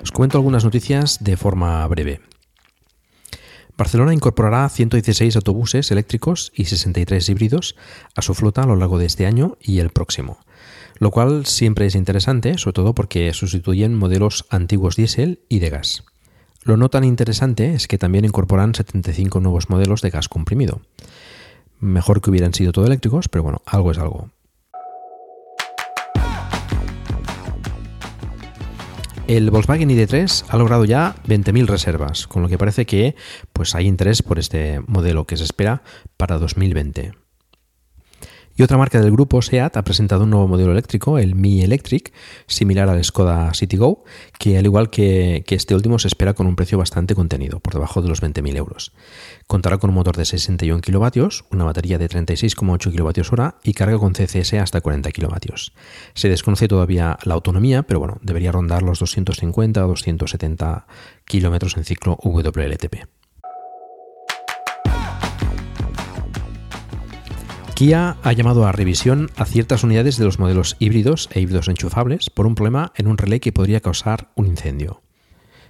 Os 0.03 0.13
comento 0.13 0.37
algunas 0.37 0.63
noticias 0.63 1.25
de 1.25 1.39
forma 1.39 1.87
breve. 1.87 2.21
Barcelona 3.81 4.13
incorporará 4.13 4.69
116 4.69 5.37
autobuses 5.37 5.91
eléctricos 5.91 6.53
y 6.55 6.67
63 6.67 7.27
híbridos 7.31 7.77
a 8.15 8.21
su 8.21 8.35
flota 8.35 8.65
a 8.65 8.67
lo 8.67 8.77
largo 8.77 8.99
de 8.99 9.07
este 9.07 9.25
año 9.25 9.57
y 9.59 9.79
el 9.79 9.89
próximo, 9.89 10.37
lo 10.99 11.11
cual 11.11 11.47
siempre 11.47 11.87
es 11.87 11.95
interesante, 11.95 12.59
sobre 12.59 12.75
todo 12.75 12.95
porque 12.95 13.33
sustituyen 13.33 13.95
modelos 13.95 14.45
antiguos 14.51 14.97
diésel 14.97 15.41
y 15.49 15.61
de 15.61 15.71
gas. 15.71 16.05
Lo 16.63 16.77
no 16.77 16.91
tan 16.91 17.05
interesante 17.05 17.73
es 17.73 17.89
que 17.89 17.97
también 17.97 18.27
incorporan 18.27 18.75
75 18.75 19.41
nuevos 19.41 19.71
modelos 19.71 20.03
de 20.03 20.11
gas 20.11 20.29
comprimido. 20.29 20.83
Mejor 21.79 22.21
que 22.21 22.29
hubieran 22.29 22.53
sido 22.53 22.73
todo 22.73 22.85
eléctricos, 22.85 23.29
pero 23.29 23.45
bueno, 23.45 23.63
algo 23.65 23.93
es 23.93 23.99
algo. 23.99 24.29
El 29.31 29.53
Volkswagen 29.53 29.89
ID3 29.91 30.47
ha 30.49 30.57
logrado 30.57 30.85
ya 30.85 31.15
20.000 31.29 31.69
reservas, 31.69 32.27
con 32.27 32.43
lo 32.43 32.49
que 32.49 32.59
parece 32.59 32.85
que 32.85 33.15
pues, 33.53 33.77
hay 33.77 33.87
interés 33.87 34.23
por 34.23 34.41
este 34.41 34.81
modelo 34.89 35.25
que 35.25 35.37
se 35.37 35.45
espera 35.45 35.85
para 36.17 36.37
2020. 36.37 37.13
Y 38.61 38.63
otra 38.63 38.77
marca 38.77 39.01
del 39.01 39.11
grupo, 39.11 39.41
SEAT, 39.41 39.79
ha 39.79 39.85
presentado 39.85 40.25
un 40.25 40.29
nuevo 40.29 40.47
modelo 40.47 40.73
eléctrico, 40.73 41.17
el 41.17 41.35
Mi 41.35 41.63
Electric, 41.63 42.13
similar 42.47 42.91
al 42.91 43.03
Skoda 43.03 43.55
Citigo, 43.55 44.05
que 44.39 44.59
al 44.59 44.67
igual 44.67 44.91
que, 44.91 45.43
este 45.49 45.75
último 45.75 45.99
se 45.99 46.09
espera 46.09 46.35
con 46.35 46.47
un 46.47 46.57
precio 46.57 46.77
bastante 46.77 47.15
contenido, 47.15 47.61
por 47.61 47.73
debajo 47.73 48.03
de 48.03 48.11
los 48.11 48.23
20.000 48.23 48.55
euros. 48.59 48.93
Contará 49.47 49.79
con 49.79 49.89
un 49.89 49.97
motor 49.97 50.19
de 50.19 50.27
61 50.27 50.83
kilovatios, 50.83 51.47
una 51.51 51.65
batería 51.65 51.97
de 51.97 52.11
36,8 52.11 52.91
kilovatios 52.91 53.33
hora 53.33 53.57
y 53.65 53.73
carga 53.73 53.99
con 53.99 54.13
CCS 54.13 54.53
hasta 54.53 54.83
40 54.83 55.11
kilovatios. 55.11 55.73
Se 56.13 56.29
desconoce 56.29 56.69
todavía 56.69 57.17
la 57.25 57.33
autonomía, 57.33 57.85
pero 57.85 57.99
bueno, 57.99 58.19
debería 58.21 58.53
rondar 58.53 58.83
los 58.83 58.99
250 58.99 59.83
o 59.83 59.89
270 59.89 60.87
kilómetros 61.25 61.79
en 61.79 61.85
ciclo 61.85 62.19
WLTP. 62.23 63.20
Kia 67.81 68.19
ha 68.23 68.33
llamado 68.35 68.67
a 68.67 68.73
revisión 68.73 69.31
a 69.37 69.47
ciertas 69.47 69.85
unidades 69.85 70.19
de 70.19 70.27
los 70.27 70.39
modelos 70.39 70.77
híbridos 70.81 71.31
e 71.33 71.41
híbridos 71.41 71.67
enchufables 71.67 72.29
por 72.29 72.47
un 72.47 72.55
problema 72.55 72.93
en 72.95 73.07
un 73.07 73.17
relé 73.17 73.41
que 73.41 73.53
podría 73.53 73.81
causar 73.81 74.31
un 74.35 74.49
incendio. 74.49 75.01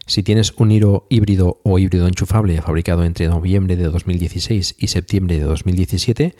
Si 0.07 0.24
tienes 0.24 0.53
un 0.57 0.70
Niro 0.70 1.07
híbrido 1.09 1.61
o 1.62 1.78
híbrido 1.78 2.09
enchufable 2.09 2.61
fabricado 2.62 3.05
entre 3.05 3.28
noviembre 3.28 3.77
de 3.77 3.85
2016 3.85 4.74
y 4.77 4.89
septiembre 4.89 5.39
de 5.39 5.45
2017, 5.45 6.35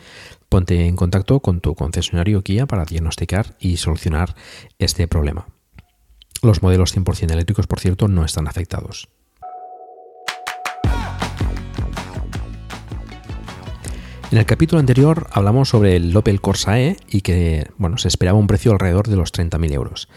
ponte 0.49 0.87
en 0.87 0.97
contacto 0.97 1.39
con 1.39 1.61
tu 1.61 1.73
concesionario 1.73 2.43
Kia 2.43 2.65
para 2.65 2.83
diagnosticar 2.83 3.55
y 3.57 3.77
solucionar 3.77 4.35
este 4.77 5.07
problema. 5.07 5.47
Los 6.43 6.61
modelos 6.61 6.93
100% 6.93 7.31
eléctricos, 7.31 7.67
por 7.67 7.79
cierto, 7.79 8.09
no 8.09 8.25
están 8.25 8.49
afectados. 8.49 9.07
En 14.31 14.37
el 14.37 14.45
capítulo 14.45 14.79
anterior 14.79 15.27
hablamos 15.31 15.67
sobre 15.67 15.97
el 15.97 16.15
Opel 16.15 16.39
Corsa 16.39 16.79
y 16.79 17.19
que 17.19 17.69
bueno, 17.77 17.97
se 17.97 18.07
esperaba 18.07 18.39
un 18.39 18.47
precio 18.47 18.71
alrededor 18.71 19.09
de 19.09 19.17
los 19.17 19.33
30.000 19.33 19.73
euros. 19.73 20.07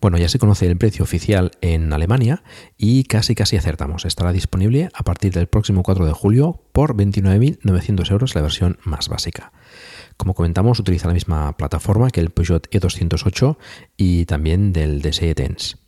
Bueno, 0.00 0.16
ya 0.16 0.28
se 0.28 0.38
conoce 0.38 0.68
el 0.68 0.76
precio 0.76 1.02
oficial 1.02 1.50
en 1.60 1.92
Alemania 1.92 2.44
y 2.78 3.02
casi 3.02 3.34
casi 3.34 3.56
acertamos. 3.56 4.04
Estará 4.04 4.32
disponible 4.32 4.90
a 4.94 5.02
partir 5.02 5.32
del 5.32 5.48
próximo 5.48 5.82
4 5.82 6.06
de 6.06 6.12
julio 6.12 6.62
por 6.70 6.96
29.900 6.96 8.12
euros 8.12 8.36
la 8.36 8.42
versión 8.42 8.78
más 8.84 9.08
básica. 9.08 9.50
Como 10.16 10.34
comentamos, 10.34 10.78
utiliza 10.78 11.08
la 11.08 11.14
misma 11.14 11.56
plataforma 11.56 12.10
que 12.10 12.20
el 12.20 12.30
Peugeot 12.30 12.70
E208 12.70 13.56
y 13.96 14.24
también 14.26 14.72
del 14.72 15.02
DSE 15.02 15.34
Tense. 15.34 15.83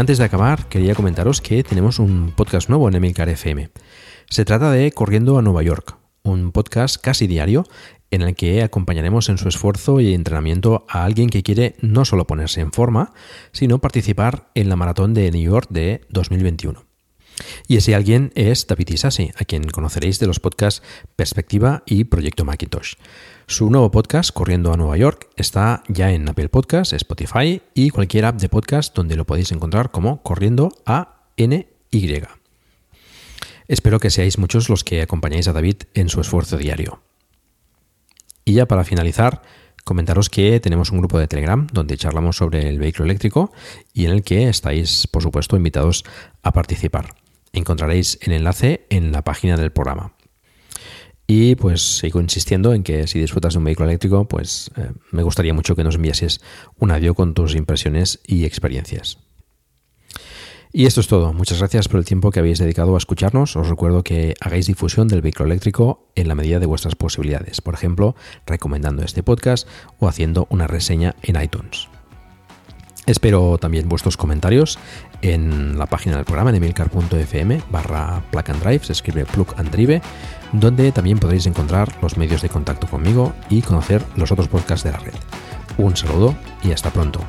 Antes 0.00 0.16
de 0.16 0.24
acabar, 0.24 0.66
quería 0.70 0.94
comentaros 0.94 1.42
que 1.42 1.62
tenemos 1.62 1.98
un 1.98 2.32
podcast 2.34 2.70
nuevo 2.70 2.88
en 2.88 2.94
Emilcar 2.94 3.28
FM. 3.28 3.68
Se 4.30 4.46
trata 4.46 4.70
de 4.70 4.92
Corriendo 4.92 5.36
a 5.36 5.42
Nueva 5.42 5.62
York, 5.62 5.94
un 6.22 6.52
podcast 6.52 6.96
casi 6.96 7.26
diario 7.26 7.66
en 8.10 8.22
el 8.22 8.34
que 8.34 8.62
acompañaremos 8.62 9.28
en 9.28 9.36
su 9.36 9.46
esfuerzo 9.46 10.00
y 10.00 10.14
entrenamiento 10.14 10.86
a 10.88 11.04
alguien 11.04 11.28
que 11.28 11.42
quiere 11.42 11.76
no 11.82 12.06
solo 12.06 12.26
ponerse 12.26 12.62
en 12.62 12.72
forma, 12.72 13.12
sino 13.52 13.82
participar 13.82 14.48
en 14.54 14.70
la 14.70 14.76
maratón 14.76 15.12
de 15.12 15.30
New 15.32 15.42
York 15.42 15.66
de 15.68 16.00
2021. 16.08 16.82
Y 17.68 17.76
ese 17.76 17.94
alguien 17.94 18.32
es 18.34 18.66
David 18.66 18.88
Isasi, 18.88 19.32
a 19.36 19.44
quien 19.44 19.64
conoceréis 19.64 20.18
de 20.18 20.26
los 20.26 20.40
podcasts 20.40 20.82
Perspectiva 21.14 21.82
y 21.84 22.04
Proyecto 22.04 22.46
Macintosh. 22.46 22.94
Su 23.50 23.68
nuevo 23.68 23.90
podcast, 23.90 24.30
Corriendo 24.30 24.72
a 24.72 24.76
Nueva 24.76 24.96
York, 24.96 25.28
está 25.34 25.82
ya 25.88 26.12
en 26.12 26.28
Apple 26.28 26.50
Podcasts, 26.50 26.92
Spotify 26.92 27.60
y 27.74 27.90
cualquier 27.90 28.26
app 28.26 28.36
de 28.36 28.48
podcast 28.48 28.94
donde 28.94 29.16
lo 29.16 29.26
podéis 29.26 29.50
encontrar 29.50 29.90
como 29.90 30.22
Corriendo 30.22 30.70
a 30.86 31.24
NY. 31.36 32.22
Espero 33.66 33.98
que 33.98 34.10
seáis 34.10 34.38
muchos 34.38 34.68
los 34.68 34.84
que 34.84 35.02
acompañáis 35.02 35.48
a 35.48 35.52
David 35.52 35.78
en 35.94 36.08
su 36.08 36.20
esfuerzo 36.20 36.58
diario. 36.58 37.02
Y 38.44 38.52
ya 38.52 38.68
para 38.68 38.84
finalizar, 38.84 39.42
comentaros 39.82 40.30
que 40.30 40.60
tenemos 40.60 40.92
un 40.92 40.98
grupo 40.98 41.18
de 41.18 41.26
Telegram 41.26 41.66
donde 41.72 41.96
charlamos 41.96 42.36
sobre 42.36 42.68
el 42.68 42.78
vehículo 42.78 43.06
eléctrico 43.06 43.50
y 43.92 44.04
en 44.04 44.12
el 44.12 44.22
que 44.22 44.48
estáis, 44.48 45.08
por 45.08 45.24
supuesto, 45.24 45.56
invitados 45.56 46.04
a 46.44 46.52
participar. 46.52 47.16
Encontraréis 47.52 48.16
el 48.22 48.32
enlace 48.32 48.86
en 48.90 49.10
la 49.10 49.24
página 49.24 49.56
del 49.56 49.72
programa. 49.72 50.12
Y 51.32 51.54
pues 51.54 51.98
sigo 51.98 52.20
insistiendo 52.20 52.74
en 52.74 52.82
que 52.82 53.06
si 53.06 53.20
disfrutas 53.20 53.54
de 53.54 53.58
un 53.58 53.64
vehículo 53.64 53.88
eléctrico, 53.88 54.26
pues 54.26 54.68
eh, 54.76 54.90
me 55.12 55.22
gustaría 55.22 55.54
mucho 55.54 55.76
que 55.76 55.84
nos 55.84 55.94
enviases 55.94 56.40
un 56.80 56.90
audio 56.90 57.14
con 57.14 57.34
tus 57.34 57.54
impresiones 57.54 58.18
y 58.26 58.46
experiencias. 58.46 59.16
Y 60.72 60.86
esto 60.86 61.00
es 61.00 61.06
todo. 61.06 61.32
Muchas 61.32 61.60
gracias 61.60 61.86
por 61.86 62.00
el 62.00 62.04
tiempo 62.04 62.32
que 62.32 62.40
habéis 62.40 62.58
dedicado 62.58 62.96
a 62.96 62.98
escucharnos. 62.98 63.54
Os 63.54 63.68
recuerdo 63.68 64.02
que 64.02 64.34
hagáis 64.40 64.66
difusión 64.66 65.06
del 65.06 65.22
vehículo 65.22 65.46
eléctrico 65.46 66.10
en 66.16 66.26
la 66.26 66.34
medida 66.34 66.58
de 66.58 66.66
vuestras 66.66 66.96
posibilidades. 66.96 67.60
Por 67.60 67.74
ejemplo, 67.74 68.16
recomendando 68.44 69.04
este 69.04 69.22
podcast 69.22 69.68
o 70.00 70.08
haciendo 70.08 70.48
una 70.50 70.66
reseña 70.66 71.14
en 71.22 71.40
iTunes. 71.40 71.88
Espero 73.06 73.56
también 73.58 73.88
vuestros 73.88 74.16
comentarios 74.16 74.78
en 75.22 75.78
la 75.78 75.86
página 75.86 76.16
del 76.16 76.24
programa 76.24 76.50
en 76.50 76.56
emilcar.fm 76.56 77.62
barra 77.70 78.22
plug 78.30 78.50
and 78.50 78.62
drive, 78.62 78.84
se 78.84 78.92
escribe 78.92 79.24
plug 79.24 79.48
and 79.56 79.70
drive, 79.70 80.02
donde 80.52 80.92
también 80.92 81.18
podréis 81.18 81.46
encontrar 81.46 81.96
los 82.02 82.16
medios 82.16 82.42
de 82.42 82.48
contacto 82.48 82.86
conmigo 82.86 83.32
y 83.48 83.62
conocer 83.62 84.04
los 84.16 84.32
otros 84.32 84.48
podcasts 84.48 84.84
de 84.84 84.92
la 84.92 84.98
red. 84.98 85.14
Un 85.78 85.96
saludo 85.96 86.34
y 86.62 86.72
hasta 86.72 86.90
pronto. 86.90 87.20